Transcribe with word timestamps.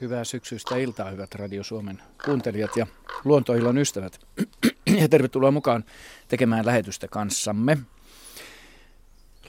Hyvää 0.00 0.24
syksyistä 0.24 0.76
iltaa, 0.76 1.10
hyvät 1.10 1.34
Radio 1.34 1.62
Suomen 1.62 2.02
kuuntelijat 2.24 2.76
ja 2.76 2.86
luontoilon 3.24 3.78
ystävät. 3.78 4.20
Ja 5.00 5.08
tervetuloa 5.08 5.50
mukaan 5.50 5.84
tekemään 6.28 6.66
lähetystä 6.66 7.08
kanssamme. 7.08 7.78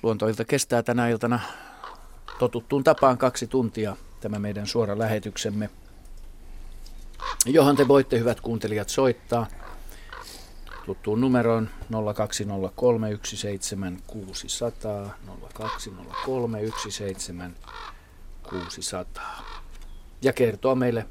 Luontoilta 0.04 0.46
kestää 0.46 0.84
tänä 0.84 1.10
iltana 1.10 1.40
totuttuun 2.40 2.84
tapaan 2.84 3.18
kaksi 3.18 3.48
tuntia 3.48 3.98
tämä 4.22 4.40
meidän 4.40 4.68
suora 4.68 4.98
lähetyksemme, 4.98 5.70
johon 7.46 7.76
te 7.76 7.88
voitte, 7.88 8.20
hyvät 8.20 8.41
kuuntelijat, 8.41 8.90
soittaa 8.90 9.48
tuttuun 10.86 11.22
numeroon 11.22 11.70
0203 12.16 13.20
17600 13.24 15.18
0203 15.54 16.62
17600 16.90 19.47
ja 20.21 20.34
kertoa 20.34 20.76
meille 20.76 21.05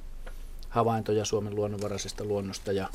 havaintoja 0.68 1.24
Suomen 1.24 1.54
luonnonvaraisesta 1.54 2.24
luonnosta 2.24 2.72
ja, 2.72 2.88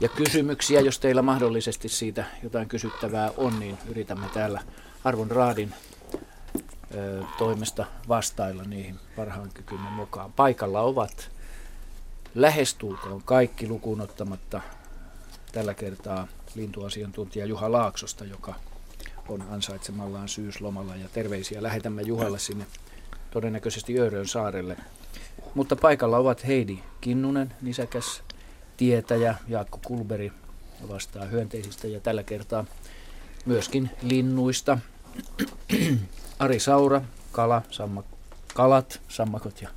ja 0.00 0.08
kysymyksiä, 0.08 0.80
jos 0.80 0.98
teillä 0.98 1.22
mahdollisesti 1.22 1.88
siitä 1.88 2.24
jotain 2.42 2.68
kysyttävää 2.68 3.30
on, 3.36 3.60
niin 3.60 3.78
yritämme 3.88 4.26
täällä 4.34 4.62
Arvon 5.04 5.30
Raadin 5.30 5.74
ö, 6.94 7.22
toimesta 7.38 7.86
vastailla 8.08 8.64
niihin 8.64 8.98
parhaan 9.16 9.50
kykymme 9.54 9.90
mukaan. 9.90 10.32
Paikalla 10.32 10.80
ovat 10.80 11.30
lähestulkoon 12.34 13.22
kaikki 13.22 13.68
lukuun 13.68 14.00
ottamatta 14.00 14.60
tällä 15.52 15.74
kertaa 15.74 16.28
lintuasiantuntija 16.54 17.46
Juha 17.46 17.72
Laaksosta, 17.72 18.24
joka 18.24 18.54
on 19.28 19.44
ansaitsemallaan 19.50 20.28
syyslomalla 20.28 20.96
ja 20.96 21.08
terveisiä 21.08 21.62
lähetämme 21.62 22.02
Juhalle 22.02 22.38
sinne 22.38 22.66
todennäköisesti 23.30 23.98
Öörön 23.98 24.28
saarelle. 24.28 24.76
Mutta 25.54 25.76
paikalla 25.76 26.18
ovat 26.18 26.46
Heidi 26.46 26.78
Kinnunen, 27.00 27.54
nisäkäs 27.62 28.22
tietäjä, 28.76 29.34
Jaakko 29.48 29.78
Kulberi 29.86 30.32
vastaa 30.88 31.24
hyönteisistä 31.24 31.88
ja 31.88 32.00
tällä 32.00 32.22
kertaa 32.22 32.64
myöskin 33.46 33.90
linnuista. 34.02 34.78
Ari 36.38 36.60
Saura, 36.60 37.02
kala, 37.32 37.62
samma, 37.70 38.04
kalat, 38.54 39.00
sammakot 39.08 39.62
ja, 39.62 39.68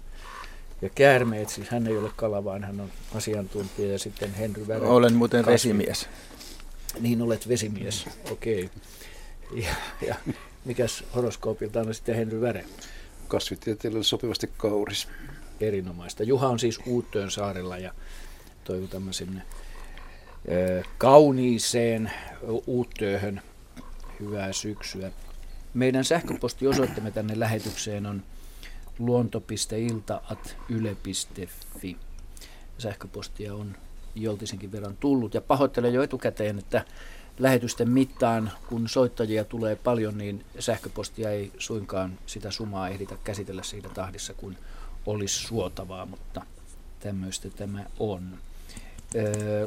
ja 0.82 0.90
käärmeet. 0.90 1.50
Siis 1.50 1.70
hän 1.70 1.88
ei 1.88 1.98
ole 1.98 2.10
kala, 2.16 2.44
vaan 2.44 2.64
hän 2.64 2.82
on 2.82 2.90
asiantuntija. 3.16 3.92
Ja 3.92 4.00
sitten 4.00 4.34
Henry 4.34 4.68
Värä. 4.68 4.88
Olen 4.88 5.14
muuten 5.14 5.44
kasvi. 5.44 5.54
vesimies. 5.54 6.10
Niin 7.00 7.22
olet 7.22 7.48
vesimies, 7.50 8.06
okei. 8.32 8.64
Okay. 8.66 9.64
Ja, 9.64 9.76
ja 10.08 10.16
mikäs 10.66 11.04
horoskoopilta 11.16 11.80
on 11.80 11.94
sitten 11.94 12.16
Henry 12.16 12.42
Väre? 12.42 12.66
Kasvitieteelle 13.34 14.04
sopivasti 14.04 14.50
kauris. 14.58 15.08
Erinomaista. 15.60 16.24
Juha 16.24 16.48
on 16.48 16.60
siis 16.60 16.80
Uuttöön 16.86 17.32
saarella 17.32 17.78
ja 17.78 17.94
toivotamme 18.64 19.14
sinne 19.14 19.42
kauniiseen 20.98 22.12
Uuttööhön 22.68 23.42
hyvää 24.20 24.54
syksyä. 24.54 25.12
Meidän 25.74 26.06
sähköpostiosoitteemme 26.06 27.12
tänne 27.12 27.40
lähetykseen 27.40 28.06
on 28.06 28.24
luonto.ilta.yle.fi. 29.00 31.98
Sähköpostia 32.78 33.54
on 33.54 33.76
joltisenkin 34.16 34.72
verran 34.72 34.98
tullut 34.98 35.34
ja 35.34 35.42
pahoittelen 35.42 35.94
jo 35.94 36.04
etukäteen, 36.04 36.60
että 36.60 36.86
lähetysten 37.40 37.90
mittaan, 37.90 38.52
kun 38.68 38.90
soittajia 38.90 39.44
tulee 39.44 39.76
paljon, 39.76 40.18
niin 40.18 40.46
sähköpostia 40.60 41.32
ei 41.32 41.52
suinkaan 41.58 42.20
sitä 42.26 42.52
sumaa 42.52 42.90
ehditä 42.90 43.16
käsitellä 43.24 43.64
siitä 43.64 43.90
tahdissa, 43.90 44.34
kuin 44.34 44.58
olisi 45.06 45.48
suotavaa, 45.48 46.06
mutta 46.06 46.42
tämmöistä 47.00 47.50
tämä 47.50 47.86
on. 48.00 48.38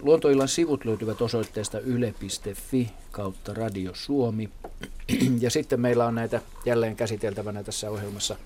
Luontoillan 0.03 0.49
sivut 0.49 0.85
löytyvät 0.85 1.23
osoitteesta 1.23 1.81
yle.fi 1.81 2.91
kautta 3.11 3.55
Radio 3.55 3.93
Suomi. 3.95 4.51
Ja 5.41 5.51
sitten 5.51 5.81
meillä 5.81 6.07
on 6.07 6.15
näitä 6.15 6.41
jälleen 6.65 6.97
käsiteltävänä 6.97 7.63
tässä 7.63 7.91
ohjelmassa 7.91 8.37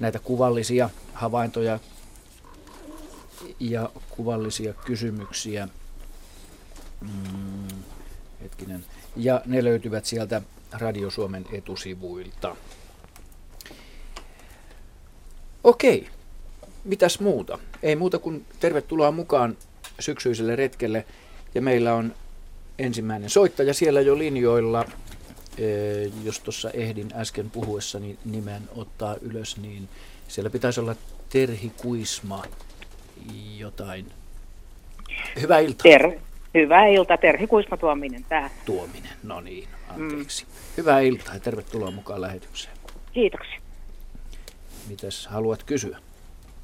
näitä 0.00 0.18
kuvallisia 0.18 0.90
havaintoja 1.14 1.78
ja 3.60 3.90
kuvallisia 4.10 4.72
kysymyksiä. 4.74 5.68
Mm, 7.00 7.82
Hetkinen. 8.42 8.84
Ja 9.16 9.42
ne 9.46 9.64
löytyvät 9.64 10.04
sieltä 10.04 10.42
Radio 10.72 11.10
Suomen 11.10 11.44
etusivuilta. 11.52 12.56
Okei, 15.64 16.08
mitäs 16.84 17.20
muuta? 17.20 17.58
Ei 17.82 17.96
muuta 17.96 18.18
kuin 18.18 18.46
tervetuloa 18.60 19.10
mukaan 19.10 19.56
syksyiselle 20.00 20.56
retkelle. 20.56 21.06
Ja 21.54 21.62
meillä 21.62 21.94
on 21.94 22.14
ensimmäinen 22.78 23.30
soittaja 23.30 23.74
siellä 23.74 24.00
jo 24.00 24.18
linjoilla. 24.18 24.84
Jos 26.24 26.40
tuossa 26.40 26.70
ehdin 26.70 27.10
äsken 27.14 27.50
puhuessani 27.50 28.18
nimen 28.24 28.62
ottaa 28.76 29.16
ylös, 29.20 29.56
niin 29.56 29.88
siellä 30.28 30.50
pitäisi 30.50 30.80
olla 30.80 30.94
Terhi 31.28 31.72
Kuisma 31.76 32.44
jotain. 33.56 34.12
Hyvää 35.40 35.58
iltaa. 35.58 35.82
Ter- 35.82 36.18
Hyvää 36.54 36.86
iltaa, 36.86 37.16
Terhi 37.16 37.46
Kuisma 37.46 37.76
Tuominen 37.76 38.24
tää. 38.28 38.50
Tuominen, 38.64 39.12
no 39.22 39.40
niin, 39.40 39.68
anteeksi. 39.88 40.44
Mm. 40.44 40.50
Hyvää 40.76 41.00
iltaa 41.00 41.34
ja 41.34 41.40
tervetuloa 41.40 41.90
mukaan 41.90 42.20
lähetykseen. 42.20 42.76
Kiitoksia. 43.12 43.60
Mitäs 44.88 45.26
haluat 45.26 45.62
kysyä? 45.62 45.98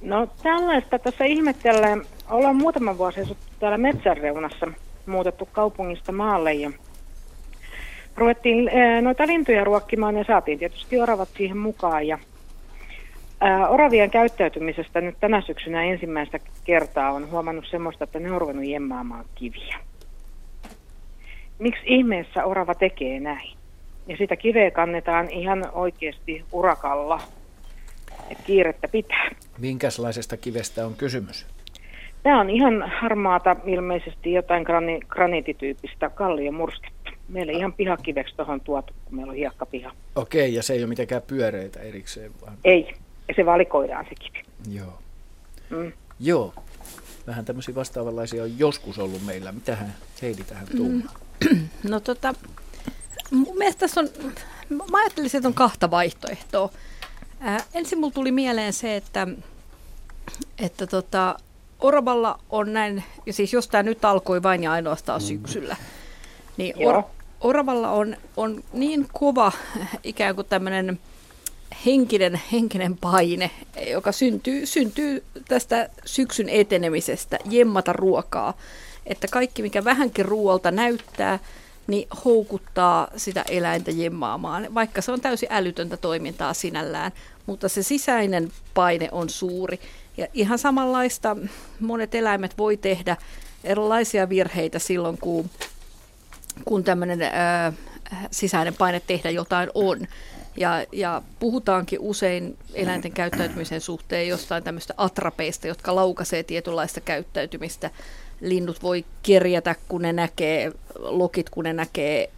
No 0.01 0.29
tällaista 0.43 0.99
tässä 0.99 1.25
ihmettelen. 1.25 2.05
Ollaan 2.31 2.57
muutama 2.57 2.99
vuosi 2.99 3.21
täällä 3.61 3.79
metsän 3.79 4.17
reunassa, 4.17 4.67
muutettu 5.07 5.49
kaupungista 5.53 6.13
maalle 6.13 6.55
ja 6.55 6.71
ruvettiin 8.17 8.69
eh, 8.69 9.03
noita 9.03 9.27
lintuja 9.27 9.65
ruokkimaan 9.65 10.17
ja 10.17 10.25
saatiin 10.25 10.59
tietysti 10.59 11.01
oravat 11.01 11.29
siihen 11.37 11.59
mukaan 11.59 12.07
ja 12.07 12.19
oravien 13.69 14.11
käyttäytymisestä 14.11 15.01
nyt 15.01 15.17
tänä 15.21 15.41
syksynä 15.41 15.83
ensimmäistä 15.85 16.39
kertaa 16.65 17.11
on 17.11 17.31
huomannut 17.31 17.65
semmoista, 17.71 18.05
että 18.05 18.21
ne 18.21 18.33
on 18.33 18.41
ruvennut 18.41 18.67
jemmaamaan 18.67 19.25
kiviä. 19.35 19.79
Miksi 21.59 21.83
ihmeessä 21.85 22.45
orava 22.45 22.75
tekee 22.75 23.21
näin? 23.21 23.51
Ja 24.07 24.17
sitä 24.17 24.37
kiveä 24.37 24.71
kannetaan 24.71 25.31
ihan 25.31 25.67
oikeasti 25.73 26.45
urakalla. 26.53 27.21
että 28.31 28.45
kiirettä 28.45 28.89
pitää. 28.89 29.31
Minkälaisesta 29.59 30.37
kivestä 30.37 30.87
on 30.87 30.95
kysymys? 30.95 31.47
Tämä 32.23 32.41
on 32.41 32.51
ihan 32.51 32.93
harmaata, 33.01 33.57
ilmeisesti 33.67 34.33
jotain 34.33 34.63
grani, 34.63 35.01
graniitityyppistä 35.09 36.11
kalliomursketta. 36.11 37.11
Meillä 37.29 37.53
ihan 37.53 37.73
pihakiveksi 37.73 38.37
tuohon 38.37 38.61
tuotu, 38.61 38.93
kun 39.05 39.17
meillä 39.17 39.31
on 39.31 39.37
hiekkapiha. 39.37 39.93
Okei, 40.17 40.55
ja 40.55 40.63
se 40.63 40.73
ei 40.73 40.81
ole 40.81 40.89
mitenkään 40.89 41.23
pyöreitä 41.27 41.81
erikseen? 41.81 42.31
Vaan... 42.43 42.57
Ei, 42.65 42.95
ja 43.29 43.35
se 43.37 43.47
valikoidaan 43.47 44.05
se 44.05 44.15
kivi. 44.15 44.45
Joo. 44.77 44.99
Mm. 45.71 45.93
Joo. 46.21 46.55
Vähän 47.27 47.45
tämmöisiä 47.45 47.75
vastaavanlaisia 47.75 48.43
on 48.43 48.59
joskus 48.59 48.99
ollut 48.99 49.25
meillä. 49.27 49.53
Mitähän 49.53 49.95
Heidi 50.23 50.45
tähän 50.45 50.67
tuumaa? 50.77 51.15
Mm. 51.51 51.69
No 51.91 52.01
tota, 52.01 52.35
mun 53.31 53.59
mielestä 53.59 53.81
tässä 53.81 54.01
on, 54.01 54.09
mä 54.71 54.99
ajattelin, 54.99 55.31
että 55.35 55.49
on 55.49 55.55
kahta 55.55 55.91
vaihtoehtoa. 55.91 56.71
Ää, 57.41 57.65
ensin 57.75 57.99
mulla 57.99 58.13
tuli 58.15 58.33
mieleen 58.33 58.73
se, 58.73 58.97
että, 58.97 59.27
että 60.59 60.87
tota, 60.87 61.37
Oravalla 61.81 62.39
on 62.51 62.73
näin, 62.73 63.05
ja 63.27 63.33
siis 63.33 63.53
jos 63.53 63.69
tämä 63.69 63.83
nyt 63.83 64.05
alkoi 64.05 64.43
vain 64.43 64.63
ja 64.63 64.73
ainoastaan 64.73 65.21
mm. 65.21 65.27
syksyllä, 65.27 65.77
niin 66.57 66.75
or, 66.89 67.03
Oravalla 67.41 67.91
on, 67.91 68.17
on 68.37 68.65
niin 68.73 69.09
kova 69.13 69.53
ikään 70.03 70.35
kuin 70.35 70.47
tämmöinen 70.47 71.01
henkinen, 71.87 72.41
henkinen 72.53 72.97
paine, 72.97 73.51
joka 73.91 74.13
syntyy, 74.13 74.67
syntyy 74.67 75.25
tästä 75.49 75.89
syksyn 76.05 76.49
etenemisestä, 76.49 77.39
jemmata 77.51 77.93
ruokaa. 77.93 78.55
Että 79.07 79.29
kaikki, 79.31 79.63
mikä 79.63 79.85
vähänkin 79.85 80.25
ruoalta 80.25 80.71
näyttää, 80.71 81.39
niin 81.87 82.09
houkuttaa 82.25 83.09
sitä 83.17 83.45
eläintä 83.49 83.91
jemmaamaan, 83.91 84.75
vaikka 84.75 85.03
se 85.03 85.13
on 85.13 85.21
täysin 85.21 85.49
älytöntä 85.53 85.97
toimintaa 85.97 86.55
sinällään, 86.55 87.13
mutta 87.47 87.69
se 87.69 87.83
sisäinen 87.83 88.53
paine 88.75 89.09
on 89.13 89.31
suuri. 89.31 89.81
Ja 90.17 90.27
ihan 90.35 90.59
samanlaista 90.59 91.37
monet 91.81 92.15
eläimet 92.15 92.59
voi 92.59 92.77
tehdä 92.77 93.17
erilaisia 93.65 94.29
virheitä 94.29 94.79
silloin, 94.79 95.19
kun, 95.19 95.51
kun 96.65 96.85
tämmöinen 96.85 97.21
sisäinen 98.31 98.75
paine 98.75 99.01
tehdä 99.01 99.31
jotain 99.31 99.71
on. 99.75 100.07
Ja, 100.59 100.85
ja 100.93 101.23
puhutaankin 101.39 102.01
usein 102.01 102.59
eläinten 102.75 103.13
käyttäytymisen 103.13 103.81
suhteen 103.81 104.29
jostain 104.29 104.65
tämmöistä 104.65 104.95
atrapeista, 104.97 105.67
jotka 105.67 105.95
laukaisee 105.95 106.43
tietynlaista 106.43 107.01
käyttäytymistä. 107.01 107.91
Linnut 108.41 108.83
voi 108.83 109.05
kerjätä, 109.23 109.75
kun 109.89 110.03
ne 110.03 110.13
näkee, 110.13 110.73
lokit, 110.99 111.51
kun 111.51 111.65
ne 111.65 111.73
näkee 111.73 112.31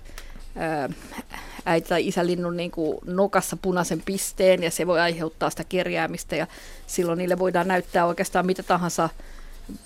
äiti 1.65 1.89
tai 1.89 2.07
isälinnun 2.07 2.57
niin 2.57 2.71
kuin 2.71 2.99
nokassa 3.07 3.57
punaisen 3.63 4.03
pisteen 4.05 4.63
ja 4.63 4.71
se 4.71 4.87
voi 4.87 5.01
aiheuttaa 5.01 5.51
sitä 5.51 5.65
kerjäämistä 5.65 6.37
ja 6.37 6.47
silloin 6.87 7.19
niille 7.19 7.39
voidaan 7.39 7.69
näyttää 7.69 8.07
oikeastaan 8.07 8.47
mitä 8.47 8.63
tahansa 8.63 9.09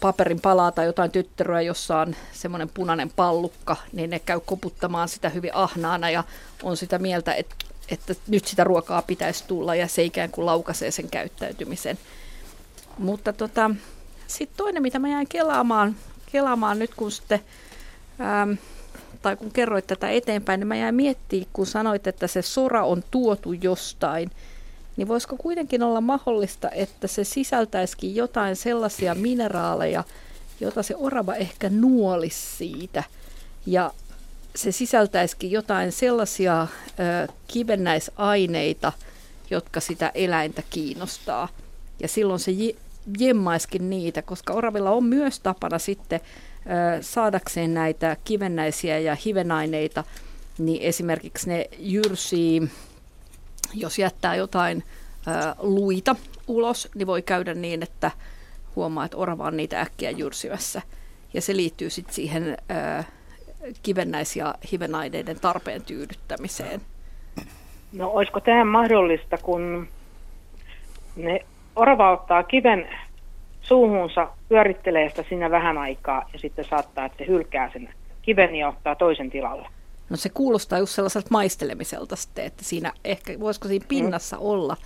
paperin 0.00 0.40
palaa 0.40 0.72
tai 0.72 0.86
jotain 0.86 1.10
tyttöä, 1.10 1.60
jossa 1.60 1.98
on 1.98 2.16
semmoinen 2.32 2.70
punainen 2.74 3.10
pallukka, 3.16 3.76
niin 3.92 4.10
ne 4.10 4.18
käy 4.18 4.40
koputtamaan 4.40 5.08
sitä 5.08 5.28
hyvin 5.28 5.54
ahnaana 5.54 6.10
ja 6.10 6.24
on 6.62 6.76
sitä 6.76 6.98
mieltä, 6.98 7.34
että, 7.34 7.54
että 7.88 8.14
nyt 8.26 8.46
sitä 8.46 8.64
ruokaa 8.64 9.02
pitäisi 9.02 9.44
tulla 9.46 9.74
ja 9.74 9.88
se 9.88 10.02
ikään 10.02 10.30
kuin 10.30 10.46
laukaisee 10.46 10.90
sen 10.90 11.10
käyttäytymisen. 11.10 11.98
Mutta 12.98 13.32
tota, 13.32 13.70
sitten 14.26 14.56
toinen, 14.56 14.82
mitä 14.82 14.98
mä 14.98 15.08
jäin 15.08 15.28
kelaamaan, 15.28 15.96
kelaamaan 16.32 16.78
nyt, 16.78 16.94
kun 16.94 17.12
sitten, 17.12 17.40
ähm, 18.20 18.52
tai 19.22 19.36
kun 19.36 19.50
kerroit 19.50 19.86
tätä 19.86 20.10
eteenpäin, 20.10 20.60
niin 20.60 20.68
mä 20.68 20.76
jäin 20.76 20.94
miettimään, 20.94 21.46
kun 21.52 21.66
sanoit, 21.66 22.06
että 22.06 22.26
se 22.26 22.42
sora 22.42 22.84
on 22.84 23.04
tuotu 23.10 23.52
jostain, 23.52 24.30
niin 24.96 25.08
voisiko 25.08 25.36
kuitenkin 25.36 25.82
olla 25.82 26.00
mahdollista, 26.00 26.70
että 26.70 27.06
se 27.06 27.24
sisältäisikin 27.24 28.14
jotain 28.16 28.56
sellaisia 28.56 29.14
mineraaleja, 29.14 30.04
jota 30.60 30.82
se 30.82 30.96
orava 30.96 31.34
ehkä 31.34 31.70
nuolisi 31.70 32.56
siitä, 32.56 33.04
ja 33.66 33.90
se 34.56 34.72
sisältäisikin 34.72 35.50
jotain 35.50 35.92
sellaisia 35.92 36.62
ö, 36.62 37.32
kivennäisaineita, 37.48 38.92
jotka 39.50 39.80
sitä 39.80 40.10
eläintä 40.14 40.62
kiinnostaa. 40.70 41.48
Ja 42.00 42.08
silloin 42.08 42.40
se 42.40 42.52
jemmaiskin 43.18 43.90
niitä, 43.90 44.22
koska 44.22 44.52
oravilla 44.52 44.90
on 44.90 45.04
myös 45.04 45.40
tapana 45.40 45.78
sitten 45.78 46.20
ö, 46.20 47.02
saadakseen 47.02 47.74
näitä 47.74 48.16
kivennäisiä 48.24 48.98
ja 48.98 49.16
hivenaineita, 49.24 50.04
niin 50.58 50.82
esimerkiksi 50.82 51.48
ne 51.48 51.68
jyrsii, 51.78 52.70
jos 53.74 53.98
jättää 53.98 54.34
jotain 54.34 54.84
ö, 55.26 55.54
luita 55.58 56.16
ulos, 56.46 56.88
niin 56.94 57.06
voi 57.06 57.22
käydä 57.22 57.54
niin, 57.54 57.82
että 57.82 58.10
huomaa, 58.76 59.04
että 59.04 59.16
orava 59.16 59.46
on 59.46 59.56
niitä 59.56 59.80
äkkiä 59.80 60.10
jyrsivässä. 60.10 60.82
Ja 61.34 61.40
se 61.40 61.56
liittyy 61.56 61.90
sitten 61.90 62.14
siihen 62.14 62.56
ö, 62.98 63.04
kivennäis- 63.82 64.36
ja 64.36 64.54
hivenaineiden 64.72 65.40
tarpeen 65.40 65.82
tyydyttämiseen. 65.82 66.80
No 67.92 68.10
olisiko 68.10 68.40
tämä 68.40 68.64
mahdollista, 68.64 69.38
kun 69.38 69.88
ne 71.16 71.40
orava 71.76 72.12
ottaa 72.12 72.42
kiven 72.42 72.88
suuhunsa, 73.62 74.28
pyörittelee 74.48 75.08
sitä 75.08 75.24
siinä 75.28 75.50
vähän 75.50 75.78
aikaa 75.78 76.28
ja 76.32 76.38
sitten 76.38 76.64
saattaa, 76.64 77.04
että 77.04 77.18
se 77.18 77.26
hylkää 77.26 77.70
sen 77.72 77.88
kiven 78.22 78.54
ja 78.54 78.68
ottaa 78.68 78.94
toisen 78.94 79.30
tilalle. 79.30 79.68
No 80.10 80.16
se 80.16 80.28
kuulostaa 80.28 80.78
just 80.78 80.92
sellaiselta 80.92 81.28
maistelemiselta 81.30 82.16
sitten, 82.16 82.44
että 82.44 82.64
siinä 82.64 82.92
ehkä, 83.04 83.40
voisiko 83.40 83.68
siinä 83.68 83.86
pinnassa 83.88 84.36
mm. 84.36 84.42
olla. 84.42 84.76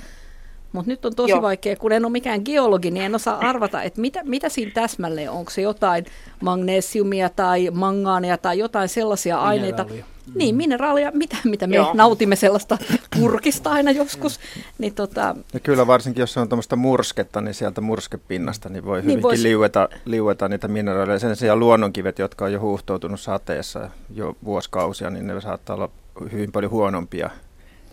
Mutta 0.73 0.91
nyt 0.91 1.05
on 1.05 1.15
tosi 1.15 1.31
Joo. 1.31 1.43
vaikea, 1.43 1.77
kun 1.77 1.93
en 1.93 2.05
ole 2.05 2.13
mikään 2.13 2.41
geologi, 2.45 2.91
niin 2.91 3.05
en 3.05 3.15
osaa 3.15 3.39
arvata, 3.39 3.83
että 3.83 4.01
mitä, 4.01 4.21
mitä 4.25 4.49
siinä 4.49 4.73
täsmälleen 4.75 5.31
on. 5.31 5.37
Onko 5.37 5.51
se 5.51 5.63
jotain 5.63 6.07
magnesiumia 6.43 7.29
tai 7.29 7.71
mangaania 7.71 8.39
tai 8.39 8.59
jotain 8.59 8.89
sellaisia 8.89 9.39
aineita, 9.39 9.87
Mm. 10.29 10.39
Niin, 10.39 10.55
mineraalia, 10.55 11.11
mitä, 11.15 11.37
mitä 11.45 11.67
me 11.67 11.77
Joo. 11.77 11.91
nautimme 11.95 12.37
sellaista 12.37 12.79
purkista 13.19 13.71
aina 13.71 13.91
joskus. 13.91 14.39
Mm. 14.39 14.63
Niin 14.79 14.95
tota... 14.95 15.37
ja 15.53 15.61
kyllä 15.61 15.87
varsinkin, 15.87 16.21
jos 16.21 16.33
se 16.33 16.41
on 16.41 16.49
tuommoista 16.49 16.77
mursketta, 16.77 17.41
niin 17.41 17.55
sieltä 17.55 17.81
murskepinnasta 17.81 18.69
niin 18.69 18.85
voi 18.85 18.97
niin 18.97 19.05
hyvinkin 19.05 19.23
vois... 19.23 19.43
liueta, 19.43 19.89
liueta 20.05 20.49
niitä 20.49 20.69
mineraaleja. 20.69 21.19
Sen 21.19 21.37
sijaan 21.37 21.61
luonnonkivet, 21.61 22.19
jotka 22.19 22.45
on 22.45 22.53
jo 22.53 22.61
huuhtoutunut 22.61 23.21
sateessa 23.21 23.91
jo 24.15 24.37
vuosikausia, 24.45 25.11
niin 25.11 25.27
ne 25.27 25.41
saattaa 25.41 25.77
olla 25.77 25.91
hyvin 26.33 26.53
paljon 26.53 26.73
huonompia 26.73 27.31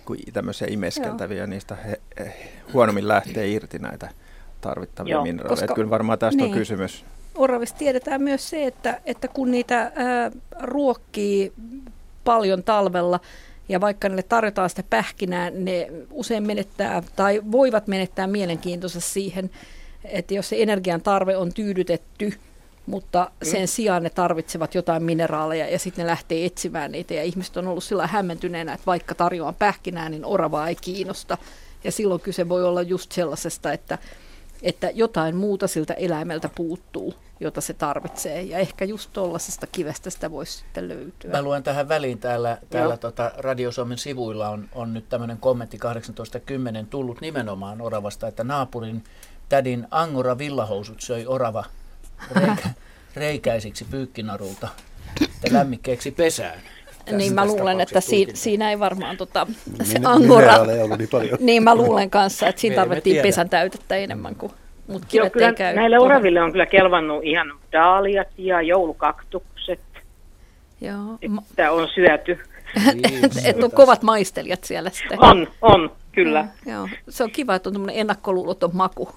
kuin 0.06 0.20
tämmöisiä 0.34 0.68
imeskeltäviä. 0.72 1.38
Joo. 1.38 1.48
Niistä 1.48 1.76
he, 1.76 2.02
he, 2.20 2.36
huonommin 2.74 3.08
lähtee 3.08 3.48
irti 3.48 3.80
näitä 3.80 4.10
tarvittavia 4.62 5.12
Joo, 5.12 5.24
mineraaleja. 5.24 5.62
Koska... 5.62 5.76
Kyllä 5.76 5.90
varmaan 5.90 6.20
tästä 6.20 6.42
niin. 6.42 6.52
on 6.54 6.58
kysymys. 6.58 7.06
Oravista 7.36 7.78
tiedetään 7.78 8.22
myös 8.22 8.50
se, 8.50 8.66
että, 8.66 9.02
että 9.06 9.28
kun 9.28 9.52
niitä 9.52 9.92
ää, 9.96 10.32
ruokkii 10.60 11.54
paljon 12.24 12.64
talvella, 12.64 13.20
ja 13.70 13.82
vaikka 13.82 14.10
ne 14.10 14.24
tarjotaan 14.24 14.70
sitä 14.70 14.84
pähkinää, 14.90 15.50
ne 15.50 15.88
usein 16.12 16.48
menettää 16.48 17.04
tai 17.16 17.42
voivat 17.52 17.88
menettää 17.88 18.28
mielenkiintonsa 18.28 19.00
siihen, 19.00 19.50
että 20.04 20.34
jos 20.34 20.50
se 20.50 20.62
energian 20.62 21.02
tarve 21.02 21.38
on 21.38 21.54
tyydytetty, 21.54 22.34
mutta 22.86 23.32
sen 23.44 23.62
mm. 23.62 23.68
sijaan 23.68 24.04
ne 24.04 24.10
tarvitsevat 24.10 24.76
jotain 24.76 25.04
mineraaleja 25.04 25.70
ja 25.70 25.80
sitten 25.80 26.04
ne 26.04 26.12
lähtee 26.12 26.46
etsimään 26.46 26.92
niitä 26.92 27.14
ja 27.14 27.24
ihmiset 27.24 27.58
on 27.58 27.68
ollut 27.68 27.84
sillä 27.84 28.08
hämmentyneenä, 28.08 28.74
että 28.74 28.86
vaikka 28.86 29.16
tarjoan 29.16 29.56
pähkinää, 29.56 30.10
niin 30.10 30.26
oravaa 30.26 30.68
ei 30.68 30.76
kiinnosta. 30.76 31.38
Ja 31.84 31.92
silloin 31.92 32.22
kyse 32.22 32.50
voi 32.50 32.64
olla 32.64 32.82
just 32.82 33.12
sellaisesta, 33.12 33.74
että, 33.74 33.98
että 34.62 34.90
jotain 34.94 35.36
muuta 35.36 35.68
siltä 35.68 35.94
eläimeltä 35.94 36.50
puuttuu 36.56 37.14
jota 37.40 37.62
se 37.62 37.74
tarvitsee. 37.74 38.42
Ja 38.42 38.58
ehkä 38.58 38.86
just 38.86 39.10
tuollaisesta 39.14 39.68
kivestä 39.68 40.10
sitä 40.10 40.32
voisi 40.32 40.54
sitten 40.54 40.88
löytyä. 40.88 41.32
Mä 41.32 41.42
luen 41.42 41.64
tähän 41.64 41.90
väliin 41.90 42.20
täällä, 42.20 42.58
täällä 42.70 42.98
tota 42.98 43.32
Radio 43.38 43.72
Suomen 43.72 43.98
sivuilla 43.98 44.50
on, 44.50 44.70
on 44.76 44.94
nyt 44.94 45.10
tämmöinen 45.10 45.38
kommentti 45.38 45.78
1810 45.78 46.88
tullut 46.88 47.22
nimenomaan 47.22 47.82
oravasta, 47.82 48.28
että 48.28 48.44
naapurin 48.44 49.04
tädin 49.50 49.88
Angora 49.92 50.38
villahousut 50.38 51.02
söi 51.02 51.26
orava 51.26 51.64
reikä, 52.36 52.70
reikäisiksi 53.16 53.86
pyykkinarulta 53.92 54.68
ja 55.20 55.54
lämmikkeeksi 55.54 56.12
pesään. 56.12 56.60
Tässä 56.86 57.18
niin 57.18 57.34
mä 57.34 57.46
luulen, 57.46 57.82
että 57.82 58.02
si- 58.02 58.28
siinä 58.34 58.70
ei 58.70 58.80
varmaan 58.80 59.18
tota, 59.18 59.48
se 59.84 60.00
angora. 60.04 60.54
Niin, 60.98 61.10
paljon. 61.12 61.38
niin 61.40 61.64
mä 61.64 61.76
luulen 61.76 62.10
kanssa, 62.10 62.48
että 62.48 62.62
siinä 62.62 62.76
tarvittiin 62.76 63.22
pesän 63.22 63.50
täytettä 63.50 63.96
enemmän 63.96 64.36
kuin 64.36 64.52
mutta 64.88 65.08
Joo, 65.18 65.30
kyllä 65.30 65.54
käy 65.54 65.76
näille 65.76 66.00
oraville 66.00 66.42
on 66.42 66.52
kyllä 66.52 66.66
kelvannut 66.66 67.24
ihan 67.24 67.48
daaliat 67.72 68.28
ja 68.38 68.62
joulukaktukset, 68.62 69.80
Joo. 70.82 71.18
että 71.22 71.72
on 71.72 71.88
syöty. 71.96 72.40
että 73.46 73.66
on 73.66 73.72
kovat 73.72 74.04
maistelijat 74.04 74.64
siellä 74.64 74.90
sitten. 74.90 75.24
On, 75.24 75.48
on, 75.62 75.92
kyllä. 76.12 76.48
Ja, 76.66 76.74
joo. 76.74 76.90
Se 77.10 77.24
on 77.24 77.32
kiva, 77.32 77.56
että 77.56 77.70
on 77.70 77.74
tämmöinen 77.74 77.96
ennakkoluuloton 77.96 78.70
maku. 78.74 79.10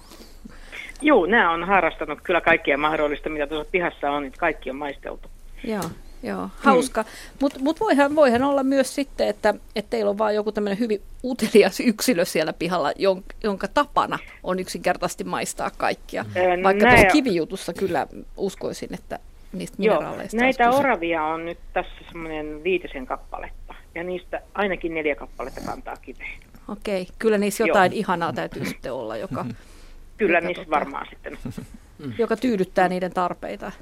Joo, 1.00 1.26
nämä 1.26 1.50
on 1.50 1.64
harrastanut 1.64 2.18
kyllä 2.22 2.40
kaikkia 2.40 2.78
mahdollista, 2.78 3.28
mitä 3.28 3.46
tuossa 3.46 3.70
pihassa 3.70 4.10
on, 4.10 4.22
niin 4.22 4.32
kaikki 4.38 4.70
on 4.70 4.76
maisteltu. 4.76 5.28
Joo. 5.64 5.82
Joo, 6.22 6.48
hauska. 6.56 7.02
Mm. 7.02 7.08
Mutta 7.40 7.58
mut 7.58 7.80
voihan, 7.80 8.14
voihan 8.14 8.42
olla 8.42 8.62
myös 8.62 8.94
sitten, 8.94 9.28
että, 9.28 9.54
että 9.76 9.90
teillä 9.90 10.10
on 10.10 10.18
vaan 10.18 10.34
joku 10.34 10.52
tämmöinen 10.52 10.78
hyvin 10.78 11.02
utelias 11.24 11.80
yksilö 11.80 12.24
siellä 12.24 12.52
pihalla, 12.52 12.92
jonka, 12.96 13.34
jonka 13.44 13.68
tapana 13.68 14.18
on 14.42 14.58
yksinkertaisesti 14.58 15.24
maistaa 15.24 15.70
kaikkia. 15.76 16.24
Ää, 16.36 16.62
Vaikka 16.62 16.88
tuossa 16.88 17.06
kivijutussa 17.06 17.72
kyllä 17.72 18.06
uskoisin, 18.36 18.94
että 18.94 19.18
niistä 19.52 19.76
mineraaleista 19.78 20.36
Joo, 20.36 20.42
näitä 20.42 20.70
oravia 20.70 21.24
on 21.24 21.44
nyt 21.44 21.58
tässä 21.72 21.92
semmoinen 22.08 22.64
viitisen 22.64 23.06
kappaletta, 23.06 23.74
ja 23.94 24.04
niistä 24.04 24.40
ainakin 24.54 24.94
neljä 24.94 25.14
kappaletta 25.14 25.60
kantaa 25.60 25.96
kiveen. 25.96 26.38
Okei, 26.68 27.06
kyllä 27.18 27.38
niissä 27.38 27.64
jotain 27.66 27.92
Joo. 27.92 27.98
ihanaa 27.98 28.32
täytyy 28.32 28.64
sitten 28.64 28.92
olla, 28.92 29.16
joka... 29.16 29.44
Kyllä 30.18 30.40
niissä 30.40 30.64
tota, 30.64 30.70
varmaan 30.76 31.06
sitten. 31.10 31.38
Joka 32.18 32.36
tyydyttää 32.36 32.88
niiden 32.88 33.12
tarpeita. 33.12 33.72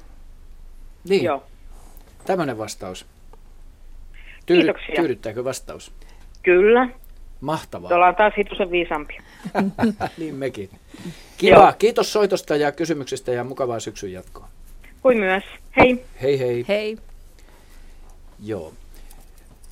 Niin. 1.09 1.23
Joo. 1.23 1.43
Tämmöinen 2.25 2.57
vastaus. 2.57 3.05
Tyydy, 4.45 4.61
Kiitoksia. 4.61 4.95
Tyydyttääkö 4.95 5.43
vastaus? 5.43 5.91
Kyllä. 6.43 6.89
Mahtavaa. 7.41 7.95
Ollaan 7.95 8.15
taas 8.15 8.33
hitusen 8.37 8.71
viisampia. 8.71 9.21
niin 10.17 10.35
mekin. 10.35 10.69
Kiva. 11.37 11.55
Joo. 11.55 11.73
Kiitos 11.79 12.13
soitosta 12.13 12.55
ja 12.55 12.71
kysymyksestä 12.71 13.31
ja 13.31 13.43
mukavaa 13.43 13.79
syksyn 13.79 14.13
jatkoa. 14.13 14.47
Kuin 15.01 15.17
myös. 15.17 15.43
Hei. 15.77 16.05
Hei 16.21 16.39
hei. 16.39 16.65
Hei. 16.67 16.97
Joo. 18.43 18.73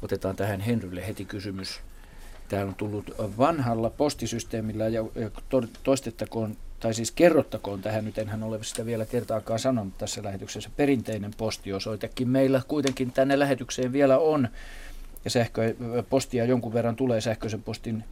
Otetaan 0.01 0.35
tähän 0.35 0.59
Henrylle 0.59 1.07
heti 1.07 1.25
kysymys. 1.25 1.79
Täällä 2.49 2.69
on 2.69 2.75
tullut 2.75 3.15
vanhalla 3.37 3.89
postisysteemillä 3.89 4.87
ja 4.87 5.03
toistettakoon 5.83 6.55
tai 6.79 6.93
siis 6.93 7.11
kerrottakoon 7.11 7.81
tähän, 7.81 8.05
nyt 8.05 8.17
enhän 8.17 8.43
ole 8.43 8.63
sitä 8.63 8.85
vielä 8.85 9.05
kertaakaan 9.05 9.59
sanonut 9.59 9.97
tässä 9.97 10.23
lähetyksessä, 10.23 10.69
perinteinen 10.77 11.31
postiosoitekin 11.37 12.29
meillä 12.29 12.61
kuitenkin 12.67 13.11
tänne 13.11 13.39
lähetykseen 13.39 13.93
vielä 13.93 14.17
on, 14.17 14.47
ja 15.25 15.31
sähkö, 15.31 15.75
postia 16.09 16.45
jonkun 16.45 16.73
verran 16.73 16.95
tulee 16.95 17.21
sähköisen 17.21 17.63
postin 17.63 18.03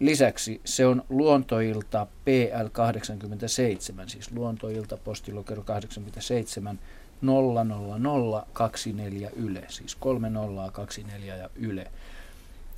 lisäksi. 0.00 0.60
Se 0.64 0.86
on 0.86 1.04
luontoilta 1.08 2.06
PL87, 2.26 4.08
siis 4.08 4.32
luontoilta 4.32 4.96
postilokero 4.96 5.62
87 5.62 6.78
00024 7.22 9.30
Yle, 9.36 9.64
siis 9.68 9.94
3024 9.94 11.36
ja 11.36 11.50
Yle. 11.56 11.90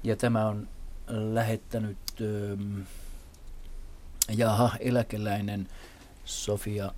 Ja 0.02 0.16
tämä 0.16 0.46
on 0.46 0.68
lähettänyt... 1.08 1.96
Öö, 2.20 2.56
jaha, 4.28 4.70
eläkeläinen 4.80 5.68
Sofia 6.24 6.92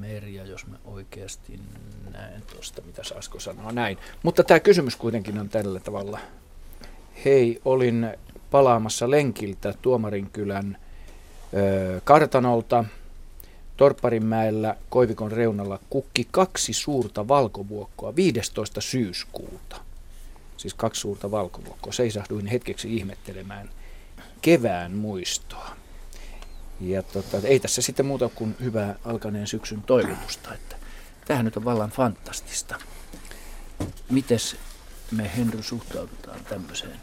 Merja, 0.00 0.46
jos 0.46 0.66
mä 0.66 0.76
oikeasti 0.84 1.60
näen 2.12 2.42
tuosta, 2.52 2.82
mitä 2.86 3.02
Asko 3.18 3.40
sanoo 3.40 3.70
näin. 3.70 3.98
Mutta 4.22 4.44
tämä 4.44 4.60
kysymys 4.60 4.96
kuitenkin 4.96 5.38
on 5.38 5.48
tällä 5.48 5.80
tavalla. 5.80 6.18
Hei, 7.24 7.60
olin 7.64 8.16
palaamassa 8.50 9.10
lenkiltä 9.10 9.74
Tuomarinkylän 9.82 10.76
ö, 11.54 12.00
kartanolta. 12.04 12.84
Torpparinmäellä 13.76 14.76
Koivikon 14.88 15.32
reunalla 15.32 15.78
kukki 15.90 16.28
kaksi 16.30 16.72
suurta 16.72 17.28
valkovuokkoa 17.28 18.16
15. 18.16 18.80
syyskuuta. 18.80 19.85
Siis 20.66 20.74
kaksi 20.74 21.00
suurta 21.00 21.30
valkovuokkoa. 21.30 21.92
Seisahduin 21.92 22.46
hetkeksi 22.46 22.96
ihmettelemään 22.96 23.70
kevään 24.42 24.92
muistoa. 24.92 25.76
Ja 26.80 27.02
tota, 27.02 27.38
ei 27.44 27.60
tässä 27.60 27.82
sitten 27.82 28.06
muuta 28.06 28.28
kuin 28.28 28.56
hyvää 28.60 28.94
alkaneen 29.04 29.46
syksyn 29.46 29.82
toivotusta. 29.82 30.54
Että 30.54 30.76
tämähän 31.26 31.44
nyt 31.44 31.56
on 31.56 31.64
vallan 31.64 31.90
fantastista. 31.90 32.76
Mites 34.10 34.56
me 35.10 35.30
Henry 35.36 35.62
suhtaudutaan 35.62 36.40
tämmöiseen? 36.48 37.00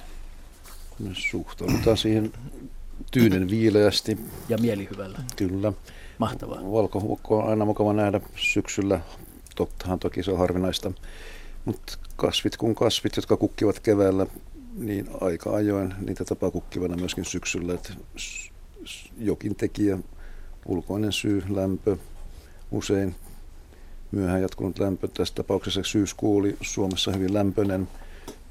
Me 0.99 1.09
suhtaudutaan 1.13 1.97
siihen 1.97 2.33
tyynen 3.11 3.49
viileästi. 3.49 4.17
Ja 4.49 4.57
mielihyvällä. 4.57 5.19
Kyllä. 5.35 5.73
Mahtavaa. 6.17 6.71
Valkohuokko 6.71 7.39
on 7.39 7.49
aina 7.49 7.65
mukava 7.65 7.93
nähdä 7.93 8.21
syksyllä. 8.35 8.99
Tottahan 9.55 9.99
toki 9.99 10.23
se 10.23 10.31
on 10.31 10.37
harvinaista. 10.37 10.91
Mutta 11.65 11.97
kasvit 12.15 12.57
kun 12.57 12.75
kasvit, 12.75 13.15
jotka 13.15 13.37
kukkivat 13.37 13.79
keväällä, 13.79 14.27
niin 14.75 15.09
aika 15.21 15.49
ajoin 15.49 15.93
niitä 16.07 16.25
tapaa 16.25 16.51
kukkivana 16.51 16.95
myöskin 16.95 17.25
syksyllä. 17.25 17.73
Et 17.73 17.93
jokin 19.17 19.55
tekijä, 19.55 19.97
ulkoinen 20.65 21.11
syy, 21.11 21.43
lämpö, 21.49 21.97
usein 22.71 23.15
myöhään 24.11 24.41
jatkunut 24.41 24.79
lämpö. 24.79 25.07
Tässä 25.07 25.35
tapauksessa 25.35 25.83
syyskuu 25.83 26.37
oli 26.37 26.57
Suomessa 26.61 27.11
hyvin 27.11 27.33
lämpöinen 27.33 27.87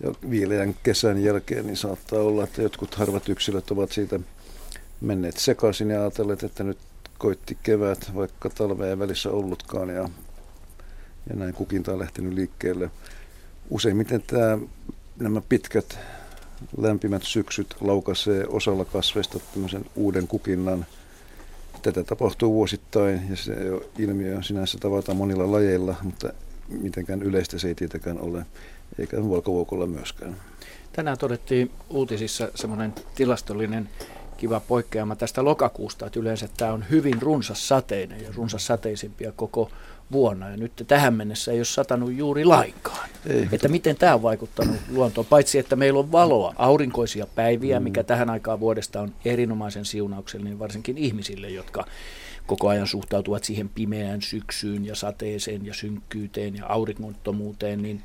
ja 0.02 0.14
viileän 0.30 0.74
kesän 0.82 1.22
jälkeen 1.22 1.66
niin 1.66 1.76
saattaa 1.76 2.18
olla, 2.18 2.44
että 2.44 2.62
jotkut 2.62 2.94
harvat 2.94 3.28
yksilöt 3.28 3.70
ovat 3.70 3.92
siitä 3.92 4.20
menneet 5.00 5.36
sekaisin 5.36 5.90
ja 5.90 6.00
ajatelleet, 6.00 6.42
että 6.42 6.64
nyt 6.64 6.78
koitti 7.18 7.58
kevät, 7.62 8.10
vaikka 8.14 8.50
talvea 8.50 8.88
ei 8.88 8.98
välissä 8.98 9.30
ollutkaan 9.30 9.88
ja, 9.88 10.08
ja 11.30 11.36
näin 11.36 11.54
kukinta 11.54 11.92
on 11.92 11.98
lähtenyt 11.98 12.32
liikkeelle. 12.32 12.90
Useimmiten 13.70 14.22
tämä, 14.26 14.58
nämä 15.20 15.42
pitkät 15.48 15.98
lämpimät 16.76 17.22
syksyt 17.22 17.76
laukaisee 17.80 18.46
osalla 18.48 18.84
kasveista 18.84 19.38
tämmöisen 19.54 19.84
uuden 19.94 20.28
kukinnan. 20.28 20.86
Tätä 21.82 22.04
tapahtuu 22.04 22.54
vuosittain 22.54 23.22
ja 23.30 23.36
se 23.36 23.54
ilmiö 23.98 24.42
sinänsä 24.42 24.78
tavataan 24.78 25.16
monilla 25.16 25.52
lajeilla, 25.52 25.94
mutta 26.02 26.32
mitenkään 26.68 27.22
yleistä 27.22 27.58
se 27.58 27.68
ei 27.68 27.74
tietenkään 27.74 28.20
ole, 28.20 28.46
eikä 28.98 29.16
valkovuokolla 29.28 29.86
myöskään. 29.86 30.36
Tänään 30.92 31.18
todettiin 31.18 31.70
uutisissa 31.90 32.48
semmoinen 32.54 32.94
tilastollinen 33.14 33.88
kiva 34.36 34.60
poikkeama 34.60 35.16
tästä 35.16 35.44
lokakuusta, 35.44 36.06
että 36.06 36.20
yleensä 36.20 36.48
tämä 36.56 36.72
on 36.72 36.84
hyvin 36.90 37.22
runsas 37.22 37.68
sateinen 37.68 38.22
ja 38.22 38.28
runsas 38.34 38.66
sateisimpia 38.66 39.32
koko 39.32 39.70
vuonna. 40.12 40.50
Ja 40.50 40.56
nyt 40.56 40.72
tähän 40.86 41.14
mennessä 41.14 41.52
ei 41.52 41.58
ole 41.58 41.64
satanut 41.64 42.12
juuri 42.12 42.44
lainkaan. 42.44 43.08
Ei, 43.26 43.48
että 43.52 43.68
miten 43.68 43.96
tämä 43.96 44.14
on 44.14 44.22
vaikuttanut 44.22 44.76
luontoon, 44.90 45.26
paitsi 45.26 45.58
että 45.58 45.76
meillä 45.76 46.00
on 46.00 46.12
valoa, 46.12 46.54
aurinkoisia 46.56 47.26
päiviä, 47.26 47.80
mm. 47.80 47.84
mikä 47.84 48.02
tähän 48.02 48.30
aikaan 48.30 48.60
vuodesta 48.60 49.00
on 49.00 49.12
erinomaisen 49.24 49.84
siunauksellinen 49.84 50.58
varsinkin 50.58 50.98
ihmisille, 50.98 51.50
jotka 51.50 51.84
koko 52.46 52.68
ajan 52.68 52.86
suhtautuvat 52.86 53.44
siihen 53.44 53.68
pimeään 53.68 54.22
syksyyn 54.22 54.84
ja 54.84 54.94
sateeseen 54.94 55.66
ja 55.66 55.74
synkkyyteen 55.74 56.56
ja 56.56 56.66
aurinkonttomuuteen, 56.66 57.82
niin 57.82 58.02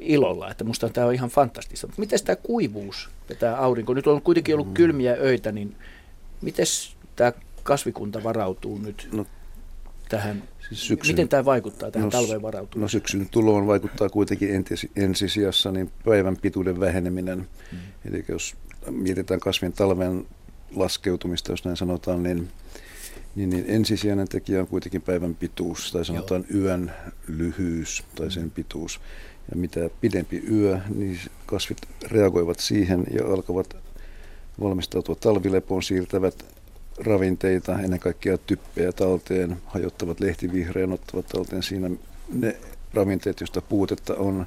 ilolla, 0.00 0.50
että 0.50 0.64
musta 0.64 0.88
tämä 0.88 1.06
on 1.06 1.14
ihan 1.14 1.30
fantastista. 1.30 1.86
Mutta 1.86 2.00
miten 2.00 2.18
tämä 2.24 2.36
kuivuus 2.36 3.10
ja 3.28 3.34
tämä 3.34 3.56
aurinko, 3.56 3.94
nyt 3.94 4.06
on 4.06 4.22
kuitenkin 4.22 4.54
ollut 4.54 4.68
mm. 4.68 4.74
kylmiä 4.74 5.16
öitä, 5.20 5.52
niin 5.52 5.76
miten 6.42 6.66
tämä 7.16 7.32
kasvikunta 7.62 8.24
varautuu 8.24 8.78
nyt 8.78 9.08
no, 9.12 9.26
tähän, 10.12 10.42
siis 10.68 10.86
syksyn, 10.86 11.12
miten 11.12 11.28
tämä 11.28 11.44
vaikuttaa 11.44 11.90
tähän 11.90 12.06
no, 12.06 12.10
talveen 12.10 12.42
varautumiseen? 12.42 12.82
No 12.82 12.88
syksyn 12.88 13.28
tuloon 13.30 13.66
vaikuttaa 13.66 14.08
kuitenkin 14.08 14.64
ensisijassa 14.96 15.72
niin 15.72 15.90
päivän 16.04 16.36
pituuden 16.36 16.80
väheneminen. 16.80 17.38
Mm. 17.72 17.78
Eli 18.08 18.24
jos 18.28 18.54
mietitään 18.90 19.40
kasvien 19.40 19.72
talven 19.72 20.26
laskeutumista, 20.76 21.52
jos 21.52 21.64
näin 21.64 21.76
sanotaan, 21.76 22.22
niin, 22.22 22.48
niin, 23.34 23.50
niin 23.50 23.64
ensisijainen 23.68 24.28
tekijä 24.28 24.60
on 24.60 24.66
kuitenkin 24.66 25.02
päivän 25.02 25.34
pituus, 25.34 25.92
tai 25.92 26.04
sanotaan 26.04 26.44
Joo. 26.50 26.62
yön 26.62 26.92
lyhyys 27.28 28.04
tai 28.14 28.30
sen 28.30 28.50
pituus. 28.50 29.00
Ja 29.50 29.56
mitä 29.56 29.90
pidempi 30.00 30.42
yö, 30.50 30.80
niin 30.94 31.20
kasvit 31.46 31.78
reagoivat 32.02 32.58
siihen 32.58 33.06
ja 33.10 33.26
alkavat 33.26 33.76
valmistautua 34.60 35.14
talvilepoon, 35.14 35.82
siirtävät 35.82 36.44
ravinteita, 37.02 37.80
ennen 37.80 38.00
kaikkea 38.00 38.38
typpeä 38.38 38.92
talteen, 38.92 39.56
hajottavat 39.66 40.20
lehtivihreän, 40.20 40.92
ottavat 40.92 41.26
talteen 41.26 41.62
siinä 41.62 41.90
ne 42.32 42.56
ravinteet, 42.94 43.40
joista 43.40 43.60
puutetta 43.60 44.14
on, 44.14 44.46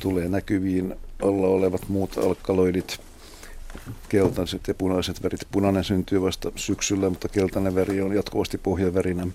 tulee 0.00 0.28
näkyviin 0.28 0.94
alla 1.22 1.46
olevat 1.46 1.88
muut 1.88 2.18
alkaloidit, 2.18 3.00
keltaiset 4.08 4.68
ja 4.68 4.74
punaiset 4.74 5.22
värit. 5.22 5.40
Punainen 5.52 5.84
syntyy 5.84 6.22
vasta 6.22 6.52
syksyllä, 6.56 7.10
mutta 7.10 7.28
keltainen 7.28 7.74
väri 7.74 8.00
on 8.00 8.14
jatkuvasti 8.14 8.58
pohjavärinä. 8.58 9.26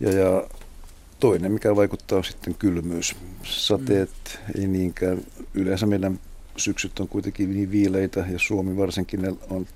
Ja, 0.00 0.12
ja 0.12 0.44
toinen, 1.20 1.52
mikä 1.52 1.76
vaikuttaa, 1.76 2.18
on 2.18 2.24
sitten 2.24 2.54
kylmyys. 2.54 3.16
Sateet 3.42 4.10
mm. 4.48 4.60
ei 4.60 4.66
niinkään. 4.66 5.18
Yleensä 5.54 5.86
meidän 5.86 6.20
syksyt 6.56 7.00
on 7.00 7.08
kuitenkin 7.08 7.54
niin 7.54 7.70
viileitä 7.70 8.24
ja 8.32 8.38
Suomi 8.38 8.76
varsinkin 8.76 9.22
ne 9.22 9.34
on 9.50 9.66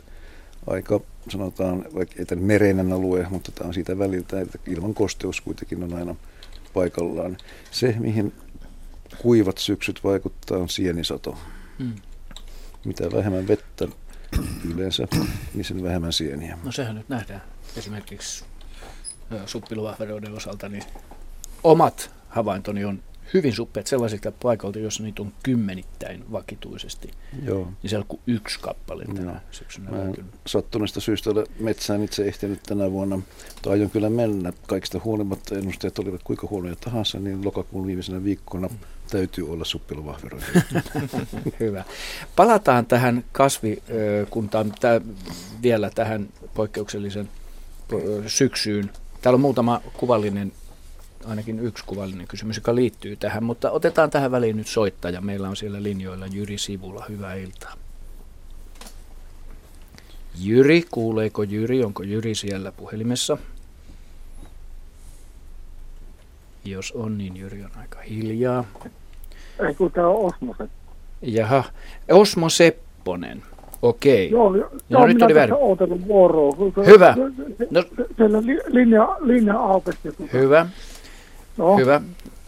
aika, 0.66 1.00
sanotaan, 1.28 1.84
vaikka 1.94 2.14
ei 2.18 2.36
mereinen 2.36 2.92
alue, 2.92 3.26
mutta 3.30 3.52
tämä 3.52 3.68
on 3.68 3.74
siitä 3.74 3.98
väliltä, 3.98 4.40
että 4.40 4.58
ilman 4.66 4.94
kosteus 4.94 5.40
kuitenkin 5.40 5.82
on 5.82 5.94
aina 5.94 6.14
paikallaan. 6.74 7.36
Se, 7.70 7.94
mihin 7.98 8.32
kuivat 9.18 9.58
syksyt 9.58 10.04
vaikuttaa, 10.04 10.58
on 10.58 10.68
sienisato. 10.68 11.38
Mm. 11.78 11.92
Mitä 12.84 13.12
vähemmän 13.12 13.48
vettä 13.48 13.88
yleensä, 14.74 15.08
niin 15.54 15.64
sen 15.64 15.82
vähemmän 15.82 16.12
sieniä. 16.12 16.58
No 16.64 16.72
sehän 16.72 16.94
nyt 16.94 17.08
nähdään 17.08 17.42
esimerkiksi 17.76 18.44
suppiluvahveroiden 19.46 20.32
osalta, 20.32 20.68
niin 20.68 20.82
omat 21.64 22.10
havaintoni 22.28 22.84
on 22.84 23.02
hyvin 23.34 23.52
suppeat 23.52 23.86
sellaisilta 23.86 24.32
paikalta, 24.42 24.78
jossa 24.78 25.02
niitä 25.02 25.22
on 25.22 25.32
kymmenittäin 25.42 26.24
vakituisesti. 26.32 27.10
Joo. 27.44 27.72
Niin 27.82 27.90
siellä 27.90 28.06
on 28.08 28.18
yksi 28.26 28.60
kappale 28.60 29.04
tänä 29.04 29.40
syksynä. 29.50 29.90
Mä 29.90 29.98
sattuneesta 30.46 31.00
syystä 31.00 31.30
ole 31.30 31.44
metsään 31.60 32.02
itse 32.02 32.24
ehtinyt 32.24 32.62
tänä 32.62 32.90
vuonna, 32.90 33.16
mutta 33.16 33.70
aion 33.70 33.90
kyllä 33.90 34.10
mennä. 34.10 34.52
Kaikista 34.66 35.00
huolimatta 35.04 35.58
ennusteet 35.58 35.98
olivat 35.98 36.22
kuinka 36.22 36.46
huonoja 36.50 36.76
tahansa, 36.76 37.18
niin 37.18 37.44
lokakuun 37.44 37.86
viimeisenä 37.86 38.24
viikkona 38.24 38.68
täytyy 39.10 39.52
olla 39.52 39.64
suppiluvahveroita. 39.64 40.46
Hyvä. 41.60 41.84
Palataan 42.36 42.86
tähän 42.86 43.24
kasvikuntaan 43.32 44.72
vielä 45.62 45.90
tähän 45.90 46.28
poikkeuksellisen 46.54 47.28
syksyyn. 48.26 48.90
Täällä 49.22 49.36
on 49.36 49.40
muutama 49.40 49.80
kuvallinen 49.96 50.52
ainakin 51.26 51.60
yksi 51.60 51.84
kuvallinen 51.86 52.26
kysymys, 52.26 52.56
joka 52.56 52.74
liittyy 52.74 53.16
tähän, 53.16 53.44
mutta 53.44 53.70
otetaan 53.70 54.10
tähän 54.10 54.30
väliin 54.30 54.56
nyt 54.56 54.66
soittaja. 54.66 55.20
Meillä 55.20 55.48
on 55.48 55.56
siellä 55.56 55.82
linjoilla 55.82 56.26
Jyri 56.26 56.58
Sivulla. 56.58 57.04
Hyvää 57.08 57.34
iltaa. 57.34 57.74
Jyri, 60.38 60.84
kuuleeko 60.90 61.42
Jyri? 61.42 61.84
Onko 61.84 62.02
Jyri 62.02 62.34
siellä 62.34 62.72
puhelimessa? 62.72 63.38
Jos 66.64 66.92
on, 66.92 67.18
niin 67.18 67.36
Jyri 67.36 67.64
on 67.64 67.70
aika 67.80 68.00
hiljaa. 68.00 68.64
Ei, 69.68 69.74
kun 69.74 69.92
tämä 69.92 70.08
on 70.08 70.16
Osmo 70.16 70.52
Sepponen. 70.52 70.70
Jaha, 71.22 71.64
Osmo 72.10 72.48
Sepponen. 72.48 73.42
Okei. 73.82 74.30
Joo, 74.30 74.56
joo, 74.56 74.70
no, 74.88 75.06
nyt 75.06 75.22
oli 75.22 75.34
väärin. 75.34 75.56
vuoroa. 76.08 76.56
Hyvä. 76.86 77.14
No. 77.70 77.84
Siellä 78.16 78.42
linja, 78.66 79.16
linja 79.20 79.58
aukesi. 79.58 79.98
Hyvä. 80.32 80.66
No. 81.56 81.76
Hyvä. 81.76 82.00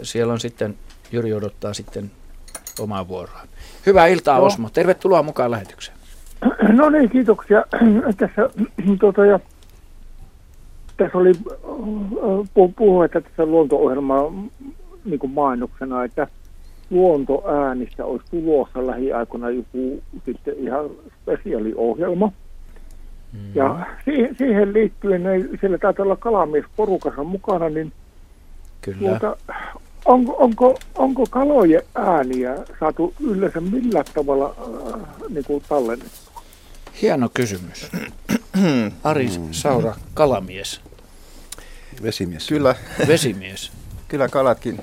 Siellä 0.03 0.33
on 0.33 0.41
sitten, 0.41 0.75
Jyri 1.13 1.33
odottaa 1.33 1.75
sitten 1.75 2.11
omaa 2.81 3.09
vuoroa. 3.09 3.41
Hyvää 3.87 4.07
iltaa 4.07 4.39
no. 4.39 4.45
Osmo. 4.45 4.71
Tervetuloa 4.71 5.23
mukaan 5.23 5.51
lähetykseen. 5.51 5.99
No 6.73 6.91
niin, 6.91 7.11
kiitoksia. 7.11 7.65
Tässä, 8.17 8.51
tuota, 9.01 9.27
ja, 9.27 9.41
tässä 10.97 11.19
oli 11.19 11.33
puhua, 12.77 13.05
että 13.05 13.21
tässä 13.21 13.47
luonto-ohjelma 13.47 14.33
niin 15.05 15.19
kuin 15.19 15.33
mainoksena, 15.33 16.05
että 16.05 16.27
luontoäänistä 16.91 18.05
olisi 18.05 18.25
tulossa 18.31 18.87
lähiaikoina 18.87 19.51
joku 19.51 20.03
sitten 20.25 20.55
ihan 20.59 20.91
spesiaaliohjelma. 21.23 22.33
Mm. 23.33 23.39
Ja 23.55 23.87
siihen, 24.05 24.37
siihen 24.39 24.73
liittyen, 24.73 25.23
niin 25.25 25.59
siellä 25.61 25.79
taitaa 25.79 26.05
olla 26.05 26.17
kalamies 26.17 26.65
porukassa 26.77 27.25
mukana, 27.25 27.69
niin 27.69 27.93
Kyllä. 28.83 29.19
Tuota, 29.19 29.37
onko, 30.05 30.37
onko, 30.39 30.79
onko 30.95 31.27
kalojen 31.31 31.83
ääniä 31.95 32.55
saatu 32.81 33.15
yleensä 33.21 33.61
millä 33.61 34.05
tavalla 34.15 34.55
äh, 34.95 35.01
niin 35.29 35.45
kuin 35.45 35.65
tallennettua? 35.69 36.43
Hieno 37.03 37.29
kysymys. 37.35 37.91
Ari 39.05 39.31
Saura, 39.51 39.95
kalamies. 40.15 40.81
Vesimies. 42.03 42.49
Kyllä. 42.49 42.75
Vesimies. 43.09 43.73
Kyllä 44.09 44.29
kalatkin, 44.29 44.81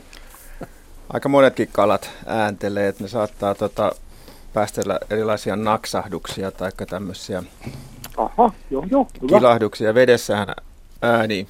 aika 1.10 1.30
monetkin 1.30 1.70
kalat 1.72 2.10
ääntelee, 2.26 2.88
että 2.88 3.04
ne 3.04 3.10
saattaa 3.10 3.56
tota, 3.56 3.92
päästellä 4.54 5.00
erilaisia 5.10 5.56
naksahduksia 5.56 6.52
tai 6.52 6.72
tämmöisiä 6.90 7.44
Aha, 8.18 8.52
joo, 8.72 8.86
joo, 8.92 9.08
kilahduksia. 9.28 9.94
Vedessähän 9.94 10.48
ääni 11.02 11.48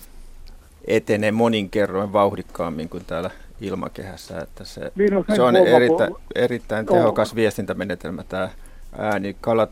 etenee 0.88 1.32
monin 1.32 1.70
kerroin 1.70 2.14
vauhdikkaammin 2.14 2.90
kuin 2.90 3.06
täällä 3.08 3.30
ilmakehässä. 3.62 4.40
Että 4.40 4.64
se, 4.64 4.92
niin 4.96 5.14
no, 5.14 5.26
se 5.36 5.42
on 5.42 5.56
eritä, 5.56 6.10
erittäin 6.36 6.86
tehokas 6.86 7.36
viestintämenetelmä 7.36 8.24
tämä 8.24 8.50
ääni. 8.98 9.36
Kalat 9.42 9.72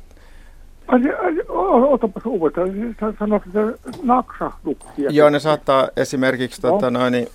Otapas 1.89 2.25
uudestaan, 2.25 3.15
sanot, 3.19 3.43
että 3.47 3.97
naksahduksia. 4.03 5.09
Joo, 5.09 5.29
ne 5.29 5.39
saattaa 5.39 5.89
esimerkiksi 5.97 6.61
no. 6.63 6.71
tota, 6.71 6.91
noin, 6.91 7.11
niin, 7.11 7.27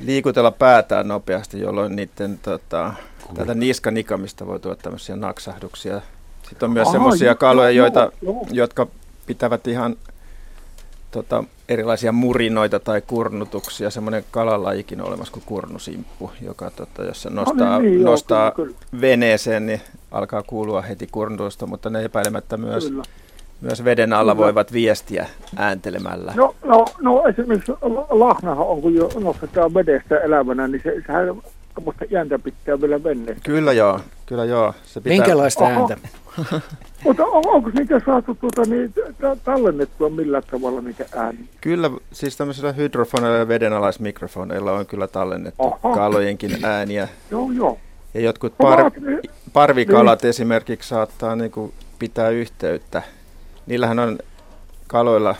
liikutella 0.00 0.50
päätään 0.50 1.08
nopeasti, 1.08 1.60
jolloin 1.60 1.96
niiden 1.96 2.38
tota, 2.42 2.92
tätä 3.34 3.54
niskanikamista 3.54 4.46
voi 4.46 4.60
tuoda 4.60 4.76
tämmöisiä 4.82 5.16
naksahduksia. 5.16 6.00
Sitten 6.48 6.66
on 6.66 6.72
myös 6.72 6.92
semmoisia 6.92 7.34
kaloja, 7.34 7.70
joita, 7.70 8.00
joo, 8.00 8.32
joo. 8.32 8.46
jotka 8.52 8.86
pitävät 9.26 9.66
ihan 9.66 9.96
tota, 11.10 11.44
erilaisia 11.72 12.12
murinoita 12.12 12.80
tai 12.80 13.02
kurnutuksia. 13.06 13.90
Semmoinen 13.90 14.24
kalalajikin 14.30 15.00
on 15.00 15.08
olemassa 15.08 15.32
kuin 15.32 15.42
kurnusimppu, 15.46 16.30
joka 16.42 16.70
tota, 16.70 17.04
jos 17.04 17.22
se 17.22 17.30
nostaa, 17.30 17.68
no 17.68 17.78
niin, 17.78 17.92
niin, 17.92 18.04
nostaa 18.04 18.52
joo, 18.58 18.66
veneeseen, 19.00 19.66
niin 19.66 19.80
alkaa 20.10 20.42
kuulua 20.42 20.82
heti 20.82 21.08
kurnutusta, 21.12 21.66
mutta 21.66 21.90
ne 21.90 22.04
epäilemättä 22.04 22.56
myös, 22.56 22.92
myös 23.60 23.84
veden 23.84 24.12
alla 24.12 24.34
kyllä. 24.34 24.44
voivat 24.44 24.72
viestiä 24.72 25.26
ääntelemällä. 25.56 26.32
No, 26.36 26.54
no, 26.64 26.84
no 27.00 27.22
esimerkiksi 27.28 27.72
lahnahan 28.10 28.66
on, 28.66 28.82
kun 28.82 28.94
jo 28.94 29.10
nostetaan 29.20 29.74
vedestä 29.74 30.18
elävänä, 30.18 30.68
niin 30.68 30.82
se, 30.84 31.02
sehän 31.06 31.42
Tuommoista 31.74 32.04
ääntä 32.16 32.38
pitää 32.38 32.80
vielä 32.80 33.04
venneessä. 33.04 33.44
Kyllä 33.44 33.72
joo, 33.72 34.00
kyllä 34.26 34.44
joo. 34.44 34.74
Se 34.84 35.00
pitää... 35.00 35.18
Minkälaista 35.18 35.64
Oho. 35.64 35.72
ääntä? 35.72 36.08
Mutta 37.04 37.24
on, 37.24 37.42
onko 37.46 37.70
niitä 37.70 38.00
saatu 38.06 38.34
tuota, 38.34 38.62
niin, 38.62 38.94
tallennettua 39.44 40.10
millä 40.10 40.42
tavalla 40.42 40.80
niitä 40.80 41.04
ääniä? 41.16 41.44
Kyllä, 41.60 41.90
siis 42.12 42.36
tämmöisillä 42.36 42.72
hydrofoneilla 42.72 43.38
ja 43.38 43.48
vedenalaismikrofoneilla 43.48 44.72
on 44.72 44.86
kyllä 44.86 45.06
tallennettu 45.06 45.62
Aha. 45.62 45.94
kalojenkin 45.94 46.64
ääniä. 46.64 47.08
joo, 47.30 47.50
joo. 47.50 47.78
Ja 48.14 48.20
jotkut 48.20 48.54
par, 48.58 48.90
parvikalat 49.52 50.22
niin. 50.22 50.30
esimerkiksi 50.30 50.88
saattaa 50.88 51.36
niin 51.36 51.50
kuin, 51.50 51.72
pitää 51.98 52.28
yhteyttä. 52.28 53.02
Niillähän 53.66 53.98
on 53.98 54.18
kaloilla 54.86 55.34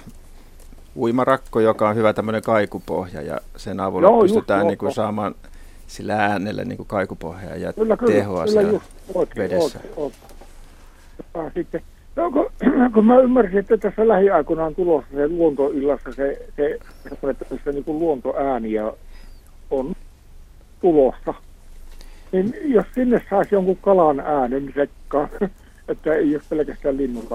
uimarakko, 0.96 1.60
joka 1.60 1.88
on 1.88 1.96
hyvä 1.96 2.12
tämmöinen 2.12 2.42
kaikupohja 2.42 3.22
ja 3.22 3.40
sen 3.56 3.80
avulla 3.80 4.08
joo, 4.08 4.20
pystytään 4.20 4.60
just, 4.60 4.68
niin 4.68 4.78
kuin, 4.78 4.94
saamaan 4.94 5.34
sillä 5.92 6.16
äänellä 6.16 6.64
niin 6.64 6.76
kuin 6.76 6.86
kaikupohjaa 6.86 7.56
ja 7.56 7.72
kyllä, 7.72 7.96
kyllä, 7.96 8.12
tehoa 8.12 8.44
kyllä, 8.44 8.52
siellä 8.52 8.72
just, 8.72 8.86
oikein, 9.14 9.50
vedessä. 9.50 9.80
Sitten, 11.54 11.80
no, 12.16 12.30
kun, 12.30 12.50
kun 12.94 13.06
mä 13.06 13.18
ymmärsin, 13.18 13.58
että 13.58 13.76
tässä 13.76 14.08
lähiaikoina 14.08 14.64
on 14.64 14.74
tulossa 14.74 15.10
se 15.14 15.28
luontoillassa 15.28 16.12
se, 16.12 16.46
se, 16.56 16.78
se, 17.04 17.58
se 17.64 17.72
niin 17.72 17.84
kuin 17.84 17.98
luontoääniä 17.98 18.92
on 19.70 19.94
tulossa, 20.80 21.34
niin 22.32 22.54
jos 22.64 22.86
sinne 22.94 23.22
saisi 23.30 23.54
jonkun 23.54 23.76
kalan 23.76 24.20
äänen 24.20 24.72
sekkaan, 24.74 25.28
että 25.88 26.14
ei 26.14 26.34
ole 26.34 26.42
pelkästään 26.48 26.96
linnun 26.96 27.28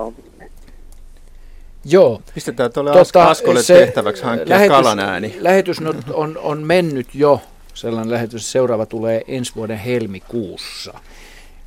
Joo. 1.85 2.21
Pistetään 2.33 2.73
tuolle 2.73 2.91
tota, 2.91 3.29
Askolle 3.29 3.59
tehtäväksi 3.67 4.23
hankkia 4.23 4.49
lähetys, 4.49 4.77
kalan 4.77 4.99
ääni. 4.99 5.37
Lähetys 5.39 5.77
on, 6.13 6.37
on 6.37 6.63
mennyt 6.63 7.15
jo 7.15 7.41
sellainen 7.79 8.11
lähetys. 8.11 8.51
Seuraava 8.51 8.85
tulee 8.85 9.23
ensi 9.27 9.55
vuoden 9.55 9.77
helmikuussa. 9.77 10.93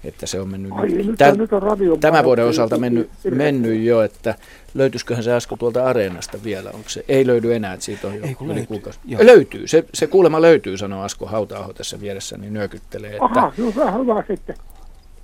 Että 0.04 0.26
se 0.26 0.40
on 0.40 0.48
mennyt 0.48 0.72
Ai, 0.74 0.88
nyt, 0.88 1.18
täl, 1.18 1.36
nyt 1.36 1.52
on 1.52 2.00
tämän 2.00 2.24
vuoden 2.24 2.44
osalta 2.44 2.78
mennyt, 2.78 3.10
mennyt 3.30 3.82
jo, 3.82 4.02
että 4.02 4.34
löytyisiköhän 4.74 5.24
se 5.24 5.32
Asko 5.32 5.56
tuolta 5.56 5.84
areenasta 5.84 6.38
vielä. 6.44 6.70
Onko 6.70 6.88
se, 6.88 7.04
ei 7.08 7.26
löydy 7.26 7.54
enää, 7.54 7.72
että 7.72 7.84
siitä 7.84 8.06
on 8.06 8.14
jo 8.14 8.24
Ei, 8.24 8.36
yli 8.40 8.48
löytyy. 8.48 8.66
kuukausi. 8.66 8.98
Joo. 9.04 9.26
Löytyy, 9.26 9.66
se, 9.66 9.84
se 9.94 10.06
kuulemma 10.06 10.42
löytyy, 10.42 10.78
sanoo 10.78 11.02
Asko 11.02 11.26
hauta 11.26 11.68
tässä 11.76 12.00
vieressä, 12.00 12.38
niin 12.38 12.52
nyökyttelee. 12.52 13.10
Että, 13.10 13.24
Aha, 13.24 13.52
hyvä, 13.58 13.90
hyvä 13.90 14.24
sitten. 14.28 14.56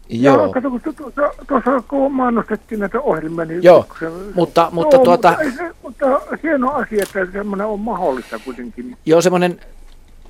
Joo. 0.08 0.46
Ja 0.46 0.52
kato, 0.52 0.70
kun 0.70 0.80
tuossa, 0.80 1.44
tuossa 1.48 1.82
kun 1.88 2.12
mainostettiin 2.12 2.80
näitä 2.80 3.00
ohjelmia, 3.00 3.44
niin... 3.44 3.62
Joo, 3.62 3.86
se, 4.00 4.06
mutta, 4.34 4.68
mutta, 4.72 4.96
joo, 4.96 5.04
tuota, 5.04 5.36
mutta, 5.42 5.56
se, 5.56 5.74
mutta 5.82 6.06
hieno 6.42 6.72
asia, 6.72 7.02
että 7.02 7.32
semmoinen 7.32 7.66
on 7.66 7.80
mahdollista 7.80 8.38
kuitenkin. 8.44 8.96
Joo, 9.06 9.20
semmoinen 9.20 9.60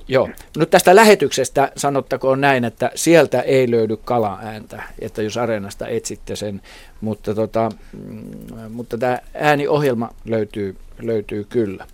Joo. 0.07 0.29
Nyt 0.57 0.69
tästä 0.69 0.95
lähetyksestä 0.95 1.71
sanottakoon 1.77 2.41
näin, 2.41 2.65
että 2.65 2.91
sieltä 2.95 3.41
ei 3.41 3.71
löydy 3.71 3.97
kalaääntä, 3.97 4.83
että 4.99 5.21
jos 5.21 5.37
Areenasta 5.37 5.87
etsitte 5.87 6.35
sen, 6.35 6.61
mutta, 7.01 7.35
tota, 7.35 7.69
mm, 7.93 8.71
mutta 8.71 8.97
tämä 8.97 9.19
ääniohjelma 9.33 10.09
löytyy, 10.25 10.75
löytyy 11.01 11.43
kyllä. 11.43 11.85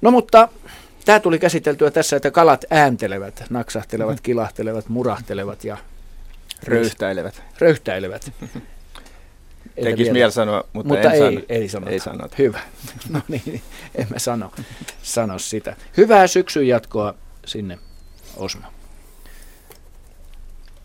No 0.00 0.10
mutta 0.10 0.48
tämä 1.04 1.20
tuli 1.20 1.38
käsiteltyä 1.38 1.90
tässä, 1.90 2.16
että 2.16 2.30
kalat 2.30 2.64
ääntelevät, 2.70 3.44
naksahtelevat, 3.50 4.20
kilahtelevat, 4.20 4.88
murahtelevat 4.88 5.64
ja 5.64 5.76
röyhtäilevät. 6.68 7.42
Röyhtäilevät. 7.58 8.32
Tekisi 9.82 10.12
mieli 10.12 10.32
sanoa, 10.32 10.64
mutta, 10.72 10.88
mutta 10.88 11.12
en 11.12 11.22
ei, 11.22 11.28
sano. 11.28 11.46
ei 11.48 11.68
sanota. 11.68 11.90
Ei 11.90 12.00
sanota. 12.00 12.34
Hyvä. 12.38 12.60
No 13.12 13.20
niin, 13.28 13.62
emme 13.94 14.18
sano, 14.18 14.52
sano 15.02 15.38
sitä. 15.38 15.76
Hyvää 15.96 16.26
syksyn 16.26 16.68
jatkoa 16.68 17.14
sinne 17.46 17.78
Osmo. 18.36 18.66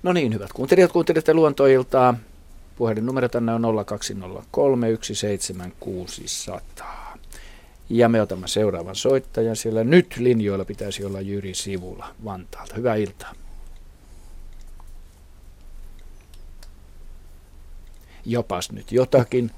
No 0.03 0.13
niin, 0.13 0.33
hyvät 0.33 0.53
kuuntelijat, 0.53 0.91
kuuntelitte 0.91 1.33
luontoiltaa. 1.33 2.15
Puhelin 2.75 3.05
numero 3.05 3.29
tänne 3.29 3.53
on 3.53 3.85
0203 3.85 4.87
17600. 5.01 7.17
Ja 7.89 8.09
me 8.09 8.21
otamme 8.21 8.47
seuraavan 8.47 8.95
soittajan. 8.95 9.55
Siellä 9.55 9.83
nyt 9.83 10.17
linjoilla 10.17 10.65
pitäisi 10.65 11.05
olla 11.05 11.21
Jyri 11.21 11.53
Sivula 11.53 12.07
Vantaalta. 12.25 12.75
Hyvää 12.75 12.95
iltaa. 12.95 13.33
Jopas 18.25 18.71
nyt 18.71 18.91
jotakin. 18.91 19.51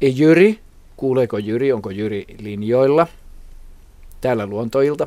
Ei 0.00 0.18
Jyri, 0.18 0.60
kuuleeko 0.96 1.38
Jyri, 1.38 1.72
onko 1.72 1.90
Jyri 1.90 2.24
linjoilla? 2.38 3.06
Täällä 4.20 4.46
luontoilta. 4.46 5.06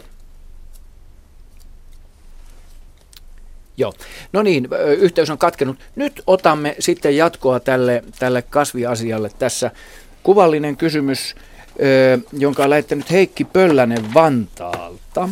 Joo. 3.80 3.94
No 4.34 4.42
niin, 4.42 4.68
yhteys 4.98 5.30
on 5.30 5.38
katkenut. 5.38 5.78
Nyt 5.96 6.22
otamme 6.28 6.76
sitten 6.80 7.18
jatkoa 7.18 7.60
tälle, 7.60 8.04
tälle 8.20 8.42
kasviasialle. 8.42 9.32
Tässä 9.40 9.72
kuvallinen 10.24 10.78
kysymys, 10.78 11.36
jonka 12.34 12.64
on 12.64 12.70
lähettänyt 12.70 13.12
Heikki 13.12 13.44
Pöllänen 13.44 14.14
Vantaalta. 14.14 15.30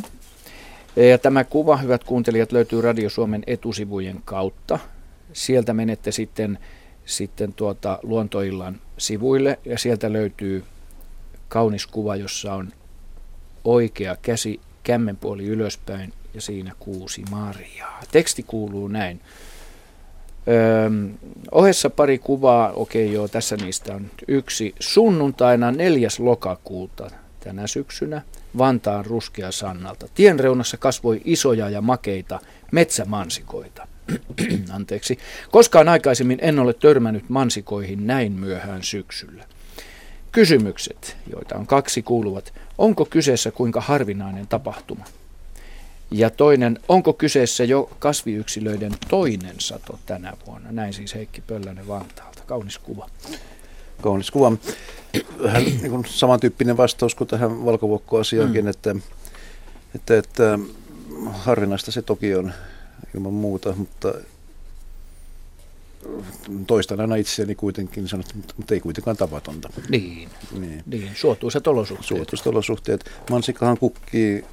Ja 0.95 1.17
tämä 1.17 1.43
kuva, 1.43 1.77
hyvät 1.77 2.03
kuuntelijat, 2.03 2.51
löytyy 2.51 2.81
Radio 2.81 3.09
Suomen 3.09 3.43
etusivujen 3.47 4.21
kautta. 4.25 4.79
Sieltä 5.33 5.73
menette 5.73 6.11
sitten, 6.11 6.59
sitten 7.05 7.53
tuota 7.53 7.99
luontoillan 8.03 8.81
sivuille 8.97 9.59
ja 9.65 9.77
sieltä 9.77 10.13
löytyy 10.13 10.63
kaunis 11.47 11.87
kuva, 11.87 12.15
jossa 12.15 12.53
on 12.53 12.73
oikea 13.63 14.17
käsi 14.21 14.59
kämmenpuoli 14.83 15.45
ylöspäin 15.45 16.13
ja 16.37 16.41
siinä 16.41 16.71
kuusi 16.79 17.23
marjaa. 17.31 18.01
Teksti 18.11 18.43
kuuluu 18.43 18.87
näin. 18.87 19.21
Öö, 20.47 20.89
ohessa 21.51 21.89
pari 21.89 22.17
kuvaa, 22.17 22.71
okei 22.71 23.13
joo, 23.13 23.27
tässä 23.27 23.57
niistä 23.57 23.95
on 23.95 24.11
yksi. 24.27 24.75
Sunnuntaina 24.79 25.71
4. 25.71 26.09
lokakuuta 26.19 27.11
tänä 27.39 27.67
syksynä 27.67 28.21
Vantaan 28.57 29.05
ruskea 29.05 29.51
sannalta. 29.51 30.07
Tien 30.15 30.39
reunassa 30.39 30.77
kasvoi 30.77 31.21
isoja 31.25 31.69
ja 31.69 31.81
makeita 31.81 32.39
metsämansikoita. 32.71 33.87
Anteeksi. 34.75 35.17
Koskaan 35.51 35.89
aikaisemmin 35.89 36.39
en 36.41 36.59
ole 36.59 36.73
törmännyt 36.73 37.29
mansikoihin 37.29 38.07
näin 38.07 38.31
myöhään 38.31 38.83
syksyllä. 38.83 39.43
Kysymykset, 40.31 41.17
joita 41.31 41.55
on 41.55 41.67
kaksi, 41.67 42.01
kuuluvat. 42.01 42.53
Onko 42.77 43.05
kyseessä 43.05 43.51
kuinka 43.51 43.81
harvinainen 43.81 44.47
tapahtuma? 44.47 45.05
Ja 46.11 46.29
toinen, 46.29 46.79
onko 46.89 47.13
kyseessä 47.13 47.63
jo 47.63 47.89
kasviyksilöiden 47.99 48.91
toinen 49.09 49.55
sato 49.59 49.99
tänä 50.05 50.33
vuonna? 50.47 50.71
Näin 50.71 50.93
siis 50.93 51.15
Heikki 51.15 51.41
Pöllänen 51.41 51.87
Vantaalta. 51.87 52.43
Kaunis 52.45 52.77
kuva. 52.77 53.09
kaunis 54.01 54.31
kuva. 54.31 54.51
Vähän 55.43 55.63
niin 55.81 56.05
samantyyppinen 56.05 56.77
vastaus 56.77 57.15
kuin 57.15 57.27
tähän 57.27 57.65
valkovuokkoasiaankin, 57.65 58.65
mm. 58.65 58.69
että, 58.69 58.95
että, 59.95 60.17
että 60.17 60.59
harvinaista 61.31 61.91
se 61.91 62.01
toki 62.01 62.35
on 62.35 62.53
ilman 63.15 63.33
muuta, 63.33 63.73
mutta 63.77 64.13
toistan 66.67 66.99
aina 66.99 67.15
itseäni 67.15 67.55
kuitenkin, 67.55 68.07
sanot, 68.07 68.25
mutta 68.57 68.73
ei 68.73 68.79
kuitenkaan 68.79 69.17
tavatonta. 69.17 69.69
Niin, 69.89 70.29
niin. 70.59 70.83
niin. 70.85 71.11
suotuisat 71.15 71.67
olosuhteet. 71.67 72.07
Suotuisat 72.07 72.47
olosuhteet. 72.47 73.11
Mansikahan 73.29 73.77
kukkii 73.77 74.45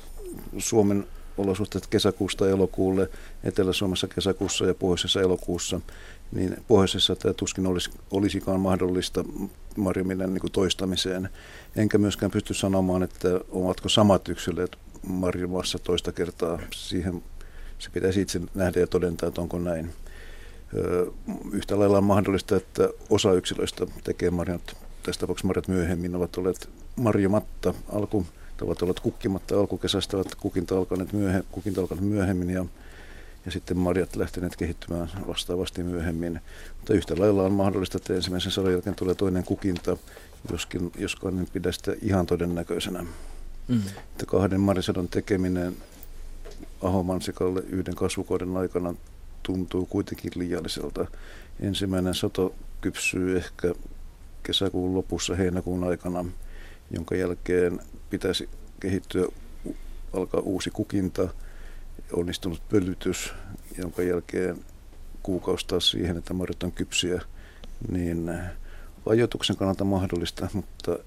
Suomen 0.59 1.07
olosuhteet 1.39 1.87
kesäkuusta 1.87 2.49
elokuulle, 2.49 3.11
Etelä-Suomessa 3.45 4.09
kesäkuussa 4.09 4.67
ja 4.67 4.75
pohjoisessa 4.75 5.21
elokuussa, 5.21 5.81
niin 6.33 6.57
pohjoisessa 6.69 7.17
tämä 7.17 7.33
tuskin 7.35 7.67
olisi, 7.67 7.91
olisikaan 8.11 8.61
mahdollista 8.61 9.25
marjaminen 9.77 10.35
niin 10.35 10.53
toistamiseen. 10.53 11.29
Enkä 11.77 11.99
myöskään 11.99 12.31
pysty 12.31 12.55
sanomaan, 12.55 13.03
että 13.03 13.29
ovatko 13.51 13.89
samat 13.89 14.29
yksilöt 14.29 14.77
marjamassa 15.07 15.79
toista 15.79 16.13
kertaa. 16.13 16.59
Siihen 16.75 17.23
se 17.79 17.91
pitäisi 17.91 18.21
itse 18.21 18.41
nähdä 18.55 18.81
ja 18.81 18.87
todentaa, 18.87 19.29
että 19.29 19.41
onko 19.41 19.59
näin. 19.59 19.93
Yhtä 21.53 21.79
lailla 21.79 21.99
on 21.99 22.05
mahdollista, 22.05 22.57
että 22.57 22.89
osa 23.11 23.33
yksilöistä 23.33 23.87
tekee 24.05 24.31
marjat, 24.31 24.77
tässä 25.03 25.21
tapauksessa 25.21 25.47
marjat 25.47 25.69
myöhemmin, 25.69 26.17
ovat 26.17 26.37
olleet 26.37 26.69
marjamatta 26.97 27.75
alku, 27.93 28.27
ovat 28.63 28.83
olleet 28.83 29.01
kukkimatta 29.01 29.61
alkukesästä, 29.61 30.17
ovat 30.17 30.35
kukinta 30.35 30.79
alkaneet, 30.79 31.13
myöhe, 31.13 31.45
kukinta 31.53 31.81
alkaneet 31.81 32.09
myöhemmin 32.09 32.51
ja, 32.51 32.65
ja 33.47 33.53
sitten 33.53 33.77
marjat 33.77 34.17
lähteneet 34.17 34.57
kehittymään 34.57 35.11
vastaavasti 35.27 35.83
myöhemmin. 35.83 36.41
Mutta 36.77 36.95
yhtä 36.95 37.15
lailla 37.19 37.43
on 37.43 37.53
mahdollista, 37.53 37.97
että 37.97 38.15
ensimmäisen 38.15 38.53
sadan 38.53 38.73
jälkeen 38.73 38.97
tulee 38.97 39.15
toinen 39.15 39.45
kukinta, 39.45 39.97
joskin, 40.53 40.93
joskaan 40.99 41.39
en 41.39 41.49
pidä 41.53 41.73
sitä 41.73 41.95
ihan 42.03 42.27
todennäköisenä. 42.27 43.07
Mm. 43.69 43.83
Että 44.13 44.27
kahden 44.27 44.61
marisadon 44.61 45.09
tekeminen 45.09 45.77
Ahomansikalle 46.83 47.63
yhden 47.69 47.95
kasvukauden 47.95 48.57
aikana 48.57 48.95
tuntuu 49.43 49.87
kuitenkin 49.87 50.33
liialliselta. 50.37 51.07
Ensimmäinen 51.61 52.15
sato 52.15 52.55
kypsyy 52.81 53.37
ehkä 53.37 53.75
kesäkuun 54.43 54.95
lopussa, 54.95 55.35
heinäkuun 55.35 55.85
aikana, 55.85 56.25
jonka 56.91 57.15
jälkeen 57.15 57.81
pitäisi 58.15 58.49
kehittyä, 58.81 59.27
alkaa 60.13 60.41
uusi 60.41 60.71
kukinta, 60.71 61.29
onnistunut 62.13 62.63
pölytys, 62.69 63.33
jonka 63.79 64.03
jälkeen 64.03 64.65
kuukausi 65.23 65.67
taas 65.67 65.91
siihen, 65.91 66.17
että 66.17 66.35
marjat 66.35 66.63
on 66.63 66.73
kypsiä, 66.73 67.23
niin 67.91 68.33
ajoituksen 69.07 69.57
kannalta 69.57 69.85
mahdollista, 69.85 70.49
mutta 70.53 70.99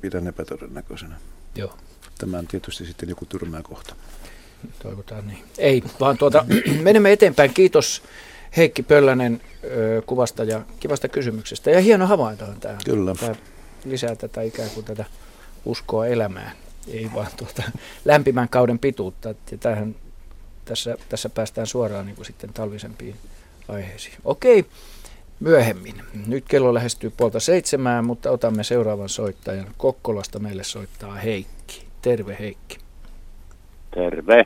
pidän 0.00 0.26
epätodennäköisenä. 0.26 1.16
Joo. 1.54 1.76
Tämä 2.18 2.38
on 2.38 2.46
tietysti 2.46 2.86
sitten 2.86 3.08
joku 3.08 3.26
tyrmää 3.26 3.62
kohta. 3.62 3.94
Toivotaan 4.82 5.26
niin. 5.26 5.44
Ei, 5.58 5.82
vaan 6.00 6.18
tuota, 6.18 6.46
menemme 6.82 7.12
eteenpäin. 7.12 7.54
Kiitos 7.54 8.02
Heikki 8.56 8.82
Pöllänen 8.82 9.40
kuvasta 10.06 10.44
ja 10.44 10.62
kivasta 10.80 11.08
kysymyksestä. 11.08 11.70
Ja 11.70 11.80
hieno 11.80 12.06
havaintohan 12.06 12.60
tämä. 12.60 12.78
Kyllä. 12.84 13.14
Tämä 13.14 13.34
lisää 13.84 14.16
tätä 14.16 14.42
ikään 14.42 14.70
kuin 14.70 14.86
tätä 14.86 15.04
uskoa 15.66 16.06
elämään, 16.06 16.52
ei 16.88 17.10
vaan 17.14 17.26
tuota 17.36 17.62
lämpimän 18.04 18.48
kauden 18.48 18.78
pituutta. 18.78 19.28
Ja 19.28 19.58
tämähän, 19.60 19.94
tässä, 20.64 20.96
tässä 21.08 21.28
päästään 21.28 21.66
suoraan 21.66 22.06
niin 22.06 22.16
kuin 22.16 22.26
sitten 22.26 22.52
talvisempiin 22.52 23.16
aiheisiin. 23.68 24.14
Okei, 24.24 24.64
myöhemmin. 25.40 25.94
Nyt 26.26 26.44
kello 26.48 26.74
lähestyy 26.74 27.12
puolta 27.16 27.40
seitsemään, 27.40 28.04
mutta 28.04 28.30
otamme 28.30 28.64
seuraavan 28.64 29.08
soittajan. 29.08 29.66
Kokkolasta 29.76 30.38
meille 30.38 30.64
soittaa 30.64 31.14
Heikki. 31.14 31.86
Terve 32.02 32.36
Heikki. 32.40 32.78
Terve. 33.94 34.44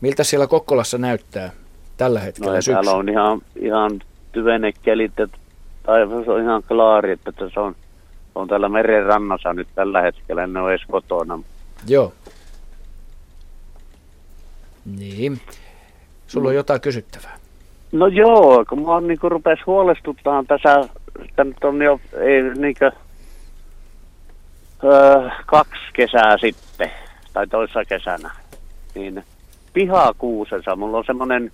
Miltä 0.00 0.24
siellä 0.24 0.46
Kokkolassa 0.46 0.98
näyttää 0.98 1.52
tällä 1.96 2.20
hetkellä 2.20 2.56
no, 2.56 2.62
täällä 2.62 2.92
on 2.92 3.08
ihan, 3.08 3.42
ihan 3.56 4.00
tyvenekelit, 4.32 5.20
että 5.20 5.38
taivas 5.82 6.28
on 6.28 6.42
ihan 6.42 6.62
klaari, 6.62 7.12
että 7.12 7.32
se 7.54 7.60
on, 7.60 7.76
on 8.34 8.48
täällä 8.48 8.68
meren 8.68 9.06
rannassa 9.06 9.52
nyt 9.52 9.68
tällä 9.74 10.02
hetkellä, 10.02 10.44
en 10.44 10.56
ole 10.56 10.70
edes 10.70 10.86
kotona. 10.90 11.38
Joo. 11.86 12.12
Niin. 14.98 15.40
Sulla 16.26 16.48
on 16.48 16.54
jotain 16.54 16.80
kysyttävää? 16.80 17.38
No 17.92 18.06
joo, 18.06 18.64
kun 18.68 18.78
mua 18.78 19.00
niin 19.00 19.18
rupesi 19.22 19.62
huolestuttaa 19.66 20.44
tässä, 20.48 20.88
että 21.24 21.44
nyt 21.44 21.64
on 21.64 21.82
jo 21.82 22.00
ei, 22.20 22.42
niin 22.42 22.74
kuin, 22.78 22.92
öö, 24.84 25.30
kaksi 25.46 25.82
kesää 25.92 26.38
sitten, 26.38 26.90
tai 27.32 27.46
toissa 27.46 27.84
kesänä, 27.84 28.30
niin 28.94 29.24
pihakuusessa, 29.72 30.76
mulla 30.76 30.98
on 30.98 31.04
semmoinen 31.06 31.52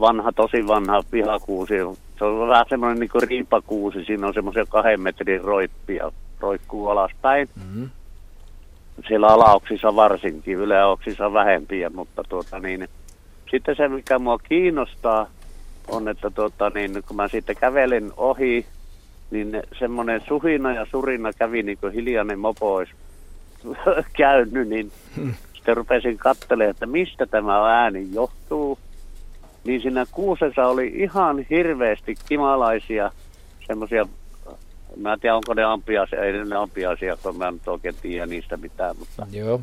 vanha, 0.00 0.32
tosi 0.32 0.66
vanha 0.66 1.02
pihakuusi, 1.10 1.74
se 2.18 2.24
on 2.24 2.48
vähän 2.48 2.64
semmoinen 2.68 3.00
niin 3.00 3.28
riipakuusi, 3.28 4.04
siinä 4.04 4.26
on 4.26 4.34
semmoisia 4.34 4.66
kahden 4.66 5.00
metrin 5.00 5.40
roippia, 5.40 6.12
roikkuu 6.40 6.88
alaspäin. 6.88 7.48
Mm-hmm. 7.56 7.90
Siellä 9.08 9.26
alaoksissa 9.26 9.96
varsinkin, 9.96 10.56
yläoksissa 10.56 11.32
vähempiä, 11.32 11.90
mutta 11.90 12.24
tuota 12.28 12.58
niin, 12.58 12.88
sitten 13.50 13.76
se 13.76 13.88
mikä 13.88 14.18
mua 14.18 14.38
kiinnostaa 14.38 15.26
on, 15.88 16.08
että 16.08 16.30
tuota 16.30 16.70
niin, 16.74 17.02
kun 17.08 17.16
mä 17.16 17.28
siitä 17.28 17.54
kävelin 17.54 18.12
ohi, 18.16 18.66
niin 19.30 19.62
semmoinen 19.78 20.20
suhina 20.28 20.74
ja 20.74 20.86
surina 20.90 21.32
kävi 21.32 21.62
niin 21.62 21.78
kuin 21.78 21.92
hiljainen 21.92 22.38
mopo 22.38 22.74
olisi 22.74 22.92
käynyt, 24.16 24.68
niin 24.68 24.92
hmm. 25.16 25.34
sitten 25.54 25.76
rupesin 25.76 26.18
katselemaan, 26.18 26.70
että 26.70 26.86
mistä 26.86 27.26
tämä 27.26 27.82
ääni 27.82 28.08
johtuu. 28.12 28.78
Niin 29.68 29.82
siinä 29.82 30.06
kuusessa 30.10 30.66
oli 30.66 30.92
ihan 30.94 31.46
hirveästi 31.50 32.14
kimalaisia 32.28 33.12
semmoisia, 33.66 34.06
mä 34.96 35.12
en 35.12 35.20
tiedä 35.20 35.36
onko 35.36 35.54
ne 35.54 35.64
ampiaisia, 35.64 36.24
ei 36.24 36.32
ne 36.32 36.56
ampiaisia, 36.56 37.16
kun 37.16 37.36
mä 37.36 37.48
en 37.48 37.60
oikein 37.66 37.94
tiedä 38.02 38.26
niistä 38.26 38.56
mitään, 38.56 38.96
mutta 38.98 39.26
Joo. 39.32 39.60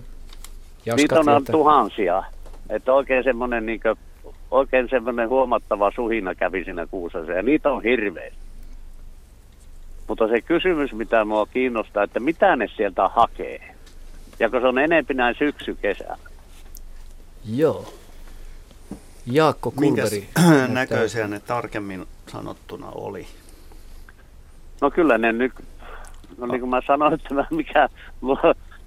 niitä 0.95 1.19
on 1.19 1.25
tietä. 1.25 1.51
tuhansia. 1.51 2.23
Että 2.69 2.93
oikein 2.93 3.23
semmoinen 3.23 3.65
niin 3.65 3.79
kuin, 3.79 4.35
oikein 4.51 4.89
semmoinen 4.89 5.29
huomattava 5.29 5.91
suhina 5.95 6.35
kävi 6.35 6.63
siinä 6.63 6.87
kuusessa 6.87 7.31
ja 7.31 7.41
niitä 7.41 7.71
on 7.71 7.83
hirveästi. 7.83 8.39
Mutta 10.07 10.27
se 10.27 10.41
kysymys, 10.41 10.93
mitä 10.93 11.25
mua 11.25 11.45
kiinnostaa, 11.45 12.03
että 12.03 12.19
mitä 12.19 12.55
ne 12.55 12.67
sieltä 12.77 13.07
hakee. 13.07 13.75
Ja 14.39 14.49
kun 14.49 14.61
se 14.61 14.67
on 14.67 14.79
enempi 14.79 15.13
näin 15.13 15.35
syksy-kesä. 15.39 16.17
Joo. 17.55 17.85
Jaakko 19.25 19.71
Kulveri. 19.71 20.29
näköisiä 20.67 21.27
ne 21.27 21.39
tarkemmin 21.39 22.05
sanottuna 22.27 22.87
oli? 22.95 23.27
No 24.81 24.91
kyllä 24.91 25.17
ne 25.17 25.31
nyt, 25.31 25.53
no 26.37 26.47
niin 26.47 26.59
kuin 26.59 26.69
mä 26.69 26.81
sanoin, 26.87 27.13
että 27.13 27.33
mä 27.33 27.47
mikä 27.51 27.89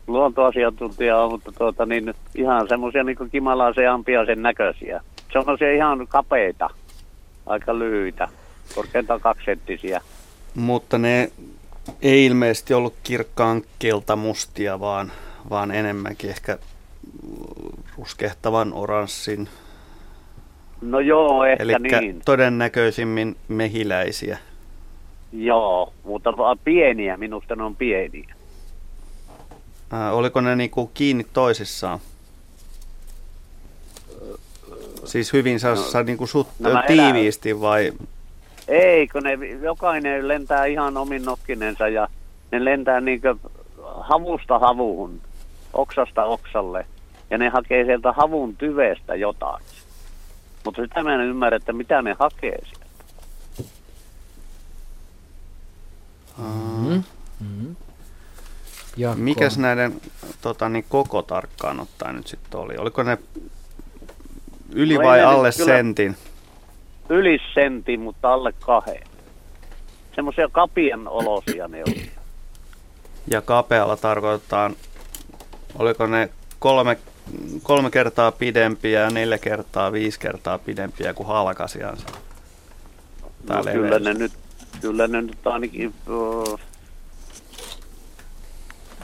luontoasiantuntija 0.06 1.18
on, 1.18 1.30
mutta 1.30 1.52
tuota, 1.52 1.86
niin 1.86 2.14
ihan 2.34 2.68
semmoisia 2.68 3.04
niin 3.04 3.30
kimalaisen 3.32 3.90
ampiaisen 3.90 4.42
näköisiä. 4.42 5.00
Se 5.32 5.38
on 5.38 5.58
ihan 5.76 6.06
kapeita, 6.08 6.70
aika 7.46 7.78
lyhyitä, 7.78 8.28
korkeintaan 8.74 9.20
kaksisenttisiä. 9.20 10.00
Mutta 10.54 10.98
ne 10.98 11.30
ei 12.02 12.26
ilmeisesti 12.26 12.74
ollut 12.74 12.94
kirkkaan 13.02 13.62
keltamustia, 13.78 14.80
vaan, 14.80 15.12
vaan 15.50 15.70
enemmänkin 15.70 16.30
ehkä 16.30 16.58
ruskehtavan 17.98 18.72
oranssin. 18.72 19.48
No 20.80 21.00
joo, 21.00 21.44
ehkä 21.44 21.62
Eli 21.62 21.72
niin. 21.72 22.22
todennäköisimmin 22.24 23.36
mehiläisiä. 23.48 24.38
Joo, 25.32 25.92
mutta 26.04 26.32
pieniä, 26.64 27.16
minusta 27.16 27.56
ne 27.56 27.62
on 27.62 27.76
pieniä. 27.76 28.34
Äh, 29.92 30.14
oliko 30.14 30.40
ne 30.40 30.56
niinku 30.56 30.90
kiinni 30.94 31.26
toisissaan? 31.32 31.98
Siis 35.04 35.32
hyvin 35.32 35.60
saa, 35.60 35.74
no, 35.74 36.02
niinku 36.06 36.26
sut, 36.26 36.48
tiiviisti 36.86 37.50
elä... 37.50 37.60
vai 37.60 37.92
ei, 38.68 39.08
kun 39.08 39.22
ne, 39.22 39.38
jokainen 39.62 40.28
lentää 40.28 40.64
ihan 40.64 40.96
omin 40.96 41.24
nokkinensa 41.24 41.88
ja 41.88 42.08
ne 42.52 42.64
lentää 42.64 43.00
niin 43.00 43.20
havusta 44.00 44.58
havuun, 44.58 45.20
oksasta 45.72 46.24
oksalle. 46.24 46.86
Ja 47.30 47.38
ne 47.38 47.48
hakee 47.48 47.84
sieltä 47.84 48.12
havun 48.12 48.56
tyvestä 48.56 49.14
jotain. 49.14 49.64
Mutta 50.68 50.82
sitä 50.82 51.02
mä 51.02 51.14
en 51.14 51.20
ymmärrä, 51.20 51.56
että 51.56 51.72
mitä 51.72 52.02
ne 52.02 52.16
hakee 52.18 52.58
sieltä. 52.64 52.86
Mm-hmm. 56.38 57.02
Mm-hmm. 57.40 57.76
Mikäs 59.16 59.58
näiden 59.58 60.00
tota, 60.42 60.68
niin 60.68 60.84
koko 60.88 61.22
tarkkaan 61.22 61.80
ottaen 61.80 62.16
nyt 62.16 62.26
sitten 62.26 62.60
oli? 62.60 62.76
Oliko 62.76 63.02
ne 63.02 63.18
yli 64.72 64.94
no 64.94 65.04
vai 65.04 65.22
alle 65.22 65.52
sentin? 65.52 66.16
yli 67.08 67.38
sentin, 67.54 68.00
mutta 68.00 68.32
alle 68.32 68.52
kahden. 68.60 69.02
semmoisia 70.14 70.48
kapian 70.52 71.08
olosia 71.08 71.68
ne 71.68 71.82
oli. 71.82 72.10
Ja 73.30 73.42
kapealla 73.42 73.96
tarkoitetaan, 73.96 74.76
oliko 75.78 76.06
ne 76.06 76.28
kolme, 76.58 76.98
kolme 77.62 77.90
kertaa 77.90 78.32
pidempiä 78.32 79.00
ja 79.00 79.10
neljä 79.10 79.38
kertaa, 79.38 79.92
viisi 79.92 80.20
kertaa 80.20 80.58
pidempiä 80.58 81.14
kuin 81.14 81.26
halkasiansa? 81.26 82.06
No, 83.48 83.64
kyllä 83.72 83.98
ne 83.98 84.14
nyt, 84.14 84.32
kyllä 84.80 85.06
ne 85.06 85.22
nyt 85.22 85.46
ainakin 85.46 85.94
uh, 86.08 86.60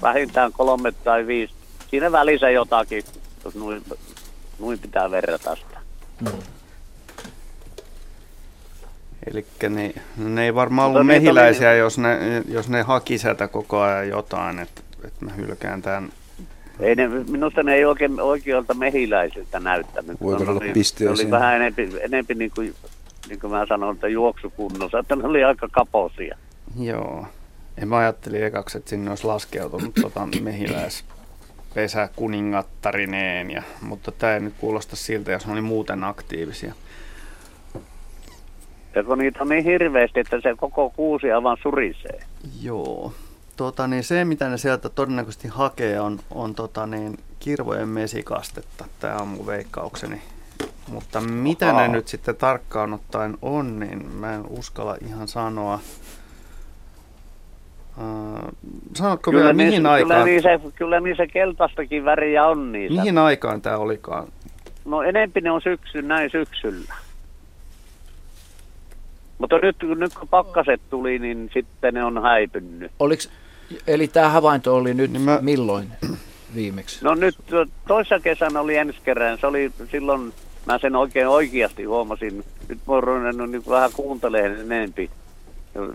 vähintään 0.03 0.53
kolme 0.53 0.93
tai 0.93 1.27
viisi. 1.27 1.55
Siinä 1.91 2.13
välissä 2.13 2.51
jotakin, 2.51 3.05
jos 3.45 3.55
noin, 3.55 3.85
noin 4.59 4.79
pitää 4.79 5.11
verrata 5.11 5.57
sitä. 5.57 5.79
Mm. 6.21 6.39
Eli 9.31 9.47
ne, 9.69 9.95
ne 10.17 10.45
ei 10.45 10.55
varmaan 10.55 10.91
ollut 10.91 11.07
mehiläisiä, 11.07 11.71
oli... 11.71 11.79
jos 11.79 11.99
ne, 11.99 12.43
jos 12.49 12.69
ne 12.69 12.83
haki 12.83 13.19
sieltä 13.19 13.49
koko 13.49 13.81
ajan 13.81 14.09
jotain, 14.09 14.59
että, 14.59 14.83
että 15.05 15.25
mä 15.25 15.33
hylkään 15.33 15.83
tämän. 15.83 16.13
Ei 16.81 16.95
ne, 16.95 17.09
minusta 17.09 17.63
ne 17.63 17.75
ei 17.75 17.85
oikein 17.85 18.21
oikealta 18.21 18.75
mehiläisiltä 18.75 19.61
näyttänyt. 19.61 20.21
Voi 20.21 20.35
olla 20.35 20.51
oli, 20.51 20.73
oli 21.09 21.31
vähän 21.31 21.57
enempi, 21.57 21.89
enempi 22.01 22.35
niin, 22.35 22.51
kuin, 22.55 22.75
niin 23.29 23.41
kuin 23.41 23.51
mä 23.51 23.67
sanoin, 23.67 23.95
että 23.95 24.09
juoksukunnossa, 24.09 24.99
että 24.99 25.17
ne 25.17 25.25
oli 25.25 25.45
aika 25.45 25.69
kaposia. 25.73 26.37
Joo. 26.81 27.27
En 27.77 27.89
mä 27.89 27.97
ajattelin 27.97 28.45
ekaksi, 28.45 28.79
että 28.79 28.91
sinne 28.91 29.11
olisi 29.11 29.27
laskeutunut 29.27 29.95
tota 29.95 30.29
mehiläis 30.41 31.05
pesä 31.75 32.09
kuningattarineen, 32.17 33.51
ja, 33.51 33.63
mutta 33.81 34.13
tämä 34.13 34.35
ei 34.35 34.41
nyt 34.41 34.55
kuulosta 34.59 34.97
siltä, 34.97 35.33
jos 35.33 35.47
ne 35.47 35.53
oli 35.53 35.61
muuten 35.61 36.05
aktiivisia. 36.05 36.75
Ja 38.95 39.05
kun 39.05 39.19
niitä 39.19 39.39
on 39.43 39.49
niin 39.49 39.65
hirveästi, 39.65 40.21
että 40.21 40.41
se 40.43 40.55
koko 40.57 40.91
kuusi 40.91 41.33
aivan 41.33 41.57
surisee. 41.63 42.21
Joo. 42.63 43.13
Tota, 43.57 43.87
niin 43.87 44.05
se, 44.05 44.25
mitä 44.25 44.49
ne 44.49 44.59
sieltä 44.59 44.89
todennäköisesti 44.89 45.49
hakee, 45.49 46.01
on, 46.01 46.21
on 46.31 46.55
tota, 46.55 46.87
niin, 46.87 47.19
kirvojen 47.41 47.89
mesikastetta. 47.89 48.85
Tämä 49.01 49.17
on 49.17 49.29
mun 49.29 49.47
veikkaukseni. 49.47 50.23
Mutta 50.89 51.21
mitä 51.21 51.71
Aha. 51.71 51.81
ne 51.81 51.89
nyt 51.89 52.09
sitten 52.09 52.37
tarkkaan 52.37 52.93
ottaen 52.93 53.39
on, 53.43 53.81
niin 53.81 54.07
mä 54.07 54.35
en 54.35 54.45
uskalla 54.49 54.97
ihan 55.09 55.29
sanoa. 55.29 55.81
Uh, 57.97 58.55
sanotko 58.95 59.31
kyllä 59.31 59.43
vielä, 59.43 59.53
mihin 59.53 59.71
niissä, 59.71 59.91
aikaan? 59.91 60.25
Kyllä 60.25 60.25
niissä, 60.25 60.71
kyllä 60.75 61.01
niissä 61.01 61.27
keltaistakin 61.27 62.05
väriä 62.05 62.47
on 62.47 62.73
niissä. 62.73 63.01
Mihin 63.01 63.19
aikaan 63.19 63.63
tämä 63.63 63.77
olikaan? 63.77 64.29
No 64.85 65.03
enempi 65.03 65.41
ne 65.41 65.51
on 65.51 65.61
syksy, 65.63 66.03
näin 66.03 66.31
syksyllä. 66.31 66.95
Mutta 69.39 69.59
nyt, 69.59 69.77
nyt 69.99 70.15
kun 70.15 70.29
pakkaset 70.29 70.81
tuli, 70.91 71.19
niin 71.19 71.51
sitten 71.55 71.95
ne 71.95 72.05
on 72.05 72.23
häipynyt. 72.23 72.93
Oliks, 73.01 73.31
eli 73.87 74.09
tämä 74.09 74.29
havainto 74.29 74.77
oli 74.77 74.95
nyt 74.95 75.13
niin 75.13 75.23
mä... 75.23 75.39
milloin 75.43 75.89
viimeksi? 76.55 77.05
No 77.05 77.15
nyt 77.15 77.37
toissa 77.89 78.21
kesänä 78.21 78.61
oli 78.61 78.77
ensi 78.77 78.99
kerran. 79.05 79.39
Se 79.39 79.47
oli 79.47 79.73
silloin, 79.91 80.33
mä 80.67 80.79
sen 80.79 80.97
oikein 80.97 81.29
oikeasti 81.29 81.85
huomasin. 81.85 82.45
Nyt 82.69 82.79
mä 82.87 82.95
oon 82.95 83.51
niin 83.51 83.63
vähän 83.69 83.91
kuuntelemaan 83.93 84.61
enempi. 84.61 85.11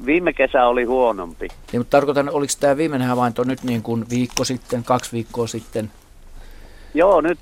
Viime 0.05 0.33
kesä 0.33 0.67
oli 0.67 0.83
huonompi. 0.83 1.47
Niin, 1.71 1.79
mutta 1.79 1.97
tarkoitan, 1.97 2.29
oliko 2.29 2.53
tämä 2.59 2.77
viimeinen 2.77 3.07
havainto 3.07 3.43
nyt 3.43 3.63
niin 3.63 3.81
kuin 3.81 4.05
viikko 4.09 4.43
sitten, 4.43 4.83
kaksi 4.83 5.11
viikkoa 5.11 5.47
sitten? 5.47 5.91
Joo, 6.93 7.21
nyt 7.21 7.39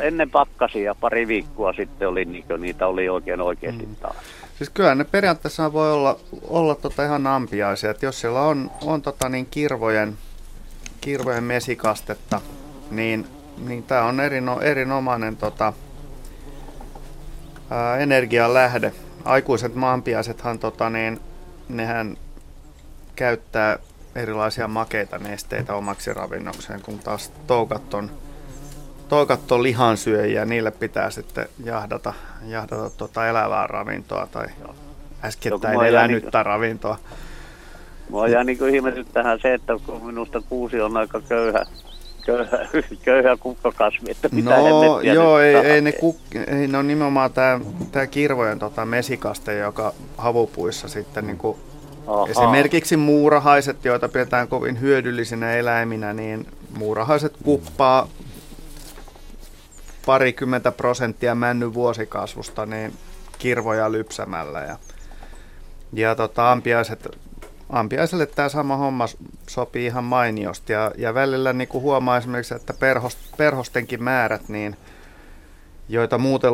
ennen 0.00 0.30
pakkasia 0.30 0.94
pari 0.94 1.28
viikkoa 1.28 1.72
sitten 1.72 2.08
oli, 2.08 2.24
niin 2.24 2.44
niitä 2.58 2.86
oli 2.86 3.08
oikein 3.08 3.40
oikeasti 3.40 3.86
mm. 3.86 3.96
taas. 3.96 4.16
Siis 4.58 4.70
kyllä 4.70 4.94
ne 4.94 5.04
periaatteessa 5.04 5.72
voi 5.72 5.92
olla, 5.92 6.18
olla 6.48 6.74
tota 6.74 7.04
ihan 7.04 7.26
ampiaisia, 7.26 7.90
että 7.90 8.06
jos 8.06 8.20
siellä 8.20 8.40
on, 8.40 8.70
on 8.82 9.02
tota 9.02 9.28
niin 9.28 9.46
kirvojen, 9.46 10.18
kirvojen 11.00 11.44
mesikastetta, 11.44 12.40
niin, 12.90 13.26
niin 13.58 13.82
tämä 13.82 14.04
on 14.04 14.20
erino, 14.20 14.60
erinomainen 14.60 15.36
tota, 15.36 15.72
ää, 17.70 17.96
energian 17.96 18.54
lähde. 18.54 18.92
Aikuiset 19.24 19.74
maanpiaisethan 19.74 20.58
tota 20.58 20.90
niin, 20.90 21.20
nehän 21.68 22.16
käyttää 23.16 23.78
erilaisia 24.14 24.68
makeita 24.68 25.18
nesteitä 25.18 25.74
omaksi 25.74 26.14
ravinnokseen, 26.14 26.82
kun 26.82 26.98
taas 26.98 27.32
toukat 27.46 27.94
on 27.94 28.10
toikat 29.08 29.52
on 29.52 29.62
lihansyöjiä, 29.62 30.44
niille 30.44 30.70
pitää 30.70 31.10
sitten 31.10 31.48
jahdata, 31.64 32.12
jahdata 32.46 32.90
tuota 32.90 33.28
elävää 33.28 33.66
ravintoa 33.66 34.28
tai 34.32 34.46
äskettäin 35.24 35.82
elänyttä 35.84 36.38
niin, 36.38 36.46
ravintoa. 36.46 36.98
Mua 38.10 38.28
jää 38.28 38.44
niin 38.44 38.68
ihmetyttähän 38.74 39.38
se, 39.42 39.54
että 39.54 39.72
kun 39.86 40.06
minusta 40.06 40.42
kuusi 40.48 40.80
on 40.80 40.96
aika 40.96 41.20
köyhä, 41.20 41.64
köyhä, 42.26 42.58
köyhä 43.04 43.36
kukkakasvi, 43.40 44.10
että 44.10 44.28
mitä 44.32 44.50
No 44.50 45.00
joo, 45.00 45.40
ei, 45.40 45.54
ei, 45.54 45.80
ne 45.80 45.92
kuk, 45.92 46.16
ei, 46.46 46.68
no 46.68 46.82
nimenomaan 46.82 47.32
tämä, 47.32 47.60
tämä 47.92 48.06
kirvojen 48.06 48.58
tota, 48.58 48.84
mesikaste, 48.84 49.58
joka 49.58 49.92
havupuissa 50.16 50.88
sitten 50.88 51.26
niin 51.26 51.38
kuin 51.38 51.58
Esimerkiksi 52.28 52.96
muurahaiset, 52.96 53.84
joita 53.84 54.08
pidetään 54.08 54.48
kovin 54.48 54.80
hyödyllisinä 54.80 55.52
eläiminä, 55.52 56.12
niin 56.12 56.46
muurahaiset 56.78 57.32
kuppaa 57.44 58.08
parikymmentä 60.06 60.72
prosenttia 60.72 61.34
männy 61.34 61.74
vuosikasvusta 61.74 62.66
niin 62.66 62.92
kirvoja 63.38 63.92
lypsämällä. 63.92 64.60
Ja, 64.60 64.78
ja 65.92 66.14
tota, 66.14 66.52
ampiaiset, 66.52 67.08
ampiaiselle 67.70 68.26
tämä 68.26 68.48
sama 68.48 68.76
homma 68.76 69.06
sopii 69.48 69.86
ihan 69.86 70.04
mainiosti. 70.04 70.72
Ja, 70.72 70.92
ja 70.98 71.14
välillä 71.14 71.52
niin 71.52 71.68
kuin 71.68 71.82
huomaa 71.82 72.16
esimerkiksi, 72.16 72.54
että 72.54 72.74
perhost, 72.74 73.18
perhostenkin 73.36 74.02
määrät, 74.02 74.48
niin, 74.48 74.76
joita 75.88 76.18
muuten 76.18 76.52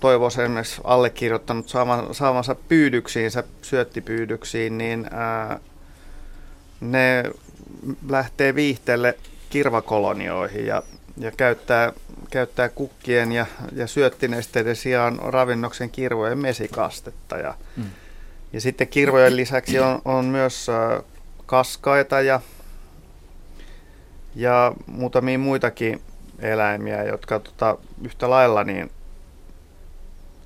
toivoisi 0.00 0.42
esimerkiksi 0.42 0.80
allekirjoittanut 0.84 1.68
saavan, 1.68 2.14
saavansa 2.14 2.54
pyydyksiinsä, 2.54 3.44
syöttipyydyksiin, 3.62 4.78
niin 4.78 5.06
ää, 5.10 5.60
ne 6.80 7.24
lähtee 8.08 8.54
viihteelle 8.54 9.18
kirvakolonioihin 9.50 10.66
ja, 10.66 10.82
ja 11.16 11.30
käyttää 11.30 11.92
käyttää 12.30 12.68
kukkien 12.68 13.32
ja, 13.32 13.46
ja 13.72 13.86
syöttinesteiden 13.86 14.76
sijaan 14.76 15.18
ravinnoksen 15.22 15.90
kirvojen 15.90 16.38
mesikastetta. 16.38 17.36
Ja, 17.36 17.54
mm. 17.76 17.84
ja 18.52 18.60
sitten 18.60 18.88
kirvojen 18.88 19.36
lisäksi 19.36 19.78
on, 19.78 20.02
on 20.04 20.24
myös 20.24 20.68
äh, 20.68 21.04
kaskaita 21.46 22.20
ja, 22.20 22.40
ja 24.34 24.72
muutamia 24.86 25.38
muitakin 25.38 26.02
eläimiä, 26.38 27.04
jotka 27.04 27.38
tota, 27.38 27.78
yhtä 28.04 28.30
lailla 28.30 28.64
niin 28.64 28.90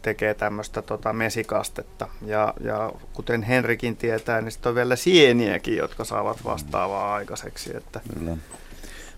tekee 0.02 0.34
tämmöistä 0.34 0.82
tota, 0.82 1.12
mesikastetta. 1.12 2.08
Ja, 2.26 2.54
ja 2.60 2.92
kuten 3.12 3.42
Henrikin 3.42 3.96
tietää, 3.96 4.40
niin 4.40 4.52
sitten 4.52 4.70
on 4.70 4.76
vielä 4.76 4.96
sieniäkin, 4.96 5.76
jotka 5.76 6.04
saavat 6.04 6.44
vastaavaa 6.44 7.14
aikaiseksi. 7.14 7.76
Että 7.76 8.00
Kyllä. 8.18 8.36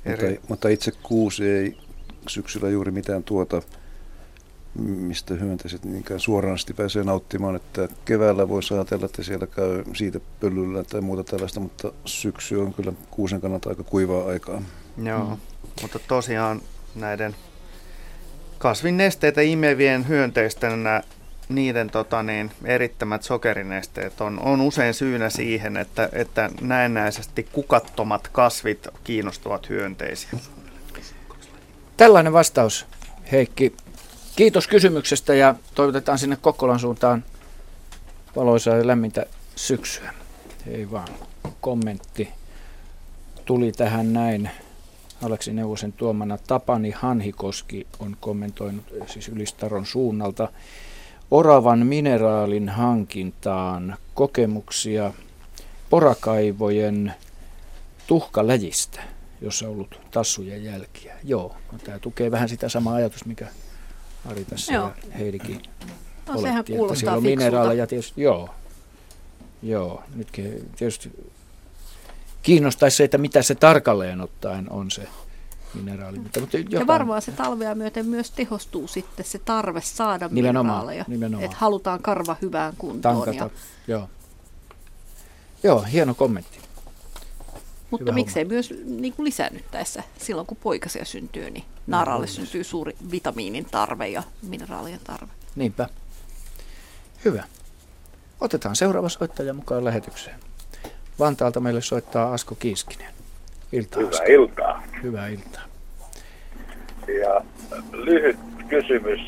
Eri... 0.05 0.29
Mutta, 0.29 0.47
mutta 0.49 0.69
itse 0.69 0.93
kuusi 1.03 1.49
ei 1.49 1.77
syksyllä 2.29 2.69
juuri 2.69 2.91
mitään 2.91 3.23
tuota, 3.23 3.63
mistä 4.79 5.35
hyönteiset 5.35 5.85
niinkään 5.85 6.21
suoranaisesti 6.21 6.75
pääsee 6.75 7.05
nauttimaan, 7.05 7.57
että 7.57 7.89
keväällä 8.05 8.49
voi 8.49 8.61
ajatella, 8.75 9.07
että 9.07 9.23
siellä 9.23 9.47
käy 9.47 9.85
siitä 9.95 10.21
pölyllä 10.41 10.85
tai 10.85 11.01
muuta 11.01 11.25
tällaista, 11.25 11.61
mutta 11.61 11.93
syksy 12.05 12.57
on 12.57 12.75
kyllä 12.75 12.93
kuusen 13.11 13.41
kannalta 13.41 13.69
aika 13.69 13.83
kuivaa 13.83 14.29
aikaa. 14.29 14.63
Joo, 15.03 15.25
mm. 15.25 15.37
mutta 15.83 15.99
tosiaan 16.09 16.63
näiden 16.95 17.37
kasvinnesteitä 18.59 19.41
imevien 19.41 20.09
hyönteisten 20.09 20.83
nämä 20.83 21.03
niiden 21.51 21.91
tota, 21.91 22.23
niin, 22.23 22.51
erittämät 22.65 23.23
sokerinesteet 23.23 24.21
on, 24.21 24.41
on 24.41 24.61
usein 24.61 24.95
syynä 24.95 25.31
siihen, 25.31 25.77
että, 25.77 26.09
että 26.13 26.51
näennäisesti 26.61 27.49
kukattomat 27.53 28.29
kasvit 28.29 28.89
kiinnostavat 29.05 29.69
hyönteisiä. 29.69 30.31
Tällainen 31.97 32.33
vastaus, 32.33 32.87
Heikki. 33.33 33.77
Kiitos 34.37 34.69
kysymyksestä 34.69 35.35
ja 35.35 35.55
toivotetaan 35.75 36.19
sinne 36.19 36.37
Kokkolan 36.37 36.81
suuntaan 36.81 37.25
valoisaa 38.37 38.77
ja 38.77 38.87
lämmintä 38.87 39.27
syksyä. 39.57 40.15
Ei 40.67 40.91
vaan. 40.91 41.09
Kommentti 41.61 42.29
tuli 43.45 43.73
tähän 43.73 44.13
näin. 44.13 44.51
Aleksi 45.23 45.53
Neuvosen 45.53 45.93
tuomana 45.93 46.39
Tapani 46.39 46.91
Hanhikoski 46.91 47.87
on 47.99 48.17
kommentoinut 48.21 48.85
siis 49.07 49.29
Ylistaron 49.29 49.87
suunnalta 49.87 50.49
oravan 51.31 51.87
mineraalin 51.87 52.69
hankintaan 52.69 53.97
kokemuksia 54.15 55.13
porakaivojen 55.91 57.15
tuhkaläjistä 58.07 59.01
jossa 59.41 59.67
on 59.67 59.73
ollut 59.73 60.01
tassujen 60.11 60.65
jälkiä. 60.65 61.15
Joo, 61.25 61.57
no, 61.73 61.79
tämä 61.79 61.99
tukee 61.99 62.31
vähän 62.31 62.49
sitä 62.49 62.69
samaa 62.69 62.95
ajatusta, 62.95 63.29
mikä 63.29 63.47
Ari 64.31 64.45
tässä 64.45 64.73
joo. 64.73 64.93
ja 65.11 65.17
Heidikin 65.19 65.63
no, 66.29 66.35
oletti, 66.35 66.75
että 66.75 66.95
siellä 66.95 67.17
on 67.17 67.23
mineraaleja 67.23 67.87
tietysti. 67.87 68.23
Joo. 68.23 68.49
Joo, 69.63 70.03
nytkin 70.15 70.71
tietysti 70.77 71.11
kiinnostaisi 72.43 72.97
se, 72.97 73.05
että 73.05 73.19
mitä 73.19 73.43
se 73.43 73.55
tarkalleen 73.55 74.21
ottaen 74.21 74.71
on 74.71 74.91
se 74.91 75.03
mineraali. 75.75 76.19
Mutta, 76.19 76.41
mutta 76.41 76.59
joka... 76.59 76.77
Ja 76.77 76.87
varmaan 76.87 77.23
se 77.23 77.33
talvea 77.33 77.75
myöten 77.75 78.07
myös 78.07 78.31
tehostuu 78.31 78.89
sitten 78.89 79.25
se 79.25 79.39
tarve 79.39 79.81
saada 79.81 80.29
nimenomaan, 80.29 80.67
mineraaleja. 80.67 81.05
Nimenomaan. 81.09 81.45
Että 81.45 81.57
halutaan 81.61 82.03
karva 82.03 82.37
hyvään 82.43 82.75
kuntoon. 82.79 83.15
Tankata, 83.15 83.45
ja... 83.45 83.51
joo. 83.89 84.09
Joo, 85.63 85.83
hieno 85.83 86.15
kommentti. 86.15 86.59
Mutta 87.91 88.05
Hyvä 88.05 88.13
miksei 88.13 88.43
homma. 88.43 88.53
myös 88.53 88.75
niin 88.85 89.13
kuin 89.13 89.25
lisäännyttäessä 89.25 90.03
silloin, 90.19 90.47
kun 90.47 90.57
poikasia 90.57 91.05
syntyy, 91.05 91.51
niin 91.51 91.65
naaraalle 91.87 92.27
no, 92.27 92.33
syntyy 92.33 92.65
suuri 92.65 92.97
vitamiinin 93.11 93.65
tarve 93.65 94.09
ja 94.09 94.23
mineraalien 94.43 95.01
tarve. 95.05 95.33
Niinpä. 95.57 95.89
Hyvä. 97.25 97.45
Otetaan 98.41 98.77
seuraava 98.77 99.09
soittaja 99.09 99.55
mukaan 99.55 99.85
lähetykseen. 99.85 100.41
Vantaalta 101.19 101.61
meille 101.61 101.83
soittaa 101.83 102.33
Asko 102.33 102.55
Kiiskinen. 102.55 103.15
Iltaa, 103.73 104.01
Hyvää 104.01 104.11
Asko. 104.13 104.25
iltaa. 104.33 104.83
Hyvää 105.03 105.29
iltaa. 105.29 105.63
Ja 107.21 107.41
lyhyt 107.93 108.37
kysymys. 108.69 109.21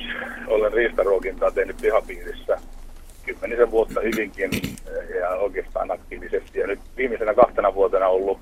Olen 0.46 0.72
riistaruokintaa 0.72 1.50
tehnyt 1.50 1.76
pihapiirissä 1.81 2.59
kymmenisen 3.26 3.70
vuotta 3.70 4.00
hyvinkin 4.00 4.50
ja 5.20 5.28
oikeastaan 5.28 5.90
aktiivisesti. 5.90 6.59
Ja 6.59 6.66
nyt 6.66 6.81
viimeisenä 6.96 7.35
kahtena 7.35 7.74
vuotena 7.74 8.09
ollut 8.09 8.38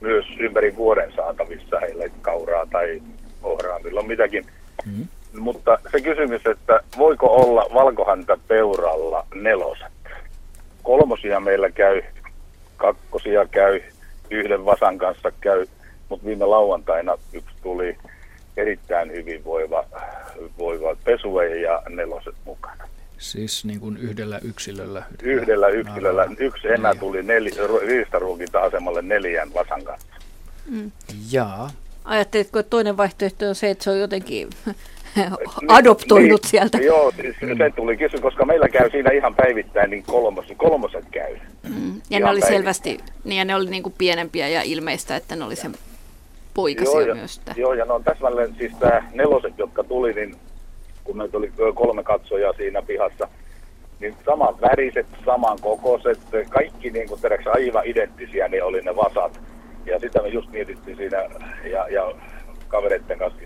myös 0.00 0.24
ympäri 0.38 0.76
vuoden 0.76 1.12
saatavissa 1.16 1.80
heille 1.80 2.10
kauraa 2.22 2.66
tai 2.66 3.02
ohraa, 3.42 3.78
milloin 3.78 4.06
mitäkin. 4.06 4.46
Mm. 4.86 5.06
Mutta 5.38 5.78
se 5.92 6.00
kysymys, 6.00 6.46
että 6.46 6.80
voiko 6.98 7.26
olla 7.26 7.66
valkohäntä 7.74 8.36
peuralla 8.48 9.26
neloset? 9.34 9.92
Kolmosia 10.82 11.40
meillä 11.40 11.70
käy, 11.70 12.02
kakkosia 12.76 13.46
käy, 13.50 13.80
yhden 14.32 14.64
vasan 14.64 14.98
kanssa 14.98 15.32
käy, 15.40 15.66
mutta 16.08 16.26
viime 16.26 16.44
lauantaina 16.44 17.18
yksi 17.32 17.54
tuli 17.62 17.96
erittäin 18.56 19.12
hyvin 19.12 19.44
voiva, 19.44 19.84
voiva 20.58 20.96
pesue 21.04 21.60
ja 21.60 21.82
neloset 21.88 22.34
mukana. 22.44 22.88
Siis 23.18 23.64
niin 23.64 23.80
kuin 23.80 23.96
yhdellä 23.96 24.38
yksilöllä? 24.42 25.02
Yhdellä 25.22 25.68
yksilöllä. 25.68 26.26
Yksi 26.38 26.68
enää 26.68 26.94
tuli 26.94 27.22
neli, 27.22 27.50
riistaruokinta-asemalle 27.86 29.02
neljän 29.02 29.54
vasan 29.54 29.84
kanssa. 29.84 30.08
Mm. 30.66 30.92
Jaa. 31.30 31.70
Ajattelitko, 32.04 32.58
että 32.58 32.70
toinen 32.70 32.96
vaihtoehto 32.96 33.48
on 33.48 33.54
se, 33.54 33.70
että 33.70 33.84
se 33.84 33.90
on 33.90 34.00
jotenkin 34.00 34.50
adoptoinut 35.68 36.42
niin, 36.42 36.50
sieltä? 36.50 36.78
Joo, 36.78 37.12
siis 37.20 37.36
mm. 37.40 37.58
se 37.58 37.70
tuli 37.76 37.96
kysy, 37.96 38.18
koska 38.18 38.44
meillä 38.44 38.68
käy 38.68 38.90
siinä 38.90 39.10
ihan 39.10 39.34
päivittäin, 39.34 39.90
niin 39.90 40.02
kolmos, 40.02 40.46
kolmoset 40.56 41.04
käy. 41.10 41.36
Mm. 41.68 42.00
Ja 42.10 42.20
ne 42.20 42.30
oli 42.30 42.40
selvästi, 42.40 42.98
niin 43.24 43.38
ja 43.38 43.44
ne 43.44 43.54
oli 43.54 43.70
niin 43.70 43.82
kuin 43.82 43.94
pienempiä 43.98 44.48
ja 44.48 44.62
ilmeistä, 44.62 45.16
että 45.16 45.36
ne 45.36 45.44
oli 45.44 45.56
sen 45.56 45.74
poikasia 46.54 47.00
joo, 47.00 47.14
myös. 47.14 47.40
Ja, 47.46 47.54
joo, 47.56 47.74
ja 47.74 47.84
no 47.84 48.00
täsmälleen 48.04 48.54
siis 48.58 48.72
tämä 48.80 49.02
neloset, 49.14 49.58
jotka 49.58 49.84
tuli, 49.84 50.12
niin 50.12 50.36
kun 51.04 51.16
meitä 51.16 51.36
oli 51.36 51.52
kolme 51.74 52.02
katsojaa 52.02 52.52
siinä 52.52 52.82
pihassa, 52.82 53.28
niin 54.00 54.16
saman 54.24 54.60
väriset, 54.60 55.06
saman 55.24 55.58
kokoiset, 55.60 56.18
kaikki 56.50 56.90
niin 56.90 57.08
kuin 57.08 57.20
teräksi 57.20 57.48
aivan 57.48 57.86
identtisiä, 57.86 58.48
niin 58.48 58.64
oli 58.64 58.80
ne 58.80 58.96
vasat. 58.96 59.40
Ja 59.86 60.00
sitä 60.00 60.22
me 60.22 60.28
just 60.28 60.50
mietittiin 60.50 60.96
siinä 60.96 61.18
ja, 61.64 61.88
ja 61.88 62.12
kavereiden 62.68 63.18
kanssa 63.18 63.40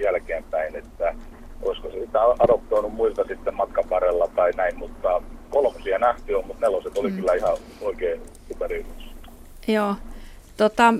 jälkeenpäin, 0.00 0.76
että 0.76 1.14
olisiko 1.62 1.90
se 1.90 2.00
sitä 2.00 2.18
adoptoinut 2.38 2.92
muilta 2.92 3.24
sitten 3.28 3.54
matkan 3.54 3.90
varrella 3.90 4.28
tai 4.28 4.50
näin, 4.56 4.78
mutta 4.78 5.22
kolmosia 5.50 5.98
nähty 5.98 6.34
on, 6.34 6.46
mutta 6.46 6.66
neloset 6.66 6.98
oli 6.98 7.10
mm. 7.10 7.16
kyllä 7.16 7.34
ihan 7.34 7.56
oikein 7.80 8.20
superyhdys. 8.48 9.10
Joo. 9.68 9.94
Tota, 10.56 10.94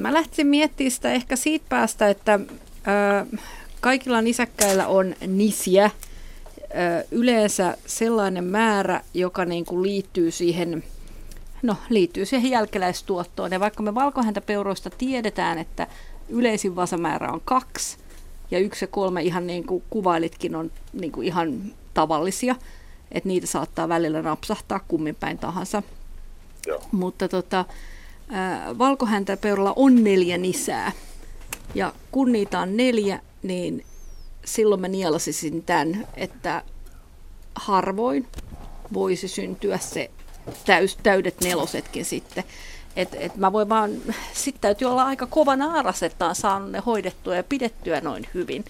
mä 0.00 0.14
lähtisin 0.14 0.46
miettimään 0.46 0.90
sitä 0.90 1.12
ehkä 1.12 1.36
siitä 1.36 1.66
päästä, 1.68 2.08
että 2.08 2.34
ö, 2.34 3.36
kaikilla 3.80 4.22
nisäkkäillä 4.22 4.86
on 4.86 5.14
nisiä, 5.26 5.90
yleensä 7.10 7.76
sellainen 7.86 8.44
määrä, 8.44 9.00
joka 9.14 9.44
niin 9.44 9.64
kuin 9.64 9.82
liittyy 9.82 10.30
siihen 10.30 10.84
no, 11.62 11.76
liittyy 11.88 12.26
siihen 12.26 12.50
jälkeläistuottoon. 12.50 13.52
Ja 13.52 13.60
vaikka 13.60 13.82
me 13.82 13.94
valkohäntäpeuroista 13.94 14.90
tiedetään, 14.90 15.58
että 15.58 15.86
yleisin 16.28 16.76
vasamäärä 16.76 17.32
on 17.32 17.40
kaksi, 17.44 17.98
ja 18.50 18.58
yksi 18.58 18.84
ja 18.84 18.88
kolme 18.88 19.22
ihan 19.22 19.46
niin 19.46 19.66
kuin 19.66 19.82
kuvailitkin 19.90 20.54
on 20.54 20.70
niin 20.92 21.12
kuin 21.12 21.26
ihan 21.26 21.62
tavallisia, 21.94 22.56
että 23.12 23.28
niitä 23.28 23.46
saattaa 23.46 23.88
välillä 23.88 24.22
napsahtaa 24.22 24.80
kummin 24.88 25.14
päin 25.14 25.38
tahansa. 25.38 25.82
Joo. 26.66 26.82
Mutta 26.92 27.28
tota, 27.28 27.64
valkohäntäpeuralla 28.78 29.72
on 29.76 30.04
neljä 30.04 30.38
nisää. 30.38 30.92
Ja 31.74 31.92
kun 32.10 32.32
niitä 32.32 32.60
on 32.60 32.76
neljä, 32.76 33.20
niin 33.42 33.84
silloin 34.44 34.80
mä 34.80 34.88
nielasisin 34.88 35.62
tämän, 35.62 36.06
että 36.16 36.62
harvoin 37.54 38.26
voisi 38.92 39.28
syntyä 39.28 39.78
se 39.78 40.10
täys, 40.66 40.98
täydet 41.02 41.40
nelosetkin 41.40 42.04
sitten. 42.04 42.44
Et, 43.00 43.16
et 43.20 43.36
mä 43.36 43.52
voin 43.52 43.68
vaan, 43.68 43.90
sitten 44.32 44.60
täytyy 44.60 44.88
olla 44.88 45.04
aika 45.04 45.26
kova 45.26 45.56
naaras, 45.56 46.02
että 46.02 46.26
on 46.26 46.34
saanut 46.34 46.70
ne 46.70 46.82
hoidettua 46.86 47.36
ja 47.36 47.44
pidettyä 47.44 48.00
noin 48.00 48.26
hyvin. 48.34 48.64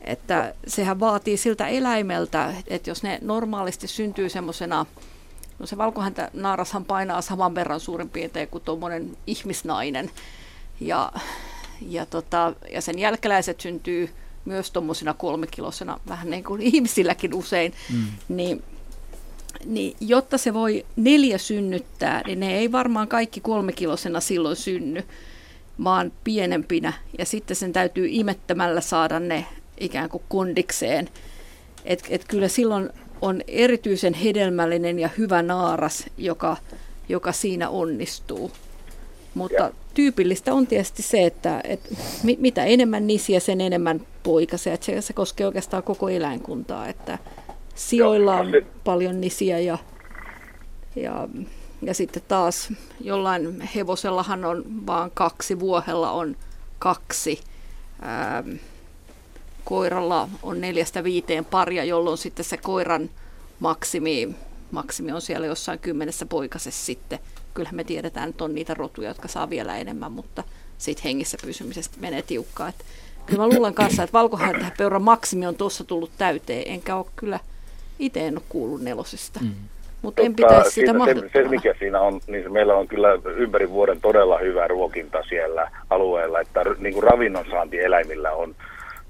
Että 0.00 0.54
sehän 0.66 1.00
vaatii 1.00 1.36
siltä 1.36 1.66
eläimeltä, 1.66 2.54
että 2.66 2.90
jos 2.90 3.02
ne 3.02 3.18
normaalisti 3.22 3.88
syntyy 3.88 4.28
semmoisena, 4.28 4.86
no 5.58 5.66
se 5.66 5.78
valkohäntä 5.78 6.30
naarashan 6.32 6.84
painaa 6.84 7.22
saman 7.22 7.54
verran 7.54 7.80
suurin 7.80 8.08
piirtein 8.08 8.48
kuin 8.48 8.64
tuommoinen 8.64 9.16
ihmisnainen. 9.26 10.10
Ja, 10.80 11.12
ja, 11.80 12.06
tota, 12.06 12.52
ja 12.72 12.80
sen 12.80 12.98
jälkeläiset 12.98 13.60
syntyy 13.60 14.10
myös 14.44 14.70
tuommoisina 14.70 15.14
kolmekilosena, 15.14 16.00
vähän 16.08 16.30
niin 16.30 16.44
kuin 16.44 16.62
ihmisilläkin 16.62 17.34
usein, 17.34 17.74
mm. 17.92 18.06
niin, 18.28 18.64
niin 19.64 19.96
jotta 20.00 20.38
se 20.38 20.54
voi 20.54 20.86
neljä 20.96 21.38
synnyttää, 21.38 22.22
niin 22.26 22.40
ne 22.40 22.58
ei 22.58 22.72
varmaan 22.72 23.08
kaikki 23.08 23.40
kolmekilosena 23.40 24.20
silloin 24.20 24.56
synny, 24.56 25.02
vaan 25.84 26.12
pienempinä. 26.24 26.92
Ja 27.18 27.26
sitten 27.26 27.56
sen 27.56 27.72
täytyy 27.72 28.06
imettämällä 28.10 28.80
saada 28.80 29.20
ne 29.20 29.46
ikään 29.80 30.08
kuin 30.08 30.22
kondikseen. 30.28 31.08
Et, 31.84 32.02
et 32.08 32.24
kyllä 32.28 32.48
silloin 32.48 32.90
on 33.20 33.42
erityisen 33.48 34.14
hedelmällinen 34.14 34.98
ja 34.98 35.08
hyvä 35.18 35.42
naaras, 35.42 36.04
joka, 36.18 36.56
joka 37.08 37.32
siinä 37.32 37.68
onnistuu. 37.68 38.50
Mutta 39.34 39.62
ja. 39.62 39.70
tyypillistä 39.94 40.54
on 40.54 40.66
tietysti 40.66 41.02
se, 41.02 41.26
että, 41.26 41.60
että 41.64 41.88
mitä 42.38 42.64
enemmän 42.64 43.06
nisiä, 43.06 43.40
sen 43.40 43.60
enemmän 43.60 44.06
poikasia. 44.22 44.76
Se, 44.80 45.00
se 45.00 45.12
koskee 45.12 45.46
oikeastaan 45.46 45.82
koko 45.82 46.08
eläinkuntaa, 46.08 46.88
että 46.88 47.18
sijoilla 47.74 48.36
on 48.36 48.46
paljon 48.84 49.20
nisiä 49.20 49.58
ja, 49.58 49.78
ja, 50.96 51.28
ja 51.82 51.94
sitten 51.94 52.22
taas 52.28 52.72
jollain 53.00 53.60
hevosellahan 53.60 54.44
on 54.44 54.86
vaan 54.86 55.10
kaksi, 55.14 55.60
vuohella 55.60 56.10
on 56.10 56.36
kaksi. 56.78 57.40
Ää, 58.02 58.44
koiralla 59.64 60.28
on 60.42 60.60
neljästä 60.60 61.04
viiteen 61.04 61.44
paria, 61.44 61.84
jolloin 61.84 62.18
sitten 62.18 62.44
se 62.44 62.56
koiran 62.56 63.10
maksimi, 63.60 64.34
maksimi 64.70 65.12
on 65.12 65.22
siellä 65.22 65.46
jossain 65.46 65.78
kymmenessä 65.78 66.26
poikasessa 66.26 66.86
sitten 66.86 67.18
kyllähän 67.54 67.76
me 67.76 67.84
tiedetään, 67.84 68.30
että 68.30 68.44
on 68.44 68.54
niitä 68.54 68.74
rotuja, 68.74 69.08
jotka 69.08 69.28
saa 69.28 69.50
vielä 69.50 69.76
enemmän, 69.76 70.12
mutta 70.12 70.44
siitä 70.78 71.02
hengissä 71.04 71.38
pysymisestä 71.42 71.96
menee 72.00 72.22
tiukkaa. 72.22 72.72
Kyllä 73.26 73.42
mä 73.42 73.48
luulen 73.48 73.74
kanssa, 73.74 74.02
että 74.02 74.18
valkohäntäpeuran 74.18 75.02
maksimi 75.02 75.46
on 75.46 75.54
tuossa 75.54 75.84
tullut 75.84 76.10
täyteen, 76.18 76.62
enkä 76.66 76.96
ole 76.96 77.06
kyllä 77.16 77.40
itse 78.02 78.26
en 78.26 78.34
ole 78.34 78.42
kuullut 78.48 78.82
nelosista. 78.82 79.40
Mm. 79.42 79.50
Mutta 80.02 80.22
en 80.22 80.34
pitäisi 80.34 80.70
sitä 80.70 80.92
se, 80.92 81.28
se, 81.32 81.48
mikä 81.48 81.74
siinä 81.78 82.00
on, 82.00 82.20
niin 82.26 82.52
meillä 82.52 82.74
on 82.74 82.88
kyllä 82.88 83.08
ympäri 83.36 83.70
vuoden 83.70 84.00
todella 84.00 84.38
hyvä 84.38 84.68
ruokinta 84.68 85.22
siellä 85.28 85.70
alueella, 85.90 86.40
että 86.40 86.64
niin 86.78 86.94
kuin 86.94 87.02
ravinnon 87.02 87.44
saanti 87.50 87.80
eläimillä 87.80 88.32
on 88.32 88.54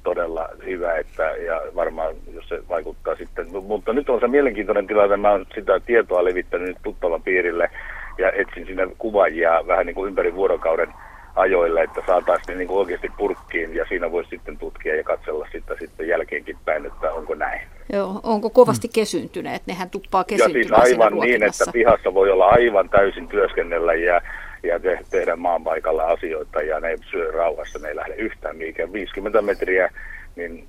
todella 0.03 0.49
hyvä, 0.65 0.97
että, 0.97 1.23
ja 1.23 1.63
varmaan 1.75 2.15
jos 2.35 2.49
se 2.49 2.63
vaikuttaa 2.69 3.17
sitten, 3.17 3.47
mutta 3.63 3.93
nyt 3.93 4.09
on 4.11 4.21
se 4.21 4.29
mielenkiintoinen 4.29 4.87
tilanne, 4.87 5.17
mä 5.17 5.31
oon 5.31 5.47
sitä 5.55 5.81
tietoa 5.81 6.25
levittänyt 6.25 6.69
nyt 6.69 6.79
tuttavan 6.83 7.23
piirille, 7.23 7.71
ja 8.19 8.33
etsin 8.33 8.67
sinne 8.67 8.89
kuvaajia 8.99 9.65
vähän 9.67 9.87
niin 9.87 9.95
kuin 9.95 10.09
ympäri 10.09 10.35
vuorokauden 10.35 10.89
ajoille, 11.37 11.83
että 11.83 12.01
saataisiin 12.07 12.59
niin 12.59 12.69
kuin 12.69 12.79
oikeasti 12.79 13.11
purkkiin 13.19 13.75
ja 13.75 13.85
siinä 13.89 14.13
voisi 14.13 14.31
sitten 14.31 14.59
tutkia 14.59 14.97
ja 14.97 15.05
katsella 15.05 15.49
sitä 15.53 15.75
sitten 15.81 16.09
jälkeenkin 16.09 16.57
päin, 16.65 16.87
että 16.87 17.13
onko 17.13 17.35
näin. 17.35 17.61
Joo, 17.93 18.21
onko 18.23 18.51
kovasti 18.51 18.89
kesyntyneet? 18.95 19.63
Nehän 19.67 19.91
tuppaa 19.91 20.25
kesyntymään 20.25 20.81
Ja 20.81 20.87
siis 20.87 21.01
aivan 21.01 21.19
niin, 21.19 21.43
että 21.43 21.65
pihassa 21.73 22.15
voi 22.15 22.31
olla 22.31 22.47
aivan 22.47 22.89
täysin 22.89 23.29
työskennellä 23.29 23.95
ja, 23.95 24.21
ja 24.63 24.81
te, 24.81 24.99
tehdä 25.11 25.37
maan 25.37 25.65
paikalla 25.65 26.03
asioita 26.03 26.63
ja 26.63 26.81
ne 26.81 26.97
syö 27.11 27.31
rauhassa, 27.31 27.79
ne 27.79 27.89
ei 27.89 27.97
lähde 27.97 28.15
yhtään 28.15 28.57
mihinkään. 28.57 28.93
50 28.93 29.43
metriä, 29.43 29.91
niin 30.37 30.69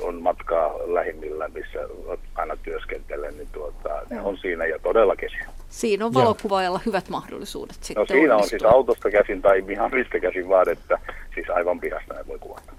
on 0.00 0.22
matkaa 0.22 0.70
lähimmillä, 0.94 1.48
missä 1.48 1.78
aina 2.34 2.56
työskentelen, 2.56 3.36
niin 3.36 3.48
tuota, 3.52 3.88
ne 4.10 4.20
on 4.20 4.38
siinä 4.38 4.66
ja 4.66 4.78
todella 4.78 5.16
kesin. 5.16 5.40
Siinä 5.70 6.06
on 6.06 6.14
valokuvaajalla 6.14 6.80
hyvät 6.86 7.08
mahdollisuudet 7.08 7.76
sitten 7.80 8.00
No 8.00 8.06
siinä 8.06 8.34
onnistua. 8.34 8.42
on 8.42 8.48
siis 8.48 8.64
autosta 8.64 9.10
käsin 9.10 9.42
tai 9.42 9.64
ihan 9.68 9.90
mistä 9.94 10.20
käsin 10.20 10.48
vaan, 10.48 10.68
että 10.68 10.98
siis 11.34 11.50
aivan 11.50 11.80
pihasta 11.80 12.18
ei 12.18 12.26
voi 12.26 12.38
kuvata. 12.38 12.72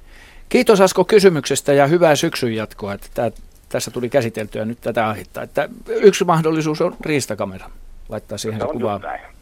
Kiitos 0.49 0.81
Asko 0.81 1.05
kysymyksestä 1.05 1.73
ja 1.73 1.87
hyvää 1.87 2.15
syksyn 2.15 2.55
jatkoa, 2.55 2.93
että 2.93 3.07
tämä, 3.13 3.31
tässä 3.69 3.91
tuli 3.91 4.09
käsiteltyä 4.09 4.65
nyt 4.65 4.81
tätä 4.81 5.07
aihetta. 5.09 5.41
Että 5.41 5.69
yksi 5.87 6.23
mahdollisuus 6.25 6.81
on 6.81 6.95
riistakamera. 7.01 7.69
Laittaa 8.09 8.37
siihen 8.37 8.59
se, 8.61 8.65
se 8.67 8.73
kuvaa, 8.73 8.99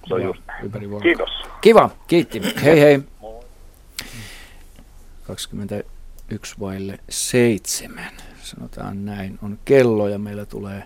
Se 0.07 0.13
on 0.13 0.23
just 0.23 0.41
näin. 0.47 0.65
ympäri 0.65 0.87
Kiitos. 1.01 1.29
Kiva, 1.61 1.89
kiitti. 2.07 2.41
Hei 2.63 2.79
hei. 2.79 2.99
21 6.37 6.59
vaille 6.59 6.99
7, 7.09 8.05
sanotaan 8.43 9.05
näin, 9.05 9.39
on 9.41 9.59
kello 9.65 10.07
ja 10.07 10.19
meillä 10.19 10.45
tulee 10.45 10.83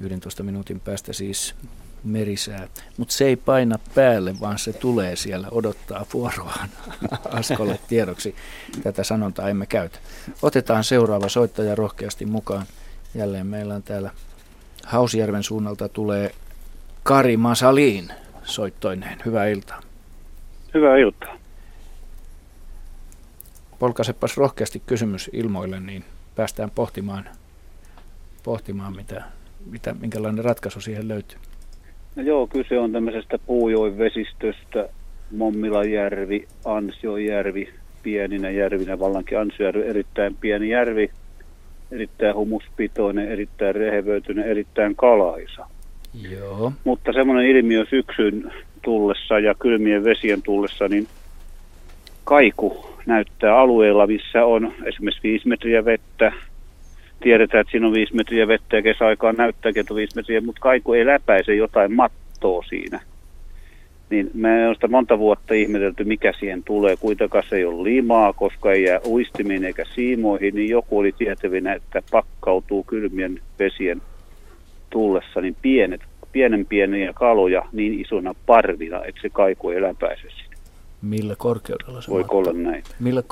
11 0.00 0.42
minuutin 0.42 0.80
päästä 0.80 1.12
siis 1.12 1.54
merisää. 2.04 2.68
Mutta 2.96 3.14
se 3.14 3.24
ei 3.24 3.36
paina 3.36 3.78
päälle, 3.94 4.40
vaan 4.40 4.58
se 4.58 4.72
tulee 4.72 5.16
siellä 5.16 5.48
odottaa 5.50 6.06
vuoroaan 6.14 6.68
Askolle 7.38 7.78
tiedoksi. 7.88 8.34
Tätä 8.82 9.04
sanontaa 9.04 9.48
emme 9.48 9.66
käytä. 9.66 9.98
Otetaan 10.42 10.84
seuraava 10.84 11.28
soittaja 11.28 11.74
rohkeasti 11.74 12.26
mukaan. 12.26 12.66
Jälleen 13.14 13.46
meillä 13.46 13.74
on 13.74 13.82
täällä 13.82 14.10
Hausjärven 14.84 15.42
suunnalta 15.42 15.88
tulee 15.88 16.30
Kari 17.02 17.36
Masaliin 17.36 18.12
soittoineen. 18.44 19.18
Hyvää 19.24 19.46
iltaa. 19.46 19.80
Hyvää 20.74 20.96
iltaa. 20.96 21.43
Polkaisepas 23.78 24.36
rohkeasti 24.36 24.82
kysymys 24.86 25.30
ilmoille, 25.32 25.80
niin 25.80 26.04
päästään 26.36 26.70
pohtimaan, 26.70 27.24
pohtimaan 28.42 28.96
mitä, 28.96 29.22
mitä, 29.70 29.94
minkälainen 30.00 30.44
ratkaisu 30.44 30.80
siihen 30.80 31.08
löytyy. 31.08 31.38
No 32.16 32.22
joo, 32.22 32.46
kyse 32.46 32.78
on 32.78 32.92
tämmöisestä 32.92 33.38
Puujoen 33.38 33.98
vesistöstä, 33.98 34.88
Mommilajärvi, 35.30 36.48
Ansiojärvi, 36.64 37.68
pieninä 38.02 38.50
järvinä, 38.50 38.98
vallankin 38.98 39.38
Ansiojärvi, 39.38 39.86
erittäin 39.86 40.36
pieni 40.40 40.68
järvi, 40.68 41.10
erittäin 41.92 42.34
humuspitoinen, 42.34 43.28
erittäin 43.28 43.74
rehevöitynyt, 43.74 44.46
erittäin 44.46 44.96
kalaisa. 44.96 45.66
Joo. 46.30 46.72
Mutta 46.84 47.12
semmoinen 47.12 47.46
ilmiö 47.46 47.84
syksyn 47.90 48.52
tullessa 48.82 49.38
ja 49.38 49.54
kylmien 49.54 50.04
vesien 50.04 50.42
tullessa, 50.42 50.88
niin 50.88 51.08
kaiku 52.24 52.93
näyttää 53.06 53.58
alueella, 53.58 54.06
missä 54.06 54.44
on 54.44 54.72
esimerkiksi 54.84 55.22
5 55.22 55.48
metriä 55.48 55.84
vettä. 55.84 56.32
Tiedetään, 57.22 57.60
että 57.60 57.70
siinä 57.70 57.86
on 57.86 57.92
5 57.92 58.14
metriä 58.14 58.48
vettä 58.48 58.76
ja 58.76 58.82
kesäaikaan 58.82 59.34
näyttääkin, 59.38 59.80
että 59.80 59.94
on 59.94 59.96
5 59.96 60.16
metriä, 60.16 60.40
mutta 60.40 60.60
kaiku 60.60 60.92
ei 60.92 61.06
läpäise 61.06 61.54
jotain 61.54 61.92
mattoa 61.92 62.62
siinä. 62.68 63.00
Niin 64.10 64.30
me 64.34 64.68
on 64.68 64.74
sitä 64.74 64.88
monta 64.88 65.18
vuotta 65.18 65.54
ihmetelty, 65.54 66.04
mikä 66.04 66.32
siihen 66.38 66.62
tulee. 66.64 66.96
Kuitenkaan 66.96 67.44
se 67.48 67.56
ei 67.56 67.64
ole 67.64 67.84
limaa, 67.84 68.32
koska 68.32 68.72
ei 68.72 68.82
jää 68.82 69.00
uistimiin 69.06 69.64
eikä 69.64 69.84
siimoihin, 69.94 70.54
niin 70.54 70.68
joku 70.68 70.98
oli 70.98 71.12
tietävinä, 71.18 71.72
että 71.72 72.02
pakkautuu 72.10 72.82
kylmien 72.82 73.40
vesien 73.58 74.02
tullessa 74.90 75.40
niin 75.40 75.56
pienet, 75.62 76.00
pienen 76.32 76.66
pieniä 76.66 77.12
kaloja 77.12 77.62
niin 77.72 78.00
isona 78.00 78.34
parvina, 78.46 79.04
että 79.04 79.20
se 79.22 79.28
kaiku 79.28 79.70
ei 79.70 79.82
läpäise 79.82 80.22
sitä. 80.30 80.53
Millä 81.04 81.34
korkeudella 81.38 82.00
se 82.00 82.10
Voiko 82.10 82.38
olla 82.38 82.52
näin? 82.52 82.82
Millä, 83.00 83.22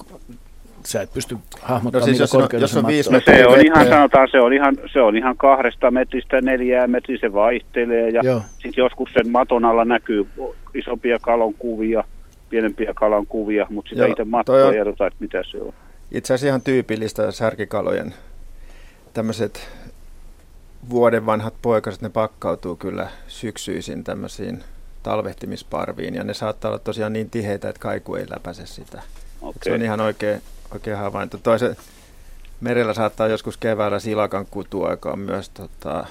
sä 0.85 1.03
et 1.03 1.13
pysty 1.13 1.37
hahmottamaan, 1.63 2.09
no 2.09 2.15
siis 2.15 2.33
millä 2.33 2.45
jos 2.45 2.53
on, 2.55 2.61
jos 2.61 2.77
on 2.77 2.87
viisi 2.87 3.13
no 3.13 3.21
se 3.25 3.47
on 3.47 3.67
ihan, 3.67 3.87
sanotaan, 3.87 4.29
se 4.31 4.41
on 4.41 4.53
ihan, 4.53 4.77
se 4.93 5.01
on 5.01 5.17
ihan 5.17 5.37
kahdesta 5.37 5.91
metristä 5.91 6.41
neljää 6.41 6.87
metriä, 6.87 7.19
se 7.21 7.33
vaihtelee 7.33 8.11
ja 8.11 8.23
sitten 8.49 8.83
joskus 8.83 9.13
sen 9.13 9.31
maton 9.31 9.65
alla 9.65 9.85
näkyy 9.85 10.27
isompia 10.75 11.19
kalon 11.19 11.55
kuvia, 11.55 12.05
pienempiä 12.51 12.93
kalan 12.95 13.27
kuvia, 13.27 13.67
mutta 13.71 13.89
sitä 13.89 14.07
itse 14.07 14.25
mattoa 14.25 14.73
ei 14.73 14.79
edota, 14.79 15.07
että 15.07 15.17
mitä 15.21 15.43
se 15.51 15.59
on. 15.59 15.75
Itse 16.11 16.35
asiassa 16.35 16.47
ihan 16.47 16.63
tyypillistä 16.63 17.31
särkikalojen 17.31 18.15
tämmöiset 19.15 19.69
vuoden 20.91 21.27
vanhat 21.27 21.55
poikaset, 21.63 22.03
ne 22.03 22.09
pakkautuu 22.09 22.77
kyllä 22.77 23.09
syksyisin 23.27 24.05
tämmöisiin 24.05 24.61
talvehtimisparviin 25.03 26.15
ja 26.15 26.25
ne 26.25 26.35
saattaa 26.35 26.69
olla 26.69 26.79
tosiaan 26.79 27.13
niin 27.13 27.31
tiheitä, 27.31 27.69
että 27.69 27.81
kaiku 27.81 28.15
ei 28.15 28.27
läpäise 28.31 28.67
sitä. 28.67 29.03
Okay. 29.43 29.61
Se 29.65 29.73
on 29.73 29.83
ihan 29.83 30.01
oikein, 30.01 30.43
oikein 30.75 30.97
havainto. 30.97 31.39
Toisen 31.39 31.77
merellä 32.61 32.95
saattaa 32.95 33.29
joskus 33.29 33.57
keväällä 33.57 33.99
silakan 33.99 34.47
kutuaikaan 34.51 35.19
myös 35.19 35.49
tota, 35.49 36.07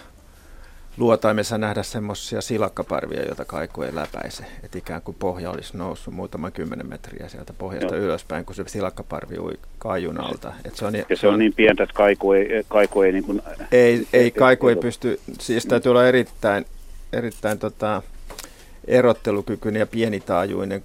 luotaimessa 0.97 1.57
nähdä 1.57 1.83
semmoisia 1.83 2.41
silakkaparvia, 2.41 3.25
joita 3.25 3.45
kaiku 3.45 3.81
ei 3.81 3.95
läpäise. 3.95 4.45
Että 4.63 4.77
ikään 4.77 5.01
kuin 5.01 5.17
pohja 5.19 5.51
olisi 5.51 5.77
noussut 5.77 6.13
muutaman 6.13 6.51
kymmenen 6.51 6.89
metriä 6.89 7.29
sieltä 7.29 7.53
pohjasta 7.53 7.95
Joo. 7.95 8.05
ylöspäin, 8.05 8.45
kun 8.45 8.55
se 8.55 8.63
silakkaparvi 8.67 9.39
ui 9.39 9.53
kaijun 9.77 10.21
alta. 10.21 10.53
Et 10.65 10.75
se 10.75 10.85
on, 10.85 10.93
ja 10.95 11.17
se 11.17 11.27
on 11.27 11.39
niin 11.39 11.53
pientä, 11.53 11.83
että 11.83 11.95
kaiku 11.95 12.31
ei, 12.31 12.65
kaiku 12.67 13.01
ei 13.01 13.11
niin 13.11 13.23
kuin... 13.23 13.41
Ei, 13.71 14.07
ei 14.13 14.31
kaiku 14.31 14.67
ei 14.67 14.75
pysty, 14.75 15.19
siis 15.39 15.65
täytyy 15.65 15.89
olla 15.89 16.07
erittäin, 16.07 16.65
erittäin 17.13 17.59
tota, 17.59 18.01
erottelukykyinen 18.87 19.79
ja 19.79 19.87
pienitaajuinen 19.87 20.83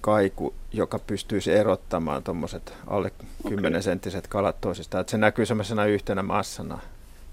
kaiku, 0.00 0.54
joka 0.72 0.98
pystyisi 0.98 1.52
erottamaan 1.52 2.22
tuommoiset 2.22 2.72
alle 2.86 3.10
10 3.42 3.72
okay. 3.72 3.82
senttiset 3.82 4.26
kalat 4.26 4.60
toisistaan. 4.60 5.00
Että 5.00 5.10
se 5.10 5.18
näkyy 5.18 5.46
semmoisena 5.46 5.86
yhtenä 5.86 6.22
massana 6.22 6.78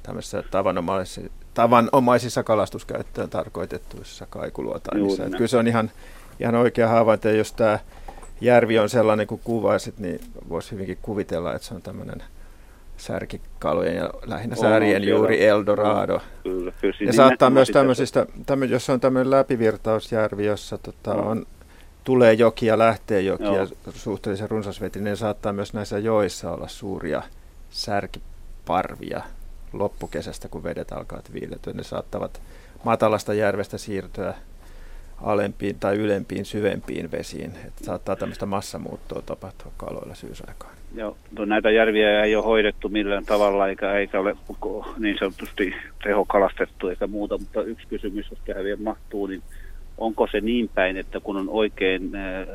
tämmöisissä 0.03 0.43
tavanomaisissa, 0.51 1.22
tavanomaisissa 1.53 2.43
kalastuskäyttöön 2.43 3.30
tarkoitettuissa 3.30 4.26
kaikuluotaimissa. 4.30 5.30
Kyllä 5.30 5.47
se 5.47 5.57
on 5.57 5.68
ihan, 5.68 5.91
ihan 6.39 6.55
oikea 6.55 6.88
havainto, 6.88 7.30
jos 7.30 7.53
tämä 7.53 7.80
järvi 8.41 8.80
on 8.80 8.89
sellainen 8.89 9.28
kuin 9.28 9.41
kuvaisit, 9.43 9.99
niin 9.99 10.22
voisi 10.49 10.72
hyvinkin 10.72 10.97
kuvitella, 11.01 11.55
että 11.55 11.68
se 11.68 11.74
on 11.74 11.82
tämmöinen 11.82 12.24
särkikalojen 13.04 13.95
ja 13.95 14.10
lähinnä 14.26 14.56
säärien 14.56 15.08
juuri 15.08 15.45
Eldorado. 15.45 16.22
Kyllä, 16.43 16.72
kyllä, 16.82 16.95
ja 16.99 17.14
saattaa 17.14 17.49
myös 17.49 17.70
tämmöisistä, 17.70 18.26
tämmö, 18.45 18.66
jos 18.66 18.89
on 18.89 18.99
tämmöinen 18.99 19.32
läpivirtausjärvi, 19.32 20.45
jossa 20.45 20.78
tota, 20.78 21.14
on, 21.14 21.45
tulee 22.04 22.34
joki 22.34 22.66
ja 22.66 22.78
lähtee 22.78 23.22
joki 23.22 23.43
ja 23.43 23.68
suhteellisen 23.91 24.49
runsasvetinen, 24.49 25.04
niin 25.04 25.18
saattaa 25.18 25.54
myös 25.54 25.74
näissä 25.74 25.99
joissa 25.99 26.51
olla 26.51 26.68
suuria 26.68 27.22
särkiparvia 27.70 29.22
loppukesästä, 29.74 30.49
kun 30.49 30.64
vedet 30.64 30.91
alkaa 30.91 31.22
viiletyä. 31.34 31.74
Ne 31.74 31.84
saattavat 31.84 32.41
matalasta 32.84 33.34
järvestä 33.34 33.78
siirtyä 33.78 34.34
alempiin 35.22 35.80
tai 35.80 35.95
ylempiin, 35.95 36.45
syvempiin 36.45 37.12
vesiin. 37.12 37.54
Että 37.66 37.86
saattaa 37.86 38.16
tämmöistä 38.16 38.45
massamuuttoa 38.45 39.22
tapahtua 39.22 39.72
kaloilla 39.78 40.16
syysaikaan. 40.16 40.83
No 40.94 41.46
näitä 41.46 41.72
järviä 41.72 42.24
ei 42.24 42.36
ole 42.36 42.46
hoidettu 42.46 42.89
millään 42.89 43.26
tavalla 43.26 43.68
eikä, 43.68 43.94
eikä 43.94 44.20
ole 44.20 44.36
niin 44.98 45.18
sanotusti 45.20 45.76
tehokalastettu 46.04 46.88
eikä 46.88 47.08
muuta, 47.08 47.38
mutta 47.38 47.62
yksi 47.62 47.88
kysymys, 47.88 48.30
jos 48.30 48.39
tähän 48.46 48.64
vielä 48.64 48.82
mahtuu, 48.84 49.28
niin 49.28 49.44
onko 49.98 50.28
se 50.32 50.41
niin 50.41 50.70
päin, 50.76 50.98
että 50.98 51.20
kun 51.20 51.38
on 51.38 51.50
oikein 51.50 52.16
äh, 52.16 52.48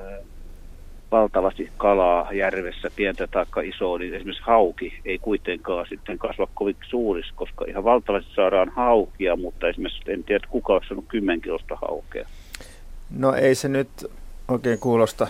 valtavasti 1.13 1.71
kalaa 1.77 2.33
järvessä, 2.33 2.91
pientä 2.97 3.27
tai 3.27 3.69
isoa, 3.69 3.99
niin 3.99 4.15
esimerkiksi 4.15 4.45
hauki 4.47 5.01
ei 5.05 5.19
kuitenkaan 5.19 5.87
sitten 5.89 6.19
kasva 6.19 6.49
kovin 6.55 6.77
suurissa, 6.89 7.33
koska 7.37 7.65
ihan 7.69 7.85
valtavasti 7.85 8.35
saadaan 8.35 8.73
haukia, 8.77 9.37
mutta 9.37 9.69
esimerkiksi 9.69 10.13
en 10.13 10.25
tiedä, 10.25 10.47
kuka 10.51 10.73
olisi 10.73 10.89
saanut 10.89 11.05
kymmenkilosta 11.09 11.77
haukea. 11.77 12.27
No 13.11 13.35
ei 13.35 13.55
se 13.55 13.69
nyt 13.69 13.89
oikein 14.49 14.79
kuulosta, 14.79 15.27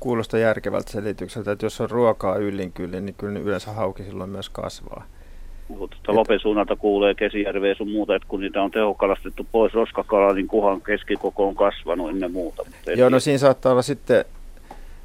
kuulosta 0.00 0.38
järkevältä 0.38 0.92
selitykseltä, 0.92 1.52
että 1.52 1.66
jos 1.66 1.80
on 1.80 1.90
ruokaa 1.90 2.36
yllin 2.36 2.72
kyllin, 2.72 3.06
niin 3.06 3.14
kyllä 3.18 3.38
yleensä 3.38 3.72
hauki 3.72 4.02
silloin 4.02 4.30
myös 4.30 4.48
kasvaa. 4.48 5.04
Mutta 5.68 5.96
Lopen 6.08 6.40
suunnalta 6.40 6.76
kuulee 6.76 7.14
Kesijärveä 7.14 7.74
sun 7.74 7.90
muuta, 7.90 8.14
että 8.14 8.28
kun 8.28 8.40
niitä 8.40 8.62
on 8.62 8.70
tehokalastettu 8.70 9.46
pois 9.52 9.74
roskakalaa, 9.74 10.32
niin 10.32 10.48
kuhan 10.48 10.80
keskikoko 10.80 11.48
on 11.48 11.54
kasvanut 11.54 12.10
ennen 12.10 12.32
muuta. 12.32 12.64
Mutta 12.64 12.92
Joo, 12.92 13.08
no 13.08 13.20
siinä 13.20 13.38
saattaa 13.38 13.72
olla 13.72 13.82
sitten, 13.82 14.24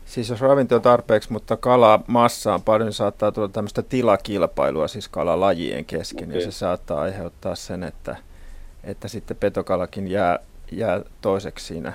siis 0.06 0.30
jos 0.30 0.42
ravinto 0.42 0.76
on 0.76 0.82
tarpeeksi, 0.82 1.32
mutta 1.32 1.58
kala 1.58 2.00
massa 2.08 2.54
on 2.54 2.62
paljon, 2.62 2.88
niin 2.88 2.94
saattaa 2.94 3.32
tulla 3.32 3.48
tämmöistä 3.48 3.82
tilakilpailua 3.82 4.88
siis 4.88 5.08
kalalajien 5.08 5.86
kesken, 5.86 6.30
okay. 6.30 6.40
ja 6.40 6.46
se 6.46 6.52
saattaa 6.52 7.02
aiheuttaa 7.02 7.56
sen, 7.56 7.84
että, 7.84 8.16
että 8.84 9.08
sitten 9.08 9.38
petokalakin 9.38 10.08
jää 10.08 10.40
jää 10.78 11.02
toiseksi 11.22 11.66
siinä, 11.66 11.94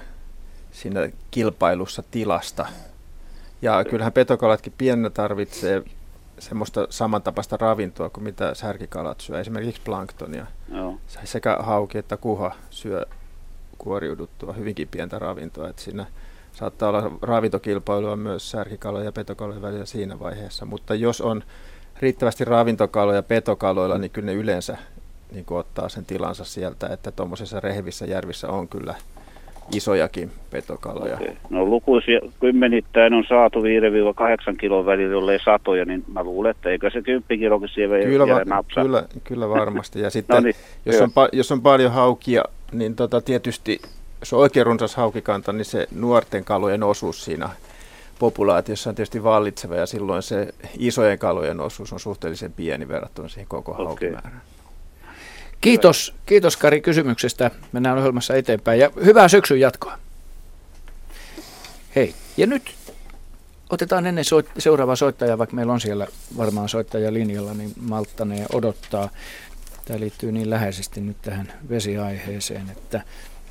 siinä 0.79 1.11
kilpailussa 1.31 2.03
tilasta. 2.11 2.67
Ja 3.63 3.85
kyllähän 3.85 4.13
petokalatkin 4.13 4.75
pienenä 4.79 5.11
tarvitsee 5.11 5.83
semmoista 6.39 6.87
samantapaista 6.91 7.57
ravintoa 7.57 8.11
kuin 8.11 8.25
mitä 8.25 8.55
särkikalat 8.55 9.21
syö, 9.21 9.41
esimerkiksi 9.41 9.83
planktonia. 9.85 10.47
Joo. 10.73 10.99
Sekä 11.25 11.57
hauki 11.61 11.99
että 11.99 12.17
kuha 12.17 12.55
syö 12.71 13.07
kuoriuduttua 13.79 14.53
hyvinkin 14.53 14.89
pientä 14.89 15.19
ravintoa, 15.19 15.69
että 15.69 15.83
siinä 15.83 16.07
saattaa 16.53 16.89
olla 16.89 17.11
ravintokilpailua 17.23 18.17
myös 18.17 18.51
särkikalojen 18.51 19.07
ja 19.07 19.13
petokalojen 19.13 19.63
välillä 19.63 19.87
siinä 19.87 20.19
vaiheessa, 20.19 20.65
mutta 20.65 20.95
jos 20.95 21.21
on 21.21 21.45
riittävästi 21.99 22.45
ravintokaloja 22.45 23.23
petokaloilla, 23.23 23.99
niin 23.99 24.11
kyllä 24.11 24.27
ne 24.27 24.35
yleensä 24.35 24.77
niin 25.33 25.47
ottaa 25.51 25.89
sen 25.89 26.05
tilansa 26.05 26.45
sieltä, 26.45 26.87
että 26.87 27.11
tuommoisessa 27.13 27.61
rehevissä 27.61 28.07
järvissä 28.07 28.49
on 28.49 28.69
kyllä 28.69 28.95
isojakin 29.73 30.31
petokaloja. 30.51 31.15
Okay. 31.15 31.35
No 31.51 31.65
lukuisia 31.65 32.21
kymmenittäin 32.41 33.15
on 33.15 33.25
saatu 33.29 33.63
5-8 33.63 33.65
kilon 34.61 34.87
välillä, 34.87 35.13
jollei 35.13 35.39
satoja, 35.45 35.85
niin 35.85 36.05
mä 36.13 36.23
luulen, 36.23 36.51
että 36.51 36.71
eikö 36.71 36.91
se 36.91 37.03
10 37.03 37.23
kilokin 37.29 37.69
siellä 37.69 37.99
kyllä, 37.99 38.27
va- 38.27 38.83
kyllä, 38.83 39.05
kyllä 39.25 39.49
varmasti. 39.49 40.01
Ja 40.01 40.11
sitten 40.11 40.37
no 40.37 40.41
niin, 40.41 40.55
jos, 40.87 41.01
on 41.01 41.11
pa- 41.11 41.29
jos 41.33 41.53
on 41.53 41.63
paljon 41.63 41.93
haukia, 41.93 42.45
niin 42.73 42.97
tota, 42.97 43.21
tietysti 43.21 43.81
jos 44.21 44.33
on 44.33 44.41
oikein 44.41 44.67
runsas 44.67 44.97
haukikanta, 44.97 45.53
niin 45.53 45.65
se 45.65 45.87
nuorten 45.95 46.45
kalojen 46.45 46.83
osuus 46.83 47.25
siinä 47.25 47.49
populaatiossa 48.19 48.91
on 48.91 48.97
tietysti 48.97 49.23
vallitseva 49.23 49.75
ja 49.75 49.87
silloin 49.87 50.23
se 50.23 50.49
isojen 50.79 51.19
kalojen 51.19 51.61
osuus 51.61 51.93
on 51.93 52.01
suhteellisen 52.01 52.53
pieni 52.53 52.89
verrattuna 52.89 53.29
siihen 53.29 53.49
koko 53.49 53.73
okay. 53.73 53.85
haukimäärään. 53.85 54.43
Kiitos, 55.61 56.15
kiitos 56.27 56.57
Kari 56.57 56.81
kysymyksestä. 56.81 57.51
Mennään 57.73 57.99
ohjelmassa 57.99 58.37
eteenpäin 58.37 58.81
ja 58.81 58.91
hyvää 59.05 59.29
syksyn 59.29 59.61
jatkoa. 59.61 59.99
Hei, 61.97 62.15
ja 62.37 62.47
nyt 62.47 62.75
otetaan 63.71 64.07
ennen 64.07 64.25
soit- 64.25 64.51
seuraavaa 64.59 64.97
soittajaa, 64.97 65.39
vaikka 65.39 65.57
meillä 65.57 65.73
on 65.73 65.81
siellä 65.81 66.07
varmaan 66.37 66.69
soittaja 66.69 67.13
linjalla, 67.13 67.55
niin 67.55 67.73
malttaneen 67.81 68.47
odottaa. 68.53 69.09
Tämä 69.85 70.01
liittyy 70.01 70.33
niin 70.33 70.51
läheisesti 70.51 71.01
nyt 71.01 71.17
tähän 71.23 71.53
vesiaiheeseen, 71.69 72.71
että 72.71 73.03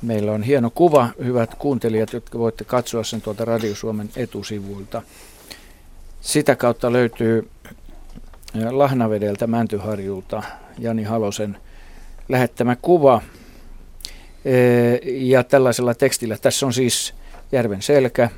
meillä 0.02 0.32
on 0.32 0.42
hieno 0.42 0.70
kuva, 0.70 1.08
hyvät 1.24 1.54
kuuntelijat, 1.54 2.12
jotka 2.12 2.38
voitte 2.38 2.64
katsoa 2.64 3.04
sen 3.04 3.22
tuolta 3.22 3.44
Radio 3.44 3.74
Suomen 3.74 4.10
etusivuilta. 4.16 5.02
Sitä 6.20 6.56
kautta 6.56 6.92
löytyy 6.92 7.48
Lahnavedeltä 8.70 9.46
Mäntyharjulta 9.46 10.42
Jani 10.78 11.02
Halosen 11.02 11.56
lähettämä 12.28 12.76
kuva. 12.76 13.22
Ja 15.04 15.44
tällaisella 15.44 15.94
tekstillä, 15.94 16.36
tässä 16.36 16.66
on 16.66 16.72
siis 16.72 17.14
järven 17.52 17.82
selkä, 17.82 18.30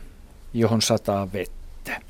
johon 0.55 0.83
sataa 0.83 1.33
vettä. 1.33 2.01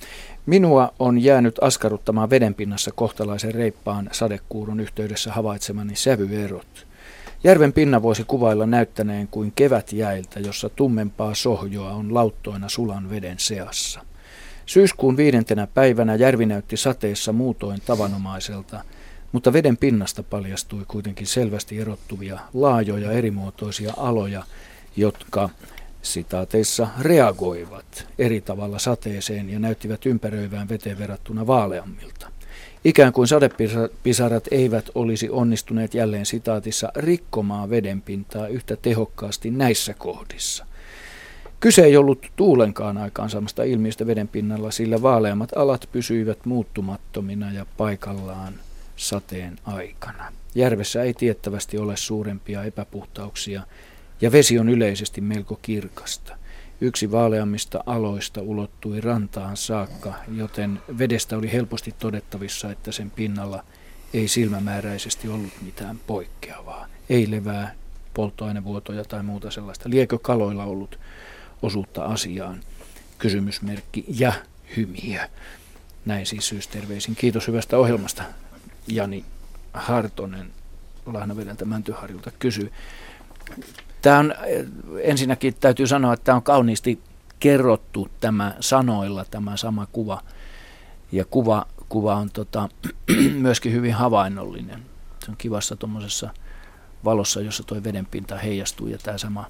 Minua 0.46 0.92
on 0.98 1.22
jäänyt 1.22 1.58
askarruttamaan 1.60 2.30
vedenpinnassa 2.30 2.90
kohtalaisen 2.94 3.54
reippaan 3.54 4.08
sadekuurun 4.12 4.80
yhteydessä 4.80 5.32
havaitsemani 5.32 5.96
sävyerot. 5.96 6.86
Järven 7.44 7.72
pinna 7.72 8.02
voisi 8.02 8.24
kuvailla 8.24 8.66
näyttäneen 8.66 9.28
kuin 9.28 9.52
kevätjäiltä, 9.56 10.40
jossa 10.40 10.68
tummempaa 10.68 11.34
sohjoa 11.34 11.90
on 11.90 12.14
lauttoina 12.14 12.68
sulan 12.68 13.10
veden 13.10 13.38
seassa. 13.38 14.00
Syyskuun 14.66 15.16
viidentenä 15.16 15.66
päivänä 15.66 16.14
järvi 16.14 16.46
näytti 16.46 16.76
sateessa 16.76 17.32
muutoin 17.32 17.80
tavanomaiselta– 17.86 18.84
mutta 19.32 19.52
veden 19.52 19.76
pinnasta 19.76 20.22
paljastui 20.22 20.84
kuitenkin 20.88 21.26
selvästi 21.26 21.78
erottuvia 21.78 22.38
laajoja 22.54 23.12
erimuotoisia 23.12 23.92
aloja, 23.96 24.42
jotka 24.96 25.48
sitaateissa 26.02 26.88
reagoivat 27.00 28.06
eri 28.18 28.40
tavalla 28.40 28.78
sateeseen 28.78 29.50
ja 29.50 29.58
näyttivät 29.58 30.06
ympäröivään 30.06 30.68
veteen 30.68 30.98
verrattuna 30.98 31.46
vaaleammilta. 31.46 32.30
Ikään 32.84 33.12
kuin 33.12 33.28
sadepisarat 33.28 34.44
eivät 34.50 34.90
olisi 34.94 35.30
onnistuneet 35.30 35.94
jälleen 35.94 36.26
sitaatissa 36.26 36.92
rikkomaan 36.96 37.70
vedenpintaa 37.70 38.48
yhtä 38.48 38.76
tehokkaasti 38.76 39.50
näissä 39.50 39.94
kohdissa. 39.94 40.66
Kyse 41.60 41.82
ei 41.82 41.96
ollut 41.96 42.26
tuulenkaan 42.36 42.98
aikaansaamasta 42.98 43.62
ilmiöstä 43.62 44.06
vedenpinnalla, 44.06 44.70
sillä 44.70 45.02
vaaleammat 45.02 45.56
alat 45.56 45.88
pysyivät 45.92 46.46
muuttumattomina 46.46 47.52
ja 47.52 47.66
paikallaan 47.76 48.54
sateen 49.01 49.59
aikana. 49.64 50.32
Järvessä 50.55 51.03
ei 51.03 51.14
tiettävästi 51.14 51.78
ole 51.78 51.96
suurempia 51.96 52.64
epäpuhtauksia 52.64 53.62
ja 54.20 54.32
vesi 54.32 54.59
on 54.59 54.68
yleisesti 54.68 55.20
melko 55.20 55.59
kirkasta. 55.62 56.36
Yksi 56.80 57.11
vaaleammista 57.11 57.84
aloista 57.86 58.42
ulottui 58.42 59.01
rantaan 59.01 59.57
saakka, 59.57 60.14
joten 60.36 60.80
vedestä 60.98 61.36
oli 61.36 61.53
helposti 61.53 61.94
todettavissa, 61.98 62.70
että 62.70 62.92
sen 62.92 63.11
pinnalla 63.11 63.64
ei 64.14 64.28
silmämääräisesti 64.28 65.28
ollut 65.28 65.53
mitään 65.62 66.01
poikkeavaa. 66.07 66.86
Ei 67.09 67.30
levää, 67.30 67.74
polttoainevuotoja 68.14 69.05
tai 69.05 69.22
muuta 69.22 69.51
sellaista. 69.51 69.90
Liekö 69.90 70.18
kaloilla 70.18 70.64
ollut 70.64 70.98
osuutta 71.62 72.05
asiaan? 72.05 72.61
Kysymysmerkki 73.18 74.05
ja 74.09 74.32
hymiö. 74.76 75.28
Näin 76.05 76.26
siis 76.26 76.48
syysterveisin. 76.48 77.16
Kiitos 77.16 77.48
hyvästä 77.48 77.78
ohjelmasta. 77.78 78.22
Jani 78.91 79.24
Hartonen 79.72 80.51
Lahnavedeltä 81.07 81.64
Mäntyharjulta 81.64 82.30
kysyy. 82.38 82.72
Tämä 84.03 84.18
on, 84.18 84.34
ensinnäkin 85.03 85.55
täytyy 85.61 85.86
sanoa, 85.86 86.12
että 86.14 86.24
tämä 86.24 86.36
on 86.36 86.43
kauniisti 86.43 87.01
kerrottu 87.41 88.09
tämä 88.20 88.55
sanoilla, 88.61 89.24
tämä 89.24 89.57
sama 89.57 89.86
kuva. 89.93 90.22
Ja 91.12 91.24
kuva, 91.24 91.66
kuva 91.88 92.14
on 92.14 92.30
tota, 92.30 92.68
myöskin 93.47 93.72
hyvin 93.72 93.95
havainnollinen. 93.95 94.82
Se 95.24 95.30
on 95.30 95.36
kivassa 95.36 95.76
tuommoisessa 95.76 96.30
valossa, 97.05 97.41
jossa 97.41 97.62
tuo 97.62 97.84
vedenpinta 97.84 98.38
heijastuu 98.38 98.86
ja 98.86 98.99
tämä 98.99 99.18
sama, 99.18 99.47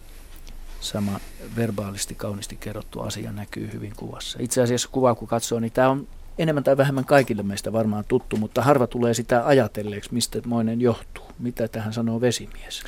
sama 0.80 1.20
verbaalisti 1.57 2.14
kauniisti 2.14 2.57
kerrottu 2.57 3.01
asia 3.01 3.32
näkyy 3.32 3.72
hyvin 3.72 3.93
kuvassa. 3.97 4.38
Itse 4.43 4.62
asiassa 4.62 4.88
kuvaa 4.93 5.14
kun 5.14 5.28
katsoo, 5.28 5.61
niin 5.61 5.72
tämä 5.72 5.88
on 5.88 6.09
enemmän 6.43 6.64
tai 6.64 6.76
vähemmän 6.76 7.05
kaikille 7.05 7.43
meistä 7.43 7.72
varmaan 7.72 8.05
tuttu, 8.09 8.36
mutta 8.36 8.62
harva 8.62 8.86
tulee 8.86 9.14
sitä 9.14 9.47
ajatelleeksi, 9.47 10.14
mistä 10.14 10.38
moinen 10.47 10.80
johtuu. 10.80 11.24
Mitä 11.38 11.68
tähän 11.68 11.93
sanoo 11.93 12.20
vesimies? 12.20 12.82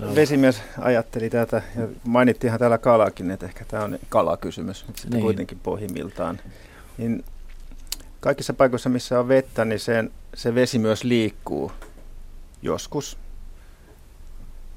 no, 0.00 0.14
vesimies 0.14 0.62
ajatteli 0.78 1.30
tätä, 1.30 1.62
ja 1.76 1.88
mainittiinhan 2.04 2.58
täällä 2.58 2.78
kalakin, 2.78 3.30
että 3.30 3.46
ehkä 3.46 3.64
tämä 3.64 3.84
on 3.84 3.98
kalakysymys 4.08 4.80
sitten 4.80 5.10
niin. 5.10 5.22
kuitenkin 5.22 5.58
pohjimmiltaan. 5.62 6.40
Niin 6.98 7.24
kaikissa 8.20 8.54
paikoissa, 8.54 8.88
missä 8.88 9.20
on 9.20 9.28
vettä, 9.28 9.64
niin 9.64 9.80
sen, 9.80 10.10
se 10.34 10.54
vesi 10.54 10.78
myös 10.78 11.04
liikkuu 11.04 11.72
joskus 12.62 13.18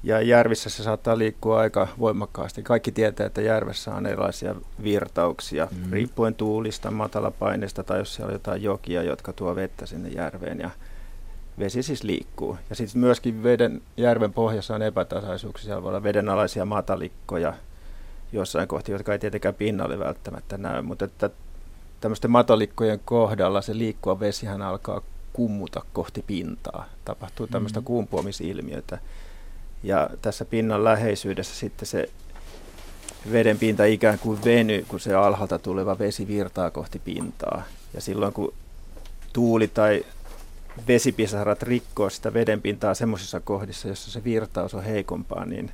ja 0.04 0.20
järvissä 0.20 0.70
se 0.70 0.82
saattaa 0.82 1.18
liikkua 1.18 1.60
aika 1.60 1.88
voimakkaasti. 1.98 2.62
Kaikki 2.62 2.92
tietää, 2.92 3.26
että 3.26 3.40
järvessä 3.40 3.94
on 3.94 4.06
erilaisia 4.06 4.54
virtauksia, 4.82 5.68
mm. 5.70 5.92
riippuen 5.92 6.34
tuulista, 6.34 6.90
matalapaineesta 6.90 7.84
tai 7.84 7.98
jos 7.98 8.14
siellä 8.14 8.28
on 8.30 8.34
jotain 8.34 8.62
jokia, 8.62 9.02
jotka 9.02 9.32
tuo 9.32 9.56
vettä 9.56 9.86
sinne 9.86 10.08
järveen. 10.08 10.60
Ja 10.60 10.70
vesi 11.58 11.82
siis 11.82 12.02
liikkuu. 12.02 12.58
Ja 12.70 12.76
sitten 12.76 13.00
myöskin 13.00 13.42
veden, 13.42 13.82
järven 13.96 14.32
pohjassa 14.32 14.74
on 14.74 14.82
epätasaisuuksia. 14.82 15.64
Siellä 15.64 15.82
voi 15.82 15.88
olla 15.88 16.02
vedenalaisia 16.02 16.64
matalikkoja 16.64 17.54
jossain 18.32 18.68
kohti, 18.68 18.92
jotka 18.92 19.12
ei 19.12 19.18
tietenkään 19.18 19.54
pinnalle 19.54 19.98
välttämättä 19.98 20.58
näy. 20.58 20.82
Mutta 20.82 21.04
että 21.04 21.30
tämmöisten 22.00 22.30
matalikkojen 22.30 23.00
kohdalla 23.04 23.62
se 23.62 23.78
liikkuva 23.78 24.20
vesihän 24.20 24.62
alkaa 24.62 25.00
kummuta 25.32 25.82
kohti 25.92 26.24
pintaa. 26.26 26.84
Tapahtuu 27.04 27.46
tämmöistä 27.46 27.80
mm. 27.80 27.84
kumpuamisilmiötä. 27.84 28.98
Ja 29.84 30.10
tässä 30.22 30.44
pinnan 30.44 30.84
läheisyydessä 30.84 31.54
sitten 31.54 31.86
se 31.86 32.08
veden 33.32 33.58
pinta 33.58 33.84
ikään 33.84 34.18
kuin 34.18 34.44
venyy, 34.44 34.84
kun 34.88 35.00
se 35.00 35.14
alhaalta 35.14 35.58
tuleva 35.58 35.98
vesi 35.98 36.28
virtaa 36.28 36.70
kohti 36.70 36.98
pintaa. 36.98 37.62
Ja 37.94 38.00
silloin 38.00 38.32
kun 38.32 38.54
tuuli 39.32 39.68
tai 39.68 40.04
vesipisarat 40.88 41.62
rikkoo 41.62 42.10
sitä 42.10 42.34
vedenpintaa 42.34 42.94
semmoisissa 42.94 43.40
kohdissa, 43.40 43.88
jossa 43.88 44.10
se 44.10 44.24
virtaus 44.24 44.74
on 44.74 44.84
heikompaa, 44.84 45.44
niin, 45.44 45.72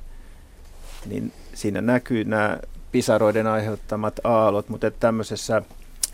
niin 1.05 1.31
siinä 1.53 1.81
näkyy 1.81 2.23
nämä 2.23 2.59
pisaroiden 2.91 3.47
aiheuttamat 3.47 4.19
aallot, 4.23 4.69
mutta 4.69 4.91
tämmöisessä 4.91 5.61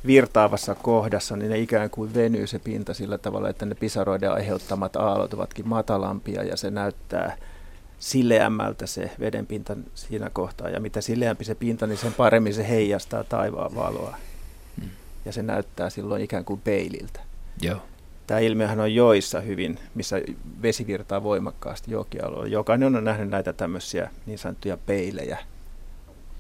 virtaavassa 0.06 0.76
kohdassa, 0.76 1.36
niin 1.36 1.50
ne 1.50 1.60
ikään 1.60 1.90
kuin 1.90 2.14
venyy 2.14 2.48
se 2.48 2.60
pinta 2.60 2.94
sillä 2.94 3.18
tavalla, 3.18 3.50
että 3.50 3.66
ne 3.66 3.76
pisaroiden 3.76 4.32
aiheuttamat 4.32 4.96
aallot 4.96 5.34
ovatkin 5.34 5.68
matalampia 5.68 6.44
ja 6.44 6.58
se 6.58 6.72
näyttää 6.72 7.38
sileämmältä 8.00 8.88
se 8.88 9.12
vedenpinta 9.20 9.78
siinä 9.96 10.30
kohtaa. 10.30 10.70
Ja 10.70 10.80
mitä 10.80 11.02
sileämpi 11.02 11.44
se 11.44 11.56
pinta, 11.56 11.88
niin 11.88 11.98
sen 11.98 12.14
paremmin 12.14 12.54
se 12.54 12.70
heijastaa 12.70 13.24
taivaan 13.24 13.76
valoa. 13.76 14.18
Hmm. 14.82 14.90
Ja 15.26 15.32
se 15.32 15.44
näyttää 15.44 15.90
silloin 15.90 16.22
ikään 16.22 16.46
kuin 16.46 16.62
peililtä. 16.62 17.20
Joo. 17.62 17.78
Tämä 18.28 18.40
ilmiöhän 18.40 18.80
on 18.80 18.96
joissa 18.96 19.42
hyvin, 19.42 19.80
missä 19.96 20.22
vesi 20.62 20.88
virtaa 20.88 21.24
voimakkaasti 21.24 21.92
jokialueella. 21.92 22.48
Jokainen 22.48 22.96
on 22.96 23.04
nähnyt 23.04 23.30
näitä 23.30 23.54
tämmöisiä 23.54 24.10
niin 24.26 24.38
sanottuja 24.38 24.78
peilejä 24.78 25.38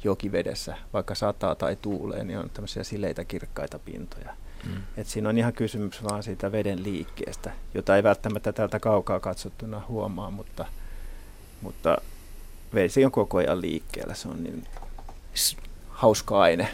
jokivedessä, 0.03 0.77
vaikka 0.93 1.15
sataa 1.15 1.55
tai 1.55 1.75
tuulee, 1.81 2.23
niin 2.23 2.39
on 2.39 2.49
tämmöisiä 2.49 2.83
sileitä 2.83 3.25
kirkkaita 3.25 3.79
pintoja. 3.79 4.33
Mm. 4.65 4.81
Et 4.97 5.07
siinä 5.07 5.29
on 5.29 5.37
ihan 5.37 5.53
kysymys 5.53 6.03
vaan 6.03 6.23
siitä 6.23 6.51
veden 6.51 6.83
liikkeestä, 6.83 7.51
jota 7.73 7.95
ei 7.95 8.03
välttämättä 8.03 8.51
täältä 8.51 8.79
kaukaa 8.79 9.19
katsottuna 9.19 9.81
huomaa, 9.87 10.31
mutta– 10.31 10.65
mutta 11.61 11.97
vesi 12.73 13.05
on 13.05 13.11
koko 13.11 13.37
ajan 13.37 13.61
liikkeellä. 13.61 14.13
Se 14.13 14.27
on 14.27 14.43
niin 14.43 14.63
hauska 15.89 16.39
aine. 16.41 16.67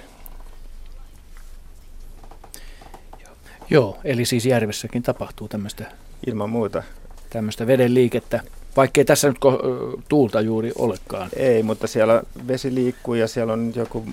Joo, 3.69 3.97
eli 4.03 4.25
siis 4.25 4.45
järvessäkin 4.45 5.03
tapahtuu 5.03 5.47
tämmöistä 5.47 5.91
Ilman 6.27 6.49
muuta. 6.49 6.84
tämmöistä 7.29 7.67
veden 7.67 7.93
liikettä, 7.93 8.41
vaikkei 8.75 9.05
tässä 9.05 9.27
nyt 9.27 9.38
ko- 9.38 10.01
tuulta 10.09 10.41
juuri 10.41 10.71
olekaan. 10.77 11.29
Ei, 11.36 11.63
mutta 11.63 11.88
siellä 11.88 12.23
vesi 12.47 12.75
liikkuu 12.75 13.13
ja 13.13 13.27
siellä 13.27 13.53
on 13.53 13.73
joku 13.75 14.05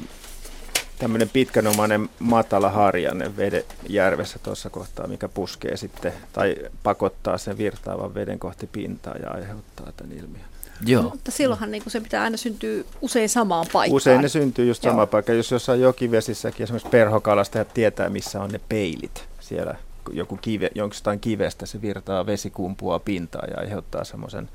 tämmöinen 0.99 1.29
pitkänomainen 1.29 2.09
matala 2.19 2.71
harjanne 2.71 3.37
vede 3.37 3.65
järvessä 3.89 4.39
tuossa 4.43 4.71
kohtaa, 4.71 5.07
mikä 5.07 5.29
puskee 5.29 5.77
sitten 5.77 6.13
tai 6.33 6.57
pakottaa 6.83 7.39
sen 7.39 7.59
virtaavan 7.59 8.15
veden 8.15 8.39
kohti 8.39 8.67
pintaa 8.67 9.17
ja 9.17 9.31
aiheuttaa 9.31 9.93
tämän 9.97 10.13
ilmiön. 10.19 10.45
Joo. 10.87 11.03
Mutta 11.03 11.31
silloinhan 11.31 11.71
niin 11.71 11.83
se 11.87 12.01
pitää 12.01 12.23
aina 12.23 12.37
syntyä 12.37 12.85
usein 13.01 13.29
samaan 13.29 13.67
paikkaan. 13.73 13.97
Usein 13.97 14.21
ne 14.21 14.29
syntyy 14.29 14.67
just 14.67 14.83
sama 14.83 15.01
Joo. 15.01 15.07
paikka. 15.07 15.33
Jos 15.33 15.51
jossain 15.51 15.81
jokivesissäkin 15.81 16.65
esimerkiksi 16.65 16.89
perhokalastajat 16.89 17.75
tietää, 17.75 18.09
missä 18.09 18.41
on 18.41 18.51
ne 18.51 18.61
peilit 18.69 19.29
siellä, 19.41 19.75
joku 20.13 20.37
kive, 20.37 20.71
jostain 20.75 21.21
kivestä 21.21 21.67
se 21.67 21.83
virtaa 21.83 22.27
vesi 22.27 22.51
kumpuaa 22.51 22.99
pintaan 22.99 23.51
ja 23.51 23.61
aiheuttaa 23.61 24.05
semmoisen 24.05 24.49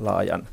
laajan, 0.00 0.48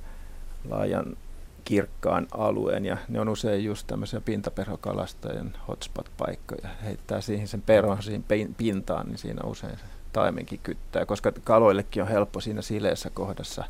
laajan 0.70 1.18
kirkkaan 1.66 2.28
alueen 2.32 2.86
ja 2.86 2.98
ne 3.10 3.20
on 3.20 3.30
usein 3.30 3.64
just 3.64 3.88
tämmöisiä 3.88 4.22
pintaperhokalastajien 4.22 5.54
hotspot-paikkoja. 5.68 6.70
Heittää 6.84 7.22
siihen 7.22 7.48
sen 7.48 7.62
perhon 7.62 8.04
siihen 8.04 8.24
pin- 8.24 8.56
pintaan, 8.58 9.08
niin 9.08 9.18
siinä 9.18 9.42
usein 9.46 9.78
se 9.78 9.84
taimenkin 10.14 10.60
kyttää, 10.64 11.06
koska 11.06 11.32
kaloillekin 11.44 12.04
on 12.04 12.10
helppo 12.10 12.42
siinä 12.42 12.62
sileessä 12.62 13.10
kohdassa 13.10 13.64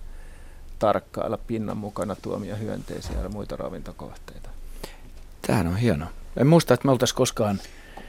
tarkkailla 0.82 1.38
pinnan 1.38 1.78
mukana 1.78 2.16
tuomia 2.16 2.56
hyönteisiä 2.56 3.22
ja 3.24 3.30
muita 3.30 3.56
ravintokohteita. 3.56 4.50
Tämähän 5.42 5.68
on 5.68 5.78
hieno. 5.78 6.06
En 6.38 6.48
muista, 6.48 6.74
että 6.74 6.86
me 6.86 6.92
oltaisiin 6.92 7.18
koskaan 7.18 7.60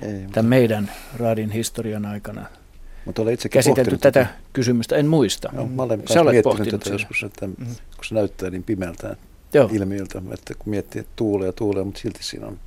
Ei, 0.03 0.27
tämän 0.33 0.49
meidän 0.49 0.93
raadin 1.17 1.51
historian 1.51 2.07
aikana 2.07 2.47
mutta 3.05 3.23
olen 3.23 3.35
itsekin 3.35 3.59
käsitelty 3.59 3.91
pohtinut 3.91 4.01
tätä 4.01 4.27
kysymystä. 4.53 4.97
En 4.97 5.07
muista. 5.07 5.51
Joo, 5.55 5.67
mä 5.67 5.83
olen 5.83 6.03
Sä 6.09 6.21
olet 6.21 6.33
miettinyt 6.33 6.43
pohtinut 6.45 6.71
tätä 6.71 6.85
sitä. 6.85 6.95
joskus, 6.95 7.23
että 7.23 7.49
kun 7.97 8.05
se 8.05 8.15
näyttää 8.15 8.51
niin 8.51 8.63
pimeältä 8.63 9.17
Joo. 9.55 9.71
ilmiöltä, 9.73 10.23
että 10.35 10.55
kun 10.55 10.71
miettii, 10.71 11.01
että 11.01 11.13
tuulee 11.17 11.47
ja 11.47 11.53
tuulee, 11.53 11.85
mutta 11.85 12.01
silti 12.01 12.23
siinä 12.23 12.47
on 12.47 12.59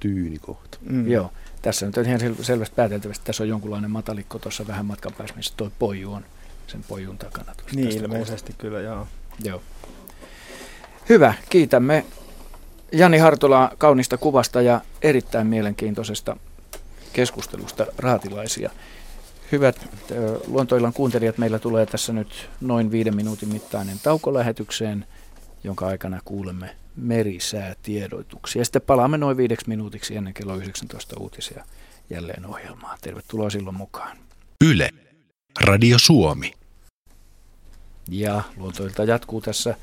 tyyni 0.00 0.38
kohta. 0.38 0.78
Mm. 0.82 1.10
Joo. 1.10 1.32
Tässä 1.62 1.86
nyt 1.86 1.96
on 1.96 2.06
ihan 2.06 2.20
sel- 2.20 2.44
selvästi 2.44 2.74
pääteltävästi, 2.76 3.20
että 3.20 3.26
tässä 3.26 3.42
on 3.42 3.48
jonkunlainen 3.48 3.90
matalikko 3.90 4.38
tuossa 4.38 4.66
vähän 4.66 4.86
matkan 4.86 5.12
päässä, 5.18 5.36
missä 5.36 5.54
tuo 5.56 5.70
poju 5.78 6.12
on 6.12 6.24
sen 6.68 6.84
pojun 6.88 7.18
takana. 7.18 7.54
tuosta 7.54 7.76
Niin 7.76 7.96
ilmeisesti 7.96 8.54
kyllä, 8.58 8.80
joo. 8.80 9.06
Joo. 9.44 9.62
Hyvä, 11.08 11.34
kiitämme 11.50 12.04
Jani 12.92 13.18
Hartolaa 13.18 13.70
kaunista 13.78 14.18
kuvasta 14.18 14.62
ja 14.62 14.80
erittäin 15.02 15.46
mielenkiintoisesta 15.46 16.36
keskustelusta 17.12 17.86
raatilaisia. 17.98 18.70
Hyvät 19.52 19.88
luontoillan 20.46 20.92
kuuntelijat, 20.92 21.38
meillä 21.38 21.58
tulee 21.58 21.86
tässä 21.86 22.12
nyt 22.12 22.50
noin 22.60 22.90
viiden 22.90 23.16
minuutin 23.16 23.48
mittainen 23.48 23.98
tauko 24.02 24.34
lähetykseen, 24.34 25.06
jonka 25.64 25.86
aikana 25.86 26.20
kuulemme 26.24 26.76
merisäätiedoituksia. 26.96 28.64
Sitten 28.64 28.82
palaamme 28.82 29.18
noin 29.18 29.36
viideksi 29.36 29.68
minuutiksi 29.68 30.16
ennen 30.16 30.34
kello 30.34 30.56
19 30.56 31.16
uutisia 31.20 31.64
jälleen 32.10 32.46
ohjelmaa. 32.46 32.96
Tervetuloa 33.00 33.50
silloin 33.50 33.76
mukaan. 33.76 34.16
Yle. 34.64 34.90
Radio 35.60 35.98
Suomi. 35.98 36.57
Ja 38.08 38.42
luontoilta 38.56 39.04
jatkuu 39.04 39.40
tässä 39.40 39.74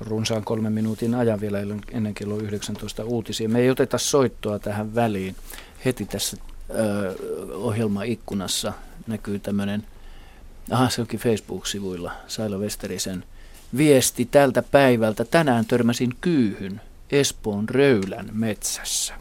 runsaan 0.00 0.44
kolmen 0.44 0.72
minuutin 0.72 1.14
ajan 1.14 1.40
vielä 1.40 1.58
ennen 1.92 2.14
kello 2.14 2.38
19 2.38 3.04
uutisia. 3.04 3.48
Me 3.48 3.60
ei 3.60 3.70
oteta 3.70 3.98
soittoa 3.98 4.58
tähän 4.58 4.94
väliin. 4.94 5.36
Heti 5.84 6.04
tässä 6.04 6.36
ö, 6.70 7.14
ohjelmaikkunassa 7.54 8.72
näkyy 9.06 9.38
tämmöinen, 9.38 9.84
aha 10.70 10.88
se 10.88 11.00
onkin 11.00 11.20
Facebook-sivuilla, 11.20 12.12
Saila 12.26 12.58
Westerisen 12.58 13.24
viesti 13.76 14.28
tältä 14.30 14.62
päivältä. 14.62 15.24
Tänään 15.24 15.66
törmäsin 15.66 16.14
kyyhyn 16.20 16.80
Espoon 17.10 17.68
Röylän 17.68 18.30
metsässä. 18.32 19.14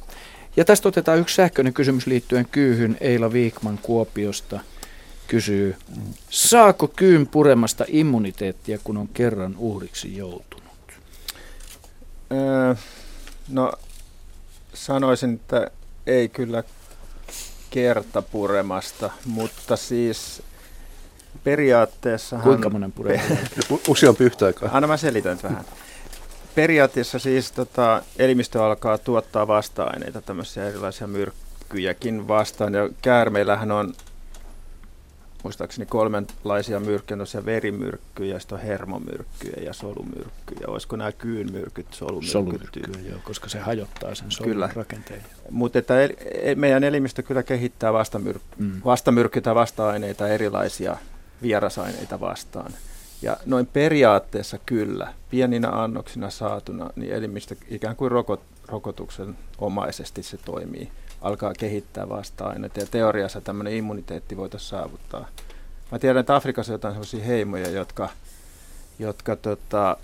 Ja 0.58 0.66
tästä 0.66 0.88
otetaan 0.88 1.20
yksi 1.20 1.36
sähköinen 1.36 1.74
kysymys 1.74 2.08
liittyen 2.08 2.48
kyyhyn. 2.52 2.98
Eila 3.02 3.34
Viikman 3.34 3.80
Kuopiosta 3.82 4.60
kysyy, 5.28 5.76
saako 6.30 6.88
kyyn 6.88 7.28
puremasta 7.28 7.86
immuniteettia, 7.88 8.80
kun 8.84 8.98
on 8.98 9.08
kerran 9.08 9.56
uhriksi 9.58 10.18
joutunut? 10.18 10.66
Öö, 12.32 12.76
no 13.50 13.74
sanoisin, 14.74 15.34
että 15.34 15.72
ei 16.08 16.30
kyllä 16.30 16.64
kertapuremasta, 17.70 19.10
mutta 19.26 19.76
siis 19.76 20.44
periaatteessa... 21.44 22.38
Kuinka 22.38 22.70
monen 22.70 22.92
purema? 22.92 23.24
U- 23.72 23.82
useampi 23.88 24.24
yhtä 24.24 24.46
aikaa. 24.46 24.70
Anna 24.74 24.88
mä 24.88 24.98
selitän 24.98 25.40
vähän. 25.44 25.66
Periaatteessa 26.56 27.20
siis 27.20 27.52
tota, 27.52 28.04
elimistö 28.18 28.66
alkaa 28.66 28.98
tuottaa 28.98 29.48
vasta-aineita, 29.48 30.22
tämmöisiä 30.22 30.68
erilaisia 30.68 31.08
myrkkyjäkin 31.08 32.28
vastaan. 32.28 32.74
Ja 32.74 32.90
käärmeillähän 33.02 33.72
on 33.72 33.94
muistaakseni 35.46 35.86
kolmenlaisia 35.86 36.80
myrkkyjä, 36.80 37.18
on 37.38 37.46
verimyrkkyjä, 37.46 38.40
sitten 38.40 38.58
on 38.58 38.64
hermomyrkkyjä 38.64 39.64
ja 39.64 39.74
solumyrkkyjä. 39.74 40.68
Olisiko 40.68 40.96
nämä 40.96 41.12
kyynmyrkyt, 41.12 41.86
solumyrkyt? 41.94 42.90
Joo, 43.10 43.20
koska 43.24 43.50
se 43.50 43.60
hajottaa 43.60 44.16
sen 44.16 44.32
solun 44.32 44.52
Kyllä. 44.52 44.70
rakenteen. 44.76 45.22
Mutta 45.50 45.80
että 45.80 46.02
el, 46.02 46.10
e- 46.42 46.56
meidän 46.56 46.84
elimistö 46.84 47.24
kyllä 47.24 47.44
kehittää 47.44 47.94
vastamyr, 47.94 48.40
Mm. 48.58 48.82
vastamyrkkyjä 48.86 49.42
tai 49.42 49.56
vasta-aineita 49.56 50.28
erilaisia 50.28 50.98
vierasaineita 51.42 52.20
vastaan. 52.20 52.72
Ja 53.22 53.38
noin 53.46 53.66
periaatteessa 53.66 54.58
kyllä, 54.66 55.14
pieninä 55.30 55.70
annoksina 55.70 56.30
saatuna, 56.30 56.90
niin 56.96 57.14
elimistö 57.14 57.56
ikään 57.70 57.96
kuin 57.96 58.12
rokot, 58.12 58.42
rokotuksen 58.68 59.38
omaisesti 59.58 60.24
se 60.24 60.38
toimii. 60.38 60.92
Alkaa 61.22 61.54
kehittää 61.54 62.10
vasta-aineita 62.10 62.80
ja 62.80 62.86
teoriassa 62.86 63.42
tämmöinen 63.42 63.74
immuniteetti 63.74 64.38
voitaisiin 64.38 64.70
saavuttaa. 64.70 65.28
Mä 65.92 66.00
tiedän, 66.00 66.20
että 66.20 66.36
Afrikassa 66.36 66.72
on 66.72 66.74
jotain 66.74 66.94
sellaisia 66.94 67.26
heimoja, 67.26 67.70
jotka, 67.70 68.10
jotka 69.00 69.36
tota, 69.36 69.98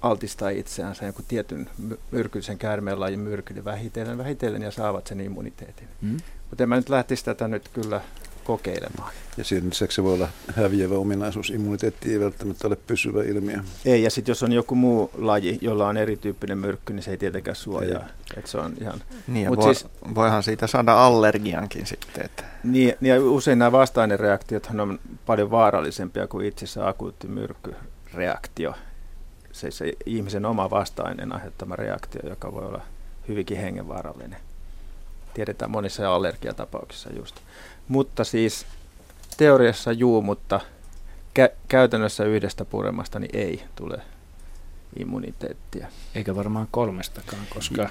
altistaa 0.00 0.48
itseänsä 0.48 1.04
jonkun 1.04 1.24
tietyn 1.28 1.70
my- 1.78 1.98
myrkyllisen 2.10 2.58
käärmeen 2.58 3.00
lajin 3.00 3.20
myrkylle 3.20 3.64
vähitellen, 3.64 4.18
vähitellen 4.18 4.62
ja 4.62 4.70
saavat 4.70 5.06
sen 5.06 5.20
immuniteetin. 5.20 5.88
Mm. 6.00 6.16
Mutta 6.50 6.62
en 6.62 6.68
mä 6.68 6.76
nyt 6.76 6.88
lähtisi 6.88 7.24
tätä 7.24 7.48
nyt 7.48 7.68
kyllä 7.68 8.00
kokeilemaan. 8.48 9.12
Ja 9.36 9.44
sen 9.44 9.70
lisäksi 9.70 9.94
se 9.94 10.04
voi 10.04 10.14
olla 10.14 10.28
häviävä 10.56 10.94
ominaisuus. 10.94 11.50
Immuniteetti 11.50 12.12
ei 12.12 12.20
välttämättä 12.20 12.66
ole 12.66 12.76
pysyvä 12.86 13.22
ilmiö. 13.22 13.58
Ei, 13.84 14.02
ja 14.02 14.10
sitten 14.10 14.30
jos 14.30 14.42
on 14.42 14.52
joku 14.52 14.74
muu 14.74 15.10
laji, 15.18 15.58
jolla 15.60 15.88
on 15.88 15.96
erityyppinen 15.96 16.58
myrkky, 16.58 16.92
niin 16.92 17.02
se 17.02 17.10
ei 17.10 17.16
tietenkään 17.16 17.56
suojaa. 17.56 18.04
Et 18.36 18.46
se 18.46 18.58
on 18.58 18.72
ihan... 18.80 19.02
Niin, 19.26 19.48
Mut 19.48 19.58
voi, 19.58 19.74
siis- 19.74 19.90
voihan 20.14 20.42
siitä 20.42 20.66
saada 20.66 21.04
allergiankin 21.06 21.86
sitten. 21.86 22.24
Että. 22.24 22.44
Niin, 22.64 22.94
niin 23.00 23.14
ja 23.14 23.22
usein 23.22 23.58
nämä 23.58 23.72
vasta-ainereaktiot 23.72 24.68
on 24.80 25.00
paljon 25.26 25.50
vaarallisempia 25.50 26.26
kuin 26.26 26.46
itse 26.46 26.64
asiassa 26.64 26.88
akuutti 26.88 27.26
myrkkyreaktio. 27.26 28.74
Se, 29.52 29.70
se 29.70 29.92
ihmisen 30.06 30.46
oma 30.46 30.70
vasta-aineen 30.70 31.32
aiheuttama 31.32 31.76
reaktio, 31.76 32.20
joka 32.28 32.52
voi 32.52 32.66
olla 32.66 32.82
hyvinkin 33.28 33.56
hengenvaarallinen. 33.56 34.40
Tiedetään 35.34 35.70
monissa 35.70 36.14
allergiatapauksissa 36.14 37.10
just. 37.16 37.36
Mutta 37.88 38.24
siis 38.24 38.66
teoriassa 39.36 39.92
juu, 39.92 40.22
mutta 40.22 40.60
kä- 41.40 41.52
käytännössä 41.68 42.24
yhdestä 42.24 42.64
puremasta 42.64 43.18
niin 43.18 43.36
ei 43.36 43.62
tule 43.76 43.98
immuniteettia. 44.98 45.86
Eikä 46.14 46.36
varmaan 46.36 46.68
kolmestakaan, 46.70 47.42
koska 47.50 47.88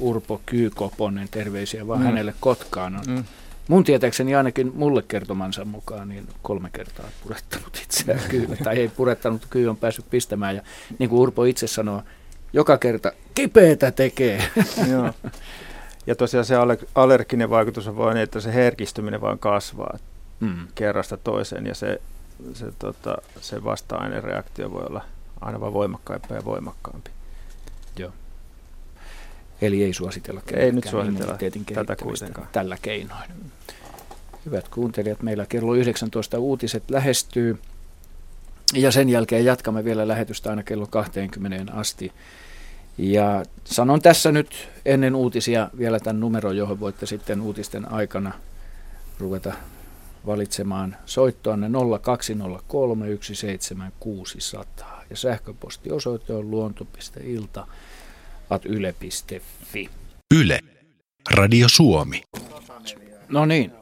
Urpo 0.00 0.40
Kyykoponen, 0.46 1.28
terveisiä 1.30 1.86
vaan 1.88 2.00
Mm. 2.00 2.04
hänelle 2.06 2.34
Kotkaan 2.40 2.96
on. 2.96 3.02
Mm. 3.08 3.24
Mun 3.68 3.84
tietääkseni 3.84 4.34
ainakin 4.34 4.72
mulle 4.74 5.02
kertomansa 5.08 5.64
mukaan 5.64 6.08
niin 6.08 6.28
kolme 6.42 6.70
kertaa 6.72 7.06
purettanut 7.22 7.76
itseään 7.82 8.20
kyyllä. 8.30 8.56
Tai 8.64 8.76
ei 8.78 8.88
purettanut, 8.88 9.46
kyy 9.50 9.68
on 9.68 9.76
päässyt 9.76 10.10
pistämään. 10.10 10.56
Ja 10.56 10.62
niin 10.98 11.10
kuin 11.10 11.20
Urpo 11.20 11.44
itse 11.44 11.66
sanoo, 11.66 12.02
joka 12.52 12.78
kerta 12.78 13.12
kipeätä 13.34 13.90
tekee. 13.90 14.44
Joo. 14.90 15.10
Ja 16.06 16.14
tosiaan 16.14 16.44
se 16.44 16.54
aller- 16.56 16.86
allerginen 16.94 17.50
vaikutus 17.50 17.88
on 17.88 17.96
vain, 17.96 18.16
että 18.16 18.40
se 18.40 18.54
herkistyminen 18.54 19.20
vaan 19.20 19.38
kasvaa 19.38 19.98
Mm. 20.40 20.66
kerrasta 20.74 21.16
toiseen 21.16 21.66
ja 21.66 21.74
se, 21.74 22.00
se, 22.54 22.66
tota, 22.78 23.16
se 23.40 23.64
vasta-ainereaktio 23.64 24.70
voi 24.72 24.84
olla 24.88 25.04
aina 25.40 25.60
vaan 25.60 25.72
voimakkaampi 25.72 26.34
ja 26.34 26.44
voimakkaampi. 26.44 27.10
Eli 29.62 29.84
ei 29.84 29.92
suositella 29.92 30.40
Ei 30.54 30.72
nyt 30.72 30.84
suositella 30.90 31.38
tätä 31.74 31.96
kuitenkaan. 31.96 32.48
tällä 32.52 32.76
keinoin. 32.82 33.30
Hyvät 34.46 34.68
kuuntelijat, 34.68 35.22
meillä 35.22 35.46
kello 35.48 35.74
19 35.74 36.38
uutiset 36.38 36.90
lähestyy. 36.90 37.58
Ja 38.74 38.90
sen 38.92 39.08
jälkeen 39.08 39.44
jatkamme 39.44 39.84
vielä 39.84 40.08
lähetystä 40.08 40.50
aina 40.50 40.62
kello 40.62 40.86
20 40.86 41.72
asti. 41.72 42.12
Ja 42.98 43.42
sanon 43.64 44.02
tässä 44.02 44.32
nyt 44.32 44.68
ennen 44.84 45.14
uutisia 45.14 45.70
vielä 45.78 46.00
tämän 46.00 46.20
numeron, 46.20 46.56
johon 46.56 46.80
voitte 46.80 47.06
sitten 47.06 47.40
uutisten 47.40 47.92
aikana 47.92 48.32
ruveta 49.18 49.52
valitsemaan 50.26 50.96
soittoanne 51.06 51.70
0203 52.02 53.06
17600 53.20 55.04
ja 55.10 55.16
sähköpostiosoite 55.16 56.32
on 56.32 56.50
luonto.ilta 56.50 57.66
at 58.50 58.66
yle.fi. 58.66 59.90
Yle. 60.34 60.60
Radio 61.30 61.68
Suomi. 61.68 62.22
No 63.28 63.46
niin. 63.46 63.72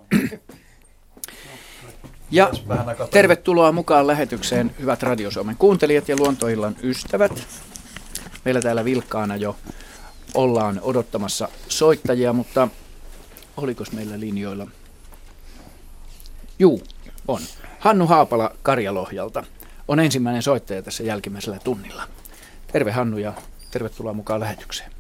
Ja 2.31 2.51
tervetuloa 3.11 3.73
mukaan 3.73 4.07
lähetykseen, 4.07 4.71
hyvät 4.81 5.03
Radio 5.03 5.31
Suomen 5.31 5.57
kuuntelijat 5.57 6.09
ja 6.09 6.17
luontoillan 6.17 6.77
ystävät. 6.83 7.47
Meillä 8.45 8.61
täällä 8.61 8.85
vilkkaana 8.85 9.37
jo 9.37 9.57
ollaan 10.35 10.81
odottamassa 10.83 11.49
soittajia, 11.69 12.33
mutta 12.33 12.69
oliko 13.57 13.85
meillä 13.93 14.21
linjoilla? 14.21 14.67
Juu, 16.59 16.83
on. 17.29 17.41
Hannu 17.79 18.07
Haapala 18.07 18.51
Karjalohjalta 18.63 19.45
on 19.89 20.01
ensimmäinen 20.01 20.43
soittaja 20.43 20.83
tässä 20.83 21.03
jälkimmäisellä 21.03 21.59
tunnilla. 21.65 22.03
Terve 22.73 22.91
Hannu 22.91 23.19
ja 23.19 23.33
tervetuloa 23.71 24.13
mukaan 24.13 24.41
lähetykseen. 24.41 24.91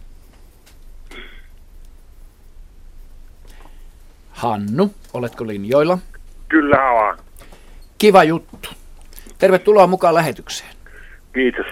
Hannu, 4.30 4.94
oletko 5.12 5.46
linjoilla? 5.46 5.98
Kyllä 6.48 6.90
olen. 6.90 7.18
Kiva 7.98 8.24
juttu. 8.24 8.68
Tervetuloa 9.38 9.86
mukaan 9.86 10.14
lähetykseen. 10.14 10.70
Kiitos. 11.32 11.66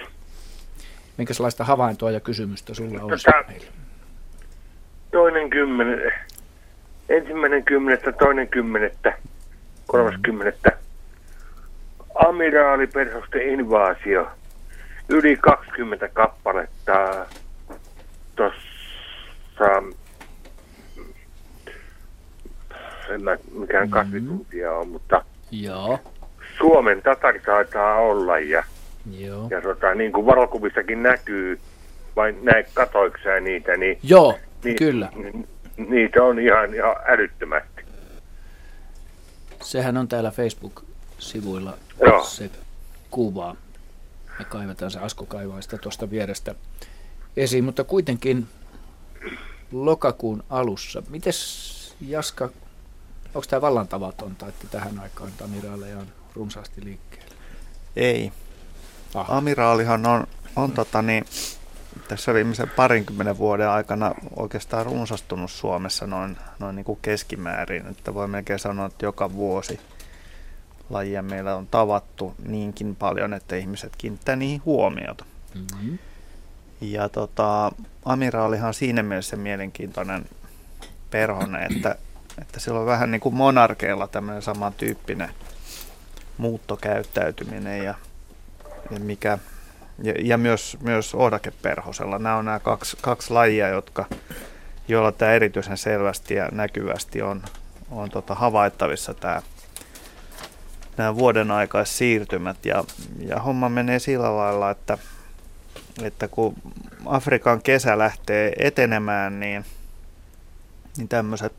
Minkälaista 1.19 1.65
havaintoa 1.65 2.11
ja 2.11 2.21
kysymystä 2.21 2.75
sulla 2.75 3.01
Tätä- 3.17 3.45
meille? 3.49 3.67
Toinen 5.13 5.51
kymmenen, 5.51 6.13
ensimmäinen 7.09 7.65
kymmenettä, 7.65 8.13
toinen 8.13 8.49
kymmenettä, 8.49 9.19
kolmas 9.87 10.15
kymmenettä. 10.23 10.79
Amiraaliperhosten 12.15 13.43
invaasio. 13.49 14.29
Yli 15.09 15.37
20 15.37 16.09
kappaletta 16.09 17.27
tuossa, 18.37 18.63
en 23.09 23.23
mä 23.23 23.37
mikään 23.61 23.91
kasvituntija 23.91 24.73
on, 24.73 24.89
mutta 24.89 25.25
Joo, 25.51 25.99
Suomen 26.59 27.03
tatari 27.03 27.41
taitaa 27.41 27.95
olla 27.97 28.39
ja, 28.39 28.65
joo. 29.11 29.49
ja 29.51 29.61
tota, 29.63 29.95
niin 29.95 30.13
kuin 30.13 30.27
valokuvissakin 30.27 31.03
näkyy, 31.03 31.61
vai 32.17 32.35
näin 32.43 32.65
katoiksää 32.75 33.41
niitä, 33.41 33.77
niin 33.77 33.99
Joo, 34.03 34.39
Niin, 34.65 34.77
kyllä. 34.77 35.09
ni- 35.15 35.49
Niitä 35.89 36.23
on 36.25 36.39
ihan, 36.39 36.75
ihan 36.75 36.97
älyttömästi. 37.09 37.83
Sehän 39.63 39.97
on 39.97 40.09
täällä 40.09 40.31
Facebook-sivuilla 40.31 41.79
Joo. 42.07 42.25
se 42.25 42.51
kuva. 43.11 43.57
Me 44.39 44.45
kaivetaan 44.45 44.91
se, 44.91 44.99
Asko 44.99 45.27
kaivaa 45.27 45.61
sitä 45.61 45.79
tuosta 45.79 46.11
vierestä 46.11 46.55
esiin, 47.37 47.65
mutta 47.65 47.85
kuitenkin 47.85 48.47
lokakuun 49.73 50.43
alussa. 50.51 51.03
Mites 51.11 51.95
Jaska, 52.01 52.45
onko 53.35 53.47
tämä 53.51 53.61
vallan 53.61 53.89
tavatonta, 53.89 54.49
että 54.49 54.67
tähän 54.71 54.99
aikaan 54.99 55.31
amiraaleja 55.45 55.99
on 55.99 56.07
runsaasti 56.35 56.85
liikkeellä? 56.85 57.35
Ei. 57.97 58.33
Aha. 59.15 59.37
Amiraalihan 59.37 60.07
on, 60.07 60.27
on 60.57 60.73
tota 60.73 61.03
niin, 61.03 61.25
tässä 62.09 62.35
viimeisen 62.35 62.71
parinkymmenen 62.77 63.39
vuoden 63.39 63.69
aikana 63.69 64.15
oikeastaan 64.37 64.87
runsastunut 64.87 65.51
Suomessa 65.51 66.07
noin, 66.07 66.37
noin 66.59 66.77
niin 66.77 66.85
kuin 66.85 66.99
keskimäärin. 67.03 67.87
Että 67.87 68.15
voi 68.15 68.29
melkein 68.29 68.59
sanoa, 68.59 68.87
että 68.87 69.07
joka 69.07 69.33
vuosi 69.33 69.81
lajia 70.91 71.23
meillä 71.23 71.57
on 71.57 71.67
tavattu 71.67 72.35
niinkin 72.47 72.97
paljon, 72.97 73.35
että 73.35 73.57
ihmiset 73.57 73.93
kiinnittää 73.99 74.37
niihin 74.37 74.63
huomiota. 74.65 75.25
Mm-hmm. 75.55 75.99
Ja 76.81 77.09
tota, 77.09 77.73
amiraalihan 78.05 78.69
on 78.69 78.75
siinä 78.75 79.03
mielessä 79.03 79.37
mielenkiintoinen 79.37 80.25
perhone, 81.11 81.65
että, 81.65 81.97
että 82.41 82.61
sillä 82.61 82.81
on 82.81 82.87
vähän 82.87 83.11
niin 83.11 83.21
kuin 83.21 83.35
monarkeilla 83.35 84.07
tämmöinen 84.07 84.43
samantyyppinen 84.43 85.31
muuttokäyttäytyminen 86.39 87.85
ja, 87.85 87.95
mikä, 88.99 89.39
ja, 90.03 90.15
ja 90.23 90.39
myös, 90.39 90.77
myös 90.81 91.15
ohdakeperhosella. 91.15 92.19
Nämä 92.19 92.37
on 92.37 92.45
nämä 92.45 92.59
kaksi, 92.59 92.97
kaksi 93.01 93.33
lajia, 93.33 93.69
jotka, 93.69 94.05
joilla 94.89 95.13
tämä 95.13 95.33
erityisen 95.33 95.77
selvästi 95.77 96.35
ja 96.35 96.49
näkyvästi 96.53 97.23
on, 97.23 97.43
on 97.91 98.11
tota 98.11 98.35
havaittavissa 98.35 99.15
tämä 99.15 99.43
nämä 100.99 101.17
vuoden 101.17 101.51
aikaissiirtymät 101.51 102.67
ja, 102.67 102.85
ja 103.19 103.41
homma 103.41 103.69
menee 103.69 103.99
sillä 103.99 104.37
lailla, 104.37 104.71
että, 104.71 104.99
että 106.03 106.29
kun 106.29 106.55
Afrikan 107.07 107.63
kesä 107.63 107.99
lähtee 107.99 108.53
etenemään, 108.59 109.41
niin, 109.41 109.65
niin 110.97 111.09
tämmöiset 111.09 111.53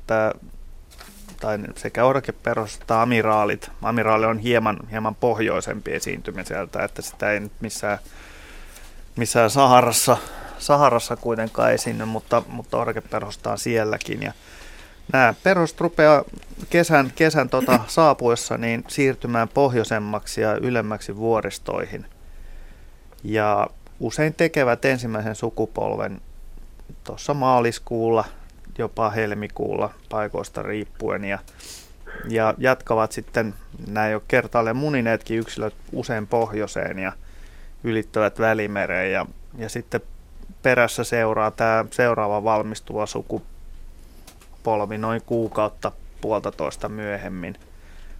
tai 1.39 1.59
sekä 1.75 2.05
orkeperhoset 2.05 2.81
että 2.81 3.01
amiraalit. 3.01 3.71
Amiraali 3.81 4.25
on 4.25 4.39
hieman, 4.39 4.79
hieman 4.91 5.15
pohjoisempi 5.15 5.93
esiintymiseltä, 5.93 6.83
että 6.83 7.01
sitä 7.01 7.31
ei 7.31 7.39
nyt 7.39 7.51
missään, 7.61 7.99
missään 9.15 9.49
Saharassa, 9.49 10.17
Saharassa 10.59 11.15
kuitenkaan 11.15 11.73
esiinny, 11.73 12.05
mutta, 12.05 12.43
mutta 12.47 12.77
orkeperhosta 12.77 13.51
on 13.51 13.57
sielläkin. 13.57 14.23
Ja 14.23 14.33
nämä 15.13 15.33
perhoset 15.43 15.81
rupeaa 15.81 16.23
kesän, 16.69 17.11
kesän 17.15 17.49
tota, 17.49 17.79
saapuessa 17.87 18.57
niin 18.57 18.83
siirtymään 18.87 19.49
pohjoisemmaksi 19.49 20.41
ja 20.41 20.55
ylemmäksi 20.55 21.15
vuoristoihin. 21.15 22.05
Ja 23.23 23.67
usein 23.99 24.33
tekevät 24.33 24.85
ensimmäisen 24.85 25.35
sukupolven 25.35 26.21
tuossa 27.03 27.33
maaliskuulla, 27.33 28.25
jopa 28.79 29.09
helmikuulla 29.09 29.93
paikoista 30.09 30.63
riippuen. 30.63 31.25
Ja, 31.25 31.39
ja 32.29 32.53
jatkavat 32.57 33.11
sitten, 33.11 33.53
nämä 33.87 34.09
jo 34.09 34.23
kertaalleen 34.27 34.77
munineetkin 34.77 35.39
yksilöt 35.39 35.73
usein 35.91 36.27
pohjoiseen 36.27 36.99
ja 36.99 37.11
ylittävät 37.83 38.39
välimereen. 38.39 39.11
Ja, 39.11 39.25
ja 39.57 39.69
sitten 39.69 40.01
perässä 40.63 41.03
seuraa 41.03 41.51
tämä 41.51 41.85
seuraava 41.91 42.43
valmistuva 42.43 43.05
sukupolvi 43.05 44.97
noin 44.97 45.21
kuukautta 45.25 45.91
puolitoista 46.21 46.89
myöhemmin, 46.89 47.55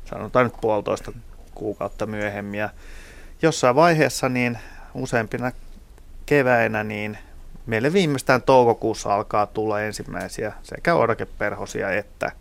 sanotaan 0.06 0.46
nyt 0.46 0.56
puolitoista 0.62 1.12
kuukautta 1.56 2.06
myöhemmin. 2.06 2.60
Ja 2.60 2.70
jossain 3.42 3.76
vaiheessa 3.76 4.30
niin 4.30 4.60
useimpina 4.94 5.52
keväinä 6.26 6.84
niin 6.84 7.18
meille 7.70 7.94
viimeistään 7.94 8.42
toukokuussa 8.42 9.16
alkaa 9.16 9.46
tulla 9.46 9.82
ensimmäisiä 9.82 10.54
sekä 10.64 10.96
orkeperhosia 10.96 11.92
että 11.92 12.32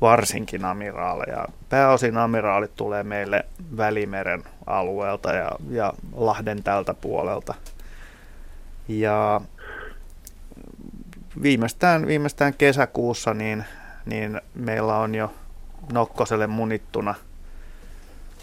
varsinkin 0.00 0.64
amiraaleja. 0.64 1.44
Pääosin 1.68 2.16
amiraalit 2.16 2.76
tulee 2.76 3.02
meille 3.02 3.46
Välimeren 3.76 4.44
alueelta 4.66 5.32
ja, 5.32 5.50
ja 5.70 5.92
Lahden 6.12 6.62
tältä 6.62 6.94
puolelta. 6.94 7.54
Ja 8.88 9.40
viimeistään, 11.42 12.06
viimeistään 12.06 12.54
kesäkuussa 12.54 13.34
niin, 13.34 13.64
niin 14.06 14.40
meillä 14.54 14.96
on 14.96 15.14
jo 15.14 15.32
nokkoselle 15.92 16.46
munittuna 16.46 17.14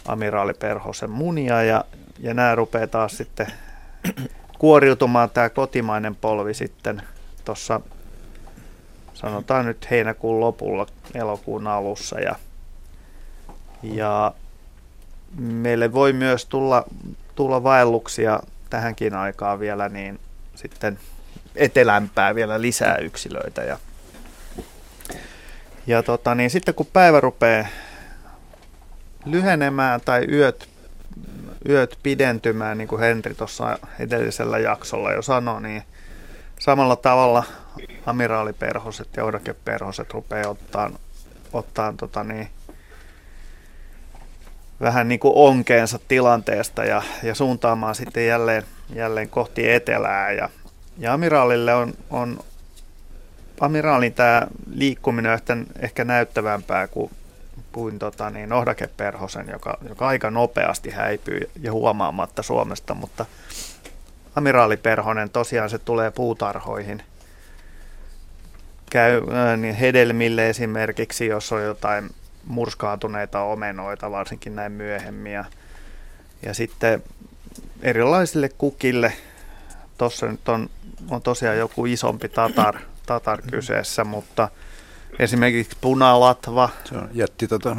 amiraaliperhosen 0.08 1.10
munia 1.10 1.62
ja, 1.62 1.84
ja 2.18 2.34
nämä 2.34 2.54
rupeaa 2.54 2.86
taas 2.86 3.16
sitten 3.16 3.46
kuoriutumaan 4.58 5.30
tämä 5.30 5.48
kotimainen 5.50 6.16
polvi 6.16 6.54
sitten 6.54 7.02
tuossa 7.44 7.80
sanotaan 9.14 9.66
nyt 9.66 9.90
heinäkuun 9.90 10.40
lopulla, 10.40 10.86
elokuun 11.14 11.66
alussa. 11.66 12.20
Ja, 12.20 12.34
ja 13.82 14.32
meille 15.38 15.92
voi 15.92 16.12
myös 16.12 16.46
tulla, 16.46 16.84
tulla 17.34 17.62
vaelluksia 17.62 18.40
tähänkin 18.70 19.14
aikaan 19.14 19.60
vielä 19.60 19.88
niin 19.88 20.20
sitten 20.54 20.98
etelämpää 21.56 22.34
vielä 22.34 22.60
lisää 22.60 22.96
yksilöitä. 22.96 23.62
Ja, 23.62 23.78
ja 25.86 26.02
tota, 26.02 26.34
niin 26.34 26.50
sitten 26.50 26.74
kun 26.74 26.86
päivä 26.92 27.20
rupeaa 27.20 27.66
lyhenemään 29.24 30.00
tai 30.04 30.26
yöt 30.30 30.68
yöt 31.68 31.98
pidentymään, 32.02 32.78
niin 32.78 32.88
kuin 32.88 33.00
Henri 33.00 33.34
tuossa 33.34 33.78
edellisellä 33.98 34.58
jaksolla 34.58 35.12
jo 35.12 35.22
sanoi, 35.22 35.62
niin 35.62 35.82
samalla 36.58 36.96
tavalla 36.96 37.44
amiraaliperhoset 38.06 39.08
ja 39.16 39.24
odakeperhoset 39.24 40.14
rupeaa 40.14 40.50
ottaa, 40.50 40.90
ottaa 41.52 41.94
tota 41.96 42.24
niin, 42.24 42.48
vähän 44.80 45.08
niin 45.08 45.20
kuin 45.20 45.32
onkeensa 45.36 45.98
tilanteesta 46.08 46.84
ja, 46.84 47.02
ja 47.22 47.34
suuntaamaan 47.34 47.94
sitten 47.94 48.26
jälleen, 48.26 48.62
jälleen 48.94 49.28
kohti 49.28 49.70
etelää. 49.70 50.32
Ja, 50.32 50.48
ja 50.98 51.12
amiraalille 51.12 51.74
on, 51.74 51.94
on 52.10 52.38
amiraalin 53.60 54.14
tämä 54.14 54.46
liikkuminen 54.70 55.32
on 55.32 55.66
ehkä 55.78 56.04
näyttävämpää 56.04 56.86
kuin, 56.86 57.10
kuin 57.78 57.98
tota, 57.98 58.30
niin, 58.30 58.52
Ohdake 58.52 58.88
Perhosen, 58.96 59.48
joka, 59.48 59.78
joka 59.88 60.06
aika 60.06 60.30
nopeasti 60.30 60.90
häipyy 60.90 61.50
ja 61.60 61.72
huomaamatta 61.72 62.42
Suomesta, 62.42 62.94
mutta 62.94 63.26
amiraali 64.36 64.76
Perhonen 64.76 65.30
tosiaan 65.30 65.70
se 65.70 65.78
tulee 65.78 66.10
puutarhoihin– 66.10 67.02
käy 68.90 69.22
niin 69.56 69.74
hedelmille 69.74 70.48
esimerkiksi, 70.48 71.26
jos 71.26 71.52
on 71.52 71.62
jotain 71.62 72.10
murskaantuneita 72.46 73.42
omenoita, 73.42 74.10
varsinkin 74.10 74.56
näin 74.56 74.72
myöhemmin. 74.72 75.32
Ja, 75.32 75.44
ja 76.42 76.54
sitten 76.54 77.02
erilaisille 77.82 78.48
kukille, 78.48 79.12
tuossa 79.98 80.26
nyt 80.26 80.48
on, 80.48 80.70
on 81.10 81.22
tosiaan 81.22 81.58
joku 81.58 81.86
isompi 81.86 82.28
tatar, 82.28 82.78
tatar 83.06 83.42
kyseessä, 83.50 84.04
mutta 84.04 84.48
esimerkiksi 85.18 85.76
punalatva. 85.80 86.68
Se 86.84 86.94
on 86.94 87.08
jättitatar. 87.12 87.76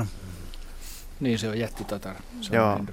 Niin, 1.19 1.39
se 1.39 1.49
on 1.49 1.59
jättitatar. 1.59 2.15
Se 2.41 2.55
Joo. 2.55 2.73
On 2.73 2.87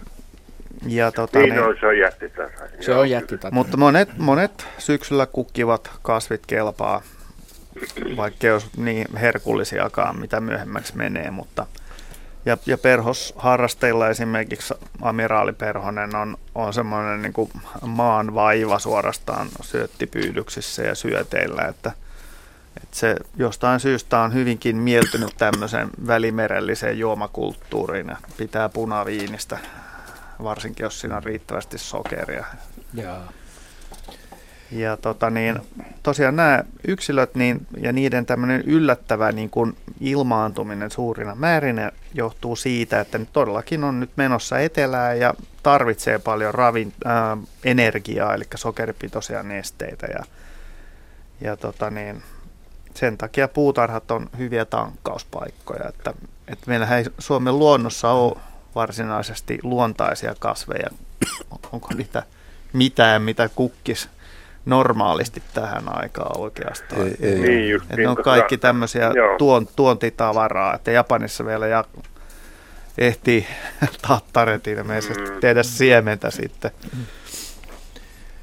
ja 0.86 1.12
tota, 1.12 1.38
niin, 1.38 1.54
niin, 1.54 1.76
se 1.80 1.86
on 1.86 1.98
jättitatar. 1.98 2.68
Se 2.80 2.94
on 2.94 3.10
jättitatar. 3.10 3.52
Mutta 3.52 3.76
monet, 3.76 4.18
monet 4.18 4.66
syksyllä 4.78 5.26
kukkivat 5.26 5.90
kasvit 6.02 6.46
kelpaa 6.46 7.02
vaikka 8.16 8.52
olisi 8.52 8.66
niin 8.76 9.06
herkullisiakaan, 9.16 10.20
mitä 10.20 10.40
myöhemmäksi 10.40 10.96
menee, 10.96 11.30
mutta 11.30 11.66
ja, 12.46 12.58
ja 12.66 12.78
perhosharrasteilla 12.78 14.08
esimerkiksi 14.08 14.74
amiraali 15.02 15.52
Perhonen 15.52 16.16
on, 16.16 16.36
on 16.54 16.72
semmoinen 16.72 17.22
niin 17.22 17.32
kuin 17.32 17.50
maan 17.86 18.34
vaiva 18.34 18.78
suorastaan 18.78 19.48
syöttipyydyksissä 19.60 20.82
ja 20.82 20.94
syöteillä, 20.94 21.62
että, 21.62 21.92
että 22.76 22.96
se 22.96 23.16
jostain 23.36 23.80
syystä 23.80 24.18
on 24.18 24.34
hyvinkin 24.34 24.76
mieltynyt 24.76 25.34
tämmöiseen 25.38 25.90
välimerelliseen 26.06 26.98
juomakulttuuriin 26.98 28.08
ja 28.08 28.16
pitää 28.36 28.68
punaviinistä, 28.68 29.58
varsinkin 30.42 30.84
jos 30.84 31.00
siinä 31.00 31.16
on 31.16 31.24
riittävästi 31.24 31.78
sokeria. 31.78 32.44
Jaa. 32.94 33.32
Ja 34.70 34.96
tota 34.96 35.30
niin, 35.30 35.60
tosiaan 36.02 36.36
nämä 36.36 36.64
yksilöt 36.88 37.34
niin, 37.34 37.66
ja 37.80 37.92
niiden 37.92 38.26
tämmöinen 38.26 38.60
yllättävä 38.60 39.32
niin 39.32 39.50
kuin 39.50 39.76
ilmaantuminen 40.00 40.90
suurina 40.90 41.34
määrinä 41.34 41.92
johtuu 42.14 42.56
siitä, 42.56 43.00
että 43.00 43.18
ne 43.18 43.26
todellakin 43.32 43.84
on 43.84 44.00
nyt 44.00 44.10
menossa 44.16 44.58
etelään 44.58 45.20
ja 45.20 45.34
tarvitsee 45.62 46.18
paljon 46.18 46.54
ravin, 46.54 46.92
äh, 47.06 47.38
energiaa, 47.64 48.34
eli 48.34 48.44
sokeripitoisia 48.54 49.42
nesteitä. 49.42 50.06
Ja, 50.06 50.24
ja 51.40 51.56
tota 51.56 51.90
niin, 51.90 52.22
sen 52.96 53.18
takia 53.18 53.48
puutarhat 53.48 54.10
on 54.10 54.30
hyviä 54.38 54.64
tankkauspaikkoja. 54.64 55.88
Että, 55.88 56.14
että 56.48 56.64
meillähän 56.66 56.98
ei 56.98 57.04
Suomen 57.18 57.58
luonnossa 57.58 58.10
ole 58.10 58.36
varsinaisesti 58.74 59.58
luontaisia 59.62 60.34
kasveja. 60.38 60.90
Onko 61.72 61.88
niitä 61.94 62.22
mitään, 62.72 63.22
mitä 63.22 63.48
kukkis 63.48 64.08
normaalisti 64.66 65.42
tähän 65.54 65.98
aikaan 65.98 66.40
oikeastaan. 66.40 67.02
Ei, 67.02 67.16
ei 67.20 67.38
niin, 67.38 67.70
just, 67.70 67.84
että 67.84 67.96
ne 67.96 68.08
on 68.08 68.16
kaikki 68.16 68.58
tämmöisiä 68.58 69.10
tuon, 69.38 69.68
tuontitavaraa, 69.76 70.74
että 70.74 70.90
Japanissa 70.90 71.46
vielä 71.46 71.66
ja 71.66 71.84
ehtii 72.98 73.46
tattaret 74.08 74.66
ilmeisesti 74.66 75.30
mm. 75.30 75.40
tehdä 75.40 75.62
siementä 75.62 76.30
sitten 76.30 76.70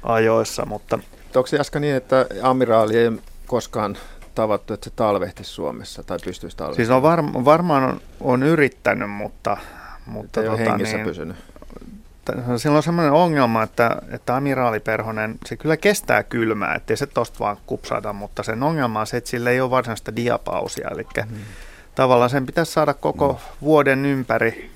ajoissa, 0.02 0.66
mutta... 0.66 0.98
Onko 1.36 1.46
se 1.46 1.56
Jaska 1.56 1.80
niin, 1.80 1.96
että 1.96 2.26
amiraali 2.42 2.96
ei 2.96 3.10
koskaan 3.46 3.96
tavattu, 4.34 4.74
että 4.74 4.90
se 4.90 4.96
talvehti 4.96 5.44
Suomessa 5.44 6.02
tai 6.02 6.18
pystyisi 6.24 6.56
talvehtimaan? 6.56 6.86
Siis 6.86 6.96
on 6.96 7.02
varma, 7.02 7.44
varmaan 7.44 7.82
on, 7.82 8.00
on 8.20 8.42
yrittänyt, 8.42 9.10
mutta... 9.10 9.56
mutta 10.06 10.40
ei 10.40 10.46
tota, 10.46 10.62
ole 10.62 10.70
hengissä 10.70 10.96
niin, 10.96 11.06
pysynyt 11.06 11.36
sillä 12.56 12.76
on 12.76 12.82
sellainen 12.82 13.12
ongelma, 13.12 13.62
että, 13.62 13.96
että 14.10 14.36
amiraaliperhonen, 14.36 15.38
se 15.46 15.56
kyllä 15.56 15.76
kestää 15.76 16.22
kylmää, 16.22 16.74
ettei 16.74 16.96
se 16.96 17.06
tosta 17.06 17.38
vaan 17.38 17.56
kupsata, 17.66 18.12
mutta 18.12 18.42
sen 18.42 18.62
ongelma 18.62 19.00
on 19.00 19.06
se, 19.06 19.16
että 19.16 19.30
sillä 19.30 19.50
ei 19.50 19.60
ole 19.60 19.70
varsinaista 19.70 20.16
diapausia, 20.16 20.88
eli 20.90 21.06
mm. 21.30 21.36
tavallaan 21.94 22.30
sen 22.30 22.46
pitäisi 22.46 22.72
saada 22.72 22.94
koko 22.94 23.32
mm. 23.32 23.38
vuoden 23.62 24.06
ympäri 24.06 24.70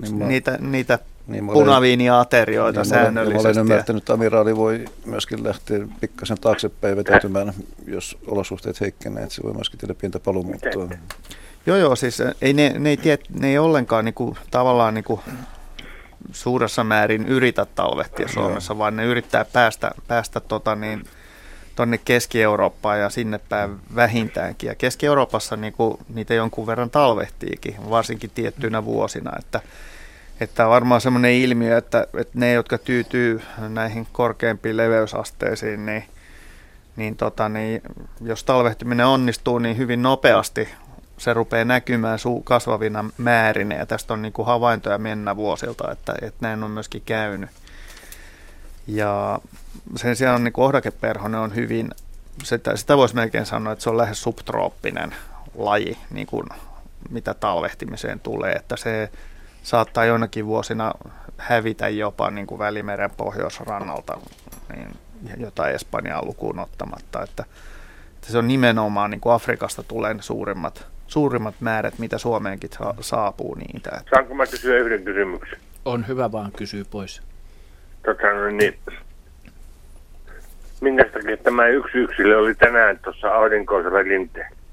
niin 0.00 0.18
mä, 0.18 0.24
niitä, 0.24 0.58
niitä 0.60 0.98
niin 1.26 1.46
punaviiniaterioita 1.46 2.80
niin 2.80 2.88
säännöllisesti. 2.88 3.42
Mä 3.42 3.48
olen 3.48 3.58
ymmärtänyt, 3.58 4.02
että 4.02 4.12
amiraali 4.12 4.56
voi 4.56 4.84
myöskin 5.04 5.44
lähteä 5.44 5.78
pikkasen 6.00 6.40
taaksepäin 6.40 6.96
vetäytymään, 6.96 7.52
jos 7.86 8.18
olosuhteet 8.26 8.80
heikkenee, 8.80 9.22
että 9.22 9.34
se 9.34 9.42
voi 9.42 9.52
myöskin 9.52 9.80
tehdä 9.80 9.94
pientä 9.94 10.20
paluumuuttoa. 10.20 10.88
Joo, 11.66 11.76
joo, 11.76 11.96
siis 11.96 12.22
ei 12.42 12.52
ne, 12.52 12.74
ne, 12.78 12.90
ei, 12.90 12.96
tie, 12.96 13.18
ne 13.40 13.48
ei 13.48 13.58
ollenkaan 13.58 14.04
niinku, 14.04 14.36
tavallaan 14.50 14.94
niinku, 14.94 15.20
suuressa 16.32 16.84
määrin 16.84 17.26
yritä 17.26 17.66
talvehtia 17.74 18.28
Suomessa, 18.28 18.78
vaan 18.78 18.96
ne 18.96 19.04
yrittää 19.04 19.44
päästä, 19.44 19.90
päästä 20.08 20.40
tota 20.40 20.74
niin, 20.74 21.04
tuonne 21.76 21.98
Keski-Eurooppaan 21.98 23.00
ja 23.00 23.10
sinne 23.10 23.40
päin 23.48 23.76
vähintäänkin. 23.94 24.68
Ja 24.68 24.74
Keski-Euroopassa 24.74 25.56
niin 25.56 25.72
kuin, 25.72 25.98
niitä 26.14 26.34
jonkun 26.34 26.66
verran 26.66 26.90
talvehtiikin, 26.90 27.76
varsinkin 27.90 28.30
tiettyinä 28.34 28.84
vuosina. 28.84 29.32
Että, 29.38 29.60
että 30.40 30.68
varmaan 30.68 31.00
semmoinen 31.00 31.32
ilmiö, 31.32 31.78
että, 31.78 32.06
että 32.18 32.38
ne, 32.38 32.52
jotka 32.52 32.78
tyytyy 32.78 33.42
näihin 33.68 34.06
korkeampiin 34.12 34.76
leveysasteisiin, 34.76 35.86
niin, 35.86 36.04
niin, 36.96 37.16
tota, 37.16 37.48
niin 37.48 37.82
jos 38.20 38.44
talvehtiminen 38.44 39.06
onnistuu, 39.06 39.58
niin 39.58 39.76
hyvin 39.76 40.02
nopeasti 40.02 40.68
se 41.18 41.34
rupeaa 41.34 41.64
näkymään 41.64 42.18
su- 42.18 42.42
kasvavina 42.44 43.04
määrinä 43.18 43.74
ja 43.74 43.86
tästä 43.86 44.14
on 44.14 44.22
niin 44.22 44.32
kuin 44.32 44.46
havaintoja 44.46 44.98
mennä 44.98 45.36
vuosilta, 45.36 45.92
että, 45.92 46.14
että 46.22 46.38
näin 46.40 46.64
on 46.64 46.70
myöskin 46.70 47.02
käynyt. 47.06 47.50
Ja 48.86 49.38
sen 49.96 50.16
sijaan 50.16 50.34
on 50.34 50.44
niin 50.44 50.52
ohdakeperhonen 50.56 51.40
on 51.40 51.54
hyvin, 51.54 51.90
sitä, 52.42 52.76
sitä 52.76 52.96
voisi 52.96 53.14
melkein 53.14 53.46
sanoa, 53.46 53.72
että 53.72 53.82
se 53.82 53.90
on 53.90 53.96
lähes 53.96 54.22
subtrooppinen 54.22 55.14
laji, 55.54 55.98
niin 56.10 56.26
kuin 56.26 56.46
mitä 57.10 57.34
talvehtimiseen 57.34 58.20
tulee, 58.20 58.52
että 58.52 58.76
se 58.76 59.10
saattaa 59.64 60.04
jonakin 60.04 60.46
vuosina 60.46 60.92
hävitä 61.38 61.88
jopa 61.88 62.30
niin 62.30 62.46
kuin 62.46 62.58
Välimeren 62.58 63.10
pohjoisrannalta, 63.16 64.18
niin, 64.74 64.88
jotain 65.36 65.74
Espanjaa 65.74 66.24
lukuun 66.24 66.58
ottamatta, 66.58 67.22
että, 67.22 67.44
että 68.14 68.32
se 68.32 68.38
on 68.38 68.48
nimenomaan 68.48 69.10
niin 69.10 69.20
kuin 69.20 69.32
Afrikasta 69.32 69.82
tulee 69.82 70.16
suurimmat 70.20 70.86
suurimmat 71.06 71.54
määrät, 71.60 71.98
mitä 71.98 72.18
Suomeenkin 72.18 72.70
sa- 72.78 72.94
saapuu 73.00 73.54
niitä. 73.54 74.00
Saanko 74.10 74.34
mä 74.34 74.46
kysyä 74.46 74.78
yhden 74.78 75.04
kysymyksen? 75.04 75.58
On 75.84 76.08
hyvä 76.08 76.32
vaan 76.32 76.52
kysyä 76.52 76.84
pois. 76.90 77.22
Tota, 78.04 78.32
no 78.32 78.50
niin, 78.50 78.78
minkä 80.80 81.04
takia 81.04 81.36
tämä 81.36 81.66
yksi 81.66 81.98
yksilö 81.98 82.38
oli 82.38 82.54
tänään 82.54 82.98
tuossa 83.04 83.28
aurinkoisella 83.28 84.02
rinteellä? 84.02 84.63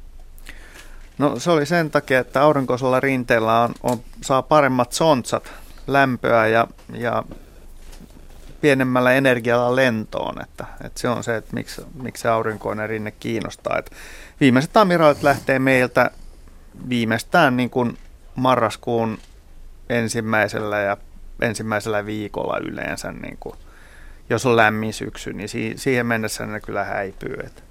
No 1.22 1.40
se 1.40 1.52
oli 1.52 1.66
sen 1.66 1.92
takia, 1.92 2.20
että 2.20 2.42
aurinkoisella 2.42 3.00
rinteellä 3.00 3.62
on, 3.62 3.74
on, 3.84 4.04
saa 4.22 4.42
paremmat 4.42 4.92
sontsat 4.92 5.54
lämpöä 5.88 6.48
ja, 6.48 6.68
ja 6.94 7.24
pienemmällä 8.62 9.14
energialla 9.14 9.76
lentoon. 9.76 10.42
Että, 10.42 10.66
että 10.84 11.02
se 11.02 11.10
on 11.10 11.24
se, 11.24 11.36
että 11.36 11.54
miksi, 11.54 11.82
miksi 12.02 12.28
aurinkoinen 12.28 12.90
rinne 12.90 13.12
kiinnostaa. 13.12 13.78
Että 13.78 13.96
viimeiset 14.40 14.78
amiraalit 14.78 15.24
lähtee 15.24 15.60
meiltä 15.60 16.12
viimeistään 16.90 17.58
niin 17.58 17.70
kuin 17.70 17.98
marraskuun 18.36 19.18
ensimmäisellä 19.90 20.80
ja 20.80 20.98
ensimmäisellä 21.42 22.06
viikolla 22.06 22.58
yleensä, 22.58 23.12
niin 23.12 23.38
kuin, 23.40 23.56
jos 24.30 24.46
on 24.46 24.56
lämmin 24.56 24.94
syksy, 24.94 25.34
niin 25.34 25.50
si- 25.50 25.74
siihen 25.76 26.06
mennessä 26.06 26.46
ne 26.46 26.60
kyllä 26.60 26.84
häipyy. 26.84 27.36
Että. 27.46 27.62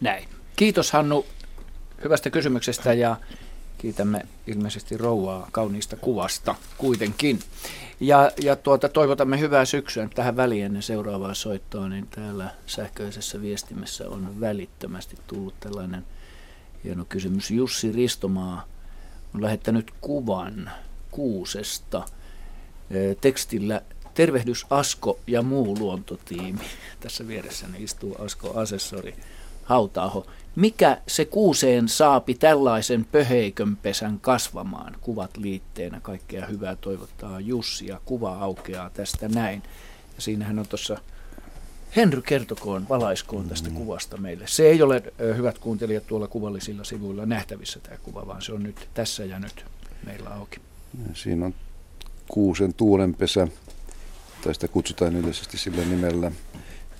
Näin. 0.00 0.28
Kiitos 0.56 0.92
Hannu 0.92 1.26
hyvästä 2.04 2.30
kysymyksestä 2.30 2.92
ja 2.92 3.16
kiitämme 3.78 4.22
ilmeisesti 4.46 4.96
rouvaa 4.96 5.48
kauniista 5.52 5.96
kuvasta 5.96 6.54
kuitenkin. 6.78 7.38
Ja, 8.00 8.30
ja 8.42 8.56
tuota, 8.56 8.88
toivotamme 8.88 9.40
hyvää 9.40 9.64
syksyä 9.64 10.08
tähän 10.14 10.36
väliin 10.36 10.64
ennen 10.64 10.82
seuraavaa 10.82 11.34
soittoa, 11.34 11.88
niin 11.88 12.06
täällä 12.06 12.50
sähköisessä 12.66 13.42
viestimessä 13.42 14.08
on 14.08 14.40
välittömästi 14.40 15.16
tullut 15.26 15.54
tällainen– 15.60 16.06
Hieno 16.84 17.04
kysymys. 17.08 17.50
Jussi 17.50 17.92
Ristomaa 17.92 18.66
on 19.34 19.42
lähettänyt 19.42 19.90
kuvan 20.00 20.70
kuusesta 21.10 22.04
tekstillä 23.20 23.82
Tervehdys 24.14 24.66
Asko 24.70 25.18
ja 25.26 25.42
muu 25.42 25.78
luontotiimi. 25.78 26.60
Tässä 27.00 27.28
vieressäni 27.28 27.82
istuu 27.82 28.16
Asko 28.18 28.58
Asessori 28.58 29.14
Hautaaho. 29.70 30.26
Mikä 30.56 30.98
se 31.06 31.24
kuuseen 31.24 31.88
saapi 31.88 32.34
tällaisen 32.34 33.04
pöheikönpesän 33.04 34.20
kasvamaan? 34.20 34.96
Kuvat 35.00 35.36
liitteenä. 35.36 36.00
Kaikkea 36.00 36.46
hyvää 36.46 36.76
toivottaa 36.76 37.40
Jussi 37.40 37.86
ja 37.86 38.00
kuva 38.04 38.38
aukeaa 38.38 38.90
tästä 38.90 39.28
näin. 39.28 39.62
Ja 40.16 40.22
siinähän 40.22 40.58
on 40.58 40.68
tuossa 40.68 40.98
Henry 41.96 42.22
kertokoon, 42.22 42.88
valaiskoon 42.88 43.48
tästä 43.48 43.68
mm. 43.68 43.74
kuvasta 43.74 44.16
meille. 44.16 44.44
Se 44.46 44.68
ei 44.68 44.82
ole, 44.82 45.02
hyvät 45.36 45.58
kuuntelijat, 45.58 46.06
tuolla 46.06 46.28
kuvallisilla 46.28 46.84
sivuilla 46.84 47.26
nähtävissä 47.26 47.80
tämä 47.80 47.96
kuva, 47.96 48.26
vaan 48.26 48.42
se 48.42 48.52
on 48.52 48.62
nyt 48.62 48.88
tässä 48.94 49.24
ja 49.24 49.38
nyt 49.38 49.64
meillä 50.06 50.30
auki. 50.30 50.60
Siinä 51.14 51.46
on 51.46 51.54
kuusen 52.28 52.74
tuulenpesä, 52.74 53.48
tai 54.42 54.54
sitä 54.54 54.68
kutsutaan 54.68 55.16
yleisesti 55.16 55.58
sillä 55.58 55.84
nimellä. 55.84 56.32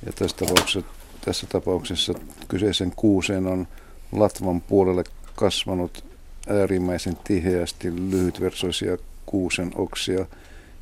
Ja 0.06 0.12
tässä 0.12 0.36
tapauksessa, 0.36 0.99
tässä 1.24 1.46
tapauksessa 1.46 2.14
kyseisen 2.48 2.92
kuuseen 2.96 3.46
on 3.46 3.66
latvan 4.12 4.60
puolelle 4.60 5.04
kasvanut 5.36 6.04
äärimmäisen 6.48 7.16
tiheästi 7.24 8.10
lyhytversoisia 8.10 8.96
kuusen 9.26 9.70
oksia, 9.74 10.26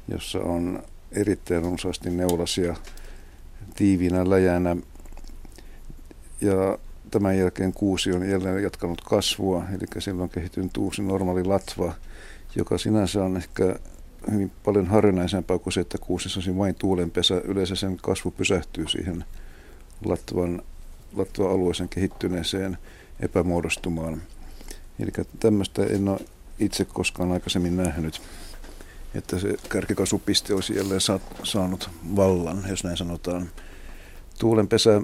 jossa 0.08 0.38
on 0.38 0.82
erittäin 1.12 1.62
runsaasti 1.62 2.10
neulasia 2.10 2.76
tiivinä 3.74 4.30
läjänä. 4.30 4.76
Ja 6.40 6.78
tämän 7.10 7.38
jälkeen 7.38 7.72
kuusi 7.72 8.12
on 8.12 8.28
jälleen 8.28 8.62
jatkanut 8.62 9.00
kasvua, 9.00 9.64
eli 9.70 9.86
silloin 9.98 10.22
on 10.22 10.30
kehittynyt 10.30 10.76
uusi 10.76 11.02
normaali 11.02 11.44
latva, 11.44 11.92
joka 12.56 12.78
sinänsä 12.78 13.24
on 13.24 13.36
ehkä 13.36 13.76
hyvin 14.30 14.52
paljon 14.64 14.86
harvinaisempaa 14.86 15.58
kuin 15.58 15.72
se, 15.72 15.80
että 15.80 15.98
kuusessa 15.98 16.38
olisi 16.38 16.56
vain 16.56 16.74
tuulenpesä. 16.74 17.40
Yleensä 17.44 17.76
sen 17.76 17.96
kasvu 18.02 18.30
pysähtyy 18.30 18.88
siihen 18.88 19.24
latvan, 20.04 20.62
latvan 21.16 21.50
alueeseen 21.50 21.88
kehittyneeseen 21.88 22.78
epämuodostumaan. 23.20 24.22
Eli 25.00 25.10
tämmöistä 25.40 25.84
en 25.84 26.08
ole 26.08 26.20
itse 26.58 26.84
koskaan 26.84 27.32
aikaisemmin 27.32 27.76
nähnyt, 27.76 28.22
että 29.14 29.38
se 29.38 29.56
kärkikasvupiste 29.68 30.54
olisi 30.54 30.76
jälleen 30.76 31.00
saanut 31.42 31.90
vallan, 32.16 32.64
jos 32.68 32.84
näin 32.84 32.96
sanotaan. 32.96 33.50
Tuulenpesä 34.38 35.02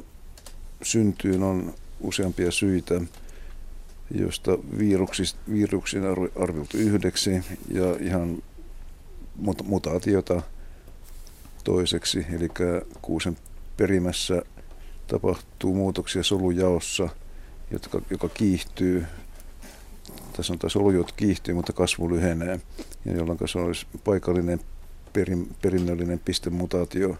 syntyyn 0.82 1.42
on 1.42 1.74
useampia 2.00 2.50
syitä, 2.50 3.00
joista 4.10 4.58
viruksiin 5.48 6.04
arvioitu 6.40 6.76
yhdeksi 6.76 7.30
ja 7.68 7.96
ihan 8.00 8.42
mutaatiota 9.64 10.42
toiseksi, 11.64 12.26
eli 12.32 12.48
kuusen 13.02 13.36
perimässä 13.76 14.42
tapahtuu 15.06 15.74
muutoksia 15.74 16.22
solujaossa, 16.22 17.08
jotka, 17.70 18.00
joka 18.10 18.28
kiihtyy. 18.28 19.06
Tässä 20.36 20.52
on 20.52 20.58
taas 20.58 20.72
solujaot 20.72 21.12
kiihtyy, 21.12 21.54
mutta 21.54 21.72
kasvu 21.72 22.10
lyhenee, 22.10 22.60
ja 23.04 23.16
jolloin 23.16 23.38
se 23.46 23.58
olisi 23.58 23.86
paikallinen 24.04 24.60
perin, 25.12 25.48
perinnöllinen 25.62 26.18
pistemutaatio 26.18 27.16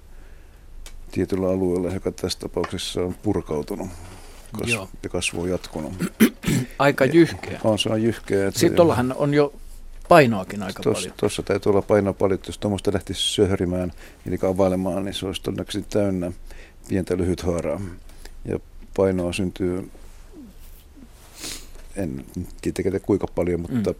tietyllä 1.10 1.48
alueella, 1.48 1.94
joka 1.94 2.12
tässä 2.12 2.38
tapauksessa 2.38 3.00
on 3.00 3.14
purkautunut 3.22 3.88
kasvu, 4.58 4.88
ja 5.02 5.08
kasvu 5.08 5.42
on 5.42 5.50
jatkunut. 5.50 5.92
Aika 6.78 7.04
jyhkeä. 7.04 7.60
On, 7.64 7.78
se 7.78 7.88
on 7.88 8.02
jyhkeä. 8.02 8.50
Sitten 8.50 8.76
tuollahan 8.76 9.14
on 9.18 9.34
jo 9.34 9.52
painoakin 10.08 10.62
aika 10.62 10.82
tossa, 10.82 11.00
paljon. 11.00 11.14
Tuossa 11.20 11.42
täytyy 11.42 11.70
olla 11.70 11.82
painoa 11.82 12.12
paljon, 12.12 12.40
jos 12.46 12.58
tuommoista 12.58 12.92
lähtisi 12.92 13.22
söhrimään, 13.22 13.92
eli 14.26 14.38
availemaan, 14.48 15.04
niin 15.04 15.14
se 15.14 15.26
olisi 15.26 15.42
todennäköisesti 15.42 15.90
täynnä 15.90 16.32
pientä 16.88 17.16
lyhythaaraa. 17.16 17.80
Ja 18.44 18.58
painoa 18.96 19.32
syntyy, 19.32 19.90
en 21.96 22.24
tiedä 22.74 23.00
kuinka 23.00 23.26
paljon, 23.26 23.60
mutta 23.60 23.90
mm. 23.90 23.98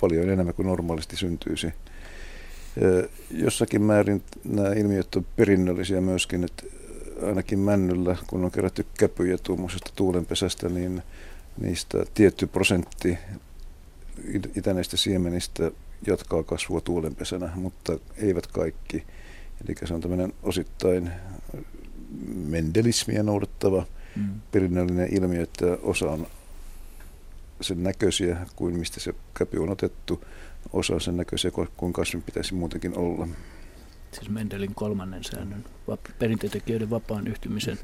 paljon 0.00 0.30
enemmän 0.30 0.54
kuin 0.54 0.66
normaalisti 0.66 1.16
syntyisi. 1.16 1.72
Jossakin 3.30 3.82
määrin 3.82 4.22
nämä 4.44 4.72
ilmiöt 4.72 5.14
on 5.16 5.26
perinnöllisiä 5.36 6.00
myöskin, 6.00 6.44
että 6.44 6.62
ainakin 7.26 7.58
männyllä, 7.58 8.16
kun 8.26 8.44
on 8.44 8.50
kerätty 8.50 8.86
käpyjä 8.98 9.38
tuommoisesta 9.38 9.90
tuulenpesästä, 9.96 10.68
niin 10.68 11.02
niistä 11.60 12.04
tietty 12.14 12.46
prosentti 12.46 13.18
itäneistä 14.56 14.96
siemenistä 14.96 15.70
jatkaa 16.06 16.42
kasvua 16.42 16.80
tuulenpesänä, 16.80 17.50
mutta 17.54 17.98
eivät 18.16 18.46
kaikki. 18.46 19.04
Eli 19.64 19.74
se 19.84 19.94
on 19.94 20.00
tämmöinen 20.00 20.32
osittain 20.42 21.10
mendelismiä 22.34 23.22
noudattava 23.22 23.86
mm. 24.16 24.40
perinnöllinen 24.52 25.08
ilmiö, 25.14 25.42
että 25.42 25.78
osa 25.82 26.10
on 26.10 26.26
sen 27.60 27.82
näköisiä 27.82 28.46
kuin 28.56 28.78
mistä 28.78 29.00
se 29.00 29.14
käpy 29.38 29.58
on 29.58 29.70
otettu, 29.70 30.24
osa 30.72 30.94
on 30.94 31.00
sen 31.00 31.16
näköisiä 31.16 31.50
kuin 31.76 31.92
kasvin 31.92 32.22
pitäisi 32.22 32.54
muutenkin 32.54 32.98
olla. 32.98 33.28
Siis 34.12 34.30
Mendelin 34.30 34.74
kolmannen 34.74 35.24
säännön 35.24 35.64
perintötekijöiden 36.18 36.90
vapaan 36.90 37.26
yhtymisen 37.26 37.78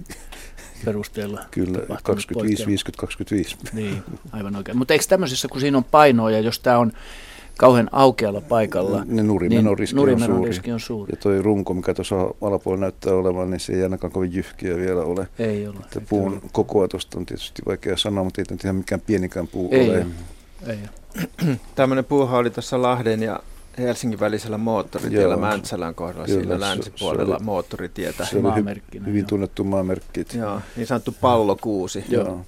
perusteella. 0.85 1.45
Kyllä, 1.51 1.79
25, 2.03 2.67
50, 2.67 3.01
25. 3.01 3.57
Niin, 3.73 4.03
aivan 4.33 4.57
oikein. 4.57 4.79
Mutta 4.79 4.95
eikö 4.95 5.05
tämmöisessä, 5.09 5.49
kun 5.49 5.61
siinä 5.61 5.79
on 5.79 5.85
painoa 5.85 6.31
ja 6.31 6.41
jos 6.41 6.61
tämä 6.61 6.79
on 6.79 6.93
kauhean 7.59 7.89
aukealla 7.93 8.41
paikalla, 8.41 9.05
ne 9.05 9.23
nurimennoriski, 9.23 9.97
niin 9.97 10.13
on, 10.13 10.21
suuri. 10.21 10.49
riski 10.49 10.73
on 10.73 10.81
suuri. 10.81 11.13
Ja 11.13 11.17
tuo 11.17 11.43
runko, 11.43 11.75
mikä 11.75 11.95
tuossa 11.95 12.17
alapuolella 12.41 12.81
näyttää 12.81 13.15
olevan, 13.15 13.51
niin 13.51 13.61
se 13.61 13.73
ei 13.73 13.83
ainakaan 13.83 14.13
kovin 14.13 14.35
jyhkiä 14.35 14.77
vielä 14.77 15.03
ole. 15.03 15.29
Ei 15.39 15.67
ole. 15.69 15.77
Että 15.81 16.01
puun 16.09 16.33
ole. 16.33 16.41
kokoa 16.53 16.89
tuosta 16.89 17.19
on 17.19 17.27
tietysti 17.27 17.63
vaikea 17.67 17.97
sanoa, 17.97 18.25
mutta 18.25 18.41
ei 18.41 18.45
nyt 18.51 18.65
ihan 18.65 18.77
mikään 18.77 19.01
pienikään 19.01 19.49
puu 19.49 19.69
ei 19.73 19.91
ole. 19.91 19.99
ole. 19.99 20.07
Ei 20.67 20.79
ole. 20.83 21.57
Tämmöinen 21.75 22.05
puuha 22.05 22.39
oli 22.39 22.51
tuossa 22.51 22.83
Lahden 22.83 23.23
ja 23.23 23.41
Helsingin 23.79 24.21
välisellä 24.21 24.59
moottoritiellä 24.59 25.37
Mäntsälän 25.37 25.95
kohdalla, 25.95 26.27
Kyllä, 26.27 26.41
siinä 26.43 26.61
länsipuolella 26.61 27.39
se, 27.39 27.45
moottoritietä. 27.45 28.25
Se 28.25 28.39
oli 28.39 28.49
hy- 28.49 29.07
hyvin 29.07 29.27
tunnettu 29.27 29.65
maamerkki. 29.65 30.27
Joo, 30.35 30.61
niin 30.77 30.87
sanottu 30.87 31.15
pallokuusi. 31.21 32.05
Joo. 32.09 32.45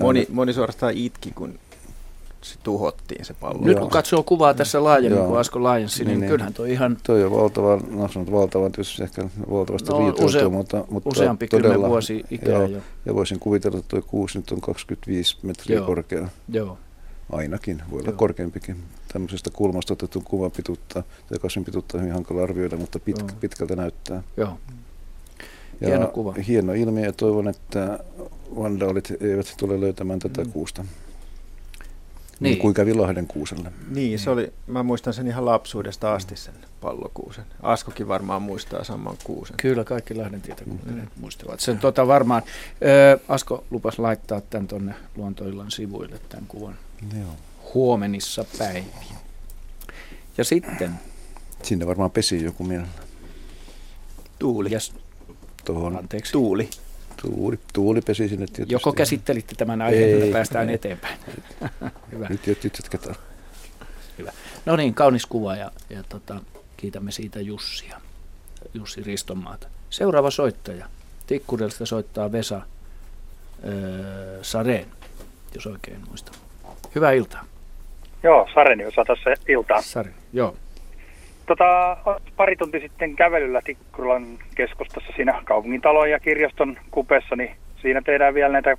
Moni, 0.00 0.26
moni 0.30 0.52
suorastaan 0.52 0.92
itki, 0.94 1.30
kun 1.30 1.58
se 2.46 2.58
tuhottiin 2.62 3.24
se 3.24 3.34
pallo. 3.34 3.64
Nyt 3.64 3.78
kun 3.78 3.90
katsoo 3.90 4.22
kuvaa 4.22 4.54
tässä 4.54 4.84
laajemmin, 4.84 5.18
Joo. 5.18 5.28
kun 5.28 5.38
Asko 5.38 5.62
laajensi, 5.62 6.04
niin, 6.04 6.08
niin, 6.08 6.20
niin, 6.20 6.30
kyllähän 6.30 6.54
tuo 6.54 6.64
ihan... 6.64 6.96
Toi 7.02 7.24
on 7.24 7.32
valtava, 7.32 7.80
no 7.90 8.08
sanot 8.08 8.32
valtavan, 8.32 8.72
tietysti 8.72 9.02
ehkä 9.02 9.28
valtavasti 9.50 9.90
no, 9.90 10.08
use, 10.08 10.48
mutta, 10.48 10.84
mutta 10.90 11.08
useampi 11.08 11.46
todella, 11.48 11.88
vuosi 11.88 12.24
ikää 12.30 12.54
joo, 12.54 12.66
jo. 12.66 12.78
Ja 13.06 13.14
voisin 13.14 13.38
kuvitella, 13.38 13.78
että 13.78 13.88
tuo 13.88 14.02
kuusi 14.02 14.38
nyt 14.38 14.50
on 14.50 14.60
25 14.60 15.36
metriä 15.42 15.76
Joo. 15.76 15.86
korkea. 15.86 16.28
Joo. 16.48 16.78
Ainakin, 17.32 17.82
voi 17.90 18.00
olla 18.00 18.10
Joo. 18.10 18.18
korkeampikin. 18.18 18.76
Tämmöisestä 19.12 19.50
kulmasta 19.50 19.92
otettu 19.92 20.20
kuvan 20.20 20.50
pituutta 20.50 21.02
tai 21.28 21.38
kasvin 21.38 21.64
pituutta 21.64 21.96
on 21.96 22.02
hyvin 22.02 22.14
hankala 22.14 22.42
arvioida, 22.42 22.76
mutta 22.76 22.98
pit, 22.98 23.40
pitkältä 23.40 23.76
näyttää. 23.76 24.22
Joo. 24.36 24.58
Ja 25.80 25.88
hieno 25.88 26.06
kuva. 26.06 26.34
Hieno 26.48 26.72
ilmiö 26.72 27.04
ja 27.04 27.12
toivon, 27.12 27.48
että 27.48 27.98
vandaalit 28.56 29.12
eivät 29.20 29.54
tule 29.58 29.80
löytämään 29.80 30.18
tätä 30.18 30.44
mm. 30.44 30.52
kuusta. 30.52 30.84
Niin. 32.40 32.50
niin 32.50 32.58
kuin 32.58 32.74
kävi 32.74 32.94
Lahden 32.94 33.26
kuuselle. 33.26 33.72
Niin, 33.88 34.18
se 34.18 34.30
oli, 34.30 34.52
mä 34.66 34.82
muistan 34.82 35.14
sen 35.14 35.26
ihan 35.26 35.44
lapsuudesta 35.44 36.14
asti 36.14 36.36
sen 36.36 36.54
pallokuusen. 36.80 37.44
Askokin 37.62 38.08
varmaan 38.08 38.42
muistaa 38.42 38.84
saman 38.84 39.16
kuusen. 39.24 39.56
Kyllä, 39.56 39.84
kaikki 39.84 40.14
Lahden 40.14 40.40
tietäkuuntelijat 40.42 41.08
mm. 41.16 41.20
muistavat 41.20 41.60
sen. 41.60 41.78
Tota 41.78 42.06
varmaan, 42.06 42.42
ö, 42.82 43.18
Asko 43.28 43.64
lupas 43.70 43.98
laittaa 43.98 44.40
tämän 44.40 44.68
tuonne 44.68 44.94
luontoillan 45.16 45.70
sivuille, 45.70 46.20
tämän 46.28 46.46
kuvan. 46.46 46.74
Joo. 47.18 47.30
Huomenissa 47.74 48.44
päiviä. 48.58 49.16
Ja 50.38 50.44
sitten... 50.44 50.92
Sinne 51.62 51.86
varmaan 51.86 52.10
pesi 52.10 52.44
joku 52.44 52.64
mielellä. 52.64 52.88
Tuuli. 54.38 54.72
Ja, 54.72 54.78
Tuohon. 55.64 55.96
Anteeksi. 55.96 56.32
Tuuli. 56.32 56.68
Tuuli, 57.26 57.58
tuuli 57.72 58.00
pesi 58.00 58.28
sinne 58.28 58.46
tietysti. 58.46 58.74
Joko 58.74 58.92
käsittelitte 58.92 59.54
tämän 59.54 59.82
aiheen, 59.82 60.18
että 60.22 60.32
päästään 60.32 60.68
ei. 60.68 60.74
eteenpäin? 60.74 61.18
Hyvä. 62.12 62.26
Nyt, 62.28 62.64
jatketaan. 62.64 63.16
Hyvä. 64.18 64.32
No 64.66 64.76
niin, 64.76 64.94
kaunis 64.94 65.26
kuva 65.26 65.56
ja, 65.56 65.70
ja 65.90 66.02
tota, 66.08 66.40
kiitämme 66.76 67.10
siitä 67.10 67.40
Jussia, 67.40 68.00
Jussi 68.74 69.02
Ristonmaata. 69.02 69.68
Seuraava 69.90 70.30
soittaja. 70.30 70.86
Tikkudelta 71.26 71.86
soittaa 71.86 72.32
Vesa 72.32 72.60
öö, 73.64 74.38
Sareen, 74.42 74.86
jos 75.54 75.66
oikein 75.66 76.00
muistan. 76.08 76.34
Hyvää 76.94 77.12
iltaa. 77.12 77.44
Joo, 78.22 78.48
Sareni 78.54 78.86
osaa 78.86 79.04
tässä 79.04 79.30
iltaa. 79.48 79.82
Sari, 79.82 80.10
joo. 80.32 80.56
Tota, 81.46 81.96
pari 82.36 82.56
tunti 82.56 82.80
sitten 82.80 83.16
kävelyllä 83.16 83.60
Tikkulan 83.64 84.26
keskustassa 84.54 85.12
siinä 85.16 85.42
kaupungintalon 85.44 86.10
ja 86.10 86.20
kirjaston 86.20 86.78
kupessa, 86.90 87.36
niin 87.36 87.56
siinä 87.82 88.02
tehdään 88.02 88.34
vielä 88.34 88.52
näitä 88.52 88.76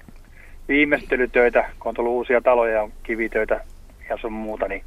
viimeistelytöitä, 0.68 1.70
kun 1.80 1.90
on 1.90 1.96
tullut 1.96 2.12
uusia 2.12 2.42
taloja 2.42 2.74
ja 2.74 2.90
kivitöitä 3.04 3.62
ja 4.10 4.18
sun 4.18 4.34
muuta, 4.34 4.68
niin, 4.68 4.84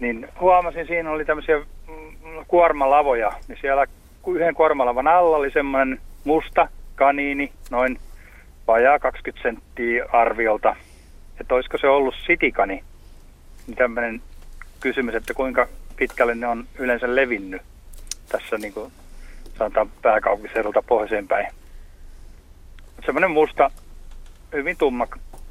niin 0.00 0.28
huomasin, 0.40 0.86
siinä 0.86 1.10
oli 1.10 1.24
tämmöisiä 1.24 1.58
mm, 1.58 2.44
kuormalavoja, 2.48 3.32
niin 3.48 3.58
siellä 3.60 3.86
yhden 4.26 4.54
kuormalavan 4.54 5.08
alla 5.08 5.36
oli 5.36 5.50
semmoinen 5.50 6.00
musta 6.24 6.68
kaniini, 6.94 7.52
noin 7.70 7.98
vajaa 8.66 8.98
20 8.98 9.42
senttiä 9.42 10.06
arviolta, 10.12 10.76
että 11.40 11.54
olisiko 11.54 11.78
se 11.78 11.88
ollut 11.88 12.14
sitikani, 12.26 12.84
niin 13.66 13.76
tämmöinen 13.76 14.22
kysymys, 14.80 15.14
että 15.14 15.34
kuinka 15.34 15.68
pitkälle 15.92 16.34
ne 16.34 16.46
on 16.46 16.68
yleensä 16.78 17.14
levinnyt 17.14 17.62
tässä 18.28 18.58
niin 18.58 18.72
kuin 18.72 18.92
sanotaan 19.58 19.90
pääkaupunkiseudulta 20.02 20.82
pohjoiseen 20.82 21.28
päin. 21.28 21.46
semmoinen 23.06 23.30
musta, 23.30 23.70
hyvin 24.52 24.76
tumma 24.76 25.06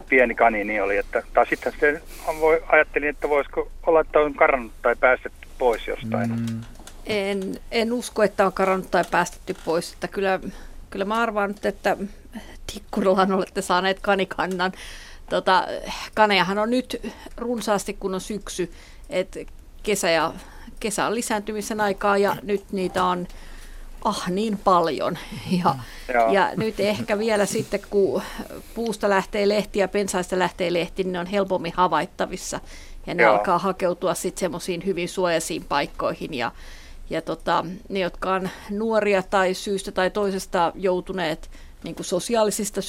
pieni 0.10 0.36
kanini 0.36 0.82
oli. 0.82 0.98
Että, 0.98 1.24
tai 1.34 1.48
sitten 1.48 1.72
sitten 1.72 2.02
voi, 2.40 2.64
ajattelin, 2.68 3.10
että 3.10 3.30
voisiko 3.30 3.72
olla, 3.88 4.02
että 4.02 4.20
on 4.20 4.34
karannut 4.34 4.72
tai 4.82 4.96
päästetty 4.96 5.48
pois 5.58 5.88
jostain. 5.88 6.30
Mm. 6.30 6.62
En, 7.06 7.56
en 7.72 7.94
usko, 7.94 8.24
että 8.24 8.46
on 8.46 8.54
karannut 8.54 8.92
tai 8.92 9.04
päästetty 9.12 9.56
pois. 9.66 9.94
Että 9.94 10.08
kyllä, 10.08 10.40
kyllä 10.90 11.06
mä 11.06 11.22
arvaan 11.22 11.50
nyt, 11.50 11.66
että 11.66 11.98
Tikkurilaan 12.74 13.32
olette 13.32 13.62
saaneet 13.62 14.00
kanikannan. 14.02 14.72
Tota, 15.30 15.68
kanejahan 16.14 16.58
on 16.58 16.70
nyt 16.70 17.14
runsaasti, 17.38 17.94
kun 17.94 18.14
on 18.14 18.22
syksy. 18.22 18.72
Et 19.10 19.38
kesä, 19.84 20.10
ja, 20.10 20.34
kesä 20.80 21.06
on 21.06 21.16
lisääntymisen 21.16 21.82
aikaa 21.82 22.18
ja 22.18 22.36
nyt 22.44 22.72
niitä 22.72 23.04
on 23.04 23.28
ah 24.04 24.30
niin 24.30 24.58
paljon. 24.58 25.18
Ja, 25.64 25.76
ja 26.32 26.52
nyt 26.56 26.80
ehkä 26.80 27.20
vielä 27.20 27.46
sitten, 27.46 27.80
kun 27.90 28.22
puusta 28.76 29.10
lähtee 29.10 29.50
lehti 29.50 29.80
ja 29.80 29.88
pensaista 29.88 30.40
lähtee 30.40 30.74
lehti, 30.74 31.04
niin 31.04 31.14
ne 31.14 31.20
on 31.20 31.26
helpommin 31.26 31.74
havaittavissa. 31.76 32.60
Ja 33.08 33.14
ne 33.14 33.24
Joo. 33.24 33.34
alkaa 33.34 33.60
hakeutua 33.60 34.14
sitten 34.14 34.40
semmoisiin 34.40 34.86
hyvin 34.86 35.10
suojaisiin 35.10 35.64
paikkoihin. 35.64 36.34
Ja, 36.34 36.52
ja 37.10 37.22
tota, 37.22 37.66
ne, 37.90 38.00
jotka 38.00 38.34
on 38.34 38.50
nuoria 38.70 39.24
tai 39.24 39.54
syystä 39.54 39.92
tai 39.92 40.10
toisesta 40.10 40.72
joutuneet 40.76 41.50
niin 41.84 41.96
kuin 41.96 42.06
sosiaalisista 42.06 42.82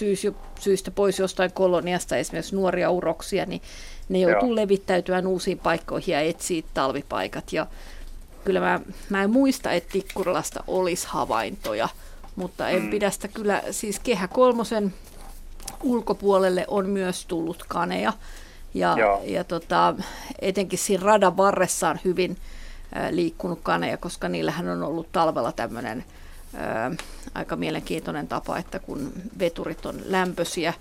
syistä 0.60 0.90
pois 0.90 1.18
jostain 1.18 1.52
koloniasta, 1.52 2.16
esimerkiksi 2.16 2.56
nuoria 2.56 2.90
uroksia, 2.90 3.46
niin 3.46 3.62
ne 4.08 4.18
joutuu 4.18 4.48
Joo. 4.48 4.56
levittäytymään 4.56 5.26
uusiin 5.26 5.58
paikkoihin 5.58 6.12
ja 6.12 6.20
etsiä 6.20 6.62
talvipaikat. 6.74 7.52
Ja 7.52 7.66
kyllä 8.44 8.60
mä, 8.60 8.80
mä 9.10 9.22
en 9.22 9.30
muista, 9.30 9.72
että 9.72 9.92
Tikkurilasta 9.92 10.64
olisi 10.66 11.06
havaintoja, 11.10 11.88
mutta 12.36 12.68
en 12.68 12.82
mm. 12.82 12.90
pidä 12.90 13.10
sitä 13.10 13.28
kyllä, 13.28 13.62
siis 13.70 13.98
Kehä 13.98 14.28
Kolmosen 14.28 14.94
ulkopuolelle 15.82 16.64
on 16.68 16.88
myös 16.90 17.26
tullut 17.26 17.64
kaneja. 17.68 18.12
Ja, 18.74 18.96
ja 19.24 19.44
tota, 19.44 19.94
etenkin 20.38 20.78
siinä 20.78 21.04
radan 21.04 21.36
varressa 21.36 21.88
on 21.88 21.98
hyvin 22.04 22.36
äh, 22.96 23.10
liikkunut 23.10 23.58
kaneja, 23.62 23.96
koska 23.96 24.28
niillähän 24.28 24.68
on 24.68 24.82
ollut 24.82 25.12
talvella 25.12 25.52
tämmöinen 25.52 26.04
aika 27.34 27.56
mielenkiintoinen 27.56 28.28
tapa, 28.28 28.58
että 28.58 28.78
kun 28.78 29.12
veturit 29.38 29.86
on 29.86 30.00
lämpöisiä, 30.04 30.74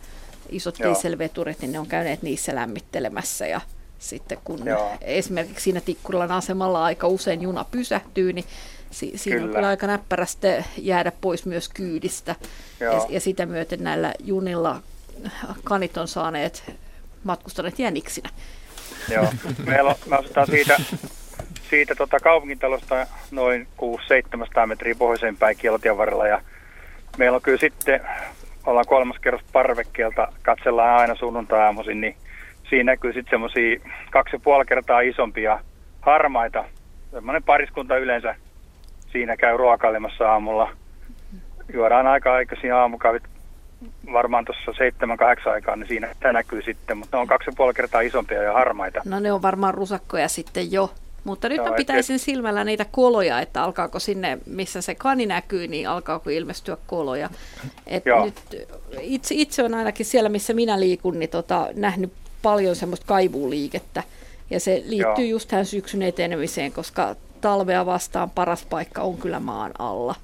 isot 0.49 0.79
Joo. 0.79 0.93
dieselveturit, 0.93 1.59
niin 1.61 1.71
ne 1.71 1.79
on 1.79 1.87
käyneet 1.87 2.21
niissä 2.21 2.55
lämmittelemässä 2.55 3.47
ja 3.47 3.61
sitten 3.99 4.37
kun 4.43 4.65
Joo. 4.65 4.91
esimerkiksi 5.01 5.63
siinä 5.63 5.81
Tikkurilan 5.81 6.31
asemalla 6.31 6.83
aika 6.83 7.07
usein 7.07 7.41
juna 7.41 7.63
pysähtyy, 7.63 8.33
niin 8.33 8.45
si- 8.91 9.13
siinä 9.15 9.37
kyllä. 9.37 9.49
on 9.49 9.55
kyllä 9.55 9.67
aika 9.67 9.87
näppärästi 9.87 10.47
jäädä 10.77 11.11
pois 11.21 11.45
myös 11.45 11.69
kyydistä. 11.69 12.35
Ja, 12.79 13.05
ja 13.09 13.19
sitä 13.19 13.45
myöten 13.45 13.83
näillä 13.83 14.13
junilla 14.19 14.81
kanit 15.63 15.97
on 15.97 16.07
saaneet 16.07 16.63
matkustaneet 17.23 17.79
jäniksinä. 17.79 18.29
Joo, 19.09 19.27
meillä 19.65 19.89
on, 19.89 19.95
me 20.05 20.45
siitä, 20.45 20.81
siitä 21.71 21.95
tota 21.95 22.19
kaupungintalosta 22.19 23.07
noin 23.31 23.67
600-700 23.81 24.65
metriä 24.65 24.95
pohjoiseen 24.97 25.37
päin 25.37 25.57
Kielotien 25.57 25.97
varrella 25.97 26.27
ja 26.27 26.41
meillä 27.17 27.35
on 27.35 27.41
kyllä 27.41 27.57
sitten, 27.57 28.01
ollaan 28.65 28.85
kolmas 28.87 29.19
kerros 29.19 29.41
parvekkeelta, 29.53 30.33
katsellaan 30.41 30.99
aina 30.99 31.15
sunnuntai-aamuisin, 31.15 32.01
niin 32.01 32.15
siinä 32.69 32.91
näkyy 32.91 33.13
sitten 33.13 33.31
semmoisia 33.31 33.79
kaksi 34.09 34.35
ja 34.35 34.39
puoli 34.39 34.65
kertaa 34.65 35.01
isompia 35.01 35.59
harmaita. 36.01 36.65
Semmoinen 37.11 37.43
pariskunta 37.43 37.97
yleensä 37.97 38.35
siinä 39.11 39.37
käy 39.37 39.57
ruokailemassa 39.57 40.31
aamulla. 40.31 40.71
Juodaan 41.73 42.07
aika 42.07 42.33
aikaisin 42.33 42.73
aamukahvit 42.73 43.23
varmaan 44.13 44.45
tuossa 44.45 44.73
seitsemän, 44.77 45.17
kahdeksan 45.17 45.53
aikaa, 45.53 45.75
niin 45.75 45.87
siinä 45.87 46.15
tämä 46.19 46.33
näkyy 46.33 46.61
sitten, 46.61 46.97
mutta 46.97 47.17
ne 47.17 47.21
on 47.21 47.27
kaksi 47.27 47.49
ja 47.49 47.53
puoli 47.57 47.73
kertaa 47.73 48.01
isompia 48.01 48.43
ja 48.43 48.53
harmaita. 48.53 49.01
No 49.05 49.19
ne 49.19 49.31
on 49.31 49.41
varmaan 49.41 49.73
rusakkoja 49.73 50.27
sitten 50.27 50.71
jo. 50.71 50.93
Mutta 51.23 51.49
nyt 51.49 51.57
Joo, 51.57 51.69
mä 51.69 51.75
pitäisin 51.75 52.15
et... 52.15 52.21
silmällä 52.21 52.63
niitä 52.63 52.85
koloja, 52.91 53.39
että 53.39 53.63
alkaako 53.63 53.99
sinne, 53.99 54.37
missä 54.45 54.81
se 54.81 54.95
kani 54.95 55.25
näkyy, 55.25 55.67
niin 55.67 55.89
alkaako 55.89 56.29
ilmestyä 56.29 56.77
koloja. 56.87 57.29
Et 57.87 58.03
nyt 58.23 58.67
itse, 59.01 59.35
itse 59.35 59.63
on 59.63 59.73
ainakin 59.73 60.05
siellä, 60.05 60.29
missä 60.29 60.53
minä 60.53 60.79
liikun, 60.79 61.19
niin 61.19 61.29
tota, 61.29 61.67
nähnyt 61.73 62.13
paljon 62.41 62.75
semmoista 62.75 63.05
kaivuliikettä. 63.05 64.03
Ja 64.49 64.59
se 64.59 64.83
liittyy 64.85 65.25
Joo. 65.25 65.31
just 65.31 65.49
tähän 65.49 65.65
syksyn 65.65 66.01
etenemiseen, 66.01 66.71
koska 66.71 67.15
talvea 67.41 67.85
vastaan 67.85 68.29
paras 68.29 68.65
paikka 68.65 69.01
on 69.01 69.17
kyllä 69.17 69.39
maan 69.39 69.71
alla. 69.79 70.15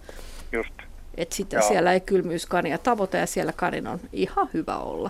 Just. 0.51 0.73
Et 1.17 1.31
sitä 1.31 1.61
siellä 1.61 1.93
ei 1.93 1.99
kylmyyskania 1.99 2.77
tavoita 2.77 3.17
ja 3.17 3.25
siellä 3.25 3.53
kanin 3.53 3.87
on 3.87 3.99
ihan 4.13 4.49
hyvä 4.53 4.77
olla. 4.77 5.09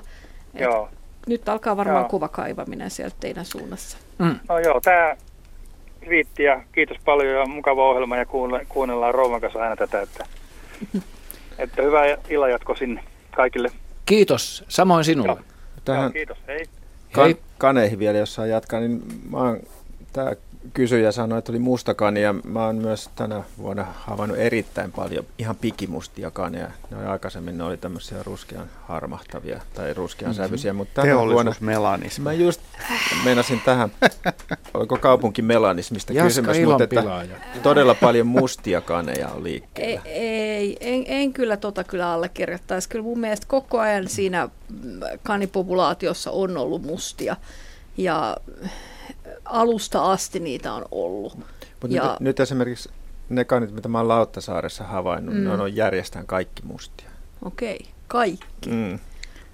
Et 0.55 0.61
joo. 0.61 0.89
Nyt 1.27 1.49
alkaa 1.49 1.77
varmaan 1.77 2.01
joo. 2.01 2.09
kuva 2.09 2.27
kaivaminen 2.27 2.91
sieltä 2.91 3.15
teidän 3.19 3.45
suunnassa. 3.45 3.97
Mm. 4.17 4.39
No 4.49 4.59
joo, 4.59 4.81
tämä 4.81 5.15
riitti 6.01 6.43
ja 6.43 6.63
kiitos 6.71 6.97
paljon 7.05 7.35
ja 7.35 7.45
mukava 7.45 7.89
ohjelma 7.89 8.17
ja 8.17 8.25
kuunnellaan 8.69 9.13
Rouvan 9.13 9.41
kanssa 9.41 9.59
aina 9.59 9.75
tätä. 9.75 10.01
Että, 10.01 10.25
että 11.57 11.81
hyvää 11.81 12.17
illanjatko 12.29 12.75
sinne 12.75 13.03
kaikille. 13.35 13.71
Kiitos, 14.05 14.65
samoin 14.67 15.05
sinulle. 15.05 15.31
Joo. 15.31 15.39
Tähän 15.85 16.03
joo, 16.03 16.11
kiitos, 16.11 16.37
hei. 16.47 16.65
Kan, 17.11 17.35
kaneihin 17.57 17.99
vielä, 17.99 18.17
jos 18.17 18.35
saa 18.35 18.45
jatkaa, 18.45 18.79
niin 18.79 19.01
mä 19.29 19.37
oon, 19.37 19.59
tää 20.13 20.35
kysyjä 20.73 21.11
sanoi, 21.11 21.39
että 21.39 21.51
oli 21.51 21.59
mustakani 21.59 22.21
ja 22.21 22.33
mä 22.33 22.65
oon 22.65 22.75
myös 22.75 23.09
tänä 23.15 23.43
vuonna 23.57 23.85
havainnut 23.93 24.37
erittäin 24.37 24.91
paljon 24.91 25.25
ihan 25.37 25.55
pikimustia 25.55 26.31
kaneja. 26.31 26.71
Ne 26.91 26.97
oli 26.97 27.05
aikaisemmin 27.05 27.57
ne 27.57 27.63
oli 27.63 27.77
tämmöisiä 27.77 28.23
ruskean 28.23 28.67
harmahtavia 28.87 29.61
tai 29.73 29.93
ruskean 29.93 30.31
mm-hmm. 30.31 30.43
sävyisiä, 30.43 30.73
mutta 30.73 31.01
tänä 31.01 31.17
vuonna... 31.17 31.55
melanismi. 31.59 32.23
Mä 32.23 32.33
just 32.33 32.61
meinasin 33.23 33.61
tähän, 33.65 33.91
oliko 34.73 34.97
kaupunki 34.97 35.41
melanismista 35.41 36.13
kysymys, 36.13 36.57
mutta 36.65 36.83
että 36.83 37.03
todella 37.63 37.93
paljon 37.93 38.27
mustia 38.27 38.81
kaneja 38.81 39.27
on 39.27 39.43
liikkeellä. 39.43 40.01
Ei, 40.05 40.11
ei 40.13 40.77
en, 40.81 41.03
en, 41.07 41.33
kyllä 41.33 41.57
tota 41.57 41.83
kyllä 41.83 42.13
allekirjoittaisi. 42.13 42.89
Kyllä 42.89 43.03
mun 43.03 43.19
mielestä 43.19 43.47
koko 43.47 43.79
ajan 43.79 44.07
siinä 44.07 44.49
kanipopulaatiossa 45.23 46.31
on 46.31 46.57
ollut 46.57 46.83
mustia. 46.83 47.35
Ja 47.97 48.37
alusta 49.49 50.11
asti 50.11 50.39
niitä 50.39 50.73
on 50.73 50.85
ollut. 50.91 51.37
Mutta 51.37 51.95
ja... 51.95 52.03
nyt, 52.03 52.19
nyt 52.19 52.39
esimerkiksi 52.39 52.89
ne 53.29 53.45
kanit, 53.45 53.71
mitä 53.71 53.89
mä 53.89 53.97
oon 53.97 54.07
Lauttasaaressa 54.07 54.83
havainnut, 54.83 55.35
mm. 55.35 55.43
ne 55.43 55.49
on 55.49 55.75
järjestään 55.75 56.25
kaikki 56.25 56.61
mustia. 56.65 57.09
Okei, 57.45 57.75
okay. 57.75 57.93
kaikki. 58.07 58.69
Mm. 58.69 58.99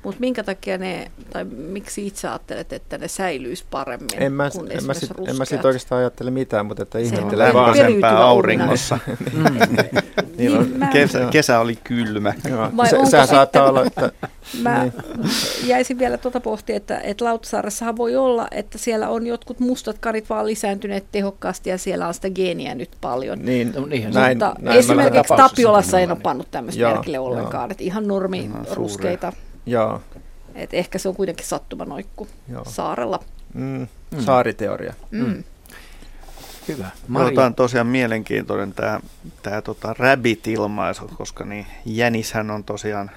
Mutta 0.03 0.19
minkä 0.19 0.43
takia 0.43 0.77
ne, 0.77 1.11
tai 1.30 1.43
miksi 1.45 2.07
itse 2.07 2.27
ajattelet, 2.27 2.73
että 2.73 2.97
ne 2.97 3.07
säilyisi 3.07 3.65
paremmin 3.71 4.09
en 4.23 4.31
mä, 4.34 4.49
kuin 4.49 4.71
en 4.71 4.85
mä, 4.85 4.93
sit, 4.93 5.11
en 5.27 5.38
mä 5.38 5.45
sit 5.45 5.65
oikeastaan 5.65 5.99
ajattele 5.99 6.31
mitään, 6.31 6.65
mutta 6.65 6.84
että 6.84 6.99
ihmettelen 6.99 7.53
vaan. 7.53 7.65
Lämpöisempää 7.67 8.17
auringossa. 8.17 8.99
mm. 9.34 9.43
niin 10.38 10.57
on, 10.57 10.67
mä, 10.77 10.88
kesä, 10.88 11.27
kesä 11.31 11.59
oli 11.59 11.75
kylmä. 11.75 12.34
Vai 12.77 12.89
se, 12.89 12.97
sehän 13.05 13.27
saattaa 13.27 13.69
olla, 13.69 13.85
että... 13.85 14.11
Mä 14.61 14.84
niin. 14.84 14.93
jäisin 15.65 15.99
vielä 15.99 16.17
tuota 16.17 16.39
pohtia, 16.39 16.75
että, 16.75 16.99
että 16.99 17.25
Lauttasaaressahan 17.25 17.97
voi 17.97 18.15
olla, 18.15 18.47
että 18.51 18.77
siellä 18.77 19.09
on 19.09 19.27
jotkut 19.27 19.59
mustat 19.59 19.97
karit 19.99 20.30
vaan 20.30 20.45
lisääntyneet 20.45 21.05
tehokkaasti 21.11 21.69
ja 21.69 21.77
siellä 21.77 22.07
on 22.07 22.13
sitä 22.13 22.30
geeniä 22.30 22.75
nyt 22.75 22.89
paljon. 23.01 23.39
Niin, 23.45 23.73
no, 23.75 23.85
niin 23.85 24.13
näin, 24.13 24.38
mutta 24.38 24.55
näin 24.59 24.80
esimerkiksi 24.80 25.34
Tapiolassa 25.38 25.99
en 25.99 26.11
ole 26.11 26.19
pannut 26.23 26.47
tämmöistä 26.51 26.93
merkille 26.93 27.19
ollenkaan, 27.19 27.71
että 27.71 27.84
ihan 27.84 28.07
normi 28.07 28.49
ruskeita 28.71 29.34
Joo. 29.65 30.02
Et 30.56 30.73
ehkä 30.73 30.98
se 30.98 31.10
on 31.10 31.15
kuitenkin 31.15 31.45
sattumanoikku 31.45 32.27
Joo. 32.52 32.65
saarella. 32.65 33.19
Mm. 33.53 33.88
Mm. 34.11 34.19
Saariteoria. 34.19 34.94
Mm. 35.11 35.26
Mm. 35.26 35.44
Hyvä. 36.68 36.90
Tämä 37.35 37.45
on 37.45 37.56
tosiaan 37.56 37.88
mielenkiintoinen 37.88 38.73
tämä, 38.73 38.99
tämä 39.41 39.61
tota 39.61 39.95
rabbit-ilmaisu, 39.98 41.07
koska 41.18 41.45
niin 41.45 41.65
jänishän 41.85 42.52
on 42.52 42.64
tosiaan 42.64 43.11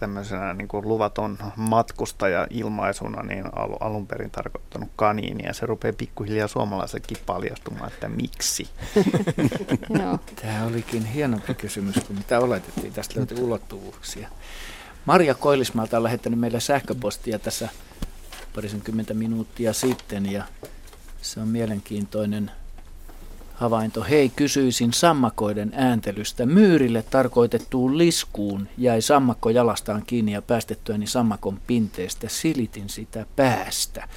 tämmöisenä 0.00 0.54
niin 0.54 0.68
kuin 0.68 0.88
luvaton 0.88 1.38
matkustaja-ilmaisuna 1.56 3.22
niin 3.22 3.44
al- 3.56 3.76
alun 3.80 4.06
perin 4.06 4.30
tarkoittanut 4.30 4.88
kaniini, 4.96 5.44
ja 5.46 5.54
se 5.54 5.66
rupeaa 5.66 5.92
pikkuhiljaa 5.92 6.48
suomalaisetkin 6.48 7.16
paljastumaan, 7.26 7.92
että 7.92 8.08
miksi. 8.08 8.68
Tämä 10.42 10.64
olikin 10.66 11.04
hienompi 11.04 11.54
kysymys 11.54 11.94
kuin 12.06 12.18
mitä 12.18 12.40
oletettiin. 12.40 12.92
Tästä 12.92 13.14
löytyy 13.16 13.40
ulottuvuuksia. 13.40 14.28
Maria 15.04 15.34
Koilismaalta 15.34 15.96
on 15.96 16.02
lähettänyt 16.02 16.38
meille 16.38 16.60
sähköpostia 16.60 17.38
tässä 17.38 17.68
parisenkymmentä 18.54 19.14
minuuttia 19.14 19.72
sitten 19.72 20.32
ja 20.32 20.44
se 21.22 21.40
on 21.40 21.48
mielenkiintoinen 21.48 22.50
havainto. 23.54 24.04
Hei, 24.04 24.28
kysyisin 24.28 24.92
sammakoiden 24.92 25.72
ääntelystä. 25.74 26.46
Myyrille 26.46 27.04
tarkoitettuun 27.10 27.98
liskuun 27.98 28.68
jäi 28.78 29.02
sammakko 29.02 29.50
jalastaan 29.50 30.02
kiinni 30.06 30.32
ja 30.32 30.42
päästettyäni 30.42 31.06
sammakon 31.06 31.60
pinteestä 31.66 32.28
silitin 32.28 32.88
sitä 32.88 33.26
päästä. 33.36 34.08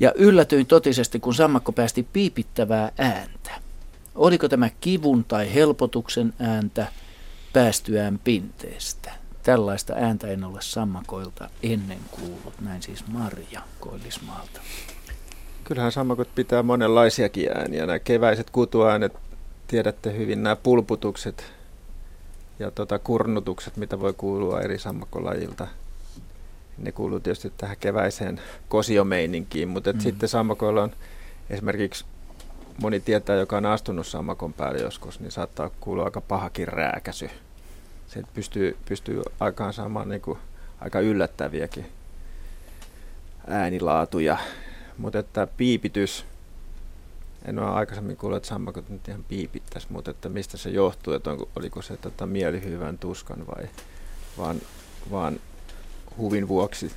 Ja 0.00 0.12
yllätyin 0.14 0.66
totisesti, 0.66 1.20
kun 1.20 1.34
sammakko 1.34 1.72
päästi 1.72 2.02
piipittävää 2.12 2.92
ääntä. 2.98 3.50
Oliko 4.14 4.48
tämä 4.48 4.70
kivun 4.80 5.24
tai 5.24 5.54
helpotuksen 5.54 6.34
ääntä 6.38 6.86
päästyään 7.52 8.20
pinteestä? 8.24 9.19
Tällaista 9.42 9.94
ääntä 9.96 10.26
en 10.26 10.44
ole 10.44 10.58
sammakoilta 10.60 11.50
ennen 11.62 11.98
kuullut. 12.10 12.60
Näin 12.60 12.82
siis 12.82 13.06
Marja 13.06 13.62
Koillismaalta. 13.80 14.60
Kyllähän 15.64 15.92
sammakot 15.92 16.34
pitää 16.34 16.62
monenlaisiakin 16.62 17.48
ääniä. 17.56 17.86
Nämä 17.86 17.98
keväiset 17.98 18.50
kutuäänet, 18.50 19.12
tiedätte 19.66 20.16
hyvin 20.16 20.42
nämä 20.42 20.56
pulputukset 20.56 21.52
ja 22.58 22.70
tota 22.70 22.98
kurnutukset, 22.98 23.76
mitä 23.76 24.00
voi 24.00 24.12
kuulua 24.12 24.60
eri 24.60 24.78
sammakolajilta. 24.78 25.66
Ne 26.78 26.92
kuuluu 26.92 27.20
tietysti 27.20 27.52
tähän 27.56 27.76
keväiseen 27.80 28.40
kosiomeininkiin, 28.68 29.68
mutta 29.68 29.92
mm. 29.92 30.00
sitten 30.00 30.28
sammakoilla 30.28 30.82
on 30.82 30.92
esimerkiksi 31.50 32.04
moni 32.82 33.00
tietää, 33.00 33.36
joka 33.36 33.56
on 33.56 33.66
astunut 33.66 34.06
sammakon 34.06 34.52
päälle 34.52 34.80
joskus, 34.80 35.20
niin 35.20 35.32
saattaa 35.32 35.70
kuulua 35.80 36.04
aika 36.04 36.20
pahakin 36.20 36.68
rääkäsy. 36.68 37.30
Se 38.10 38.22
pystyy, 38.34 38.76
pystyy 38.88 39.22
aikaan 39.40 39.72
saamaan 39.72 40.08
niin 40.08 40.20
kuin 40.20 40.38
aika 40.80 41.00
yllättäviäkin 41.00 41.86
äänilaatuja. 43.46 44.38
Mutta 44.98 45.18
että 45.18 45.46
piipitys, 45.56 46.24
en 47.44 47.58
ole 47.58 47.70
aikaisemmin 47.70 48.16
kuullut, 48.16 48.36
että 48.36 48.48
sammakot 48.48 48.88
nyt 48.88 49.08
ihan 49.08 49.24
piipittäisi, 49.24 49.86
mutta 49.90 50.10
että 50.10 50.28
mistä 50.28 50.56
se 50.56 50.70
johtuu, 50.70 51.12
että 51.12 51.30
onko, 51.30 51.48
oliko 51.56 51.82
se 51.82 51.96
tota, 51.96 52.26
mielihyvän 52.26 52.98
tuskan 52.98 53.46
vai 53.46 53.68
vaan, 54.38 54.60
vaan 55.10 55.40
huvin 56.16 56.48
vuoksi 56.48 56.92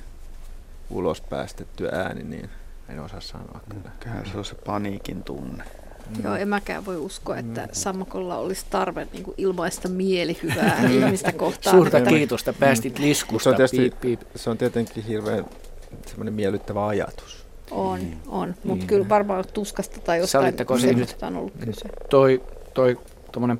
ulos 0.90 1.20
päästetty 1.20 1.88
ääni, 1.88 2.22
niin 2.22 2.50
en 2.88 3.00
osaa 3.00 3.20
sanoa 3.20 3.60
kyllä. 3.70 3.90
Se 4.32 4.38
on 4.38 4.44
se 4.44 4.54
paniikin 4.54 5.22
tunne. 5.22 5.64
Mm. 6.08 6.24
Joo, 6.24 6.36
en 6.36 6.48
mäkään 6.48 6.86
voi 6.86 6.96
uskoa, 6.96 7.36
että 7.36 7.60
mm. 7.60 7.68
sammakolla 7.72 8.36
olisi 8.36 8.66
tarve 8.70 9.06
niin 9.12 9.24
kuin 9.24 9.34
ilmaista 9.38 9.88
mielihyvää 9.88 10.82
niin. 10.88 11.04
ihmistä 11.04 11.32
kohtaan. 11.32 11.76
Suurta 11.76 11.98
että... 11.98 12.10
kiitosta, 12.10 12.52
päästit 12.52 12.98
mm. 12.98 13.04
liskusta. 13.04 13.44
Se 13.44 13.50
on, 13.50 13.56
tietysti, 13.56 13.76
piip, 13.76 14.00
piip. 14.00 14.20
se 14.36 14.50
on 14.50 14.58
tietenkin 14.58 15.04
hirveän 15.04 15.44
semmoinen 16.06 16.34
miellyttävä 16.34 16.86
ajatus. 16.86 17.44
On, 17.70 18.00
mm. 18.00 18.16
on. 18.28 18.54
Mutta 18.64 18.84
mm. 18.84 18.88
kyllä 18.88 19.08
varmaan 19.08 19.44
tuskasta 19.52 20.00
tai 20.00 20.18
jostain 20.18 20.54
semmoista 20.78 21.26
on 21.26 21.36
ollut 21.36 21.54
kyse. 21.60 21.88
Toi, 22.10 22.42
toi 22.74 22.96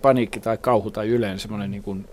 paniikki 0.03 0.41
tai 0.41 0.59
kauhu 0.59 0.91
tai 0.91 1.09
yleensä 1.09 1.43
semmoinen 1.43 1.71
niin 1.71 1.83
kuin 1.83 2.07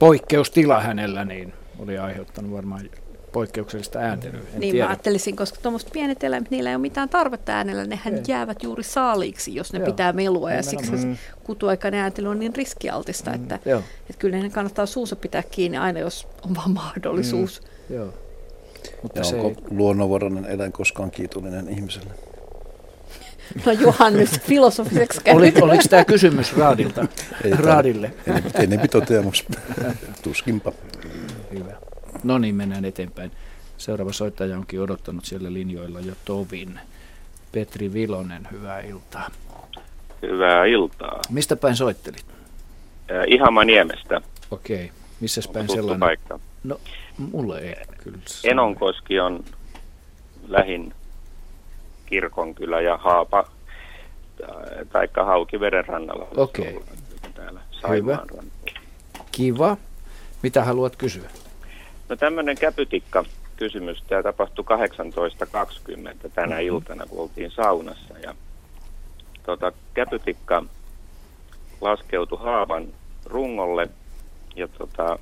poikkeustila 0.00 0.80
hänellä, 0.80 1.24
niin 1.24 1.52
oli 1.78 1.98
aiheuttanut 1.98 2.52
varmaan 2.52 2.90
poikkeuksellista 3.32 3.98
ääntelyä. 3.98 4.40
En 4.40 4.60
niin 4.60 4.72
tiedä. 4.72 4.84
mä 4.84 4.90
ajattelisin, 4.90 5.36
koska 5.36 5.58
tuommoiset 5.62 5.92
pienet 5.92 6.24
eläimet, 6.24 6.50
niillä 6.50 6.70
ei 6.70 6.76
ole 6.76 6.80
mitään 6.80 7.08
tarvetta 7.08 7.52
äänellä, 7.52 7.84
nehän 7.84 8.14
ei. 8.14 8.22
jäävät 8.28 8.62
juuri 8.62 8.82
saaliiksi, 8.82 9.54
jos 9.54 9.72
ne 9.72 9.78
Joo. 9.78 9.86
pitää 9.86 10.12
melua 10.12 10.52
ja 10.52 10.62
siksi 10.62 10.92
mm. 10.92 11.16
kutuaikainen 11.44 12.00
ääntely 12.00 12.28
on 12.28 12.38
niin 12.38 12.56
riskialtista, 12.56 13.30
mm. 13.30 13.36
että, 13.36 13.54
että 13.54 14.18
kyllä 14.18 14.38
ne 14.38 14.50
kannattaa 14.50 14.86
suussa 14.86 15.16
pitää 15.16 15.42
kiinni 15.50 15.78
aina, 15.78 16.00
jos 16.00 16.28
on 16.44 16.54
vaan 16.54 16.70
mahdollisuus. 16.70 17.62
Mm. 17.88 17.96
Joo. 17.96 18.14
Mutta 19.02 19.20
ja 19.20 19.24
se 19.24 19.36
onko 19.36 19.48
ei... 19.48 19.76
luonnonvarainen 19.76 20.44
eläin 20.44 20.72
koskaan 20.72 21.10
kiitollinen 21.10 21.68
ihmiselle? 21.68 22.10
No 23.66 23.72
Juhan 23.72 24.12
nyt 24.12 24.40
filosofiseksi 24.40 25.20
Oli, 25.26 25.52
Oliko 25.60 25.82
tämä 25.90 26.04
kysymys 26.04 26.56
Raadilta? 26.56 27.06
Ei, 27.44 27.52
Raadille. 27.52 28.12
Ei, 28.26 28.68
ei 28.80 28.88
toteamus. 28.88 29.46
Tuskinpa. 30.22 30.72
No 32.24 32.38
niin, 32.38 32.54
mennään 32.54 32.84
eteenpäin. 32.84 33.30
Seuraava 33.78 34.12
soittaja 34.12 34.56
onkin 34.56 34.80
odottanut 34.80 35.24
siellä 35.24 35.52
linjoilla 35.52 36.00
jo 36.00 36.14
tovin. 36.24 36.80
Petri 37.52 37.92
Vilonen, 37.92 38.48
hyvää 38.52 38.80
iltaa. 38.80 39.30
Hyvää 40.22 40.64
iltaa. 40.64 41.20
Mistä 41.30 41.56
päin 41.56 41.76
soittelit? 41.76 42.26
Äh, 43.10 43.24
Ihamaniemestä. 43.26 44.20
Okei. 44.50 44.84
Okay. 44.84 44.96
Missä 45.20 45.40
päin 45.52 45.68
sellainen? 45.68 46.00
paikka? 46.00 46.40
No, 46.64 46.80
mulle 47.18 47.58
ei 47.58 47.76
kyllä. 47.98 48.18
Enonkoski 48.44 49.20
on 49.20 49.44
lähin 50.48 50.94
kirkonkylä 52.06 52.80
ja 52.80 52.96
Haapa, 52.96 53.50
taikka 54.92 55.24
Haukiveden 55.24 55.84
rannalla. 55.84 56.28
Okei. 56.36 56.76
Okay. 56.76 56.96
Täällä 57.34 57.60
Hyvä. 57.88 58.18
Kiva. 59.32 59.76
Mitä 60.42 60.64
haluat 60.64 60.96
kysyä? 60.96 61.30
No 62.10 62.16
tämmöinen 62.16 62.56
käpytikka 62.56 63.24
kysymys. 63.56 64.02
Tämä 64.02 64.22
tapahtui 64.22 64.64
18.20 64.64 66.30
tänä 66.34 66.46
mm-hmm. 66.46 66.66
iltana, 66.66 67.06
kun 67.06 67.22
oltiin 67.22 67.50
saunassa. 67.50 68.18
Ja 68.18 68.34
tota, 69.42 69.72
käpytikka 69.94 70.64
laskeutui 71.80 72.38
haavan 72.38 72.86
rungolle 73.24 73.88
ja 74.56 74.68
tota, 74.68 75.18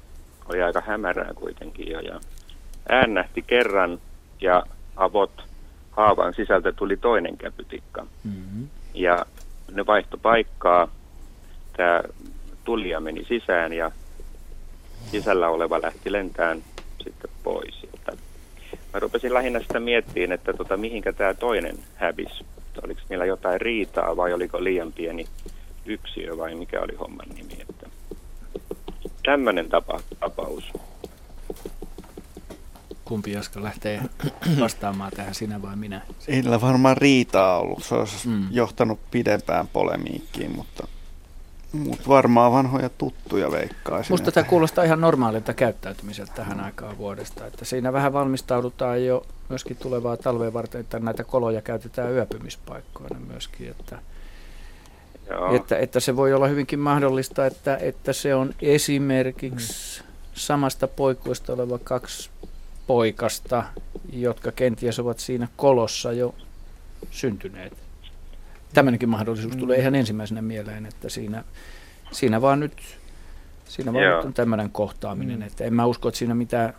oli 0.48 0.62
aika 0.62 0.82
hämärää 0.86 1.32
kuitenkin 1.35 1.90
jo. 1.90 2.01
Ja 2.01 2.20
äännähti 2.89 3.43
kerran 3.43 4.01
ja 4.40 4.62
avot 4.97 5.44
haavan 5.90 6.35
sisältä 6.35 6.73
tuli 6.73 6.97
toinen 6.97 7.36
käpytikka. 7.36 8.06
Mm-hmm. 8.24 8.69
Ja 8.94 9.27
ne 9.73 9.86
vaihto 9.86 10.16
paikkaa. 10.16 10.89
Tämä 11.77 12.02
tulija 12.65 13.01
meni 13.01 13.24
sisään 13.24 13.73
ja 13.73 13.93
sisällä 15.10 15.48
oleva 15.48 15.82
lähti 15.82 16.12
lentään 16.12 16.62
sitten 17.13 17.31
pois. 17.43 17.75
Että 17.95 18.13
mä 18.95 19.01
rupesin 19.01 19.35
lähinnä 19.35 19.61
sitä 19.61 19.81
miettimään, 19.81 20.33
että 20.33 20.53
tota, 20.53 20.77
mihinkä 20.77 21.13
tämä 21.13 21.35
toinen 21.35 21.79
hävisi. 21.95 22.45
Oliko 22.83 23.01
niillä 23.09 23.25
jotain 23.25 23.61
riitaa 23.61 24.17
vai 24.17 24.33
oliko 24.33 24.65
liian 24.65 24.93
pieni 24.93 25.27
yksiö 25.87 26.37
vai 26.37 26.55
mikä 26.55 26.81
oli 26.81 26.95
homman 26.95 27.29
nimi. 27.29 27.57
Että 27.61 27.91
tämmöinen 29.23 29.69
tapa, 29.69 30.01
tapaus. 30.21 30.73
Kumpi 33.05 33.33
Jaska 33.33 33.63
lähtee 33.63 34.01
vastaamaan 34.61 35.13
tähän, 35.17 35.35
sinä 35.35 35.63
vai 35.63 35.77
minä? 35.77 36.01
Ei 36.29 36.43
varmaan 36.61 36.97
riitaa 36.97 37.59
ollut. 37.59 37.85
Se 37.85 37.95
olisi 37.95 38.29
mm. 38.29 38.47
johtanut 38.51 39.11
pidempään 39.11 39.69
polemiikkiin, 39.69 40.57
mutta 40.57 40.89
mutta 41.73 42.09
varmaan 42.09 42.53
vanhoja 42.53 42.89
tuttuja 42.89 43.51
veikkaisin. 43.51 44.12
Musta 44.12 44.32
tämä 44.32 44.49
kuulostaa 44.49 44.85
ihan 44.85 45.01
normaalilta 45.01 45.55
käyttäytymiseltä 45.55 46.32
tähän 46.35 46.61
aikaan 46.61 46.99
vuodesta. 46.99 47.47
Että 47.47 47.65
siinä 47.65 47.93
vähän 47.93 48.12
valmistaudutaan 48.12 49.05
jo 49.05 49.27
myöskin 49.49 49.77
tulevaa 49.77 50.16
talveen 50.16 50.53
varten, 50.53 50.81
että 50.81 50.99
näitä 50.99 51.24
koloja 51.24 51.62
käytetään 51.62 52.12
yöpymispaikkoina 52.12 53.20
myöskin. 53.20 53.70
Että, 53.70 53.99
että, 55.55 55.78
että 55.78 56.01
se 56.01 56.16
voi 56.16 56.35
olla 56.35 56.47
hyvinkin 56.47 56.78
mahdollista, 56.78 57.47
että, 57.47 57.77
että 57.77 58.12
se 58.12 58.35
on 58.35 58.55
esimerkiksi 58.62 60.01
hmm. 60.01 60.09
samasta 60.35 60.89
poikkuista 60.89 61.53
oleva 61.53 61.78
kaksi 61.78 62.31
poikasta, 62.86 63.65
jotka 64.12 64.53
kenties 64.53 64.99
ovat 64.99 65.19
siinä 65.19 65.49
kolossa 65.57 66.12
jo 66.12 66.35
syntyneet 67.11 67.88
tämmöinenkin 68.74 69.09
mahdollisuus 69.09 69.57
tulee 69.57 69.77
mm. 69.77 69.81
ihan 69.81 69.95
ensimmäisenä 69.95 70.43
mieleen, 70.43 70.86
että 70.86 71.09
siinä, 71.09 71.45
siinä 72.11 72.43
vaan 72.43 72.61
nyt 72.61 72.73
siinä 73.65 73.93
vaan 73.93 74.27
on 74.27 74.35
tämmöinen 74.35 74.70
kohtaaminen, 74.70 75.39
mm. 75.39 75.47
että 75.47 75.65
en 75.65 75.74
mä 75.74 75.86
usko, 75.86 76.09
että 76.09 76.19
siinä 76.19 76.35
mitään 76.35 76.74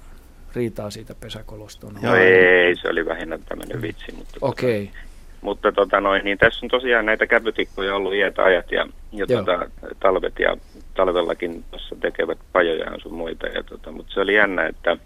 riitaa 0.56 0.90
siitä 0.90 1.16
pesäkolosta 1.16 1.88
on. 1.88 1.94
Joo, 2.02 2.16
ei, 2.16 2.76
se 2.76 2.90
oli 2.90 3.06
vähinnä 3.06 3.40
tämmöinen 3.50 3.82
vitsi. 3.82 4.12
Mutta, 4.12 4.34
tota- 4.34 4.50
Okei. 4.50 4.84
Okay. 4.84 5.02
mutta 5.42 5.72
tota 5.72 6.02
noin, 6.02 6.24
niin 6.26 6.38
tässä 6.38 6.66
on 6.66 6.70
tosiaan 6.70 7.06
näitä 7.06 7.28
käpytikkoja 7.28 7.96
ollut 7.96 8.14
iät 8.14 8.40
ajat 8.40 8.72
ja, 8.72 8.88
ja 9.12 9.28
tota, 9.28 9.70
talvet 10.00 10.40
ja 10.40 10.58
talvellakin 10.96 11.64
tuossa 11.72 11.96
tekevät 12.02 12.38
pajoja 12.54 13.00
sun 13.00 13.14
muita. 13.14 13.48
Ja 13.48 13.64
tota, 13.64 13.92
mutta 13.92 14.14
se 14.14 14.20
oli 14.20 14.36
jännä, 14.36 14.66
että 14.66 14.98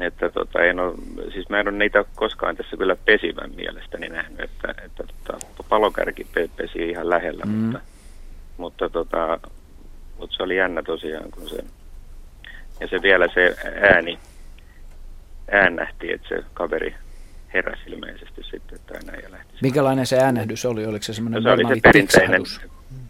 että 0.00 0.30
tota, 0.30 0.62
en 0.62 0.80
ole, 0.80 0.94
siis 1.32 1.48
mä 1.48 1.60
en 1.60 1.68
ole 1.68 1.78
niitä 1.78 2.04
koskaan 2.14 2.56
tässä 2.56 2.76
kyllä 2.76 2.96
pesivän 2.96 3.50
mielestäni 3.56 4.08
nähnyt, 4.08 4.40
että, 4.40 4.82
että 4.84 5.04
tota, 5.24 5.46
palokärki 5.68 6.26
pesi 6.56 6.90
ihan 6.90 7.10
lähellä, 7.10 7.44
mm. 7.44 7.52
mutta, 7.52 7.80
mutta, 8.56 8.88
tota, 8.88 9.40
mutta 10.18 10.36
se 10.36 10.42
oli 10.42 10.56
jännä 10.56 10.82
tosiaan, 10.82 11.30
kun 11.30 11.48
se, 11.48 11.64
ja 12.80 12.88
se 12.88 13.02
vielä 13.02 13.28
se 13.34 13.56
ääni 13.80 14.18
äänähti, 15.50 16.12
että 16.12 16.28
se 16.28 16.44
kaveri 16.54 16.94
heräsi 17.54 17.82
ilmeisesti 17.86 18.42
sitten, 18.42 18.78
että 18.78 18.98
näin 19.06 19.22
ja 19.22 19.30
lähti. 19.30 19.54
Minkälainen 19.62 20.06
se 20.06 20.18
äänähdys 20.18 20.66
oli? 20.66 20.86
Oliko 20.86 21.02
se 21.02 21.14
semmoinen 21.14 21.42
no, 21.42 21.50
se 21.50 21.54
oli 21.54 21.74
se 21.74 21.80
perinteinen, 21.82 22.42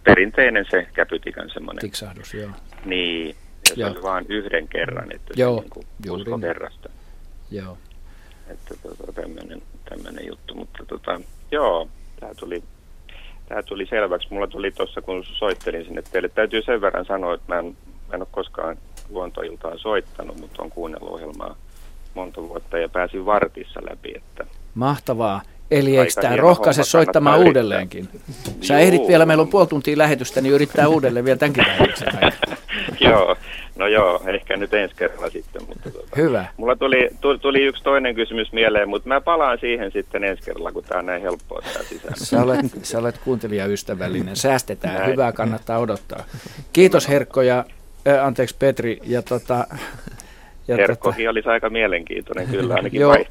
perinteinen 0.05 0.67
se 0.71 0.87
käpytikan 0.93 1.51
semmoinen. 1.51 1.81
Tiksahdus, 1.81 2.35
joo. 2.35 2.51
Niin, 2.85 3.37
ja 3.77 3.87
se 3.87 3.93
oli 3.93 4.03
vain 4.03 4.27
yhden 4.29 4.69
kerran, 4.69 5.13
että 5.13 5.35
Joo, 5.37 5.65
se 5.75 5.81
niin 6.05 6.13
usko 6.13 6.41
verrasta. 6.41 6.89
Joo. 7.51 7.79
Että 8.49 8.75
tota, 8.83 9.13
tämmöinen, 9.13 9.63
tämmöinen 9.89 10.27
juttu, 10.27 10.55
mutta 10.55 10.85
tota, 10.87 11.21
joo, 11.51 11.89
tämä 12.21 12.35
tuli, 12.35 12.63
tämä 13.49 13.63
tuli 13.63 13.87
selväksi. 13.87 14.29
Mulla 14.31 14.47
tuli 14.47 14.71
tuossa, 14.71 15.03
kun 15.03 15.25
soittelin 15.25 15.85
sinne 15.85 16.03
teille, 16.03 16.29
täytyy 16.29 16.63
sen 16.63 16.81
verran 16.81 17.05
sanoa, 17.05 17.35
että 17.35 17.55
mä 17.55 17.59
en, 17.59 17.77
mä 18.09 18.15
en 18.15 18.21
ole 18.21 18.29
koskaan 18.31 18.77
luontoiltaan 19.09 19.79
soittanut, 19.79 20.41
mutta 20.41 20.63
on 20.63 20.71
kuunnellut 20.71 21.11
ohjelmaa 21.11 21.57
monta 22.15 22.43
vuotta 22.43 22.79
ja 22.79 22.89
pääsin 22.89 23.27
vartissa 23.27 23.81
läpi. 23.91 24.13
Että 24.17 24.47
Mahtavaa. 24.75 25.43
Eli 25.71 25.99
eikö 25.99 26.13
tämä 26.21 26.37
rohkaise 26.37 26.85
soittamaan 26.85 27.41
uudelleenkin? 27.41 28.09
Sä 28.61 28.75
Juu. 28.75 28.83
ehdit 28.83 29.09
vielä, 29.09 29.27
meillä 29.27 29.43
on 29.43 29.49
puoli 29.49 29.67
tuntia 29.67 29.99
lähetystä, 29.99 30.41
niin 30.41 30.55
yrittää 30.55 30.89
uudelleen 30.89 31.25
vielä 31.25 31.39
tämänkin 31.39 31.65
lähetyksen 31.69 32.09
joo, 33.11 33.37
no 33.77 33.87
joo, 33.87 34.23
ehkä 34.27 34.57
nyt 34.57 34.75
ensi 34.75 34.95
kerralla 34.95 35.31
sitten. 35.31 35.63
Mutta 35.69 35.91
tota, 35.91 36.17
Hyvä. 36.17 36.47
Mulla 36.57 36.77
tuli, 36.77 37.09
tuli, 37.21 37.39
tuli 37.39 37.63
yksi 37.63 37.83
toinen 37.83 38.15
kysymys 38.15 38.53
mieleen, 38.53 38.89
mutta 38.89 39.09
mä 39.09 39.21
palaan 39.21 39.59
siihen 39.59 39.93
sitten 39.93 40.25
ensi 40.25 40.43
kerralla, 40.43 40.73
kun 40.73 40.85
tämä 40.85 40.99
on 40.99 41.07
näin 41.07 41.23
helppoa 41.23 41.63
tämä 41.73 41.85
sisään. 41.85 42.15
Sä 42.17 42.43
olet, 42.43 42.67
sä 42.83 42.99
olet 42.99 43.19
kuuntelijaystävällinen. 43.19 44.37
Säästetään. 44.37 44.95
Näin. 44.95 45.11
Hyvää 45.11 45.33
kannattaa 45.33 45.79
odottaa. 45.79 46.25
Kiitos 46.73 47.09
Herkko 47.09 47.43
ja, 47.43 47.65
äh, 48.09 48.27
anteeksi 48.27 48.57
Petri. 48.59 49.01
Ja 49.03 49.23
tota, 49.23 49.67
ja 50.69 50.77
Herkkokin 50.77 51.31
olisi 51.31 51.49
aika 51.49 51.71
mielenkiintoinen 51.71 52.47
kyllä, 52.49 52.75
ainakin 52.75 53.01
Joo. 53.01 53.13
oli. 53.13 53.27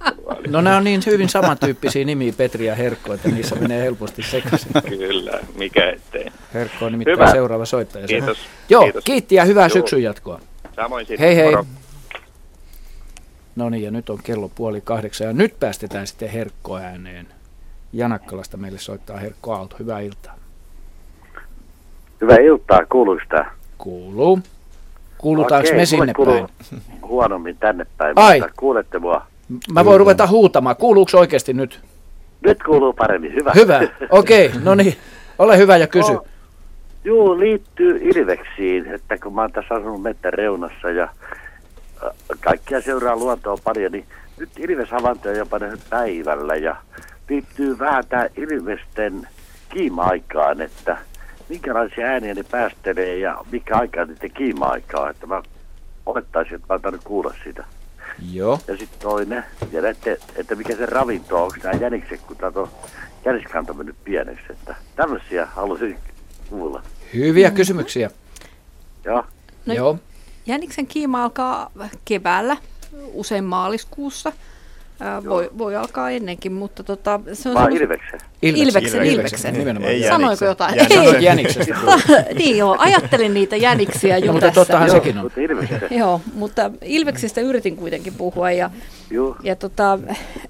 No 0.48 0.62
nämä 0.62 0.78
on 0.78 0.84
niin 0.84 1.02
hyvin 1.06 1.30
samantyyppisiä 1.30 2.06
nimiä, 2.06 2.34
Petri 2.38 2.66
ja 2.66 2.76
Herkko, 2.76 3.14
että 3.14 3.30
niissä 3.30 3.56
menee 3.56 3.84
helposti 3.84 4.24
sekaisin. 4.24 4.72
Kyllä, 4.90 5.40
mikä 5.58 5.90
ettei. 5.90 6.26
Herkko 6.54 6.86
on 6.86 6.92
nimittäin 6.92 7.18
Hyvä. 7.20 7.32
seuraava 7.32 7.66
soittaja. 7.66 8.08
Kiitos. 8.08 8.38
Joo, 8.70 8.84
Kiitos. 8.84 9.04
kiitti 9.04 9.36
ja 9.36 9.46
hyvää 9.46 9.64
Joo. 9.66 9.70
syksyn 9.70 10.04
jatkoa. 10.04 10.40
Samoin 10.76 11.06
sitten. 11.06 11.28
Hei 11.28 11.36
hei. 11.36 11.50
Moro. 11.52 11.66
No 13.56 13.70
niin, 13.70 13.84
ja 13.84 13.92
nyt 13.92 14.10
on 14.10 14.20
kello 14.24 14.50
puoli 14.56 14.82
kahdeksan 14.82 15.28
ja 15.28 15.34
nyt 15.34 15.60
päästetään 15.60 16.08
sitten 16.08 16.30
Herkko 16.30 16.78
ääneen. 16.78 17.28
Janakkalasta 17.94 18.58
meille 18.58 18.80
soittaa 18.80 19.18
Herkko 19.18 19.54
Aalto. 19.54 19.76
Hyvää 19.80 20.00
iltaa. 20.00 20.36
Hyvää 22.22 22.38
iltaa, 22.38 22.86
kuuluuko 22.92 23.22
tämä? 23.30 23.52
Kuuluu. 23.78 24.40
Kuulutaanko 25.26 25.68
Okei, 25.68 25.80
me 25.80 25.86
sinne 25.86 26.14
päin? 26.26 26.48
Huonommin 27.02 27.58
tänne 27.58 27.86
päin, 27.98 28.14
Ai. 28.16 28.40
mutta 28.40 28.54
kuulette 28.60 29.00
mua. 29.00 29.26
Mä 29.74 29.86
voin 29.86 30.00
ruveta 30.00 30.28
huutamaan. 30.28 30.76
Kuuluuko 30.76 31.18
oikeasti 31.18 31.54
nyt? 31.54 31.80
Nyt 32.42 32.64
kuuluu 32.64 32.94
paremmin, 32.94 33.34
hyvä. 33.34 33.52
Hyvä. 33.56 33.82
Okei, 34.10 34.52
no 34.64 34.76
niin. 34.76 34.96
Ole 35.40 35.58
hyvä 35.58 35.78
ja 35.78 35.88
kysy. 35.88 36.14
No, 36.14 36.26
Juu, 37.04 37.40
liittyy 37.40 38.00
ilveksiin, 38.02 38.88
että 38.88 39.18
kun 39.18 39.36
mä 39.36 39.42
oon 39.42 39.52
tässä 39.52 39.76
asunut 39.76 40.02
mettän 40.02 40.34
reunassa 40.34 40.90
ja 40.90 41.04
äh, 41.04 42.12
kaikkia 42.40 42.82
seuraa 42.82 43.16
luontoa 43.16 43.58
paljon, 43.64 43.92
niin 43.92 44.06
nyt 44.40 44.50
ilveshavaintoja 44.58 45.38
jopa 45.38 45.60
nähnyt 45.60 45.82
päivällä 45.90 46.56
ja 46.56 46.76
liittyy 47.30 47.80
vähän 47.80 48.04
tämä 48.10 48.28
ilvesten 48.38 49.28
kiima-aikaan, 49.70 50.62
että 50.62 50.98
minkälaisia 51.50 52.06
ääniä 52.06 52.34
ne 52.34 52.44
päästelee 52.44 53.20
ja 53.20 53.38
mikä 53.52 53.76
aika 53.78 54.06
niiden 54.06 54.32
kiima-aikaa, 54.32 55.10
että 55.10 55.28
mä 55.28 55.42
olettaisin, 56.06 56.56
että 56.56 56.68
mä 56.70 56.74
oon 56.74 56.82
tainnut 56.82 57.04
kuulla 57.04 57.34
sitä. 57.44 57.66
Joo. 58.32 58.60
Ja 58.68 58.78
sitten 58.78 59.00
toinen, 59.00 59.46
tiedätte, 59.72 60.18
että 60.36 60.56
mikä 60.56 60.76
se 60.76 60.86
ravinto 60.86 61.36
on, 61.38 61.44
onko 61.44 61.56
nämä 61.64 61.76
jänikset, 61.82 62.22
kun 62.22 62.38
tämä 62.38 62.52
on 62.56 62.70
jäniskanta 63.26 63.74
mennyt 63.74 63.96
pieneksi, 64.04 64.46
että 64.50 64.76
tämmöisiä 64.96 65.46
haluaisin 65.46 65.98
kuulla. 66.50 66.84
Hyviä 67.14 67.52
kysymyksiä. 67.52 68.10
Joo. 69.06 69.26
No, 69.66 69.74
Joo. 69.74 70.00
Jäniksen 70.46 70.88
kiima 70.88 71.24
alkaa 71.24 71.72
keväällä, 72.06 72.58
usein 73.14 73.44
maaliskuussa. 73.44 74.32
Ää, 75.00 75.24
voi, 75.26 75.50
voi 75.58 75.76
alkaa 75.76 76.10
ennenkin, 76.10 76.54
mutta 76.54 76.84
tota, 76.84 77.20
se 77.34 77.50
on 77.50 77.56
Vai 77.56 77.64
semmos- 77.66 77.82
ilveksen? 77.82 78.20
Ilveksen, 78.42 78.84
Ilveksen, 78.84 79.06
ilveksen, 79.06 79.54
nimenomaan. 79.54 79.92
Ei 79.94 80.04
Sanoiko 80.04 80.26
jäniksen. 80.26 80.48
jotain? 80.48 80.76
Jä- 80.76 80.88
sanoit 80.94 81.22
jäniksestä. 81.22 81.76
niin 82.40 82.58
joo, 82.58 82.76
ajattelin 82.80 83.34
niitä 83.34 83.56
jäniksiä 83.56 84.18
jo 84.18 84.26
No, 84.26 84.32
mutta 84.32 84.46
tässä. 84.48 84.62
tottahan 84.62 84.88
Joo, 84.88 84.96
sekin 84.96 85.18
on. 85.18 85.24
Mutta. 85.24 85.94
Joo, 85.96 86.22
mutta 86.34 86.72
Ilveksistä 86.82 87.42
yritin 87.42 87.76
kuitenkin 87.76 88.14
puhua 88.14 88.52
ja, 88.52 88.70
Joo. 89.12 89.36
ja 89.44 89.56
tota, 89.56 90.00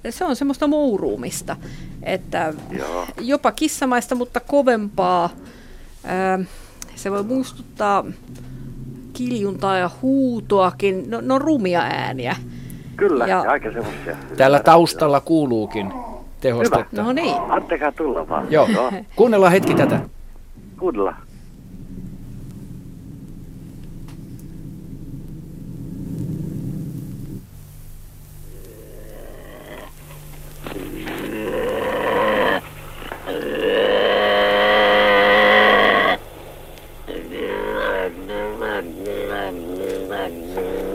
se 0.10 0.26
on 0.26 0.36
semmoista 0.36 0.68
mouruumista, 0.68 1.56
että 2.04 2.54
Joo. 2.78 3.06
jopa 3.22 3.52
kissamaista, 3.52 4.16
mutta 4.16 4.40
kovempaa. 4.40 5.30
Ää, 6.04 6.40
se 6.96 7.12
voi 7.12 7.24
muistuttaa 7.24 8.06
kiljuntaa 9.14 9.78
ja 9.78 9.90
huutoakin, 10.02 11.10
no, 11.10 11.22
no 11.22 11.40
rumia 11.40 11.82
ääniä. 11.82 12.36
Kyllä, 12.98 13.28
Ja- 13.28 13.42
aika 13.42 13.72
semmoisia. 13.72 14.16
Täällä 14.38 14.60
taustalla 14.60 15.22
kuuluukin 15.22 15.94
tehostetta. 16.42 17.02
No 17.04 17.12
niin. 17.12 17.36
Antakaa 17.50 17.92
tulla 17.92 18.30
vaan. 18.30 18.48
Joo. 18.50 18.68
Kuunnellaan 19.16 19.52
hetki 19.52 19.74
tätä. 19.76 20.00
Kuunnellaan. 20.80 21.18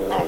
No. 0.09 0.27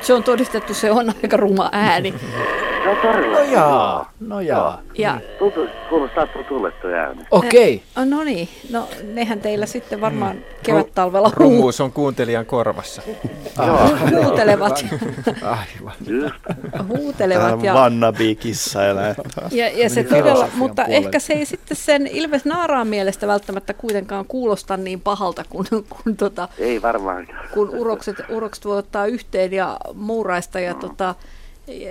Nyt 0.00 0.06
se 0.06 0.14
on 0.14 0.22
todistettu, 0.22 0.74
se 0.74 0.90
on 0.90 1.08
aika 1.22 1.36
ruma 1.36 1.68
ääni. 1.72 2.14
No 2.90 2.96
todella. 3.02 3.38
No 3.38 3.42
jaa, 3.52 4.12
no 4.20 4.40
jaa. 4.40 4.80
Ja, 4.98 5.20
Tuntuu, 5.38 5.66
kuulostaa 5.88 6.26
tutulle 6.26 6.70
tuo 6.72 6.90
ääni. 6.90 7.26
Okei. 7.30 7.82
Eh, 7.98 8.04
no 8.06 8.24
niin, 8.24 8.48
no 8.72 8.88
nehän 9.12 9.40
teillä 9.40 9.66
sitten 9.66 10.00
varmaan 10.00 10.36
kevät-talvella 10.62 11.28
huu- 11.28 11.34
Rummuus 11.36 11.80
on 11.80 11.92
kuuntelijan 11.92 12.46
korvassa. 12.46 13.02
huutelevat, 14.24 14.84
Aivan. 15.42 15.94
huutelevat 16.88 17.62
ja, 17.62 17.74
Vannabi-kissa 17.74 18.86
elää. 18.86 19.14
ja, 19.50 19.68
ja 19.68 19.90
se 19.90 19.94
Niin, 20.00 20.08
todella, 20.08 20.24
filosofian 20.34 20.58
mutta 20.58 20.84
puolella. 20.84 21.04
ehkä 21.06 21.18
se 21.18 21.32
ei 21.32 21.46
sitten 21.46 21.76
sen 21.76 22.06
Ilves 22.06 22.44
Naaraan 22.44 22.86
mielestä 22.86 23.26
välttämättä 23.26 23.74
kuitenkaan 23.74 24.24
kuulosta 24.24 24.76
niin 24.76 25.00
pahalta, 25.00 25.44
kun, 25.50 25.64
kun, 25.70 26.16
tota, 26.16 26.48
Ei 26.58 26.82
varmaankaan. 26.82 27.48
kun 27.54 27.70
urokset, 27.70 28.16
urokset 28.28 28.64
voi 28.64 28.78
ottaa 28.78 29.06
yhteen 29.06 29.52
ja 29.52 29.76
muuraista 29.94 30.60
ja 30.60 30.74
tota, 30.74 31.14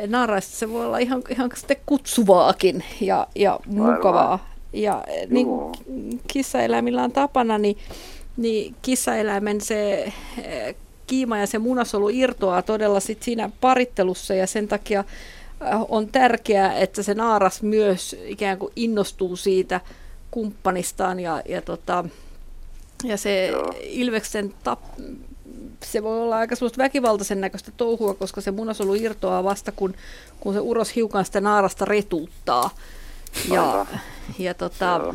naaraista 0.07 0.57
se 0.57 0.69
voi 0.69 0.85
olla 0.85 0.97
ihan, 0.97 1.22
ihan 1.30 1.49
sitten 1.56 1.77
kutsuvaakin 1.85 2.84
ja, 3.01 3.27
ja 3.35 3.60
mukavaa. 3.65 4.49
Ja 4.73 5.03
eh, 5.07 5.27
niin 5.30 5.45
kuin 5.45 5.73
kissaeläimillä 6.27 7.03
on 7.03 7.11
tapana, 7.11 7.57
niin, 7.57 7.77
niin 8.38 8.76
kissaeläimen 8.81 9.61
se 9.61 10.14
eh, 10.43 10.76
kiima 11.07 11.38
ja 11.38 11.47
se 11.47 11.60
munasolu 11.60 12.10
irtoaa 12.10 12.61
todella 12.61 12.99
sit 12.99 13.23
siinä 13.23 13.49
parittelussa 13.61 14.34
ja 14.34 14.47
sen 14.47 14.68
takia 14.68 14.99
äh, 14.99 15.81
on 15.89 16.07
tärkeää, 16.07 16.73
että 16.73 17.03
se 17.03 17.14
naaras 17.14 17.61
myös 17.61 18.15
ikään 18.26 18.57
kuin 18.57 18.73
innostuu 18.76 19.35
siitä 19.35 19.81
kumppanistaan 20.31 21.19
ja, 21.19 21.41
ja, 21.45 21.61
tota, 21.61 22.06
ja 23.03 23.18
se 23.18 23.51
Ilveksen 23.81 24.53
tap, 24.64 24.80
se 25.83 26.03
voi 26.03 26.21
olla 26.21 26.37
aika 26.37 26.55
sellaista 26.55 26.83
väkivaltaisen 26.83 27.41
näköistä 27.41 27.71
touhua, 27.77 28.13
koska 28.13 28.41
se 28.41 28.51
munasolu 28.51 28.93
irtoaa 28.93 29.43
vasta, 29.43 29.71
kun, 29.71 29.93
kun 30.39 30.53
se 30.53 30.59
uros 30.59 30.95
hiukan 30.95 31.25
sitä 31.25 31.41
naarasta 31.41 31.85
retuuttaa. 31.85 32.69
Ja, 33.51 33.85
ja, 34.39 34.53
tota, 34.53 35.13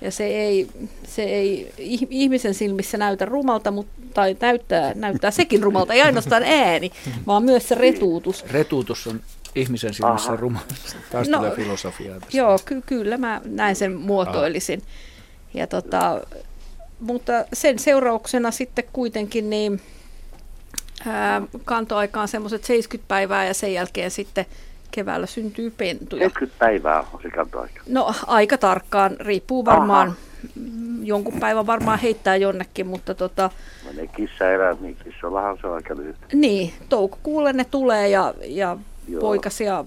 ja 0.00 0.10
se 0.10 0.26
ei, 0.26 0.68
se 1.08 1.22
ei 1.22 1.72
ih- 1.78 2.06
ihmisen 2.10 2.54
silmissä 2.54 2.98
näytä 2.98 3.24
rumalta, 3.24 3.70
mutta, 3.70 3.92
tai 4.14 4.36
näyttää, 4.40 4.92
näyttää 4.94 5.30
sekin 5.30 5.62
rumalta, 5.62 5.92
ei 5.94 6.02
ainoastaan 6.02 6.42
ääni, 6.42 6.90
vaan 7.26 7.42
myös 7.44 7.68
se 7.68 7.74
retuutus. 7.74 8.44
Retuutus 8.50 9.06
on 9.06 9.20
ihmisen 9.54 9.94
silmissä 9.94 10.28
Aha. 10.28 10.36
ruma. 10.36 10.60
Taas 11.12 11.28
No, 11.28 11.38
tulee 11.38 11.50
filosofiaa 11.56 12.20
tästä. 12.20 12.36
Joo, 12.36 12.58
ky- 12.64 12.82
kyllä 12.86 13.16
mä 13.18 13.40
näin 13.44 13.76
sen 13.76 13.92
muotoilisin. 13.96 14.82
Ja 15.54 15.66
tota, 15.66 16.20
mutta 17.00 17.32
sen 17.52 17.78
seurauksena 17.78 18.50
sitten 18.50 18.84
kuitenkin 18.92 19.50
niin 19.50 19.80
ää, 21.06 21.42
kantoaikaan 21.64 22.28
semmoiset 22.28 22.64
70 22.64 23.08
päivää 23.08 23.44
ja 23.46 23.54
sen 23.54 23.74
jälkeen 23.74 24.10
sitten 24.10 24.46
keväällä 24.90 25.26
syntyy 25.26 25.70
pentuja. 25.70 26.20
70 26.24 26.58
päivää 26.58 27.04
on 27.12 27.22
se 27.22 27.30
kantoaika. 27.30 27.80
No 27.88 28.14
aika 28.26 28.58
tarkkaan, 28.58 29.16
riippuu 29.20 29.64
varmaan, 29.64 30.14
mm, 30.54 31.04
jonkun 31.04 31.40
päivän 31.40 31.66
varmaan 31.66 31.98
heittää 31.98 32.36
jonnekin, 32.36 32.86
mutta 32.86 33.14
tota, 33.14 33.50
Menee 33.86 34.06
kissa 34.06 34.50
eläimiin, 34.50 34.96
kissallahan 35.04 35.58
se 35.60 35.66
on 35.66 35.74
aika 35.74 35.96
lyhyt. 35.96 36.16
niin, 36.32 36.72
toukokuulle 36.88 37.52
ne 37.52 37.64
tulee 37.64 38.08
ja, 38.08 38.34
ja 38.44 38.76
Joo. 39.08 39.20
poikasia, 39.20 39.84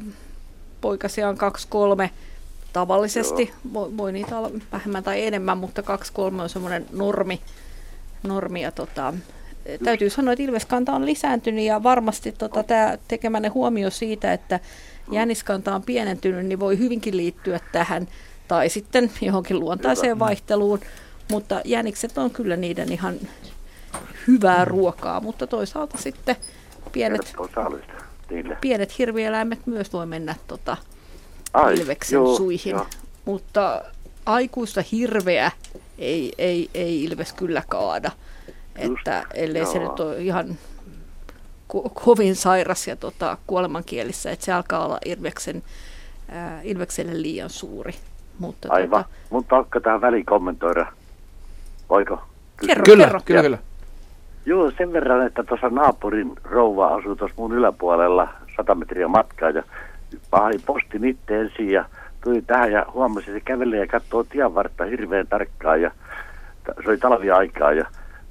poikasia 0.81 1.29
on 1.29 1.37
kaksi 1.37 1.67
kolme 1.69 2.09
tavallisesti. 2.73 3.53
Voi, 3.73 3.97
voi 3.97 4.11
niitä 4.11 4.37
olla 4.37 4.49
vähemmän 4.71 5.03
tai 5.03 5.25
enemmän, 5.25 5.57
mutta 5.57 5.83
kaksi 5.83 6.13
kolme 6.13 6.43
on 6.43 6.49
semmoinen 6.49 6.85
normi. 6.91 7.41
normi 8.23 8.61
ja 8.61 8.71
tota, 8.71 9.13
täytyy 9.83 10.09
sanoa, 10.09 10.33
että 10.33 10.43
ilveskanta 10.43 10.93
on 10.93 11.05
lisääntynyt 11.05 11.65
ja 11.65 11.83
varmasti 11.83 12.31
tota, 12.31 12.63
tämä 12.63 12.97
tekemänne 13.07 13.47
huomio 13.47 13.89
siitä, 13.89 14.33
että 14.33 14.59
jäniskanta 15.11 15.75
on 15.75 15.83
pienentynyt, 15.83 16.45
niin 16.45 16.59
voi 16.59 16.77
hyvinkin 16.77 17.17
liittyä 17.17 17.59
tähän 17.71 18.07
tai 18.47 18.69
sitten 18.69 19.11
johonkin 19.21 19.59
luontaiseen 19.59 20.19
vaihteluun. 20.19 20.79
Mutta 21.31 21.61
jänikset 21.65 22.17
on 22.17 22.31
kyllä 22.31 22.55
niiden 22.55 22.91
ihan 22.91 23.15
hyvää 24.27 24.65
ruokaa, 24.65 25.19
mutta 25.19 25.47
toisaalta 25.47 25.97
sitten 25.97 26.35
pienet, 26.91 27.33
pienet 28.61 28.97
hirvieläimet 28.97 29.67
myös 29.67 29.93
voi 29.93 30.05
mennä 30.05 30.35
tota, 30.47 30.77
Ai, 31.53 31.73
ilveksen 31.73 32.15
joo, 32.17 32.35
suihin. 32.37 32.71
Joo. 32.71 32.85
Mutta 33.25 33.81
aikuista 34.25 34.83
hirveä 34.91 35.51
ei, 35.97 36.33
ei, 36.37 36.69
ei 36.73 37.03
ilves 37.03 37.33
kyllä 37.33 37.63
kaada. 37.69 38.11
Just, 38.81 38.97
että 38.97 39.23
ellei 39.33 39.61
joo. 39.61 39.71
se 39.71 39.79
nyt 39.79 39.99
ole 39.99 40.17
ihan 40.17 40.57
ko- 41.73 41.89
kovin 42.05 42.35
sairas 42.35 42.87
ja 42.87 42.95
tota, 42.95 43.37
kuolemankielissä, 43.47 44.31
että 44.31 44.45
se 44.45 44.53
alkaa 44.53 44.85
olla 44.85 44.97
ilveksen, 45.05 45.63
ää, 46.29 46.61
ilvekselle 46.63 47.21
liian 47.21 47.49
suuri. 47.49 47.93
Mutta, 48.39 48.67
Aivan. 48.71 49.03
Tota, 49.03 49.15
Mun 49.29 49.43
pakka 49.43 49.79
tähän 49.79 50.01
väliin 50.01 50.25
kommentoida. 50.25 50.85
Voiko? 51.89 52.21
Kerro, 52.67 52.83
kyllä, 52.85 53.03
kerro. 53.03 53.19
Kyllä, 53.25 53.41
kyllä. 53.41 53.57
Joo, 54.45 54.71
sen 54.77 54.93
verran, 54.93 55.27
että 55.27 55.43
tuossa 55.43 55.69
naapurin 55.69 56.31
rouva 56.43 56.87
asuu 56.87 57.15
tuossa 57.15 57.35
mun 57.37 57.53
yläpuolella 57.53 58.27
100 58.57 58.75
metriä 58.75 59.07
matkaa 59.07 59.49
ja 59.49 59.63
pahin 60.29 60.61
posti 60.65 60.99
itse 61.03 61.41
ensin 61.41 61.69
ja 61.71 61.85
tuli 62.23 62.41
tähän 62.41 62.71
ja 62.71 62.85
huomasi, 62.93 63.25
että 63.29 63.39
se 63.39 63.45
kävelee 63.45 63.79
ja 63.79 63.87
katsoo 63.87 64.23
tien 64.23 64.55
vartta 64.55 64.85
hirveän 64.85 65.27
tarkkaan 65.27 65.81
ja 65.81 65.91
se 66.83 66.89
oli 66.89 66.97
talviaikaa 66.97 67.71
ja 67.71 67.85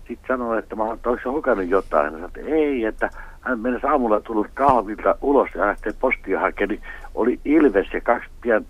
sitten 0.09 0.29
sanoi, 0.29 0.59
että 0.59 0.77
mä 0.77 0.85
oon 0.85 0.99
hukannut 1.25 1.69
jotain. 1.69 2.05
Hän 2.05 2.13
sanoi, 2.13 2.29
että 2.29 2.55
ei, 2.55 2.85
että 2.85 3.11
hän 3.41 3.61
mennessä 3.61 3.91
aamulla 3.91 4.21
tullut 4.21 4.47
kahvilta 4.55 5.15
ulos 5.21 5.49
ja 5.55 5.67
lähtee 5.67 5.93
postia 6.01 6.41
hakemaan, 6.41 6.69
niin 6.69 6.83
oli 7.15 7.41
Ilves 7.45 7.87
ja 7.93 8.01
kaksi 8.01 8.29
pientä, 8.41 8.69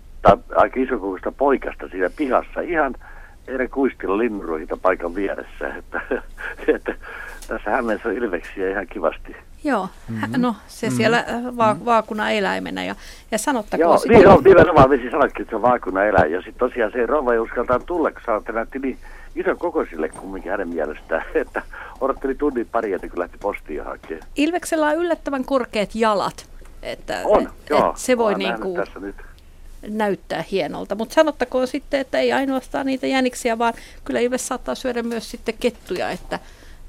aika 0.55 0.79
isokokoista 0.79 1.31
poikasta 1.31 1.87
siinä 1.87 2.09
pihassa. 2.17 2.61
Ihan 2.61 2.95
eri 3.47 3.67
kuistilla 3.67 4.17
linnurohita 4.17 4.77
paikan 4.77 5.15
vieressä. 5.15 5.75
Että, 5.77 6.01
että 6.75 6.95
tässä 7.47 7.71
Hämeessä 7.71 8.09
on 8.09 8.15
ilveksiä 8.15 8.69
ihan 8.69 8.87
kivasti. 8.87 9.35
Joo, 9.63 9.89
mm-hmm. 10.09 10.41
no 10.41 10.55
se 10.67 10.87
mm-hmm. 10.87 10.97
siellä 10.97 11.17
äh, 11.17 11.57
va- 11.57 11.73
mm-hmm. 11.73 11.85
vaakuna 11.85 12.31
eläimenä 12.31 12.83
ja, 12.83 12.95
ja 13.31 13.37
sanottakoon... 13.37 13.99
Joo, 14.05 14.17
niin 14.17 14.27
on, 14.27 14.43
nimenomaan 14.43 14.89
vesi 14.89 15.09
sanoikin, 15.11 15.41
että 15.41 15.51
se 15.51 15.55
on 15.55 15.61
vaakuna 15.61 16.03
eläin. 16.03 16.31
Ja 16.31 16.41
sitten 16.41 16.69
tosiaan 16.69 16.91
se 16.91 17.05
rouva 17.05 17.33
ei 17.33 17.39
uskaltaa 17.39 17.79
tulla, 17.79 18.11
kun 18.11 18.21
sanoa, 18.25 18.37
että 18.37 18.51
näytti 18.51 18.79
niin 18.79 18.97
ison 19.35 19.57
kokoisille 19.57 20.09
kumminkin 20.09 20.51
hänen 20.51 20.67
mielestään, 20.67 21.25
että 21.35 21.61
odotteli 22.01 22.35
tunnin 22.35 22.67
pari, 22.71 22.93
että 22.93 23.09
kun 23.09 23.19
lähti 23.19 23.37
postia 23.37 23.83
hakemaan. 23.83 24.27
Ilveksellä 24.35 24.87
on 24.87 24.95
yllättävän 24.95 25.45
korkeat 25.45 25.95
jalat. 25.95 26.45
Että, 26.83 27.21
on, 27.25 27.41
et, 27.41 27.69
joo. 27.69 27.89
Et 27.89 27.97
se 27.97 28.17
voi 28.17 28.35
niinku 28.35 28.77
näyttää 29.87 30.43
hienolta. 30.51 30.95
Mutta 30.95 31.13
sanottakoon 31.13 31.67
sitten, 31.67 31.99
että 31.99 32.19
ei 32.19 32.33
ainoastaan 32.33 32.85
niitä 32.85 33.07
jäniksiä, 33.07 33.57
vaan 33.57 33.73
kyllä 34.05 34.19
Ilves 34.19 34.47
saattaa 34.47 34.75
syödä 34.75 35.03
myös 35.03 35.31
sitten 35.31 35.55
kettuja, 35.59 36.09
että 36.09 36.39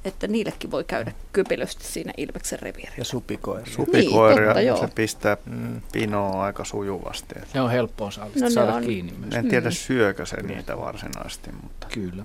että 0.05 0.26
niillekin 0.26 0.70
voi 0.70 0.85
käydä 0.85 1.12
köpelösti 1.32 1.85
siinä 1.85 2.12
Ilveksen 2.16 2.59
reviirillä. 2.59 2.94
Ja 2.98 3.05
supikoiria. 3.05 3.74
Supikoiria, 3.74 4.55
niin, 4.55 4.68
totta, 4.68 4.86
se 4.86 4.93
pistää 4.94 5.36
mm. 5.47 5.81
pinoa 5.93 6.44
aika 6.44 6.64
sujuvasti. 6.64 7.35
Ne 7.55 7.60
on 7.60 7.70
helppoa 7.70 8.10
saada, 8.10 8.31
no, 8.40 8.51
saada 8.51 8.74
on, 8.74 8.82
kiinni 8.82 9.12
myös. 9.12 9.35
En 9.35 9.48
tiedä 9.48 9.68
mm. 9.68 9.72
syökö 9.72 10.26
se 10.26 10.43
niitä 10.43 10.76
varsinaisesti, 10.76 11.51
mutta... 11.62 11.86
Kyllä, 11.94 12.24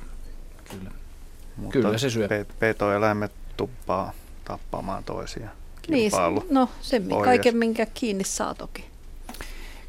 kyllä. 0.71 0.91
Mutta 1.57 1.73
kyllä 1.73 1.97
se 1.97 2.09
syö. 2.09 2.27
Pe- 2.27 2.45
petoeläimet 2.59 3.31
tuppaa 3.57 4.13
tappamaan 4.45 5.03
toisia. 5.03 5.49
Niin, 5.87 6.11
no 6.49 6.69
se 6.81 7.01
kaiken 7.23 7.57
minkä 7.57 7.85
kiinni 7.85 8.23
saa 8.23 8.55
toki. 8.55 8.85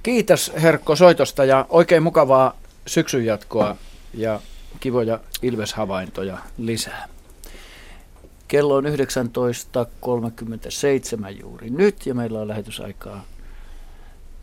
Kiitos 0.03 0.53
Herkko 0.63 0.97
soitosta 0.97 1.45
ja 1.45 1.67
oikein 1.69 2.03
mukavaa 2.03 2.57
syksyn 2.87 3.25
jatkoa 3.25 3.77
ja 4.15 4.41
kivoja 4.81 5.21
ilveshavaintoja 5.43 6.39
lisää. 6.59 7.09
Kello 8.51 8.75
on 8.75 8.85
19.37 8.85 8.91
juuri 11.41 11.71
nyt 11.71 12.07
ja 12.07 12.15
meillä 12.15 12.41
on 12.41 12.49
lähetysaikaa 12.49 13.25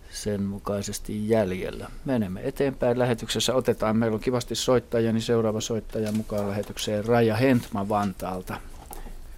sen 0.09 0.43
mukaisesti 0.43 1.29
jäljellä. 1.29 1.87
Menemme 2.05 2.41
eteenpäin 2.43 2.99
lähetyksessä. 2.99 3.55
Otetaan, 3.55 3.97
meillä 3.97 4.15
on 4.15 4.21
kivasti 4.21 4.55
soittajia, 4.55 5.11
niin 5.13 5.21
seuraava 5.21 5.61
soittaja 5.61 6.11
mukaan 6.11 6.49
lähetykseen 6.49 7.05
Raja 7.05 7.35
Hentma 7.35 7.89
Vantaalta. 7.89 8.55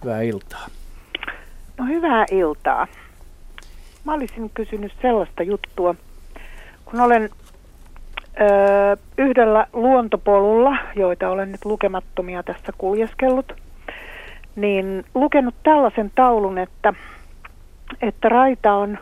Hyvää 0.04 0.22
iltaa. 0.22 0.66
No 1.78 1.84
hyvää 1.84 2.24
iltaa. 2.30 2.86
Mä 4.04 4.14
olisin 4.14 4.50
kysynyt 4.54 4.92
sellaista 5.02 5.42
juttua, 5.42 5.94
kun 6.84 7.00
olen 7.00 7.30
ö, 8.40 8.96
yhdellä 9.18 9.66
luontopolulla, 9.72 10.76
joita 10.96 11.28
olen 11.28 11.52
nyt 11.52 11.64
lukemattomia 11.64 12.42
tässä 12.42 12.72
kuljeskellut– 12.78 13.52
niin 14.56 15.04
lukenut 15.14 15.54
tällaisen 15.62 16.12
taulun, 16.14 16.58
että, 16.58 16.94
että 18.02 18.28
raita 18.28 18.72
on 18.72 18.98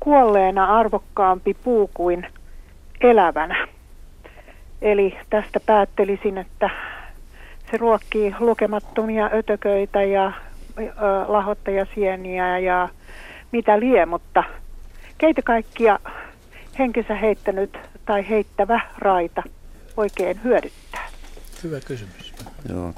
kuolleena 0.00 0.78
arvokkaampi 0.78 1.54
puu 1.54 1.90
kuin 1.94 2.26
elävänä. 3.00 3.68
Eli 4.82 5.18
tästä 5.30 5.60
päättelisin, 5.60 6.38
että 6.38 6.70
se 7.70 7.76
ruokkii 7.76 8.34
lukemattomia 8.38 9.30
ötököitä 9.34 10.02
ja 10.02 10.32
ö, 10.78 10.92
lahottajasieniä 11.28 12.58
ja 12.58 12.88
mitä 13.52 13.80
lie, 13.80 14.06
mutta 14.06 14.44
keitä 15.18 15.42
kaikkia 15.42 15.98
henkensä 16.78 17.14
heittänyt 17.14 17.78
tai 18.06 18.28
heittävä 18.28 18.80
raita 18.98 19.42
oikein 19.96 20.40
hyödyttää? 20.44 21.08
Hyvä 21.64 21.80
kysymys. 21.80 22.34
Joo, 22.68 22.92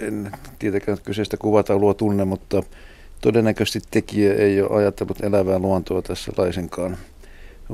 en 0.00 0.32
tietenkään 0.58 0.98
kyseistä 1.04 1.36
kuvataulua 1.36 1.94
tunne, 1.94 2.24
mutta 2.24 2.62
todennäköisesti 3.20 3.80
tekijä 3.90 4.34
ei 4.34 4.62
ole 4.62 4.78
ajatellut 4.82 5.24
elävää 5.24 5.58
luontoa 5.58 6.02
tässä 6.02 6.32
laisinkaan, 6.36 6.96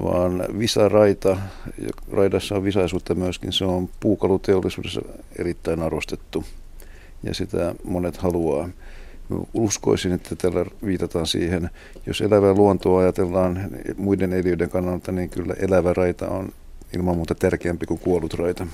vaan 0.03 0.45
visaraita, 0.59 1.37
raidassa 2.13 2.55
on 2.55 2.65
visaisuutta 2.65 3.15
myöskin, 3.15 3.53
se 3.53 3.65
on 3.65 3.89
puukaluteollisuudessa 4.01 5.01
erittäin 5.39 5.83
arvostettu 5.83 6.45
ja 7.23 7.35
sitä 7.35 7.75
monet 7.85 8.17
haluaa. 8.17 8.69
Uskoisin, 9.55 10.13
että 10.13 10.37
tällä 10.37 10.65
viitataan 10.85 11.27
siihen, 11.27 11.71
jos 12.07 12.21
elävää 12.21 12.55
luontoa 12.55 13.01
ajatellaan 13.01 13.71
muiden 13.97 14.33
eliöiden 14.33 14.71
kannalta, 14.71 15.13
niin 15.13 15.31
kyllä 15.31 15.55
elävä 15.59 15.93
raita 15.93 16.29
on 16.29 16.49
ilman 16.97 17.17
muuta 17.17 17.35
tärkeämpi 17.35 17.87
kuin 17.87 18.01
kuollut 18.01 18.35
raita. 18.35 18.67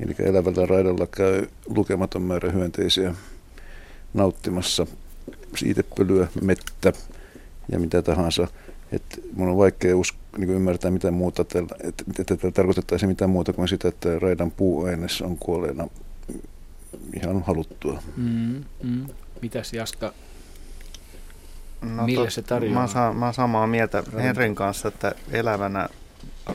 Eli 0.00 0.14
elävällä 0.18 0.66
raidalla 0.66 1.06
käy 1.06 1.46
lukematon 1.66 2.22
määrä 2.22 2.50
hyönteisiä 2.50 3.14
nauttimassa 4.14 4.86
siitepölyä, 5.56 6.28
mettä 6.42 6.92
ja 7.72 7.78
mitä 7.78 8.02
tahansa. 8.02 8.48
Että 8.92 9.16
mun 9.36 9.48
on 9.48 9.56
vaikea 9.56 9.96
usko, 9.96 10.18
niin 10.38 10.50
ymmärtää 10.50 10.90
mitä 10.90 11.10
muuta, 11.10 11.42
että, 11.42 11.58
että, 11.58 12.04
että, 12.20 12.34
että 12.34 12.50
tarkoitettaisiin 12.50 13.08
mitään 13.08 13.30
muuta 13.30 13.52
kuin 13.52 13.68
sitä, 13.68 13.88
että 13.88 14.18
raidan 14.18 14.50
puuaines 14.50 15.22
on 15.22 15.36
kuolleena 15.38 15.88
ihan 17.16 17.42
haluttua. 17.42 18.02
Mm, 18.16 18.64
mm. 18.82 19.06
Mitäs 19.42 19.72
Jaska, 19.72 20.12
no, 21.82 22.06
mille 22.06 22.24
tot, 22.24 22.32
se 22.32 22.42
tarjoaa? 22.42 22.80
Mä, 22.80 22.86
sa, 22.86 23.12
mä 23.12 23.32
samaa 23.32 23.66
mieltä 23.66 24.02
Henrin 24.16 24.54
kanssa, 24.54 24.88
että 24.88 25.12
elävänä 25.30 25.88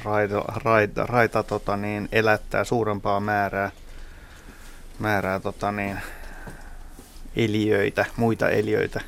raita, 0.03 0.43
raita, 0.63 1.05
raita 1.05 1.43
tota 1.43 1.77
niin, 1.77 2.09
elättää 2.11 2.63
suurempaa 2.63 3.19
määrää, 3.19 3.71
määrää 4.99 5.39
tota 5.39 5.71
niin, 5.71 5.97
eliöitä, 7.35 8.05
muita 8.17 8.49
eliöitä. 8.49 9.01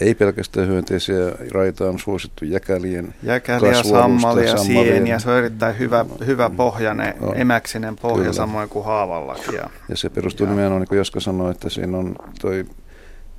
Ei 0.00 0.14
pelkästään 0.14 0.68
hyönteisiä, 0.68 1.16
raita 1.50 1.88
on 1.88 1.98
suosittu 1.98 2.44
jäkälien 2.44 3.14
Jäkäliä, 3.22 3.82
sammalia, 3.82 4.56
sieniä, 4.56 5.18
se 5.18 5.30
on 5.30 5.38
erittäin 5.38 5.78
hyvä, 5.78 6.04
hyvä 6.26 6.50
pohjane, 6.50 7.16
no, 7.20 7.32
emäksinen 7.36 7.96
pohja 7.96 8.16
kyllä. 8.16 8.32
samoin 8.32 8.68
kuin 8.68 8.84
haavallakin. 8.84 9.54
Ja, 9.54 9.70
ja 9.88 9.96
se 9.96 10.10
perustuu 10.10 10.46
ja. 10.46 10.50
nimenomaan, 10.50 10.80
niin 10.80 10.88
kuin 10.88 10.98
Jaska 10.98 11.20
sanoi, 11.20 11.50
että 11.50 11.68
siinä 11.68 11.98
on 11.98 12.16
toi 12.40 12.64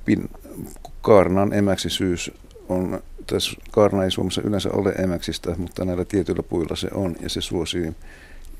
pin, 0.04 0.30
kaarnan 1.02 1.52
emäksisyys 1.52 2.32
on 2.68 3.02
tässä 3.26 3.52
kaarna 3.70 4.04
ei 4.04 4.10
Suomessa 4.10 4.42
yleensä 4.44 4.70
ole 4.72 4.92
emäksistä, 4.92 5.54
mutta 5.56 5.84
näillä 5.84 6.04
tietyillä 6.04 6.42
puilla 6.42 6.76
se 6.76 6.88
on 6.94 7.16
ja 7.20 7.28
se 7.28 7.40
suosii 7.40 7.92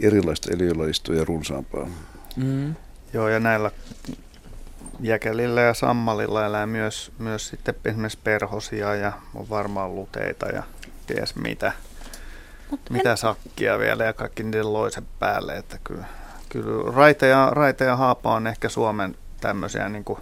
erilaista 0.00 0.54
eliölajistoja 0.54 1.24
runsaampaa. 1.24 1.88
Mm. 2.36 2.74
Joo, 3.12 3.28
ja 3.28 3.40
näillä 3.40 3.70
jäkelillä 5.00 5.60
ja 5.60 5.74
sammalilla 5.74 6.46
elää 6.46 6.66
myös, 6.66 7.12
myös 7.18 7.48
sitten 7.48 7.74
esimerkiksi 7.84 8.18
perhosia 8.24 8.94
ja 8.94 9.12
on 9.34 9.48
varmaan 9.48 9.94
luteita 9.94 10.46
ja 10.46 10.62
ties 11.06 11.36
mitä, 11.36 11.72
Mut 12.70 12.80
mitä 12.90 13.10
en... 13.10 13.16
sakkia 13.16 13.78
vielä 13.78 14.04
ja 14.04 14.12
kaikki 14.12 14.42
niiden 14.42 14.72
loisen 14.72 15.06
päälle. 15.18 15.56
Että 15.56 15.78
kyllä, 15.84 16.04
kyllä 16.48 16.92
raite, 16.96 17.28
ja, 17.28 17.50
raite 17.52 17.84
ja 17.84 17.96
haapa 17.96 18.34
on 18.34 18.46
ehkä 18.46 18.68
Suomen 18.68 19.14
tämmöisiä 19.40 19.88
niin 19.88 20.04
kuin 20.04 20.18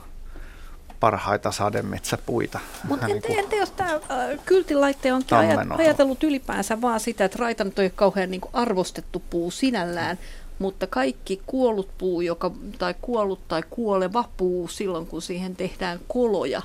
parhaita 1.01 1.53
sademetsäpuita. 1.53 2.59
Mutta 2.89 3.07
Niin 3.07 3.17
entä, 3.17 3.27
kuin 3.29 3.39
entä 3.39 3.57
jos 3.57 3.71
tämä 3.71 4.01
kyltilaitte 4.45 5.13
onkin 5.13 5.39
ajatellut 5.79 6.25
ylipäänsä 6.25 6.81
vaan 6.81 7.01
sitä, 7.01 7.25
että 7.25 7.39
raita 7.41 7.65
nyt 7.65 7.79
ei 7.79 7.85
ole 7.85 7.93
kauhean 7.97 8.31
niin 8.31 8.41
kuin 8.41 8.51
arvostettu 8.55 9.23
puu 9.31 9.51
sinällään, 9.51 10.19
mutta 10.59 10.87
kaikki 10.87 11.43
kuollut 11.47 11.89
puu, 11.99 12.21
joka, 12.21 12.51
tai 12.79 12.95
kuollut 13.03 13.49
tai 13.49 13.63
kuoleva 13.71 14.25
puu 14.37 14.69
silloin, 14.69 15.07
kun 15.07 15.23
siihen 15.23 15.57
tehdään 15.57 16.01
koloja, 16.09 16.63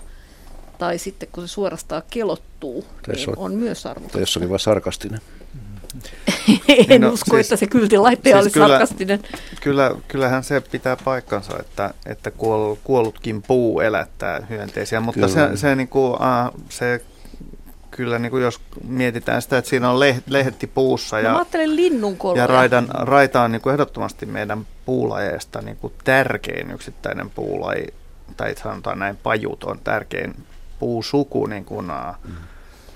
tai 0.78 0.98
sitten 0.98 1.30
kun 1.32 1.48
se 1.48 1.52
suorastaan 1.54 2.04
kelottuu, 2.10 2.86
Tässä 3.02 3.14
niin 3.14 3.30
on- 3.40 3.46
on 3.46 3.54
myös 3.56 3.84
Tai 3.84 3.90
arvostettu. 3.92 4.20
jos 4.20 4.38
oli 4.38 4.50
vain 4.50 4.60
sarkastinen. 4.60 5.22
En 6.90 7.02
No, 7.02 7.10
usko, 7.10 7.36
siis- 7.36 7.46
että 7.48 7.56
se 7.56 7.68
kyltilaitte 7.68 8.30
siis 8.32 8.42
oli 8.42 8.50
kyllä- 8.52 8.68
sarkastinen. 8.68 9.20
Kyllä, 9.62 9.92
kyllähän 10.08 10.44
se 10.44 10.62
pitää 10.62 10.98
paikkansa, 11.06 11.60
että, 11.60 11.94
että 12.06 12.32
kuoll, 12.32 12.76
kuollutkin 12.84 13.42
puu 13.42 13.80
elättää 13.80 14.46
hyönteisiä, 14.50 15.00
mutta 15.00 15.28
Kyllä. 15.28 15.50
se, 15.52 15.58
se, 15.58 15.76
niin 15.76 15.88
kuin, 15.88 16.12
uh, 16.14 16.62
se 16.70 17.02
kyllä 17.92 18.20
niin 18.20 18.30
kuin 18.30 18.44
jos 18.44 18.62
mietitään 18.88 19.42
sitä, 19.42 19.58
että 19.58 19.70
siinä 19.70 19.90
on 19.90 20.00
leh, 20.00 20.22
lehti 20.30 20.68
puussa 20.68 21.16
No, 21.16 21.22
ja, 21.24 21.46
linnunkoloja. 21.66 22.44
ja 22.44 22.48
raidan, 22.48 22.88
raita 22.94 23.42
on 23.42 23.52
niin 23.52 23.62
kuin 23.62 23.74
ehdottomasti 23.74 24.26
meidän 24.26 24.68
puulajeista 24.86 25.62
niin 25.62 25.78
kuin 25.78 25.94
tärkein 26.04 26.72
yksittäinen 26.72 27.30
puulaji, 27.30 27.88
tai 28.38 28.56
sanotaan 28.64 29.00
näin, 29.00 29.18
pajut 29.24 29.64
on 29.64 29.80
tärkein 29.84 30.36
puusuku 30.80 31.46
niin 31.46 31.66
kuin, 31.66 31.92
uh, 31.92 32.32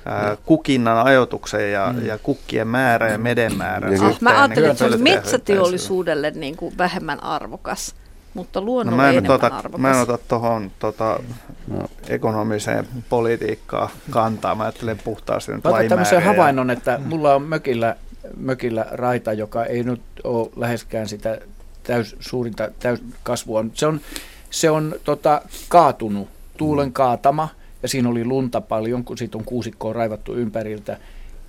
ää, 0.10 0.38
kukinnan 0.46 1.06
ajoituksen 1.06 1.72
ja, 1.72 1.94
Mm. 1.98 2.06
ja 2.06 2.18
kukkien 2.18 2.68
määrä 2.68 3.10
ja 3.10 3.18
meden 3.18 3.58
määrä. 3.58 3.88
Ja 3.90 3.94
Ah, 3.94 4.00
suhteen, 4.00 4.18
mä 4.22 4.30
niin 4.30 4.40
ajattelin, 4.40 4.70
että 4.70 4.80
se 4.80 4.86
olisi 4.86 5.04
metsäteollisuudelle 5.04 6.32
niin 6.32 6.58
kuin 6.58 6.78
vähemmän 6.78 7.24
arvokas, 7.24 7.96
mutta 8.34 8.60
No 8.60 8.66
luonnolle 8.66 8.98
mä, 8.98 9.10
en 9.10 9.18
enemmän 9.18 9.32
ota, 9.36 9.48
arvokas. 9.48 9.80
mä 9.82 9.92
en 9.92 9.98
ota 10.02 10.18
tuohon 10.28 10.72
tota, 10.80 11.20
no, 11.68 11.86
ekonomiseen 12.10 12.88
politiikkaan 13.10 13.90
kantaa. 14.10 14.56
Mä 14.56 14.64
ajattelen 14.64 14.98
puhtaasti 15.04 15.52
nyt 15.52 15.64
Mä 15.64 15.70
otan 15.70 15.88
tämmöisen 15.88 16.24
havainnon, 16.24 16.70
että 16.70 17.00
mulla 17.06 17.36
on 17.36 17.42
mökillä, 17.44 17.96
mökillä 18.38 18.86
raita, 18.92 19.34
joka 19.34 19.66
ei 19.66 19.84
nyt 19.84 20.02
ole 20.24 20.50
läheskään 20.56 21.08
sitä 21.08 21.38
täys, 21.84 22.16
suurinta 22.20 22.70
täyskasvua. 22.80 23.66
Se 23.74 23.86
on, 23.88 24.02
se 24.50 24.70
on 24.70 24.96
tota, 25.04 25.42
kaatunut, 25.70 26.30
tuulen 26.58 26.94
kaatama, 26.94 27.50
ja 27.84 27.90
siinä 27.90 28.10
oli 28.10 28.26
lunta 28.26 28.62
paljon, 28.62 29.04
kun 29.04 29.18
siitä 29.18 29.38
on 29.38 29.46
kuusikkoa 29.46 29.94
raivattu 29.94 30.36
ympäriltä. 30.36 30.98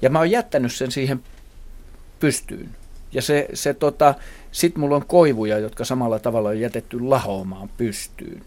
Ja 0.02 0.10
mä 0.10 0.18
oon 0.18 0.30
jättänyt 0.30 0.72
sen 0.72 0.90
siihen 0.90 1.20
pystyyn. 2.20 2.68
Ja 3.12 3.22
se, 3.22 3.48
se 3.54 3.74
tota, 3.74 4.14
sit 4.52 4.76
mulla 4.76 4.96
on 4.96 5.06
koivuja, 5.06 5.58
jotka 5.58 5.84
samalla 5.84 6.18
tavalla 6.18 6.48
on 6.48 6.60
jätetty 6.60 7.00
lahoamaan 7.00 7.70
pystyyn. 7.76 8.42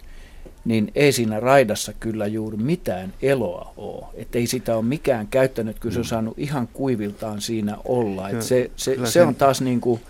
Niin 0.66 0.92
ei 0.96 1.12
siinä 1.12 1.40
raidassa 1.40 1.94
kyllä 2.00 2.28
juuri 2.28 2.58
mitään 2.58 3.14
eloa 3.22 3.74
ole. 3.78 4.06
Että 4.14 4.38
ei 4.38 4.48
sitä 4.48 4.76
ole 4.76 4.86
mikään 4.86 5.28
käyttänyt, 5.28 5.80
kyllä 5.80 5.94
se 5.94 6.00
on 6.00 6.06
saanut 6.06 6.40
ihan 6.40 6.68
kuiviltaan 6.68 7.42
siinä 7.42 7.78
olla. 7.86 8.30
Et 8.30 8.42
se, 8.42 8.72
se, 8.76 8.98
se 9.04 9.22
on 9.22 9.36
taas 9.36 9.62
niin 9.62 9.82
kuin, 9.82 10.02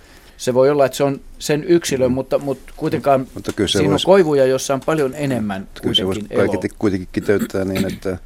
se 0.44 0.54
voi 0.54 0.70
olla, 0.70 0.86
että 0.86 0.96
se 0.98 1.04
on 1.04 1.22
sen 1.40 1.64
yksilön, 1.64 2.12
mutta, 2.12 2.40
mutta 2.40 2.74
kuitenkaan 2.78 3.28
Mutta 3.34 3.54
kyllä 3.54 3.68
se 3.68 3.78
siinä 3.78 3.92
voisi- 3.92 4.06
on 4.08 4.14
koivuja, 4.14 4.46
jossa 4.46 4.74
on 4.74 4.82
paljon 4.86 5.14
enemmän 5.16 5.68
Kyllä 5.82 5.96
se 5.96 6.06
voisi 6.06 6.22
kaiketi 6.36 6.70
kuitenkin 6.80 7.08
kiteyttää 7.12 7.66
niin, 7.66 7.94
että 7.94 8.18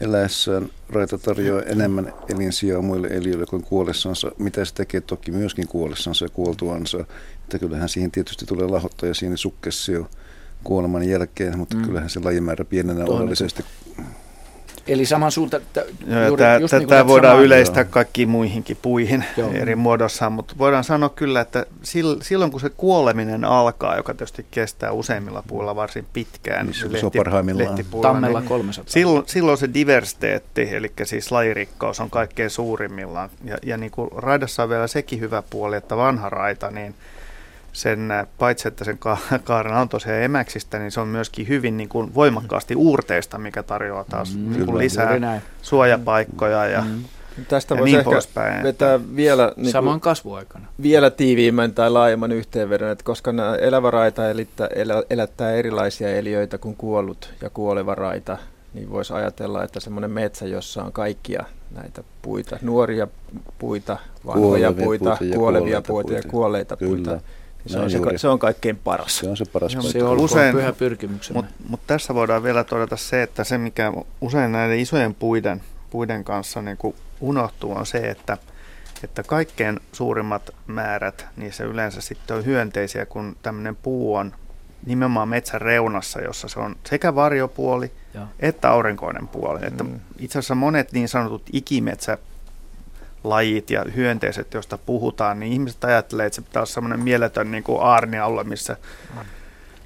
eläessään 0.00 0.68
raita 0.88 1.18
tarjoaa 1.18 1.62
enemmän 1.62 2.12
elinsijaa 2.28 2.82
muille 2.82 3.08
eliöille 3.08 3.46
kuin 3.46 3.62
kuollessansa, 3.62 4.32
mitä 4.38 4.64
se 4.64 4.74
tekee 4.74 5.00
toki 5.00 5.30
myöskin 5.30 5.68
kuollessansa 5.68 6.24
ja 6.24 6.28
kuoltuansa. 6.28 6.98
Että 7.44 7.58
kyllähän 7.58 7.88
siihen 7.88 8.10
tietysti 8.10 8.46
tulee 8.46 8.66
lahottaja 8.66 9.14
siinä 9.14 9.36
sukkessio 9.36 10.06
kuoleman 10.64 11.08
jälkeen, 11.08 11.58
mutta 11.58 11.76
Mm. 11.76 11.82
mm. 11.82 11.86
kyllähän 11.86 12.10
se 12.10 12.20
lajimäärä 12.24 12.64
pienenee 12.64 13.04
Tuohon- 13.04 13.20
oleellisesti. 13.22 13.64
Eli 14.86 15.06
saman 15.06 15.32
suunta, 15.32 15.60
t- 15.60 15.76
Joo, 16.06 16.26
juuri, 16.26 16.42
tää, 16.42 16.58
just 16.58 16.74
niin 16.74 17.06
voidaan 17.06 17.40
yleistää 17.40 17.84
kaikkiin 17.84 18.28
muihinkin 18.28 18.78
puihin 18.82 19.24
Joo. 19.36 19.50
eri 19.52 19.76
muodossaan, 19.76 20.32
mutta 20.32 20.54
voidaan 20.58 20.84
sanoa 20.84 21.08
kyllä, 21.08 21.40
että 21.40 21.66
sil- 21.90 22.18
silloin 22.22 22.50
kun 22.50 22.60
se 22.60 22.70
kuoleminen 22.70 23.44
alkaa, 23.44 23.96
joka 23.96 24.14
tietysti 24.14 24.46
kestää 24.50 24.92
useimmilla 24.92 25.42
puilla 25.46 25.76
varsin 25.76 26.06
pitkään, 26.12 26.66
Niin 26.66 26.74
se- 26.74 26.86
lehti- 26.92 27.58
lehtipuilla, 27.58 28.08
Tammella 28.08 28.40
niin 28.40 28.48
300. 28.48 28.92
Silloin, 28.92 29.24
silloin 29.26 29.58
se 29.58 29.68
diversiteetti, 29.74 30.74
eli 30.74 30.92
siis 31.04 31.32
lajirikkaus 31.32 32.00
on 32.00 32.10
kaikkein 32.10 32.50
suurimmillaan. 32.50 33.30
Ja, 33.44 33.58
ja 33.62 33.76
niin 33.76 33.90
kuin 33.90 34.10
raidassa 34.16 34.62
on 34.62 34.68
vielä 34.68 34.86
sekin 34.86 35.20
hyvä 35.20 35.42
puoli, 35.50 35.76
että 35.76 35.96
vanha 35.96 36.28
raita, 36.30 36.70
niin 36.70 36.94
sen, 37.72 38.08
paitsi 38.38 38.68
että 38.68 38.84
sen 38.84 38.98
ka- 38.98 39.18
kaarena 39.44 39.80
on 39.80 39.88
tosiaan 39.88 40.22
emäksistä, 40.22 40.78
niin 40.78 40.90
se 40.90 41.00
on 41.00 41.08
myöskin 41.08 41.48
hyvin 41.48 41.76
niin 41.76 41.88
kuin 41.88 42.14
voimakkaasti 42.14 42.76
uurteista, 42.76 43.38
mikä 43.38 43.62
tarjoaa 43.62 44.04
taas 44.04 44.34
Mm, 44.36 44.40
mm, 44.42 44.52
niin 44.52 44.64
kuin 44.66 44.78
lisää 44.78 45.40
suojapaikkoja 45.62 46.66
ja, 46.66 46.82
Mm. 46.82 47.04
Tästä 47.48 47.74
ja 47.74 47.78
voisi 47.78 47.92
niin 47.92 47.98
ehkä 48.00 48.10
poispäin. 48.10 48.62
vetää 48.62 49.00
vielä, 49.16 49.52
niin 49.56 49.72
Saman 49.72 49.92
kuin, 49.92 50.00
kasvuaikana. 50.00 50.66
vielä 50.82 51.10
tiiviimmän 51.10 51.74
tai 51.74 51.90
laajemman 51.90 52.32
yhteenvedon, 52.32 52.90
että 52.90 53.04
koska 53.04 53.32
nämä 53.32 53.54
elävä 53.54 53.90
raita 53.90 54.30
elittää, 54.30 54.66
elä, 54.74 55.02
elättää 55.10 55.52
erilaisia 55.52 56.08
eliöitä 56.16 56.58
kuin 56.58 56.76
kuollut 56.76 57.34
ja 57.40 57.50
kuoleva 57.50 57.94
raita, 57.94 58.38
niin 58.74 58.90
voisi 58.90 59.12
ajatella, 59.12 59.64
että 59.64 59.80
semmoinen 59.80 60.10
metsä, 60.10 60.46
jossa 60.46 60.84
on 60.84 60.92
kaikkia 60.92 61.44
näitä 61.70 62.04
puita, 62.22 62.58
nuoria 62.62 63.08
puita, 63.58 63.96
vanhoja 64.26 64.72
puita, 64.72 64.84
puita 64.84 65.24
ja 65.24 65.36
kuolevia 65.36 65.82
kuolleita 65.82 65.92
puita 65.92 66.12
ja 66.12 66.16
puita. 66.22 66.28
kuolleita 66.28 66.76
Kyllä. 66.76 66.90
puita, 66.96 67.10
niin 67.10 67.22
se, 67.66 67.74
Näin 67.78 67.84
on 67.84 67.90
se, 68.12 68.18
se 68.18 68.28
on 68.28 68.38
kaikkein 68.38 68.76
paras. 68.76 69.18
Se 69.18 69.28
on 69.28 69.36
se 69.36 69.44
paras. 69.44 69.72
Se 69.80 70.04
olkoon 70.04 70.24
Usein- 70.24 70.54
pyhä 70.54 70.72
pyrkimyksemme. 70.72 71.36
Mutta 71.36 71.54
mut 71.68 71.80
tässä 71.86 72.14
voidaan 72.14 72.42
vielä 72.42 72.64
todeta 72.64 72.96
se, 72.96 73.22
että 73.22 73.44
se 73.44 73.58
mikä 73.58 73.92
usein 74.20 74.52
näiden 74.52 74.78
isojen 74.78 75.14
puiden, 75.14 75.62
puiden 75.90 76.24
kanssa 76.24 76.62
niin 76.62 76.76
kuin 76.76 76.94
unohtuu 77.20 77.72
on 77.72 77.86
se, 77.86 77.98
että, 77.98 78.36
että 79.04 79.22
kaikkein 79.22 79.80
suurimmat 79.92 80.50
määrät, 80.66 81.26
niissä 81.36 81.64
yleensä 81.64 82.00
sitten 82.00 82.36
on 82.36 82.44
hyönteisiä, 82.46 83.06
kun 83.06 83.36
tämmöinen 83.42 83.76
puu 83.76 84.14
on 84.14 84.32
nimenomaan 84.86 85.28
metsän 85.28 85.60
reunassa, 85.60 86.20
jossa 86.20 86.48
se 86.48 86.60
on 86.60 86.76
sekä 86.84 87.14
varjopuoli 87.14 87.92
Joo. 88.14 88.24
että 88.40 88.70
aurinkoinen 88.70 89.28
puoli. 89.28 89.60
Että 89.66 89.84
Mm. 89.84 90.00
itse 90.18 90.38
asiassa 90.38 90.54
monet 90.54 90.92
niin 90.92 91.08
sanotut 91.08 91.42
ikimetsälajit 93.22 93.70
ja 93.70 93.84
hyönteiset, 93.96 94.54
joista 94.54 94.78
puhutaan, 94.78 95.40
niin 95.40 95.52
ihmiset 95.52 95.84
ajattelee, 95.84 96.26
että 96.26 96.34
se 96.36 96.42
pitää 96.42 96.60
olla 96.60 96.66
semmoinen 96.66 97.00
mieletön 97.00 97.50
niin 97.50 97.62
kuin 97.64 97.82
aarnialue, 97.82 98.44
missä, 98.44 98.76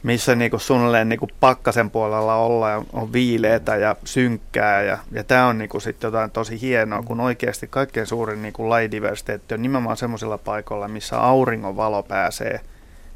missä 0.03 0.35
niin 0.35 0.51
kuin 0.51 0.61
suunnilleen 0.61 1.09
niin 1.09 1.19
kuin 1.19 1.31
pakkasen 1.41 1.91
puolella 1.91 2.35
olla 2.35 2.71
ja 2.71 2.83
on 2.93 3.13
viileätä 3.13 3.77
ja 3.77 3.97
synkkää. 4.05 4.83
Ja, 4.83 4.99
ja 5.13 5.25
tämä 5.25 5.47
on 5.47 5.59
niin 5.59 5.69
kuin 5.69 5.83
sitten 5.83 6.09
jotain 6.09 6.31
tosi 6.31 6.61
hienoa, 6.61 7.03
kun 7.03 7.21
oikeasti 7.21 7.67
kaikkein 7.67 8.07
suurin 8.07 8.43
niin 8.43 8.53
kuin 8.53 8.71
lajidiversiteetti 8.71 9.55
on 9.55 9.63
nimenomaan 9.63 9.97
semmoisilla 9.97 10.39
paikoilla, 10.39 10.89
missä 10.89 11.19
auringon 11.21 11.77
valo 11.77 12.03
pääsee 12.03 12.61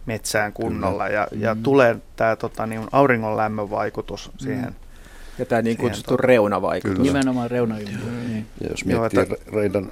metsään 0.06 0.52
kunnolla 0.52 1.08
ja, 1.08 1.28
ja 1.32 1.54
Mm. 1.54 1.62
tulee 1.62 1.96
tämä 2.16 2.36
tota, 2.36 2.66
niin 2.66 2.86
auringon 2.92 3.36
lämmön 3.36 3.70
vaikutus 3.70 4.30
siihen. 4.38 4.76
Ja 5.38 5.46
tämä 5.46 5.62
niin 5.62 5.76
kutsuttu 5.76 6.14
tota- 6.16 6.20
reunavaikutus. 6.24 6.96
Kyllä. 6.98 7.12
Nimenomaan 7.12 7.50
reunailmiö. 7.50 7.96
Niin. 8.28 8.46
Ja 8.60 8.68
jos 8.70 8.82
Joo, 8.86 9.00
miettii 9.00 9.20
että- 9.22 9.34
ra- 9.34 9.54
raidan 9.54 9.90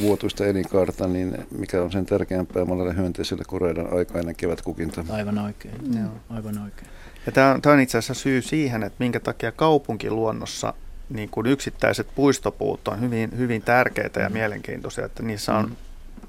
vuotuista 0.00 0.46
elinkaarta, 0.46 1.06
niin 1.08 1.38
mikä 1.58 1.82
on 1.82 1.92
sen 1.92 2.06
tärkeämpää 2.06 2.64
monelle 2.64 2.96
hyönteiselle 2.96 3.44
kuin 3.48 3.60
raidan 3.60 3.92
aikainen 3.92 4.36
kevätkukinta. 4.36 5.04
Aivan 5.10 5.38
oikein. 5.38 5.74
Joo. 6.02 6.12
Aivan 6.30 6.58
oikein. 6.64 6.88
Ja 7.26 7.32
tämä 7.32 7.50
on, 7.54 7.62
tää 7.62 7.72
on 7.72 7.80
itse 7.80 7.98
asiassa 7.98 8.22
syy 8.22 8.42
siihen, 8.42 8.82
että 8.82 8.96
minkä 8.98 9.20
takia 9.20 9.52
kaupunkiluonnossa 9.52 10.74
niin 11.08 11.28
kuin 11.28 11.46
yksittäiset 11.46 12.06
puistopuut 12.14 12.88
on 12.88 13.00
hyvin, 13.00 13.30
hyvin 13.38 13.62
tärkeitä 13.62 14.20
ja 14.20 14.28
Mm. 14.28 14.32
mielenkiintoisia, 14.32 15.04
että 15.04 15.22
niissä 15.22 15.54
on 15.54 15.66
Mm. 15.66 15.76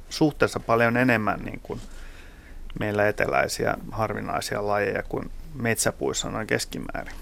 suhteessa 0.10 0.60
paljon 0.60 0.98
enemmän 0.98 1.40
niin 1.40 1.60
kuin 1.64 1.80
meillä 2.80 3.08
eteläisiä 3.08 3.78
harvinaisia 3.92 4.68
lajeja 4.68 5.04
kuin 5.04 5.32
metsäpuissa 5.56 6.30
noin 6.30 6.48
keskimäärin. 6.48 7.14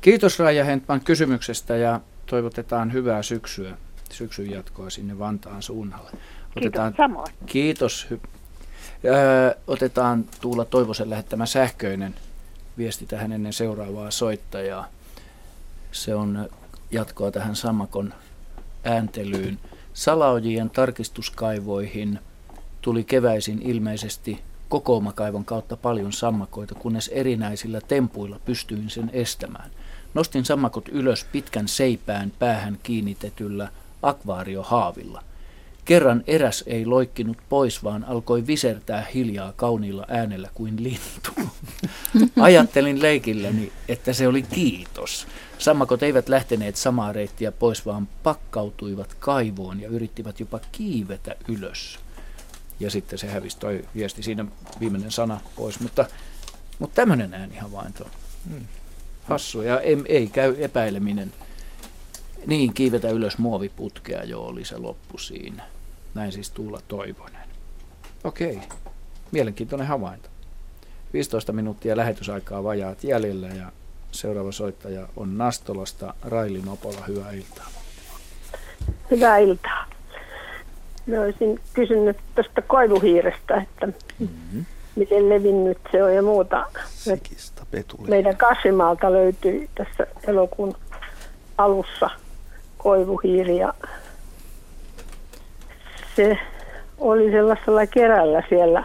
Kiitos 0.00 0.38
Raija 0.38 0.64
Hentman 0.64 1.00
kysymyksestä 1.00 1.76
ja 1.76 2.00
toivotetaan 2.26 2.92
hyvää 2.92 3.22
syksyä, 3.22 3.76
syksyn 4.12 4.50
jatkoa 4.50 4.90
sinne 4.90 5.18
Vantaan 5.18 5.62
suunnalle. 5.62 6.10
Kiitos 6.60 6.96
samoin. 6.96 7.32
Kiitos. 7.46 8.06
Öö, 9.04 9.54
otetaan 9.66 10.24
Tuula 10.40 10.64
Toivosen 10.64 11.10
lähettämä 11.10 11.46
sähköinen 11.46 12.14
viesti 12.78 13.06
tähän 13.06 13.32
ennen 13.32 13.52
seuraavaa 13.52 14.10
soittajaa. 14.10 14.88
Se 15.92 16.14
on 16.14 16.48
jatkoa 16.90 17.30
tähän 17.30 17.56
Sammakon 17.56 18.14
ääntelyyn. 18.84 19.58
Salaojien 19.92 20.70
tarkistuskaivoihin 20.70 22.18
tuli 22.80 23.04
keväisin 23.04 23.62
ilmeisesti 23.62 24.40
kokoomakaivon 24.68 25.44
kautta 25.44 25.76
paljon 25.76 26.12
sammakoita, 26.12 26.74
kunnes 26.74 27.08
erinäisillä 27.08 27.80
tempuilla 27.80 28.40
pystyin 28.44 28.90
sen 28.90 29.10
estämään. 29.12 29.70
Nostin 30.14 30.44
sammakot 30.44 30.88
ylös 30.88 31.26
pitkän 31.32 31.68
seipään 31.68 32.32
päähän 32.38 32.78
kiinnitetyllä 32.82 33.68
akvaariohaavilla. 34.02 35.22
Kerran 35.84 36.24
eräs 36.26 36.64
ei 36.66 36.86
loikkinut 36.86 37.36
pois, 37.48 37.84
vaan 37.84 38.04
alkoi 38.04 38.46
visertää 38.46 39.06
hiljaa 39.14 39.52
kauniilla 39.56 40.04
äänellä 40.08 40.48
kuin 40.54 40.82
lintu. 40.82 41.30
Ajattelin 42.40 43.02
leikilläni, 43.02 43.72
että 43.88 44.12
se 44.12 44.28
oli 44.28 44.42
kiitos. 44.42 45.26
Sammakot 45.58 46.02
eivät 46.02 46.28
lähteneet 46.28 46.76
samaa 46.76 47.12
reittiä 47.12 47.52
pois, 47.52 47.86
vaan 47.86 48.08
pakkautuivat 48.22 49.14
kaivoon 49.18 49.80
ja 49.80 49.88
yrittivät 49.88 50.40
jopa 50.40 50.60
kiivetä 50.72 51.34
ylös. 51.48 51.98
Ja 52.80 52.90
sitten 52.90 53.18
se 53.18 53.26
hävisi 53.26 53.58
toi 53.58 53.84
viesti, 53.94 54.22
siinä 54.22 54.44
viimeinen 54.80 55.10
sana 55.10 55.40
pois. 55.56 55.80
Mutta, 55.80 56.06
mutta 56.78 56.94
tämmöinen 56.94 57.34
äänihavainto. 57.34 58.06
Hmm. 58.48 58.66
Hassu. 59.24 59.62
Ja 59.62 59.80
ei, 59.80 59.96
ei 60.08 60.26
käy 60.26 60.56
epäileminen. 60.58 61.32
Niin, 62.46 62.74
kiivetä 62.74 63.10
ylös 63.10 63.38
muoviputkea 63.38 64.24
jo 64.24 64.40
oli 64.40 64.64
se 64.64 64.78
loppu 64.78 65.18
siinä. 65.18 65.62
Näin 66.14 66.32
siis 66.32 66.50
Tuula 66.50 66.80
Toivonen. 66.88 67.48
Okei, 68.24 68.60
mielenkiintoinen 69.32 69.86
havainto. 69.86 70.28
15 71.12 71.52
minuuttia 71.52 71.96
lähetysaikaa 71.96 72.64
vajaat 72.64 73.04
jäljellä 73.04 73.48
ja 73.48 73.72
seuraava 74.12 74.52
soittaja 74.52 75.08
on 75.16 75.38
Nastolasta 75.38 76.14
Raili 76.22 76.62
Nopola. 76.62 77.04
Hyvää 77.08 77.32
iltaa. 77.32 77.66
Hyvää 79.10 79.38
iltaa. 79.38 79.86
Mä 81.06 81.20
olisin 81.20 81.60
kysynyt 81.74 82.16
tuosta 82.34 82.62
koivuhiirestä, 82.62 83.56
että 83.56 83.86
mm-hmm. 84.18 84.64
miten 84.96 85.28
levinnyt 85.28 85.78
se 85.92 86.04
on 86.04 86.14
ja 86.14 86.22
muuta. 86.22 86.66
Meidän 88.08 88.36
kasvimaalta 88.36 89.12
löytyi 89.12 89.70
tässä 89.74 90.06
elokuun 90.26 90.76
alussa 91.58 92.10
koivuhiiri 92.82 93.56
ja 93.56 93.74
se 96.16 96.38
oli 96.98 97.30
sellaisella 97.30 97.86
kerällä 97.86 98.42
siellä. 98.48 98.84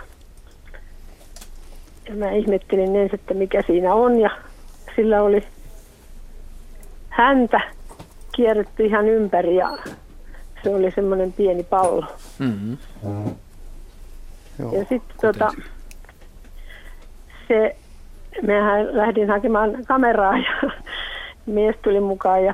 Ja 2.09 2.15
mä 2.15 2.31
ihmettelin 2.31 2.95
ensin, 2.95 3.19
että 3.19 3.34
mikä 3.34 3.63
siinä 3.67 3.93
on 3.93 4.19
ja 4.19 4.30
sillä 4.95 5.22
oli 5.22 5.43
häntä 7.09 7.61
kierretty 8.35 8.85
ihan 8.85 9.07
ympäri 9.07 9.55
ja 9.55 9.77
se 10.63 10.76
oli 10.76 10.91
semmoinen 10.91 11.34
pieni 11.34 11.63
pallo. 11.63 12.05
Mm-hmm. 12.39 12.77
Joo, 14.59 14.72
ja 14.72 14.80
sitten 14.80 15.17
tota, 15.22 15.51
se, 17.47 17.76
mehän 18.41 18.97
lähdin 18.97 19.30
hakemaan 19.30 19.85
kameraa 19.88 20.38
ja 20.38 20.69
mies 21.45 21.76
tuli 21.84 21.99
mukaan 21.99 22.45
ja 22.45 22.53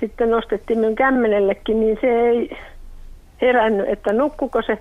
sitten 0.00 0.30
nostettiin 0.30 0.78
minun 0.78 0.94
kämmenellekin, 0.94 1.80
niin 1.80 1.98
se 2.00 2.06
ei 2.06 2.56
herännyt, 3.42 3.88
että 3.88 4.12
nukkuko 4.12 4.62
se 4.62 4.78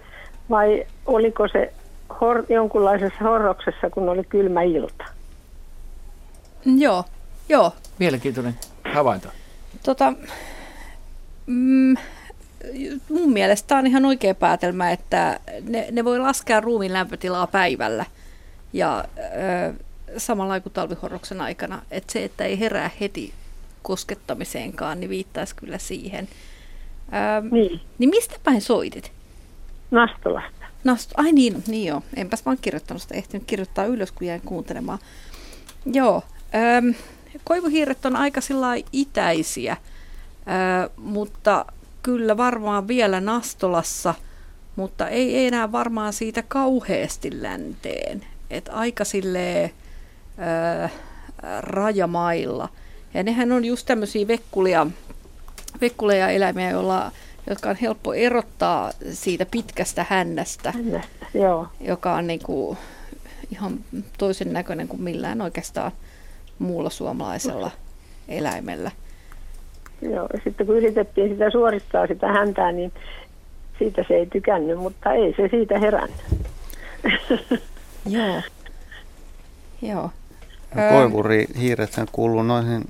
vai 0.50 0.86
oliko 1.06 1.48
se 1.48 1.74
hor- 2.10 2.46
jonkunlaisessa 2.50 3.24
horroksessa, 3.24 3.90
kun 3.90 4.10
oli 4.10 4.24
kylmä 4.24 4.62
ilta. 4.62 5.06
Joo, 6.66 7.04
joo. 7.50 7.74
Mielenkiintoinen 8.00 8.56
havainto. 8.94 9.28
Tota, 9.84 10.14
mm, 11.46 11.98
mun 13.10 13.34
mielestä 13.34 13.78
on 13.78 13.88
ihan 13.88 14.06
oikea 14.06 14.36
päätelmä, 14.36 14.92
että 14.92 15.40
ne, 15.70 15.88
ne 15.92 16.06
voi 16.06 16.20
laskea 16.20 16.60
ruumiin 16.60 16.94
lämpötilaa 16.94 17.48
päivällä 17.48 18.06
ja 18.74 19.04
ö, 19.18 19.74
samalla 20.18 20.60
kuin 20.60 20.74
talvihorroksen 20.74 21.42
aikana. 21.42 21.82
Että 21.92 22.14
se, 22.14 22.24
että 22.24 22.44
ei 22.44 22.60
herää 22.60 22.90
heti 23.00 23.34
koskettamiseenkaan, 23.82 25.00
niin 25.00 25.10
viittaisi 25.10 25.56
kyllä 25.56 25.78
siihen. 25.78 26.28
Ö, 27.08 27.50
niin. 27.52 27.82
niin 27.98 28.10
mistä 28.10 28.36
päin 28.44 28.62
soitit? 28.62 29.12
Nastolasta. 29.92 30.66
Nasto, 30.84 31.14
ai 31.18 31.32
niin, 31.32 31.64
niin 31.68 31.88
joo. 31.88 32.02
Enpäs 32.16 32.46
vaan 32.46 32.58
kirjoittanut 32.62 33.02
sitä, 33.02 33.16
ehtinyt 33.16 33.48
kirjoittaa 33.48 33.86
ylös, 33.86 34.12
kun 34.12 34.28
jäin 34.28 34.42
kuuntelemaan. 34.42 35.00
Joo, 35.86 36.24
ö, 36.56 36.94
koivuhiiret 37.44 38.06
on 38.06 38.16
aika 38.16 38.42
itäisiä, 38.92 39.78
ö, 40.84 40.90
mutta 40.98 41.66
kyllä 42.04 42.38
varmaan 42.38 42.88
vielä 42.88 43.22
Nastolassa, 43.22 44.14
mutta 44.76 45.08
ei 45.08 45.48
enää 45.48 45.72
varmaan 45.72 46.14
siitä 46.14 46.44
kauheasti 46.48 47.42
länteen. 47.42 48.26
Et 48.50 48.70
aika 48.74 49.06
silleen 49.06 49.72
ää, 50.38 50.90
rajamailla. 51.62 52.70
Ja 53.14 53.24
nehän 53.24 53.52
on 53.52 53.66
just 53.66 53.86
tämmöisiä 53.86 54.28
vekkulia, 54.28 54.88
vekkuleja 55.82 56.30
eläimiä, 56.30 56.70
joilla, 56.70 57.12
jotka 57.50 57.70
on 57.70 57.76
helppo 57.76 58.14
erottaa 58.14 58.92
siitä 59.12 59.46
pitkästä 59.46 60.06
hännästä, 60.10 60.72
hännästä 60.72 61.26
joo. 61.34 61.68
joka 61.82 62.16
on 62.16 62.28
niinku 62.28 62.78
ihan 63.52 63.80
toisen 64.18 64.54
näköinen 64.54 64.88
kuin 64.88 65.02
millään 65.02 65.42
oikeastaan 65.42 65.92
muulla 66.60 66.90
suomalaisella 66.90 67.72
eläimellä. 68.28 68.92
Joo, 70.02 70.28
ja 70.34 70.40
sitten 70.44 70.68
kun 70.68 70.78
yritettiin 70.78 71.30
sitä 71.30 71.50
suorittaa 71.52 72.08
sitä 72.08 72.28
häntää, 72.28 72.72
niin 72.72 72.92
siitä 73.80 74.06
se 74.08 74.14
ei 74.14 74.26
tykännyt, 74.26 74.80
mutta 74.80 75.14
ei 75.14 75.34
se 75.38 75.48
siitä 75.52 75.80
herännyt. 75.80 76.22
Joo. 78.06 78.42
Joo. 79.82 80.10
Koivurihiiret 80.90 81.94
sen 81.94 82.08
kuuluu 82.12 82.44
noihin, 82.44 82.86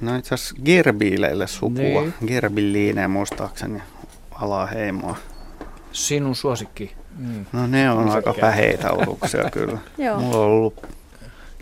no 0.00 0.16
itse 0.16 0.34
asiassa 0.34 0.54
gerbiileille 0.64 1.46
sukua. 1.46 1.82
Niin. 1.82 2.14
Gerbiliineen 2.26 3.10
muistaakseni 3.10 3.82
alaheimoa. 4.30 5.16
Sinun 5.92 6.36
suosikki. 6.36 6.92
Mm. 7.18 7.46
No 7.52 7.66
ne 7.66 7.90
on 7.90 8.08
aika 8.08 8.34
päheitä 8.40 8.90
aluksia 8.90 9.50
kyllä. 9.50 9.78
Joo. 9.98 10.20
Mulla 10.20 10.36
on 10.36 10.44
ollut 10.44 10.86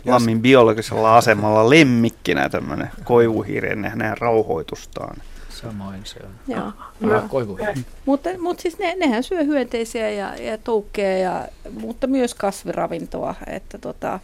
Lammin 0.05 0.41
biologisella 0.41 1.17
asemalla 1.17 1.69
lemmikkinä 1.69 2.49
tämmöinen 2.49 2.89
koivuhiiri 3.03 3.71
ennen 3.71 3.91
hänen 3.91 4.17
rauhoitustaan. 4.17 5.17
Samoin 5.49 6.01
se 6.03 6.19
on. 6.23 6.31
Joo. 6.47 6.71
Ah, 7.15 7.29
koivuhiiri. 7.29 7.73
Mutta, 8.05 8.29
mutta 8.39 8.61
siis 8.61 8.79
ne, 8.79 8.95
nehän 8.95 9.23
syö 9.23 9.43
hyönteisiä 9.43 10.09
ja, 10.09 10.35
ja 10.35 10.57
toukkeja, 10.57 11.17
ja, 11.17 11.47
mutta 11.79 12.07
myös 12.07 12.33
kasviravintoa. 12.33 13.35
Että 13.47 13.77
tota, 13.77 14.19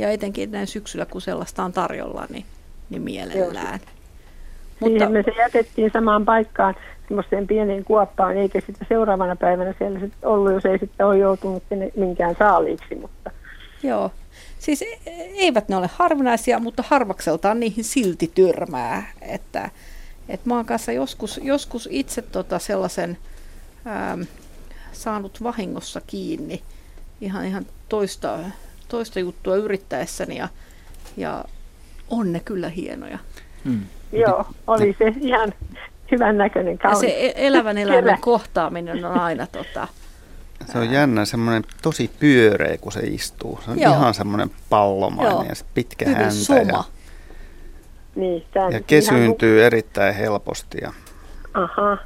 ja 0.00 0.10
etenkin 0.10 0.50
näin 0.50 0.66
syksyllä, 0.66 1.06
kun 1.06 1.20
sellaista 1.20 1.64
on 1.64 1.72
tarjolla, 1.72 2.26
niin, 2.30 2.44
niin 2.90 3.02
mielellään. 3.02 3.80
Mutta, 4.80 4.98
Siihen 4.98 5.12
me 5.12 5.22
se 5.22 5.30
jätettiin 5.30 5.90
samaan 5.92 6.24
paikkaan 6.24 6.74
semmoiseen 7.08 7.46
pieneen 7.46 7.84
kuoppaan, 7.84 8.36
eikä 8.36 8.60
sitten 8.60 8.88
seuraavana 8.88 9.36
päivänä 9.36 9.74
siellä 9.78 10.00
sitten 10.00 10.28
ollut, 10.28 10.52
jos 10.52 10.64
ei 10.64 10.78
sitten 10.78 11.06
ole 11.06 11.18
joutunut 11.18 11.62
minkään 11.96 12.34
saaliiksi. 12.38 12.94
Mutta. 12.94 13.30
Joo, 13.82 14.10
Siis 14.60 14.82
e, 14.82 14.86
eivät 15.16 15.68
ne 15.68 15.76
ole 15.76 15.90
harvinaisia, 15.94 16.58
mutta 16.58 16.84
harvakseltaan 16.88 17.60
niihin 17.60 17.84
silti 17.84 18.30
tyrmää. 18.34 19.12
Että, 19.20 19.70
että 20.28 20.48
mä 20.48 20.56
oon 20.56 20.66
kanssa 20.66 20.92
joskus, 20.92 21.40
joskus 21.42 21.88
itse 21.90 22.22
tota 22.22 22.58
sellaisen 22.58 23.18
ähm, 23.86 24.22
saanut 24.92 25.42
vahingossa 25.42 26.00
kiinni 26.06 26.62
ihan, 27.20 27.46
ihan 27.46 27.66
toista, 27.88 28.38
toista 28.90 29.20
juttua 29.20 29.56
yrittäessäni 29.56 30.36
ja, 30.36 30.48
ja 31.16 31.44
on 32.10 32.32
ne 32.32 32.40
kyllä 32.40 32.68
hienoja. 32.68 33.18
Hmm. 33.64 33.80
Joo, 34.12 34.46
oli 34.66 34.96
se 34.98 35.14
ihan 35.20 35.52
hyvän 36.10 36.38
näköinen 36.38 36.78
kaunis. 36.78 37.02
Ja 37.02 37.08
se 37.08 37.26
e, 37.26 37.46
elävän 37.46 37.78
eläimen 37.78 38.18
kohtaaminen 38.20 39.04
on 39.04 39.20
aina 39.20 39.46
tota, 39.46 39.88
se 40.66 40.78
on 40.78 40.90
jännä, 40.90 41.24
semmoinen 41.24 41.64
tosi 41.82 42.10
pyöreä, 42.20 42.78
kun 42.78 42.92
se 42.92 43.00
istuu. 43.00 43.60
Se 43.64 43.70
on 43.70 43.80
Joo. 43.80 43.92
ihan 43.92 44.14
semmoinen 44.14 44.50
pallomainen 44.70 45.32
Joo. 45.32 45.42
ja 45.42 45.54
pitkä 45.74 46.04
Hyvin 46.04 46.18
häntä. 46.18 46.34
Soma. 46.34 46.60
Ja, 46.60 46.84
niin, 48.14 48.44
ja 48.70 48.80
kesyyntyy 48.86 49.56
ihan... 49.56 49.66
erittäin 49.66 50.14
helposti. 50.14 50.78
Ja, 50.82 50.92
Aha. 51.54 51.98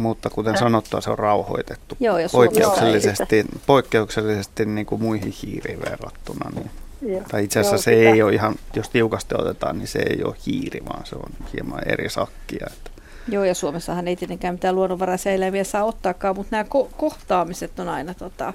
Mutta 0.00 0.30
kuten 0.30 0.58
sanottua, 0.58 1.00
se 1.00 1.10
on 1.10 1.18
rauhoitettu 1.18 1.96
Joo, 2.00 2.18
ja 2.18 2.28
poikkeuksellisesti, 2.32 3.46
poikkeuksellisesti 3.66 4.66
niin 4.66 4.86
kuin 4.86 5.02
muihin 5.02 5.34
hiiriin 5.42 5.80
verrattuna. 5.90 6.50
Niin. 6.54 6.70
Joo. 7.02 7.22
Tai 7.30 7.44
itse 7.44 7.60
asiassa 7.60 7.90
Joo, 7.90 7.96
se 7.96 8.00
sitä. 8.00 8.14
ei 8.14 8.22
ole 8.22 8.34
ihan, 8.34 8.54
jos 8.74 8.88
tiukasti 8.88 9.34
otetaan, 9.38 9.78
niin 9.78 9.88
se 9.88 9.98
ei 9.98 10.24
ole 10.24 10.36
hiiri, 10.46 10.80
vaan 10.84 11.06
se 11.06 11.16
on 11.16 11.30
hieman 11.52 11.88
eri 11.88 12.10
sakkia. 12.10 12.66
Että 12.72 12.90
Joo, 13.28 13.44
ja 13.44 13.54
Suomessahan 13.54 14.08
ei 14.08 14.16
tietenkään 14.16 14.54
mitään 14.54 14.74
luonnonvaraisia 14.74 15.32
eläimiä 15.32 15.64
saa 15.64 15.84
ottaakaan, 15.84 16.36
mutta 16.36 16.56
nämä 16.56 16.62
ko- 16.62 16.90
kohtaamiset 16.96 17.78
on 17.78 17.88
aina 17.88 18.14
tota, 18.14 18.52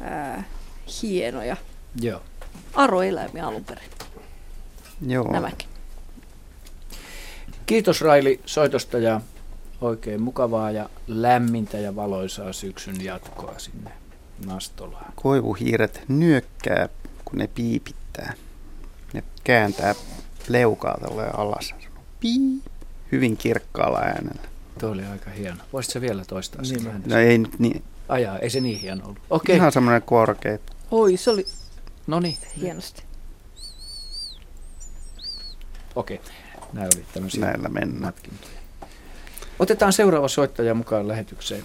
ää, 0.00 0.44
hienoja. 1.02 1.56
Joo. 2.00 2.20
Aroeläimiä 2.74 3.46
alun 3.46 3.64
perin. 3.64 3.84
Joo. 5.06 5.32
Nämäkin. 5.32 5.68
Kiitos 7.66 8.00
Raili 8.00 8.40
soitosta 8.46 8.98
ja 8.98 9.20
oikein 9.80 10.22
mukavaa 10.22 10.70
ja 10.70 10.88
lämmintä 11.06 11.78
ja 11.78 11.96
valoisaa 11.96 12.52
syksyn 12.52 13.04
jatkoa 13.04 13.54
sinne 13.58 13.90
Nastolaan. 14.46 15.12
Koivuhiiret 15.16 16.02
nyökkää, 16.08 16.88
kun 17.24 17.38
ne 17.38 17.46
piipittää. 17.46 18.32
Ne 19.12 19.24
kääntää 19.44 19.94
leukaa 20.48 20.98
alas. 21.36 21.74
Piip 22.20 22.64
hyvin 23.12 23.36
kirkkaalla 23.36 23.98
äänellä. 23.98 24.42
Tuo 24.78 24.90
oli 24.90 25.04
aika 25.06 25.30
hieno. 25.30 25.64
Voisitko 25.72 26.00
vielä 26.00 26.24
toistaa 26.24 26.64
sen 26.64 26.84
niin, 26.84 27.02
No 27.06 27.16
ei 27.16 27.38
nyt 27.38 27.58
niin. 27.58 27.82
Ajaa, 28.08 28.38
ei 28.38 28.50
se 28.50 28.60
niin 28.60 28.78
hieno 28.80 29.04
ollut. 29.04 29.18
Okei. 29.30 29.56
Ihan 29.56 29.72
semmoinen 29.72 30.02
korkea. 30.02 30.58
Oi, 30.90 31.16
se 31.16 31.30
oli 31.30 31.46
no 32.06 32.20
niin. 32.20 32.36
hienosti. 32.60 33.02
Okei, 35.96 36.20
nämä 36.72 36.88
oli 36.94 37.04
tämmöisiä 37.12 37.40
Näillä 37.40 37.68
mennään. 37.68 38.00
matkintoja. 38.02 38.59
Otetaan 39.60 39.92
seuraava 39.92 40.28
soittaja 40.28 40.74
mukaan 40.74 41.08
lähetykseen. 41.08 41.62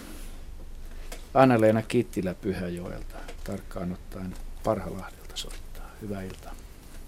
Anna-Leena 1.34 1.81
Kittilä 1.81 2.34
Pyhäjoelta, 2.34 3.15
tarkkaan 3.43 3.91
ottaen 3.91 4.34
Parhalahdelta 4.63 5.35
soittaa. 5.35 5.85
Hyvää 6.01 6.22
iltaa. 6.22 6.51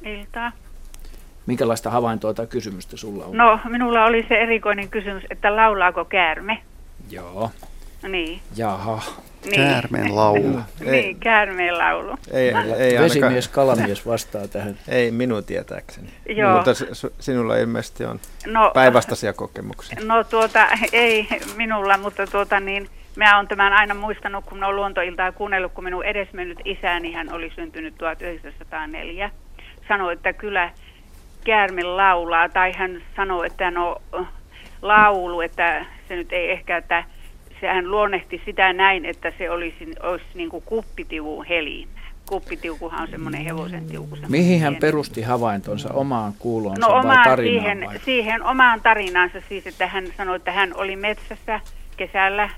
Iltaa. 0.05 0.51
Minkälaista 1.45 1.89
havaintoa 1.89 2.33
tai 2.33 2.47
kysymystä 2.47 2.97
sulla 2.97 3.25
on? 3.25 3.37
No, 3.37 3.59
minulla 3.69 4.05
oli 4.05 4.25
se 4.29 4.35
erikoinen 4.35 4.89
kysymys, 4.89 5.23
että 5.29 5.55
laulaako 5.55 6.05
käärme? 6.05 6.61
Joo. 7.09 7.51
Niin. 8.03 8.41
Jaha. 8.55 9.01
Niin. 9.45 9.55
Käärmeen 9.55 10.15
laulu. 10.15 10.59
niin, 10.91 11.19
käärmeen 11.19 11.77
laulu. 11.77 12.17
Ei, 12.31 12.51
ei 12.77 12.99
Vesimies, 13.03 13.47
kalamies 13.47 14.05
vastaa 14.05 14.47
tähän. 14.47 14.77
Ei 14.87 15.11
minun 15.11 15.43
tietääkseni. 15.43 16.09
Joo. 16.29 16.55
Mutta 16.55 16.71
sinulla 17.19 17.55
ilmeisesti 17.55 18.05
on 18.05 18.19
no, 18.45 18.71
päinvastaisia 18.73 19.33
kokemuksia. 19.33 19.97
No 20.05 20.23
tuota, 20.23 20.67
ei 20.91 21.27
minulla, 21.55 21.97
mutta 21.97 22.27
tuota 22.27 22.59
niin, 22.59 22.89
Mä 23.17 23.37
oon 23.37 23.47
tämän 23.47 23.73
aina 23.73 23.93
muistanut, 23.93 24.45
kun 24.45 24.63
olen 24.63 24.75
luontoiltaa 24.75 25.31
kuunnellut, 25.31 25.71
kun 25.73 25.83
minun 25.83 26.05
edesmennyt 26.05 26.59
isäni, 26.65 27.11
hän 27.11 27.33
oli 27.33 27.51
syntynyt 27.55 27.95
1904, 27.97 29.31
sanoi, 29.87 30.13
että 30.13 30.33
kyllä 30.33 30.69
käärme 31.43 31.83
laulaa, 31.83 32.49
tai 32.49 32.71
hän 32.71 33.01
sanoi, 33.15 33.47
että 33.47 33.71
no 33.71 34.01
laulu, 34.81 35.41
että 35.41 35.85
se 36.07 36.15
nyt 36.15 36.33
ei 36.33 36.51
ehkä, 36.51 36.77
että 36.77 37.03
se 37.61 37.67
hän 37.67 37.91
luonnehti 37.91 38.41
sitä 38.45 38.73
näin, 38.73 39.05
että 39.05 39.33
se 39.37 39.49
olisi, 39.49 39.95
olisi 40.03 40.25
niin 40.33 40.49
kuin 40.49 40.63
kuppitiuvun 40.65 41.45
helin. 41.45 41.89
Kuppitiukuhan 42.29 43.01
on 43.01 43.07
semmoinen 43.07 43.43
hevosen 43.43 43.87
tiuku. 43.87 44.17
Mihin 44.27 44.61
hän 44.61 44.75
perusti 44.75 45.21
havaintonsa? 45.21 45.93
Omaan 45.93 46.33
kuulonsa 46.39 46.81
no, 46.81 46.93
vai 46.93 46.99
omaan 46.99 47.29
tarinaan? 47.29 47.63
Siihen, 47.63 47.85
vai? 47.85 47.99
siihen 48.05 48.43
omaan 48.43 48.81
tarinaansa 48.81 49.41
siis, 49.49 49.67
että 49.67 49.87
hän 49.87 50.07
sanoi, 50.17 50.35
että 50.35 50.51
hän 50.51 50.75
oli 50.75 50.95
metsässä 50.95 51.59
kesällä 51.97 52.49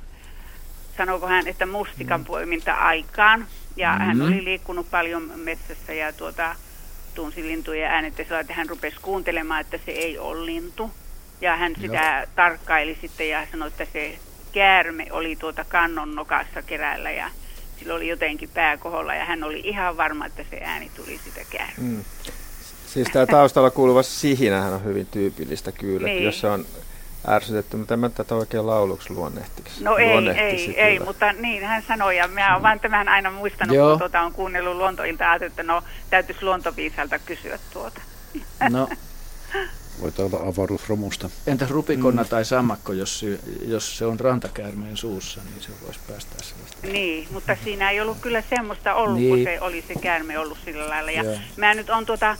sanoiko 1.00 1.28
hän, 1.28 1.48
että 1.48 1.66
mustikan 1.66 2.26
poiminta 2.26 2.74
aikaan. 2.74 3.46
Ja 3.76 3.92
mm-hmm. 3.92 4.06
hän 4.06 4.22
oli 4.22 4.44
liikkunut 4.44 4.92
paljon 4.92 5.32
metsässä 5.36 5.94
ja 5.94 6.14
tuota, 6.14 6.56
tunsi 7.16 7.44
lintujen 7.44 7.92
äänet 7.92 8.20
ja 8.30 8.40
että 8.40 8.54
hän 8.54 8.70
rupesi 8.70 8.98
kuuntelemaan, 9.02 9.62
että 9.62 9.80
se 9.86 9.92
ei 9.92 10.18
ole 10.18 10.46
lintu. 10.46 10.92
Ja 11.42 11.56
hän 11.56 11.76
sitä 11.82 12.18
Joo. 12.18 12.32
tarkkaili 12.36 12.98
sitten 13.02 13.30
ja 13.30 13.48
sanoi, 13.52 13.68
että 13.68 13.86
se 13.94 14.20
käärme 14.52 15.08
oli 15.12 15.36
tuota 15.36 15.66
kannon 15.66 16.16
nokassa 16.16 16.62
keräällä 16.62 17.12
ja 17.12 17.30
sillä 17.80 17.94
oli 17.94 18.08
jotenkin 18.08 18.50
pääkoholla 18.50 19.16
ja 19.16 19.26
hän 19.26 19.44
oli 19.44 19.60
ihan 19.60 19.98
varma, 19.98 20.26
että 20.26 20.46
se 20.50 20.62
ääni 20.64 20.92
tuli 20.96 21.20
sitä 21.24 21.42
käärme. 21.50 21.74
Mm. 21.78 22.04
Siis 22.88 23.08
tämä 23.14 23.26
taustalla 23.26 23.72
kuuluva 23.72 24.04
sihinähän 24.04 24.74
on 24.74 24.84
hyvin 24.84 25.06
tyypillistä 25.06 25.72
kyllä, 25.72 26.08
niin. 26.08 26.24
jos 26.24 26.40
se 26.40 26.48
on 26.48 26.66
ärsytetty, 27.28 27.78
mutta 27.78 27.94
en 27.94 28.00
mä 28.00 28.10
tätä 28.10 28.36
oikein 28.36 28.68
lauluksi 28.68 29.14
luonnehtiksi. 29.14 29.84
No 29.84 29.98
ei, 29.98 30.30
ei, 30.30 30.82
ei, 30.82 31.00
mutta 31.00 31.34
niin 31.34 31.64
hän 31.64 31.84
sanoi, 31.88 32.18
ja 32.18 32.28
minä 32.28 32.52
olen 32.52 32.64
vain 32.64 32.80
tämän 32.80 33.08
aina 33.08 33.32
muistanut, 33.32 33.76
Joo. 33.76 33.90
kun 33.90 34.00
tuota, 34.00 34.22
on 34.22 34.34
kuunnellut 34.34 34.76
luontoilta, 34.76 35.36
että 35.36 35.64
no 35.64 35.84
täytyisi 36.10 36.44
luontoviisalta 36.44 37.20
kysyä 37.20 37.60
tuota. 37.74 38.02
No. 38.70 38.90
Voit 40.02 40.20
olla 40.20 40.48
avaruusromusta. 40.48 41.30
Entäs 41.48 41.70
rupikonna 41.70 42.24
mm. 42.24 42.30
tai 42.30 42.46
sammakko, 42.46 42.94
jos, 42.94 43.26
jos 43.62 43.98
se 43.98 44.06
on 44.06 44.20
rantakäärmeen 44.20 44.98
suussa, 44.98 45.42
niin 45.50 45.62
se 45.62 45.70
voisi 45.86 46.00
päästä 46.08 46.36
sellaista. 46.44 46.88
Niin, 46.88 47.28
mutta 47.32 47.58
siinä 47.64 47.90
ei 47.90 48.02
ollut 48.02 48.18
kyllä 48.22 48.44
semmoista 48.50 48.94
ollut, 48.94 49.20
niin. 49.20 49.36
kun 49.36 49.44
se 49.44 49.62
oli 49.62 49.84
se 49.88 49.94
käärme 50.02 50.40
ollut 50.40 50.58
sillä 50.66 50.90
lailla. 50.90 51.12
Ja 51.12 51.24
mä 51.58 51.74
nyt 51.74 51.90
on 51.90 52.06
tuota, 52.06 52.38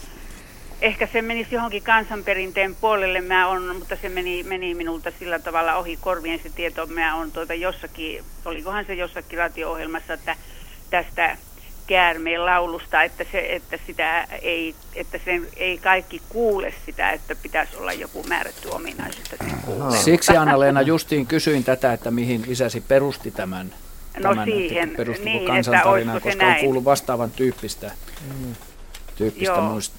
ehkä 0.82 1.08
se 1.14 1.22
menisi 1.22 1.56
johonkin 1.56 1.84
kansanperinteen 1.84 2.76
puolelle, 2.76 3.22
mä 3.22 3.48
on, 3.48 3.76
mutta 3.76 3.96
se 4.02 4.10
meni, 4.10 4.44
meni 4.44 4.76
minulta 4.76 5.12
sillä 5.20 5.40
tavalla 5.40 5.76
ohi 5.76 5.98
korvien 6.02 6.40
se 6.44 6.50
tieto. 6.50 6.86
Mä 6.88 7.16
on 7.16 7.32
tuota 7.32 7.54
jossakin, 7.54 8.24
olikohan 8.46 8.86
se 8.86 8.94
jossakin 8.94 9.40
radio-ohjelmassa, 9.40 10.14
että 10.14 10.36
tästä 10.90 11.38
käärmeen 11.90 12.46
laulusta, 12.46 13.04
että, 13.04 13.26
se, 13.32 13.56
että, 13.56 13.80
sitä 13.88 14.28
ei, 14.42 14.76
että 14.96 15.20
sen 15.26 15.48
ei 15.58 15.78
kaikki 15.78 16.22
kuule 16.30 16.74
sitä, 16.86 17.12
että 17.12 17.36
pitäisi 17.36 17.78
olla 17.78 17.94
joku 17.94 18.24
määrätty 18.24 18.68
ominaisuus. 18.68 19.30
Siksi 20.04 20.38
Anna-Leena 20.38 20.82
justiin 20.82 21.28
kysyin 21.28 21.64
tätä, 21.64 21.94
että 21.94 22.12
mihin 22.12 22.44
isäsi 22.48 22.82
perusti 22.82 23.32
tämän, 23.32 23.74
no 24.18 24.30
tämän 24.30 24.46
siihen, 24.46 24.90
että 24.90 25.24
niin, 25.24 25.48
kansantarinaan, 25.48 26.18
että 26.18 26.30
koska 26.30 26.46
on 26.48 26.56
kuullut 26.56 26.86
vastaavan 26.86 27.32
tyyppistä, 27.32 27.92
mm. 28.40 28.56
tyyppistä 29.16 29.62
muist, 29.62 29.94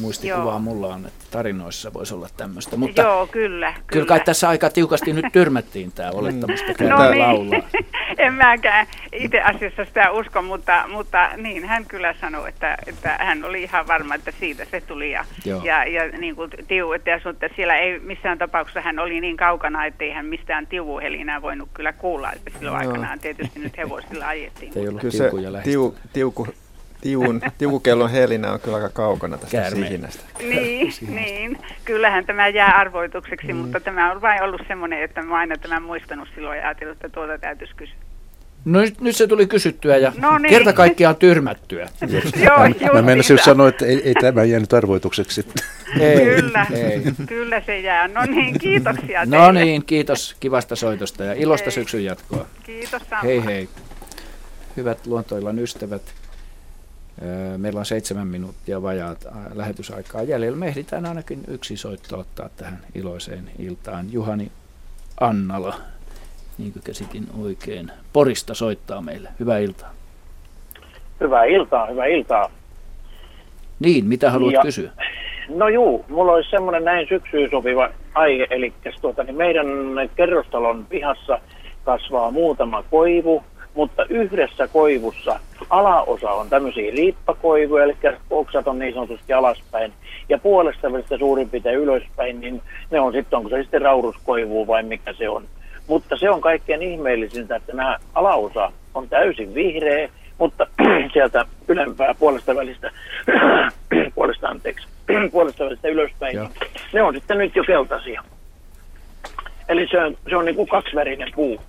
muistikuvaa 0.00 0.44
Joo. 0.44 0.58
mulla 0.58 0.94
on, 0.94 1.06
että 1.06 1.24
tarinoissa 1.30 1.92
voisi 1.92 2.14
olla 2.14 2.28
tämmöistä. 2.36 2.76
Mutta 2.76 3.02
Joo, 3.02 3.26
kyllä, 3.26 3.72
kyllä. 3.72 3.84
Kyllä 3.86 4.06
kai 4.06 4.20
tässä 4.20 4.48
aika 4.48 4.70
tiukasti 4.70 5.12
nyt 5.12 5.24
tyrmättiin 5.32 5.92
tämä 5.92 6.10
olettamusta 6.10 6.66
mm. 6.80 6.88
no 6.88 7.10
niin. 7.10 7.18
laulaa. 7.18 7.60
en 8.18 8.34
mäkään 8.34 8.86
itse 9.12 9.40
asiassa 9.40 9.84
sitä 9.84 10.10
usko, 10.10 10.42
mutta, 10.42 10.84
mutta 10.88 11.30
niin 11.36 11.64
hän 11.64 11.84
kyllä 11.86 12.14
sanoi, 12.20 12.48
että, 12.48 12.78
että 12.86 13.16
hän 13.20 13.44
oli 13.44 13.62
ihan 13.62 13.86
varma, 13.86 14.14
että 14.14 14.32
siitä 14.40 14.64
se 14.64 14.80
tuli. 14.80 15.10
Ja, 15.10 15.24
ja, 15.64 15.84
ja 15.84 16.08
niin 16.18 16.36
kuin 16.36 16.50
tiu, 16.68 16.92
että, 16.92 17.14
että 17.14 17.48
siellä 17.56 17.76
ei 17.76 17.98
missään 17.98 18.38
tapauksessa 18.38 18.80
hän 18.80 18.98
oli 18.98 19.20
niin 19.20 19.36
kaukana, 19.36 19.86
että 19.86 20.04
ei 20.04 20.10
hän 20.10 20.26
mistään 20.26 20.66
tiuvuhelinää 20.66 21.42
voinut 21.42 21.68
kyllä 21.74 21.92
kuulla. 21.92 22.32
Että 22.32 22.50
silloin 22.58 22.82
Joo. 22.82 22.90
aikanaan 22.90 23.20
tietysti 23.20 23.60
nyt 23.60 23.76
hevosilla 23.76 24.28
ajettiin. 24.28 24.72
Ei 24.76 24.88
ollut 24.88 25.00
kyllä 25.00 25.14
se 25.14 25.30
tiu, 25.64 25.94
tiuku, 26.12 26.46
tiun, 27.00 27.40
tiukukellon 27.58 28.10
helinä 28.10 28.52
on 28.52 28.60
kyllä 28.60 28.76
aika 28.76 28.88
kaukana 28.88 29.38
tästä 29.38 29.56
Käärme. 29.56 29.86
sihinästä. 29.86 30.24
Niin, 30.38 30.92
niin, 31.08 31.58
kyllähän 31.84 32.26
tämä 32.26 32.48
jää 32.48 32.76
arvoitukseksi, 32.76 33.52
mm. 33.52 33.56
mutta 33.58 33.80
tämä 33.80 34.12
on 34.12 34.22
vain 34.22 34.42
ollut 34.42 34.62
semmoinen, 34.68 35.02
että 35.02 35.22
mä 35.22 35.36
aina 35.36 35.56
tämän 35.56 35.82
muistanut 35.82 36.28
silloin 36.34 36.58
ja 36.58 36.64
ajatellut, 36.64 36.96
että 36.96 37.08
tuota 37.08 37.38
täytyisi 37.38 37.74
kysyä. 37.76 37.94
No 38.64 38.80
nyt, 38.80 39.00
nyt 39.00 39.16
se 39.16 39.26
tuli 39.26 39.46
kysyttyä 39.46 39.96
ja 39.96 40.12
no 40.16 40.38
niin. 40.38 40.50
kerta 40.50 40.72
kaikkiaan 40.72 41.16
tyrmättyä. 41.16 41.88
Joo, 42.44 42.92
Mä 42.92 43.02
menisin 43.02 43.38
sanoa, 43.38 43.68
että 43.68 43.86
ei, 43.86 44.02
ei 44.04 44.14
tämä 44.14 44.44
jäänyt 44.44 44.72
arvoitukseksi. 44.72 45.46
ei, 46.00 46.24
kyllä, 46.26 46.66
ei. 46.72 47.02
kyllä 47.26 47.60
se 47.66 47.78
jää. 47.80 48.08
No 48.08 48.24
niin, 48.24 48.58
kiitoksia 48.58 49.24
No 49.26 49.30
teille. 49.44 49.64
niin, 49.64 49.84
kiitos 49.84 50.36
kivasta 50.40 50.76
soitosta 50.76 51.24
ja 51.24 51.32
ilosta 51.32 51.64
hei. 51.64 51.72
syksyn 51.72 52.04
jatkoa. 52.04 52.46
Kiitos 52.62 53.02
sama. 53.10 53.22
Hei 53.22 53.44
hei. 53.44 53.68
Hyvät 54.76 55.06
luontoillan 55.06 55.58
ystävät. 55.58 56.02
Meillä 57.56 57.78
on 57.78 57.86
seitsemän 57.86 58.26
minuuttia 58.26 58.82
vajaat 58.82 59.26
lähetysaikaa 59.54 60.22
jäljellä. 60.22 60.58
Me 60.58 60.66
ehditään 60.66 61.06
ainakin 61.06 61.40
yksi 61.48 61.76
soitto 61.76 62.18
ottaa 62.18 62.48
tähän 62.56 62.78
iloiseen 62.94 63.50
iltaan. 63.58 64.12
Juhani 64.12 64.52
Annala, 65.20 65.74
niin 66.58 66.72
kuin 66.72 66.82
käsitin 66.82 67.26
oikein, 67.42 67.92
Porista 68.12 68.54
soittaa 68.54 69.00
meille. 69.00 69.28
Hyvää 69.40 69.58
iltaa. 69.58 69.90
Hyvää 71.20 71.44
iltaa, 71.44 71.86
hyvää 71.86 72.06
iltaa. 72.06 72.50
Niin, 73.80 74.04
mitä 74.04 74.30
haluat 74.30 74.52
ja, 74.52 74.62
kysyä? 74.62 74.90
No 75.48 75.68
juu, 75.68 76.04
mulla 76.08 76.32
olisi 76.32 76.50
semmoinen 76.50 76.84
näin 76.84 77.08
syksyyn 77.08 77.50
sopiva 77.50 77.90
aihe, 78.14 78.46
eli 78.50 78.72
tuota, 79.00 79.22
niin 79.24 79.36
meidän 79.36 79.66
kerrostalon 80.16 80.86
pihassa 80.86 81.40
kasvaa 81.84 82.30
muutama 82.30 82.82
koivu, 82.82 83.44
mutta 83.78 84.06
yhdessä 84.08 84.68
koivussa 84.68 85.40
alaosa 85.70 86.30
on 86.30 86.48
tämmöisiä 86.48 86.90
riippakoivuja, 86.90 87.84
eli 87.84 87.96
oksat 88.30 88.68
on 88.68 88.78
niin 88.78 88.94
sanotusti 88.94 89.32
alaspäin, 89.32 89.92
ja 90.28 90.38
puolesta 90.38 90.92
välistä 90.92 91.18
suurin 91.18 91.50
piirtein 91.50 91.78
ylöspäin, 91.78 92.40
niin 92.40 92.62
ne 92.90 93.00
on 93.00 93.12
sitten, 93.12 93.36
onko 93.36 93.50
se 93.50 93.62
sitten 93.62 93.82
rauruskoivu 93.82 94.66
vai 94.66 94.82
mikä 94.82 95.12
se 95.12 95.28
on. 95.28 95.44
Mutta 95.86 96.16
se 96.16 96.30
on 96.30 96.40
kaikkein 96.40 96.82
ihmeellisintä, 96.82 97.56
että 97.56 97.72
nämä 97.72 97.98
alaosa 98.14 98.72
on 98.94 99.08
täysin 99.08 99.54
vihreä, 99.54 100.08
mutta 100.38 100.66
sieltä 101.12 101.44
ylempää 101.68 102.14
puolesta 102.14 102.56
välistä, 102.56 102.90
puolesta 104.14 104.48
anteeksi, 104.48 104.88
puolesta 105.32 105.64
välistä 105.64 105.88
ylöspäin, 105.88 106.36
niin 106.36 106.50
ne 106.92 107.02
on 107.02 107.14
sitten 107.14 107.38
nyt 107.38 107.56
jo 107.56 107.64
keltaisia. 107.64 108.22
Eli 109.68 109.88
se 109.90 110.02
on, 110.02 110.16
se 110.30 110.36
on 110.36 110.44
niin 110.44 110.56
kuin 110.56 110.68
kaksivärinen 110.68 111.32
puu. 111.34 111.60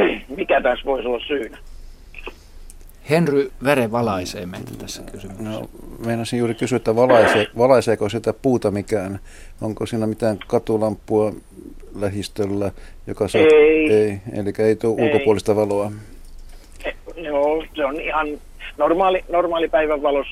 Mikä 0.36 0.60
tässä 0.60 0.84
voisi 0.84 1.08
olla 1.08 1.24
syynä? 1.26 1.58
Henry 3.10 3.50
Vere 3.64 3.92
valaisee 3.92 4.46
meitä 4.46 4.70
tässä 4.78 5.02
kysymyksessä. 5.02 5.50
No, 5.50 5.68
meinasin 6.06 6.38
juuri 6.38 6.54
kysyä, 6.54 6.76
että 6.76 6.96
valaisee, 6.96 7.46
valaiseeko 7.58 8.08
sitä 8.08 8.32
puuta 8.32 8.70
mikään? 8.70 9.18
Onko 9.60 9.86
siinä 9.86 10.06
mitään 10.06 10.38
katulampua 10.46 11.32
lähistöllä, 11.94 12.70
joka 13.06 13.28
saa... 13.28 13.40
Ei. 13.40 13.92
ei. 13.92 14.18
Eli 14.32 14.52
ei 14.58 14.76
tule 14.76 15.02
ei. 15.02 15.06
ulkopuolista 15.06 15.56
valoa. 15.56 15.92
E, 16.84 16.90
joo, 17.16 17.64
se 17.74 17.84
on 17.84 18.00
ihan 18.00 18.26
normaali, 18.78 19.24
normaali 19.28 19.68
päivänvalos 19.68 20.26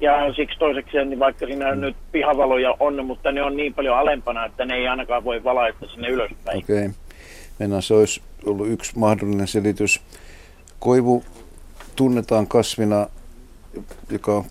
Ja 0.00 0.34
siksi 0.34 0.58
toiseksi, 0.58 1.04
niin 1.04 1.18
vaikka 1.18 1.46
siinä 1.46 1.74
nyt 1.74 1.96
pihavaloja 2.12 2.74
on, 2.80 3.06
mutta 3.06 3.32
ne 3.32 3.42
on 3.42 3.56
niin 3.56 3.74
paljon 3.74 3.98
alempana, 3.98 4.44
että 4.44 4.64
ne 4.64 4.74
ei 4.74 4.88
ainakaan 4.88 5.24
voi 5.24 5.44
valaista 5.44 5.86
sinne 5.86 6.08
ylöspäin. 6.08 6.58
Okei. 6.58 6.76
Okay. 6.76 6.90
Mennään, 7.58 7.82
se 7.82 7.94
olisi 7.94 8.20
ollut 8.46 8.68
yksi 8.68 8.98
mahdollinen 8.98 9.48
selitys. 9.48 10.00
Koivu 10.80 11.24
tunnetaan 11.96 12.46
kasvina, 12.46 13.06
joka 14.10 14.44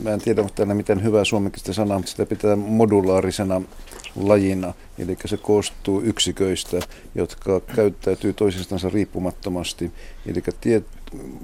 mä 0.00 0.10
en 0.10 0.20
tiedä, 0.20 0.44
täällä 0.54 0.74
miten 0.74 1.02
hyvää 1.02 1.24
suomenkista 1.24 1.72
sanaa, 1.72 1.98
mutta 1.98 2.10
sitä 2.10 2.26
pitää 2.26 2.56
modulaarisena 2.56 3.62
lajina. 4.16 4.74
Eli 4.98 5.16
se 5.24 5.36
koostuu 5.36 6.00
yksiköistä, 6.00 6.80
jotka 7.14 7.60
käyttäytyy 7.60 8.32
toisistansa 8.32 8.88
riippumattomasti. 8.88 9.92
Eli 10.26 10.42
tiet, 10.60 10.86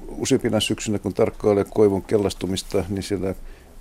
useimpina 0.08 0.60
syksynä, 0.60 0.98
kun 0.98 1.14
tarkkailee 1.14 1.64
koivun 1.64 2.02
kellastumista, 2.02 2.84
niin 2.88 3.02
siellä 3.02 3.34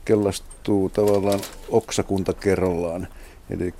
kellastuu 0.06 0.90
tavallaan 0.90 1.40
oksakunta 1.70 2.34
kerrallaan. 2.34 3.08
Eli 3.50 3.74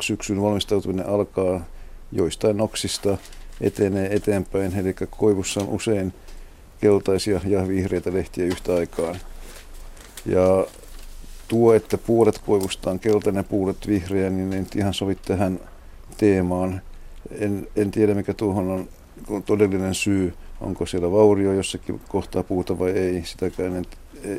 syksyn 0.00 0.42
valmistautuminen 0.42 1.06
alkaa 1.06 1.64
joistain 2.12 2.60
oksista, 2.60 3.18
etenee 3.60 4.14
eteenpäin. 4.14 4.78
Eli 4.78 4.94
koivussa 5.10 5.60
on 5.60 5.68
usein 5.68 6.14
keltaisia 6.80 7.40
ja 7.46 7.68
vihreitä 7.68 8.12
lehtiä 8.12 8.44
yhtä 8.44 8.74
aikaa. 8.74 9.14
Ja 10.26 10.66
tuo, 11.48 11.74
että 11.74 11.98
puolet 11.98 12.38
koivusta 12.38 12.90
on 12.90 12.98
keltainen, 12.98 13.44
puolet 13.44 13.86
vihreä, 13.86 14.30
niin 14.30 14.52
en 14.52 14.66
ihan 14.76 14.94
sovi 14.94 15.14
tähän 15.14 15.60
teemaan. 16.16 16.80
En, 17.30 17.68
en 17.76 17.90
tiedä, 17.90 18.14
mikä 18.14 18.34
tuohon 18.34 18.88
on 19.28 19.42
todellinen 19.42 19.94
syy. 19.94 20.34
Onko 20.60 20.86
siellä 20.86 21.12
vaurio 21.12 21.52
jossakin 21.52 22.00
kohtaa 22.08 22.42
puuta 22.42 22.78
vai 22.78 22.90
ei, 22.90 23.22
sitäkään 23.24 23.76
en, 23.76 23.84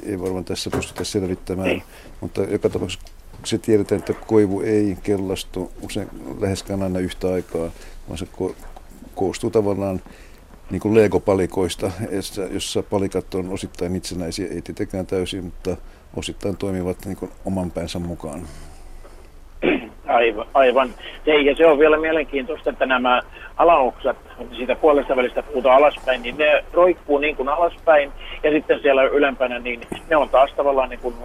ei 0.05 0.19
varmaan 0.19 0.45
tässä 0.45 0.69
pystytä 0.69 1.03
selvittämään. 1.03 1.83
Mutta 2.21 2.41
joka 2.41 2.69
tapauksessa 2.69 3.07
se 3.45 3.57
tiedetään, 3.57 3.99
että 3.99 4.13
koivu 4.13 4.61
ei 4.61 4.97
kellastu 5.03 5.71
usein 5.81 6.09
läheskään 6.39 6.83
aina 6.83 6.99
yhtä 6.99 7.33
aikaa, 7.33 7.71
vaan 8.07 8.17
se 8.17 8.25
ko- 8.25 8.55
koostuu 9.15 9.49
tavallaan 9.49 10.01
niin 10.71 10.79
kuin 10.79 10.95
Lego-palikoista, 10.95 11.91
jossa 12.51 12.83
palikat 12.83 13.35
on 13.35 13.49
osittain 13.49 13.95
itsenäisiä, 13.95 14.47
ei 14.47 14.61
tietenkään 14.61 15.05
täysin, 15.05 15.43
mutta 15.43 15.77
osittain 16.15 16.57
toimivat 16.57 17.05
niin 17.05 17.17
kuin 17.17 17.31
oman 17.45 17.71
päänsä 17.71 17.99
mukaan. 17.99 18.47
Aivan, 20.07 20.47
aivan. 20.53 20.89
Se, 21.25 21.35
ja 21.35 21.55
se 21.55 21.65
on 21.67 21.79
vielä 21.79 21.97
mielenkiintoista, 21.97 22.69
että 22.69 22.85
nämä 22.85 23.21
alaoksat 23.57 24.17
siitä 24.57 24.75
puolesta 24.75 25.15
välistä 25.15 25.43
puuta 25.43 25.75
alaspäin, 25.75 26.21
niin 26.21 26.37
ne 26.37 26.63
roikkuu 26.73 27.17
niin 27.17 27.35
kuin 27.35 27.49
alaspäin, 27.49 28.11
ja 28.43 28.51
sitten 28.51 28.79
siellä 28.81 29.03
ylempänä, 29.03 29.59
niin 29.59 29.81
ne 30.09 30.15
on 30.15 30.29
taas 30.29 30.53
tavallaan 30.55 30.89
niin 30.89 30.99
kuin 30.99 31.15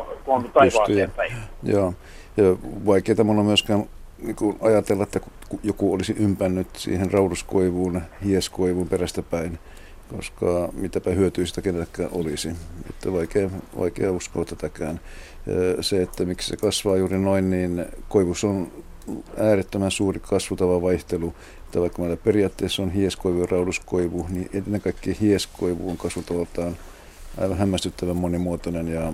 taivaaseen 0.53 1.11
päin. 1.11 1.33
Joo, 1.63 1.95
ja 2.37 2.45
vaikeaa 2.87 3.17
on 3.29 3.45
myöskään 3.45 3.85
niin 4.23 4.37
kuin 4.37 4.59
ajatella, 4.61 5.03
että 5.03 5.21
joku 5.63 5.95
olisi 5.95 6.15
ympännyt 6.19 6.69
siihen 6.77 7.13
rauduskoivuun, 7.13 8.03
hieskoivuun 8.25 8.89
perästä 8.89 9.23
päin, 9.23 9.59
koska 10.17 10.69
mitäpä 10.73 11.11
hyötyä 11.11 11.47
sitä 11.47 11.63
kenellekään 11.63 12.09
olisi. 12.13 12.49
Että 12.91 13.13
vaikea, 13.13 13.51
vaikea 13.79 14.13
uskoa 14.13 14.45
tätäkään. 14.45 15.01
Se, 15.81 16.03
että 16.03 16.25
miksi 16.25 16.49
se 16.49 16.57
kasvaa 16.57 16.97
juuri 16.97 17.19
noin, 17.19 17.51
niin 17.51 17.85
koivus 18.09 18.45
on 18.45 18.73
äärettömän 19.39 19.91
suuri 19.91 20.21
kasvutava 20.21 20.83
vaihtelu. 20.83 21.35
Että 21.65 21.81
vaikka 21.81 22.03
meillä 22.03 22.17
periaatteessa 22.17 22.83
on 22.83 22.91
hieskoivu 22.91 23.41
ja 23.41 23.47
rauduskoivu, 23.51 24.27
niin 24.29 24.51
ennen 24.55 24.81
kaikkea 24.81 25.15
hieskoivu 25.21 25.91
on 25.91 25.97
kasvutavaltaan 25.97 26.77
aivan 27.41 27.59
hämmästyttävän 27.59 28.17
monimuotoinen 28.17 28.89
ja 28.89 29.13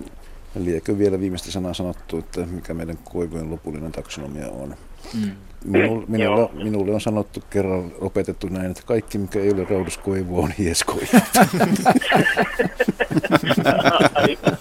liekö 0.59 0.99
vielä 0.99 1.21
viimeistä 1.21 1.51
sanaa 1.51 1.75
sanottu, 1.75 2.19
että 2.19 2.41
mikä 2.41 2.75
meidän 2.75 2.99
koivujen 3.05 3.51
lopullinen 3.51 3.93
taksonomia 3.93 4.49
on. 4.49 4.75
Mm. 5.15 5.31
Minulle, 5.65 6.05
minulle, 6.09 6.51
minulle 6.53 6.95
on 6.95 7.01
sanottu 7.01 7.43
kerran 7.51 7.93
opetettu 8.01 8.49
näin, 8.49 8.71
että 8.71 8.83
kaikki 8.87 9.19
mikä 9.19 9.39
ei 9.39 9.53
ole 9.53 9.67
rauduskoivu 9.71 10.41
on 10.41 10.53
hieskoivu. 10.59 11.07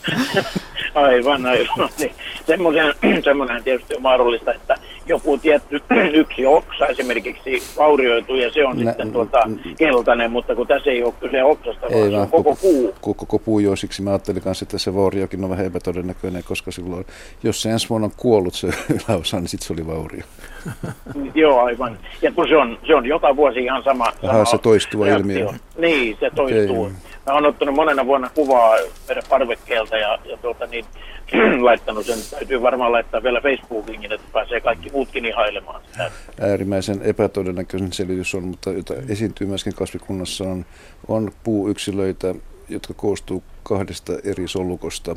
aivan, 1.07 1.45
aivan. 1.45 1.89
Niin. 1.99 2.11
Semmoinen, 2.47 2.93
semmoinen 3.23 3.63
tietysti 3.63 3.95
on 3.95 4.01
mahdollista, 4.01 4.53
että 4.53 4.75
joku 5.07 5.37
tietty 5.37 5.81
yksi 6.21 6.45
oksa 6.45 6.87
esimerkiksi 6.87 7.63
vaurioituu 7.77 8.35
ja 8.35 8.51
se 8.51 8.65
on 8.65 8.77
Nä, 8.77 8.91
sitten 8.91 9.11
tuota 9.11 9.37
keltainen, 9.77 10.31
mutta 10.31 10.55
kun 10.55 10.67
tässä 10.67 10.91
ei 10.91 11.03
ole 11.03 11.13
kyse 11.19 11.43
oksasta, 11.43 11.87
ei 11.87 12.01
vaan 12.01 12.11
se 12.11 12.17
on 12.17 12.29
koko, 12.29 12.43
koko 12.43 12.55
puu. 12.61 12.93
Koko, 13.01 13.13
koko 13.13 13.39
puu, 13.39 13.59
jo 13.59 13.75
siksi 13.75 14.01
mä 14.01 14.09
ajattelin 14.09 14.41
kanssa, 14.41 14.63
että 14.63 14.77
se 14.77 14.95
vauriokin 14.95 15.43
on 15.43 15.49
vähän 15.49 15.65
epätodennäköinen, 15.65 16.43
koska 16.43 16.71
silloin, 16.71 17.05
jos 17.43 17.61
se 17.61 17.69
ensi 17.69 17.89
vuonna 17.89 18.05
on 18.05 18.11
kuollut 18.17 18.53
se 18.53 18.67
yläosa, 18.95 19.39
niin 19.39 19.47
sitten 19.47 19.67
se 19.67 19.73
oli 19.73 19.87
vaurio. 19.87 20.23
Joo, 21.35 21.63
aivan. 21.63 21.97
Ja 22.21 22.31
kun 22.31 22.47
se 22.47 22.57
on, 22.57 22.79
se 22.87 22.95
on 22.95 23.05
joka 23.05 23.35
vuosi 23.35 23.59
ihan 23.59 23.83
sama. 23.83 24.03
Aha, 24.03 24.31
sama 24.31 24.45
se 24.45 24.57
toistuva 24.57 25.05
reaktio. 25.05 25.31
ilmiö. 25.31 25.49
Niin, 25.77 26.17
se 26.19 26.29
toistuu. 26.35 26.83
Okay. 26.83 26.95
Mä 27.25 27.33
oon 27.33 27.45
ottanut 27.45 27.75
monena 27.75 28.05
vuonna 28.05 28.29
kuvaa 28.35 28.75
parvekkeelta 29.29 29.97
ja, 29.97 30.19
ja 30.25 30.37
tuota, 30.37 30.65
niin, 30.65 30.85
laittanut 31.61 32.05
sen. 32.05 32.17
Täytyy 32.31 32.61
varmaan 32.61 32.91
laittaa 32.91 33.23
vielä 33.23 33.41
Facebookiin, 33.41 34.11
että 34.11 34.27
pääsee 34.33 34.61
kaikki 34.61 34.89
muutkin 34.89 35.25
ihailemaan 35.25 35.81
sitä. 35.91 36.11
Äärimmäisen 36.41 37.01
epätodennäköinen 37.01 37.93
selitys 37.93 38.35
on, 38.35 38.43
mutta 38.43 38.71
jota 38.71 38.93
esiintyy 39.09 39.47
myöskin 39.47 39.75
kasvikunnassa 39.75 40.43
on, 40.43 40.65
on 41.07 41.31
puuyksilöitä, 41.43 42.35
jotka 42.69 42.93
koostuu 42.93 43.43
kahdesta 43.63 44.13
eri 44.23 44.47
solukosta. 44.47 45.15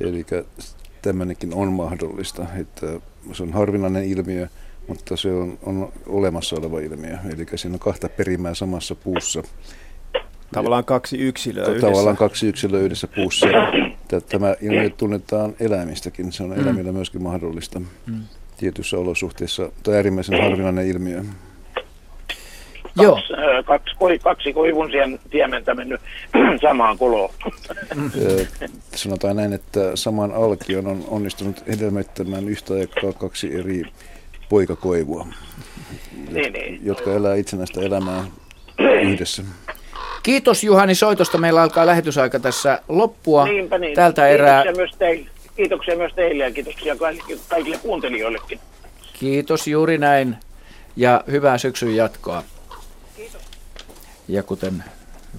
Eli 0.00 0.26
tämmöinenkin 1.02 1.54
on 1.54 1.72
mahdollista, 1.72 2.46
että 2.60 2.86
se 3.32 3.42
on 3.42 3.52
harvinainen 3.52 4.04
ilmiö, 4.04 4.48
mutta 4.88 5.16
se 5.16 5.32
on, 5.32 5.58
on 5.62 5.92
olemassa 6.06 6.56
oleva 6.56 6.80
ilmiö. 6.80 7.18
Eli 7.34 7.46
siinä 7.54 7.74
on 7.74 7.80
kahta 7.80 8.08
perimää 8.08 8.54
samassa 8.54 8.94
puussa. 8.94 9.42
Tavallaan 10.52 10.84
kaksi 10.84 11.18
yksilöä 11.18 11.64
yhdessä. 11.64 11.86
Tavallaan 11.86 12.16
kaksi 12.16 12.46
yksilöä 12.46 12.80
yhdessä 12.80 13.06
puussa. 13.06 13.46
Tämä 14.28 14.54
ilmiö 14.60 14.90
tunnetaan 14.90 15.54
eläimistäkin, 15.60 16.32
se 16.32 16.42
on 16.42 16.50
mm. 16.50 16.60
eläimillä 16.60 16.92
myöskin 16.92 17.22
mahdollista 17.22 17.80
mm. 17.80 18.20
tietyissä 18.56 18.98
olosuhteissa. 18.98 19.62
Tämä 19.62 19.92
on 19.92 19.94
äärimmäisen 19.94 20.42
harvinainen 20.42 20.86
ilmiö. 20.86 21.22
Joo. 23.02 23.14
Kaksi, 23.14 23.32
äh, 23.32 23.64
kaksi, 23.64 24.18
kaksi 24.22 24.52
koivun 24.52 24.90
siementä 25.30 25.74
mennyt 25.74 26.00
samaan 26.62 26.98
kuloon. 26.98 27.30
Mm. 27.94 28.10
Sanotaan 28.94 29.36
näin, 29.36 29.52
että 29.52 29.96
saman 29.96 30.32
alkion 30.32 30.86
on 30.86 31.04
onnistunut 31.08 31.66
hedelmöittämään 31.68 32.48
yhtä 32.48 32.74
aikaa 32.74 33.12
kaksi 33.12 33.54
eri 33.54 33.82
poikakoivua, 34.48 35.26
niin, 36.30 36.52
niin. 36.52 36.80
jotka 36.84 37.12
elää 37.12 37.34
itsenäistä 37.34 37.80
elämää 37.80 38.24
yhdessä. 39.02 39.42
Kiitos 40.24 40.64
Juhani 40.64 40.94
soitosta. 40.94 41.38
Meillä 41.38 41.62
alkaa 41.62 41.86
lähetysaika 41.86 42.40
tässä 42.40 42.82
loppua. 42.88 43.44
Niinpä 43.44 43.78
niin. 43.78 43.96
Tältä 43.96 44.22
kiitoksia 44.22 44.46
erää. 44.46 44.64
Myös 44.76 44.90
teille. 44.98 45.30
Kiitoksia 45.56 45.96
myös 45.96 46.12
teille 46.14 46.44
ja 46.44 46.50
kiitoksia 46.50 46.96
kaikille, 47.48 47.78
kuuntelijoillekin. 47.78 48.60
Kiitos 49.12 49.66
juuri 49.66 49.98
näin 49.98 50.36
ja 50.96 51.24
hyvää 51.30 51.58
syksyn 51.58 51.96
jatkoa. 51.96 52.42
Kiitos. 53.16 53.42
Ja 54.28 54.42
kuten 54.42 54.84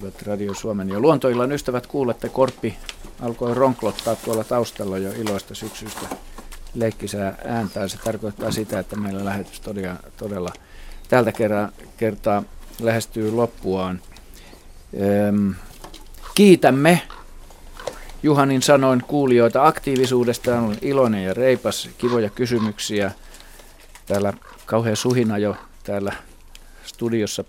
hyvät 0.00 0.22
Radio 0.22 0.54
Suomen 0.54 0.88
ja 0.88 1.00
Luontoillan 1.00 1.52
ystävät 1.52 1.86
kuulette, 1.86 2.28
Korppi 2.28 2.76
alkoi 3.22 3.54
ronklottaa 3.54 4.16
tuolla 4.16 4.44
taustalla 4.44 4.98
jo 4.98 5.10
iloista 5.12 5.54
syksystä 5.54 6.06
leikkisää 6.74 7.38
ääntää. 7.44 7.88
Se 7.88 7.98
tarkoittaa 7.98 8.50
sitä, 8.50 8.78
että 8.78 8.96
meillä 8.96 9.24
lähetys 9.24 9.60
todella, 9.60 9.96
todella 10.16 10.52
tältä 11.08 11.32
kertaa 11.96 12.42
lähestyy 12.80 13.32
loppuaan. 13.32 14.00
Öm, 15.28 15.54
kiitämme 16.34 17.02
Juhanin 18.22 18.62
sanoin 18.62 19.04
kuulijoita 19.06 19.66
aktiivisuudesta. 19.66 20.58
On 20.58 20.76
iloinen 20.82 21.24
ja 21.24 21.34
reipas, 21.34 21.88
kivoja 21.98 22.30
kysymyksiä. 22.30 23.10
Täällä 24.06 24.32
kauhean 24.66 24.96
suhina 24.96 25.38
jo 25.38 25.56
täällä 25.84 26.12
studiossa 26.84 27.44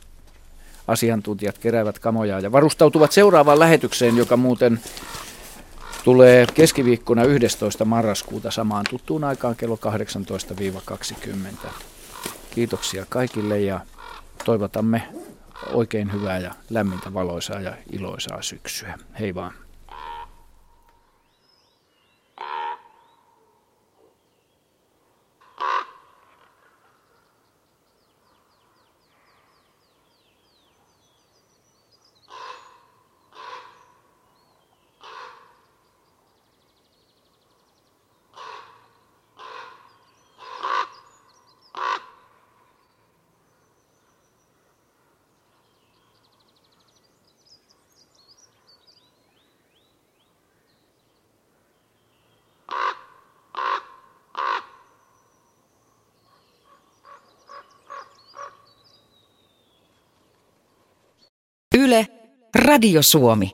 asiantuntijat 0.88 1.58
keräävät 1.58 2.00
kamoja 2.00 2.40
ja 2.40 2.52
varustautuvat 2.52 3.12
seuraavaan 3.12 3.60
lähetykseen, 3.60 4.18
joka 4.18 4.38
muuten 4.38 4.80
tulee 6.04 6.48
keskiviikkona 6.54 7.24
11. 7.24 7.86
marraskuuta 7.86 8.52
samaan 8.52 8.86
tuttuun 8.90 9.24
aikaan 9.24 9.56
kello 9.56 9.80
18-20. 11.66 11.70
Kiitoksia 12.52 13.06
kaikille 13.10 13.60
ja 13.60 13.80
toivotamme 14.46 15.04
oikein 15.74 16.12
hyvää 16.12 16.40
ja 16.40 16.54
lämmintä 16.70 17.14
valoisaa 17.14 17.62
ja 17.62 17.74
iloisaa 17.92 18.42
syksyä. 18.42 18.98
Hei 19.20 19.36
vaan. 19.36 19.54
Yle, 61.78 62.08
Radio 62.78 63.02
Suomi. 63.02 63.52